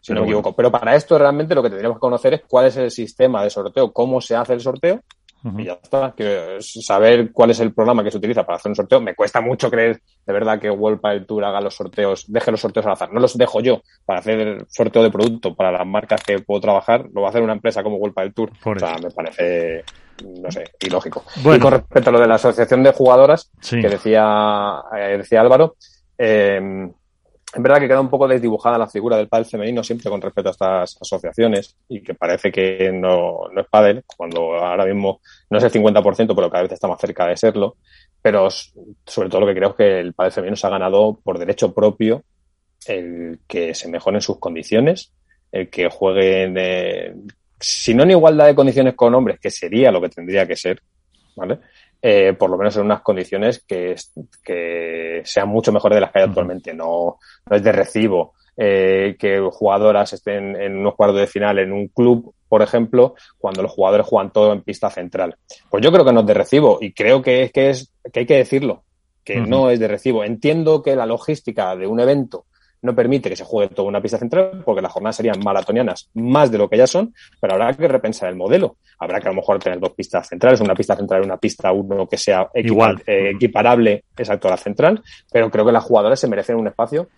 Si 0.00 0.12
no 0.12 0.22
me 0.22 0.26
equivoco. 0.26 0.56
Pero 0.56 0.72
para 0.72 0.96
esto 0.96 1.16
realmente 1.16 1.54
lo 1.54 1.62
que 1.62 1.68
tendríamos 1.68 1.98
que 1.98 2.00
conocer 2.00 2.34
es 2.34 2.42
cuál 2.48 2.66
es 2.66 2.76
el 2.78 2.90
sistema 2.90 3.44
de 3.44 3.50
sorteo, 3.50 3.92
cómo 3.92 4.20
se 4.20 4.34
hace 4.34 4.52
el 4.52 4.60
sorteo 4.60 5.04
y 5.58 5.64
ya 5.64 5.78
está. 5.82 6.14
Que 6.16 6.58
saber 6.60 7.32
cuál 7.32 7.50
es 7.50 7.60
el 7.60 7.72
programa 7.72 8.02
que 8.02 8.10
se 8.10 8.18
utiliza 8.18 8.44
para 8.44 8.56
hacer 8.56 8.70
un 8.70 8.76
sorteo. 8.76 9.00
Me 9.00 9.14
cuesta 9.14 9.40
mucho 9.40 9.70
creer 9.70 10.00
de 10.26 10.32
verdad 10.32 10.58
que 10.58 10.70
World 10.70 11.00
el 11.04 11.26
Tour 11.26 11.44
haga 11.44 11.60
los 11.60 11.74
sorteos, 11.74 12.24
deje 12.28 12.50
los 12.50 12.60
sorteos 12.60 12.86
al 12.86 12.92
azar. 12.92 13.12
No 13.12 13.20
los 13.20 13.36
dejo 13.36 13.60
yo 13.60 13.82
para 14.04 14.20
hacer 14.20 14.66
sorteo 14.68 15.02
de 15.02 15.10
producto 15.10 15.54
para 15.54 15.70
las 15.70 15.86
marcas 15.86 16.22
que 16.22 16.40
puedo 16.40 16.60
trabajar. 16.60 17.06
Lo 17.12 17.22
va 17.22 17.28
a 17.28 17.30
hacer 17.30 17.42
una 17.42 17.52
empresa 17.52 17.82
como 17.82 17.96
World 17.96 18.18
el 18.18 18.34
Tour. 18.34 18.50
o 18.64 18.78
sea, 18.78 18.96
me 19.02 19.10
parece 19.10 19.84
no 20.24 20.50
sé, 20.50 20.64
ilógico. 20.80 21.24
Y 21.36 21.58
con 21.58 21.72
respecto 21.72 22.10
a 22.10 22.12
lo 22.12 22.20
de 22.20 22.26
la 22.26 22.36
asociación 22.36 22.82
de 22.82 22.92
jugadoras 22.92 23.50
que 23.68 23.88
decía, 23.88 24.82
eh, 24.96 25.18
decía 25.18 25.40
Álvaro, 25.42 25.76
eh, 26.16 26.90
es 27.56 27.62
verdad 27.62 27.80
que 27.80 27.88
queda 27.88 28.02
un 28.02 28.10
poco 28.10 28.28
desdibujada 28.28 28.76
la 28.76 28.86
figura 28.86 29.16
del 29.16 29.28
pádel 29.28 29.46
femenino 29.46 29.82
siempre 29.82 30.10
con 30.10 30.20
respecto 30.20 30.50
a 30.50 30.52
estas 30.52 30.98
asociaciones 31.00 31.74
y 31.88 32.02
que 32.02 32.12
parece 32.12 32.52
que 32.52 32.92
no, 32.92 33.48
no 33.50 33.62
es 33.62 33.66
pádel, 33.66 34.04
cuando 34.14 34.56
ahora 34.56 34.84
mismo 34.84 35.22
no 35.48 35.56
es 35.56 35.64
el 35.64 35.72
50%, 35.72 36.34
pero 36.36 36.50
cada 36.50 36.64
vez 36.64 36.72
está 36.72 36.86
más 36.86 37.00
cerca 37.00 37.26
de 37.26 37.34
serlo. 37.34 37.76
Pero 38.20 38.50
sobre 38.50 39.30
todo 39.30 39.40
lo 39.40 39.46
que 39.46 39.54
creo 39.54 39.70
es 39.70 39.74
que 39.74 40.00
el 40.00 40.12
pádel 40.12 40.32
femenino 40.32 40.56
se 40.56 40.66
ha 40.66 40.70
ganado 40.70 41.18
por 41.24 41.38
derecho 41.38 41.72
propio 41.72 42.24
el 42.86 43.38
que 43.48 43.74
se 43.74 43.88
mejoren 43.88 44.20
sus 44.20 44.38
condiciones, 44.38 45.14
el 45.50 45.70
que 45.70 45.88
jueguen 45.88 46.58
si 47.58 47.94
no 47.94 48.02
en 48.02 48.10
igualdad 48.10 48.48
de 48.48 48.54
condiciones 48.54 48.92
con 48.92 49.14
hombres, 49.14 49.40
que 49.40 49.50
sería 49.50 49.90
lo 49.90 50.02
que 50.02 50.10
tendría 50.10 50.46
que 50.46 50.56
ser, 50.56 50.82
¿vale? 51.34 51.60
Eh, 52.02 52.34
por 52.34 52.50
lo 52.50 52.58
menos 52.58 52.76
en 52.76 52.84
unas 52.84 53.00
condiciones 53.00 53.64
que, 53.66 53.96
que 54.44 55.22
sean 55.24 55.48
mucho 55.48 55.72
mejores 55.72 55.96
de 55.96 56.00
las 56.00 56.12
que 56.12 56.20
hay 56.20 56.24
actualmente. 56.26 56.74
No, 56.74 57.18
no 57.48 57.56
es 57.56 57.62
de 57.62 57.72
recibo 57.72 58.34
eh, 58.56 59.16
que 59.18 59.38
jugadoras 59.52 60.12
estén 60.12 60.56
en 60.56 60.76
unos 60.76 60.94
cuartos 60.94 61.20
de 61.20 61.26
final 61.26 61.58
en 61.58 61.72
un 61.72 61.88
club, 61.88 62.34
por 62.48 62.62
ejemplo, 62.62 63.14
cuando 63.38 63.62
los 63.62 63.72
jugadores 63.72 64.06
juegan 64.06 64.32
todo 64.32 64.52
en 64.52 64.62
pista 64.62 64.88
central. 64.88 65.36
Pues 65.68 65.84
yo 65.84 65.92
creo 65.92 66.04
que 66.04 66.12
no 66.12 66.20
es 66.20 66.26
de 66.26 66.34
recibo 66.34 66.78
y 66.80 66.92
creo 66.92 67.20
que 67.20 67.42
es 67.42 67.52
que, 67.52 67.70
es, 67.70 67.92
que 68.12 68.20
hay 68.20 68.26
que 68.26 68.36
decirlo, 68.36 68.84
que 69.24 69.40
no 69.40 69.70
es 69.70 69.78
de 69.78 69.88
recibo. 69.88 70.24
Entiendo 70.24 70.82
que 70.82 70.96
la 70.96 71.04
logística 71.04 71.76
de 71.76 71.86
un 71.86 72.00
evento 72.00 72.46
no 72.82 72.94
permite 72.94 73.28
que 73.28 73.36
se 73.36 73.44
juegue 73.44 73.74
toda 73.74 73.88
una 73.88 74.00
pista 74.00 74.18
central 74.18 74.62
porque 74.64 74.82
las 74.82 74.92
jornadas 74.92 75.16
serían 75.16 75.40
maratonianas 75.42 76.10
más 76.14 76.50
de 76.50 76.58
lo 76.58 76.68
que 76.68 76.76
ya 76.76 76.86
son, 76.86 77.14
pero 77.40 77.54
habrá 77.54 77.74
que 77.74 77.88
repensar 77.88 78.28
el 78.28 78.36
modelo. 78.36 78.76
Habrá 78.98 79.20
que 79.20 79.28
a 79.28 79.30
lo 79.30 79.36
mejor 79.36 79.58
tener 79.58 79.80
dos 79.80 79.92
pistas 79.92 80.28
centrales, 80.28 80.60
una 80.60 80.74
pista 80.74 80.96
central 80.96 81.22
y 81.22 81.26
una 81.26 81.36
pista 81.36 81.72
uno 81.72 82.06
que 82.06 82.16
sea 82.16 82.48
Igual. 82.54 83.02
Eh, 83.06 83.32
equiparable 83.34 84.04
exacto 84.16 84.48
a 84.48 84.52
la 84.52 84.56
central, 84.56 85.02
pero 85.32 85.50
creo 85.50 85.64
que 85.64 85.72
las 85.72 85.84
jugadoras 85.84 86.18
se 86.18 86.28
merecen 86.28 86.56
un 86.56 86.68
espacio 86.68 87.08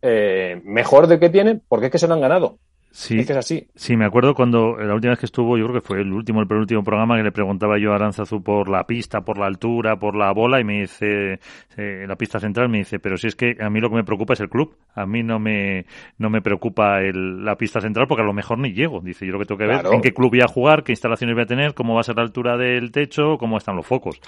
eh, 0.00 0.60
mejor 0.64 1.06
de 1.06 1.18
que 1.18 1.28
tienen 1.28 1.62
porque 1.68 1.86
es 1.86 1.92
que 1.92 1.98
se 1.98 2.06
lo 2.06 2.14
han 2.14 2.20
ganado. 2.20 2.58
Sí, 2.90 3.18
es 3.18 3.30
así. 3.30 3.68
Sí, 3.74 3.96
me 3.96 4.06
acuerdo 4.06 4.34
cuando 4.34 4.76
la 4.76 4.94
última 4.94 5.12
vez 5.12 5.20
que 5.20 5.26
estuvo, 5.26 5.56
yo 5.58 5.66
creo 5.66 5.80
que 5.80 5.86
fue 5.86 6.00
el 6.00 6.12
último, 6.12 6.40
el 6.40 6.48
penúltimo 6.48 6.82
programa 6.82 7.16
que 7.16 7.22
le 7.22 7.32
preguntaba 7.32 7.78
yo 7.78 7.92
a 7.92 7.96
Aranzazu 7.96 8.42
por 8.42 8.68
la 8.68 8.86
pista, 8.86 9.20
por 9.20 9.38
la 9.38 9.46
altura, 9.46 9.98
por 9.98 10.16
la 10.16 10.32
bola 10.32 10.60
y 10.60 10.64
me 10.64 10.80
dice, 10.80 11.38
eh, 11.76 12.04
la 12.08 12.16
pista 12.16 12.40
central 12.40 12.68
me 12.68 12.78
dice, 12.78 12.98
pero 12.98 13.16
si 13.16 13.28
es 13.28 13.36
que 13.36 13.56
a 13.60 13.68
mí 13.68 13.80
lo 13.80 13.90
que 13.90 13.96
me 13.96 14.04
preocupa 14.04 14.32
es 14.32 14.40
el 14.40 14.48
club, 14.48 14.74
a 14.94 15.06
mí 15.06 15.22
no 15.22 15.38
me, 15.38 15.86
no 16.16 16.30
me 16.30 16.40
preocupa 16.40 17.00
el, 17.00 17.44
la 17.44 17.56
pista 17.56 17.80
central 17.80 18.08
porque 18.08 18.22
a 18.22 18.26
lo 18.26 18.32
mejor 18.32 18.58
ni 18.58 18.72
llego. 18.72 19.00
Dice, 19.00 19.26
yo 19.26 19.32
lo 19.32 19.38
que 19.38 19.44
tengo 19.44 19.58
que 19.58 19.66
ver 19.66 19.86
en 19.92 20.00
qué 20.00 20.12
club 20.12 20.30
voy 20.30 20.40
a 20.40 20.48
jugar, 20.48 20.82
qué 20.82 20.92
instalaciones 20.92 21.36
voy 21.36 21.44
a 21.44 21.46
tener, 21.46 21.74
cómo 21.74 21.94
va 21.94 22.00
a 22.00 22.04
ser 22.04 22.16
la 22.16 22.22
altura 22.22 22.56
del 22.56 22.90
techo, 22.90 23.36
cómo 23.38 23.58
están 23.58 23.76
los 23.76 23.86
focos. 23.86 24.20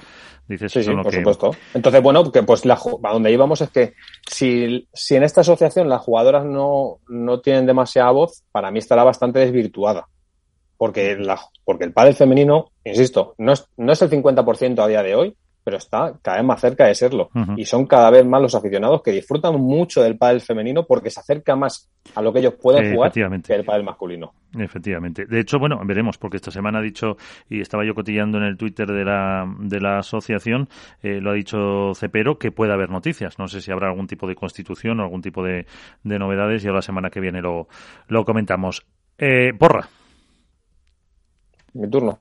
Dice, 0.46 0.68
sí, 0.68 0.82
sí, 0.82 0.90
por 0.90 1.12
supuesto. 1.12 1.50
Entonces, 1.74 2.02
bueno, 2.02 2.30
que 2.30 2.42
pues 2.42 2.64
la, 2.64 2.74
a 2.74 3.12
donde 3.12 3.32
íbamos 3.32 3.60
es 3.60 3.70
que 3.70 3.94
si, 4.28 4.86
si 4.92 5.16
en 5.16 5.22
esta 5.22 5.40
asociación 5.42 5.88
las 5.88 6.02
jugadoras 6.02 6.44
no, 6.44 6.98
no 7.08 7.40
tienen 7.40 7.66
demasiada 7.66 8.10
voz, 8.10 8.44
para 8.52 8.70
mí 8.70 8.78
estará 8.78 9.04
bastante 9.04 9.38
desvirtuada. 9.38 10.08
Porque, 10.76 11.16
la, 11.16 11.38
porque 11.64 11.84
el 11.84 11.92
pádel 11.92 12.14
femenino, 12.14 12.70
insisto, 12.84 13.34
no 13.38 13.52
es, 13.52 13.66
no 13.76 13.92
es 13.92 14.00
el 14.00 14.10
50% 14.10 14.82
a 14.82 14.88
día 14.88 15.02
de 15.02 15.14
hoy, 15.14 15.36
pero 15.62 15.76
está 15.76 16.14
cada 16.22 16.38
vez 16.38 16.46
más 16.46 16.60
cerca 16.60 16.86
de 16.86 16.94
serlo. 16.94 17.30
Y 17.56 17.64
son 17.64 17.86
cada 17.86 18.10
vez 18.10 18.24
más 18.24 18.40
los 18.40 18.54
aficionados 18.54 19.02
que 19.02 19.12
disfrutan 19.12 19.60
mucho 19.60 20.02
del 20.02 20.16
pádel 20.16 20.40
femenino 20.40 20.86
porque 20.86 21.10
se 21.10 21.20
acerca 21.20 21.56
más 21.56 21.90
a 22.14 22.22
lo 22.22 22.32
que 22.32 22.40
ellos 22.40 22.54
pueden 22.54 22.94
jugar 22.94 23.12
que 23.12 23.54
el 23.54 23.64
pádel 23.64 23.84
masculino. 23.84 24.32
Efectivamente. 24.58 25.26
De 25.26 25.40
hecho, 25.40 25.58
bueno, 25.58 25.80
veremos, 25.84 26.18
porque 26.18 26.38
esta 26.38 26.50
semana 26.50 26.78
ha 26.78 26.82
dicho, 26.82 27.16
y 27.48 27.60
estaba 27.60 27.84
yo 27.84 27.94
cotillando 27.94 28.38
en 28.38 28.44
el 28.44 28.56
Twitter 28.56 28.88
de 28.88 29.04
la, 29.04 29.46
de 29.58 29.80
la 29.80 29.98
asociación, 29.98 30.68
eh, 31.02 31.20
lo 31.20 31.30
ha 31.30 31.34
dicho 31.34 31.92
Cepero, 31.94 32.38
que 32.38 32.50
puede 32.50 32.72
haber 32.72 32.90
noticias. 32.90 33.38
No 33.38 33.46
sé 33.46 33.60
si 33.60 33.70
habrá 33.70 33.88
algún 33.88 34.06
tipo 34.06 34.26
de 34.26 34.34
constitución 34.34 35.00
o 35.00 35.04
algún 35.04 35.22
tipo 35.22 35.44
de, 35.44 35.66
de 36.02 36.18
novedades 36.18 36.64
y 36.64 36.66
ahora 36.66 36.78
la 36.78 36.82
semana 36.82 37.10
que 37.10 37.20
viene 37.20 37.40
lo, 37.40 37.68
lo 38.08 38.24
comentamos. 38.24 38.84
Eh, 39.18 39.52
porra. 39.58 39.88
Mi 41.74 41.88
turno. 41.88 42.18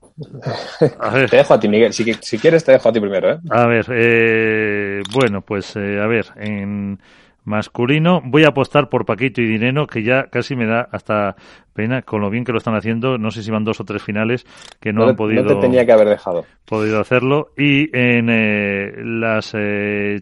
Te 1.30 1.36
dejo 1.36 1.54
a 1.54 1.60
ti, 1.60 1.68
Miguel. 1.68 1.92
Si, 1.92 2.12
si, 2.14 2.38
quieres, 2.38 2.64
te 2.64 2.72
dejo 2.72 2.88
a 2.88 2.92
ti 2.92 3.00
primero. 3.00 3.32
¿eh? 3.32 3.38
A 3.50 3.66
ver, 3.66 3.86
eh, 3.90 5.02
bueno, 5.12 5.42
pues 5.42 5.76
a 5.76 6.06
ver, 6.06 6.26
en 6.36 7.00
masculino 7.44 8.20
voy 8.24 8.44
a 8.44 8.48
apostar 8.48 8.88
por 8.88 9.04
Paquito 9.04 9.40
y 9.40 9.46
Dineno, 9.46 9.86
que 9.86 10.02
ya 10.02 10.28
casi 10.30 10.54
me 10.54 10.66
da 10.66 10.88
hasta 10.92 11.34
pena 11.72 12.02
con 12.02 12.20
lo 12.20 12.30
bien 12.30 12.44
que 12.44 12.52
lo 12.52 12.58
están 12.58 12.76
haciendo. 12.76 13.18
No 13.18 13.30
sé 13.30 13.42
si 13.42 13.50
van 13.50 13.64
dos 13.64 13.80
o 13.80 13.84
tres 13.84 14.02
finales 14.02 14.46
que 14.78 14.92
no, 14.92 15.04
han 15.04 15.16
podido. 15.16 15.42
No 15.42 15.54
te 15.54 15.60
tenía 15.60 15.84
que 15.84 15.92
haber 15.92 16.08
dejado. 16.08 16.44
Podido 16.64 17.00
hacerlo. 17.00 17.50
Y 17.56 17.90
en 17.96 19.20
las 19.20 19.54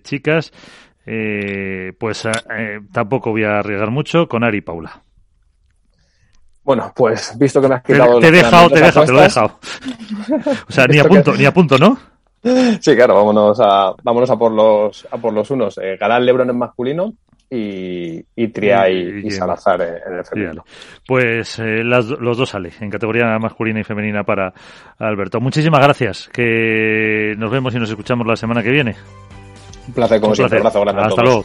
chicas, 0.03 0.53
pues 1.05 2.29
tampoco 2.93 3.31
voy 3.31 3.45
a 3.45 3.59
arriesgar 3.59 3.91
mucho 3.91 4.27
con 4.27 4.43
Ari 4.43 4.59
y 4.59 4.63
Paula. 4.63 5.03
Bueno, 6.69 6.93
pues 6.95 7.33
visto 7.39 7.63
que 7.63 7.69
me 7.69 7.77
has 7.77 7.83
quitado. 7.83 8.21
Te, 8.21 8.29
he 8.29 8.31
dejado, 8.31 8.69
te 8.69 8.79
he 8.79 8.83
dejado, 8.83 9.07
te 9.07 9.13
lo 9.13 9.21
he 9.21 9.23
dejado. 9.23 9.59
O 10.69 10.71
sea, 10.71 10.85
ni 10.91 10.99
a 10.99 11.05
punto, 11.05 11.35
ni 11.35 11.47
a 11.47 11.51
punto, 11.51 11.79
¿no? 11.79 11.99
Sí, 12.81 12.95
claro, 12.95 13.15
vámonos 13.15 13.59
a, 13.59 13.95
vámonos 14.03 14.31
a 14.31 14.37
por 14.37 14.53
los, 14.53 15.09
a 15.11 15.17
por 15.17 15.33
los 15.33 15.51
unos. 15.51 15.79
Eh, 15.79 15.97
Galán 15.99 16.27
Lebron 16.27 16.51
en 16.51 16.59
masculino 16.59 17.15
y, 17.49 18.23
y 18.37 18.49
Tria 18.49 18.91
y, 18.91 19.31
Salazar 19.31 19.81
en 19.81 20.19
el 20.19 20.25
femenino. 20.27 20.63
Pues 21.07 21.59
eh, 21.59 21.83
las, 21.83 22.05
los 22.05 22.37
dos 22.37 22.51
sale 22.51 22.71
en 22.81 22.91
categoría 22.91 23.39
masculina 23.39 23.81
y 23.81 23.85
femenina 23.85 24.23
para 24.23 24.53
Alberto. 24.99 25.41
Muchísimas 25.41 25.81
gracias. 25.81 26.29
Que 26.31 27.35
nos 27.39 27.51
vemos 27.51 27.75
y 27.75 27.79
nos 27.79 27.89
escuchamos 27.89 28.27
la 28.27 28.37
semana 28.37 28.63
que 28.63 28.71
viene. 28.71 28.95
Un 29.87 29.95
placer, 29.95 30.21
como 30.21 30.33
Un 30.33 30.37
siempre. 30.37 30.61
Placer. 30.61 30.83
Un 30.83 30.89
abrazo 30.89 31.01
grande 31.01 31.15
Hasta 31.15 31.23
luego. 31.23 31.45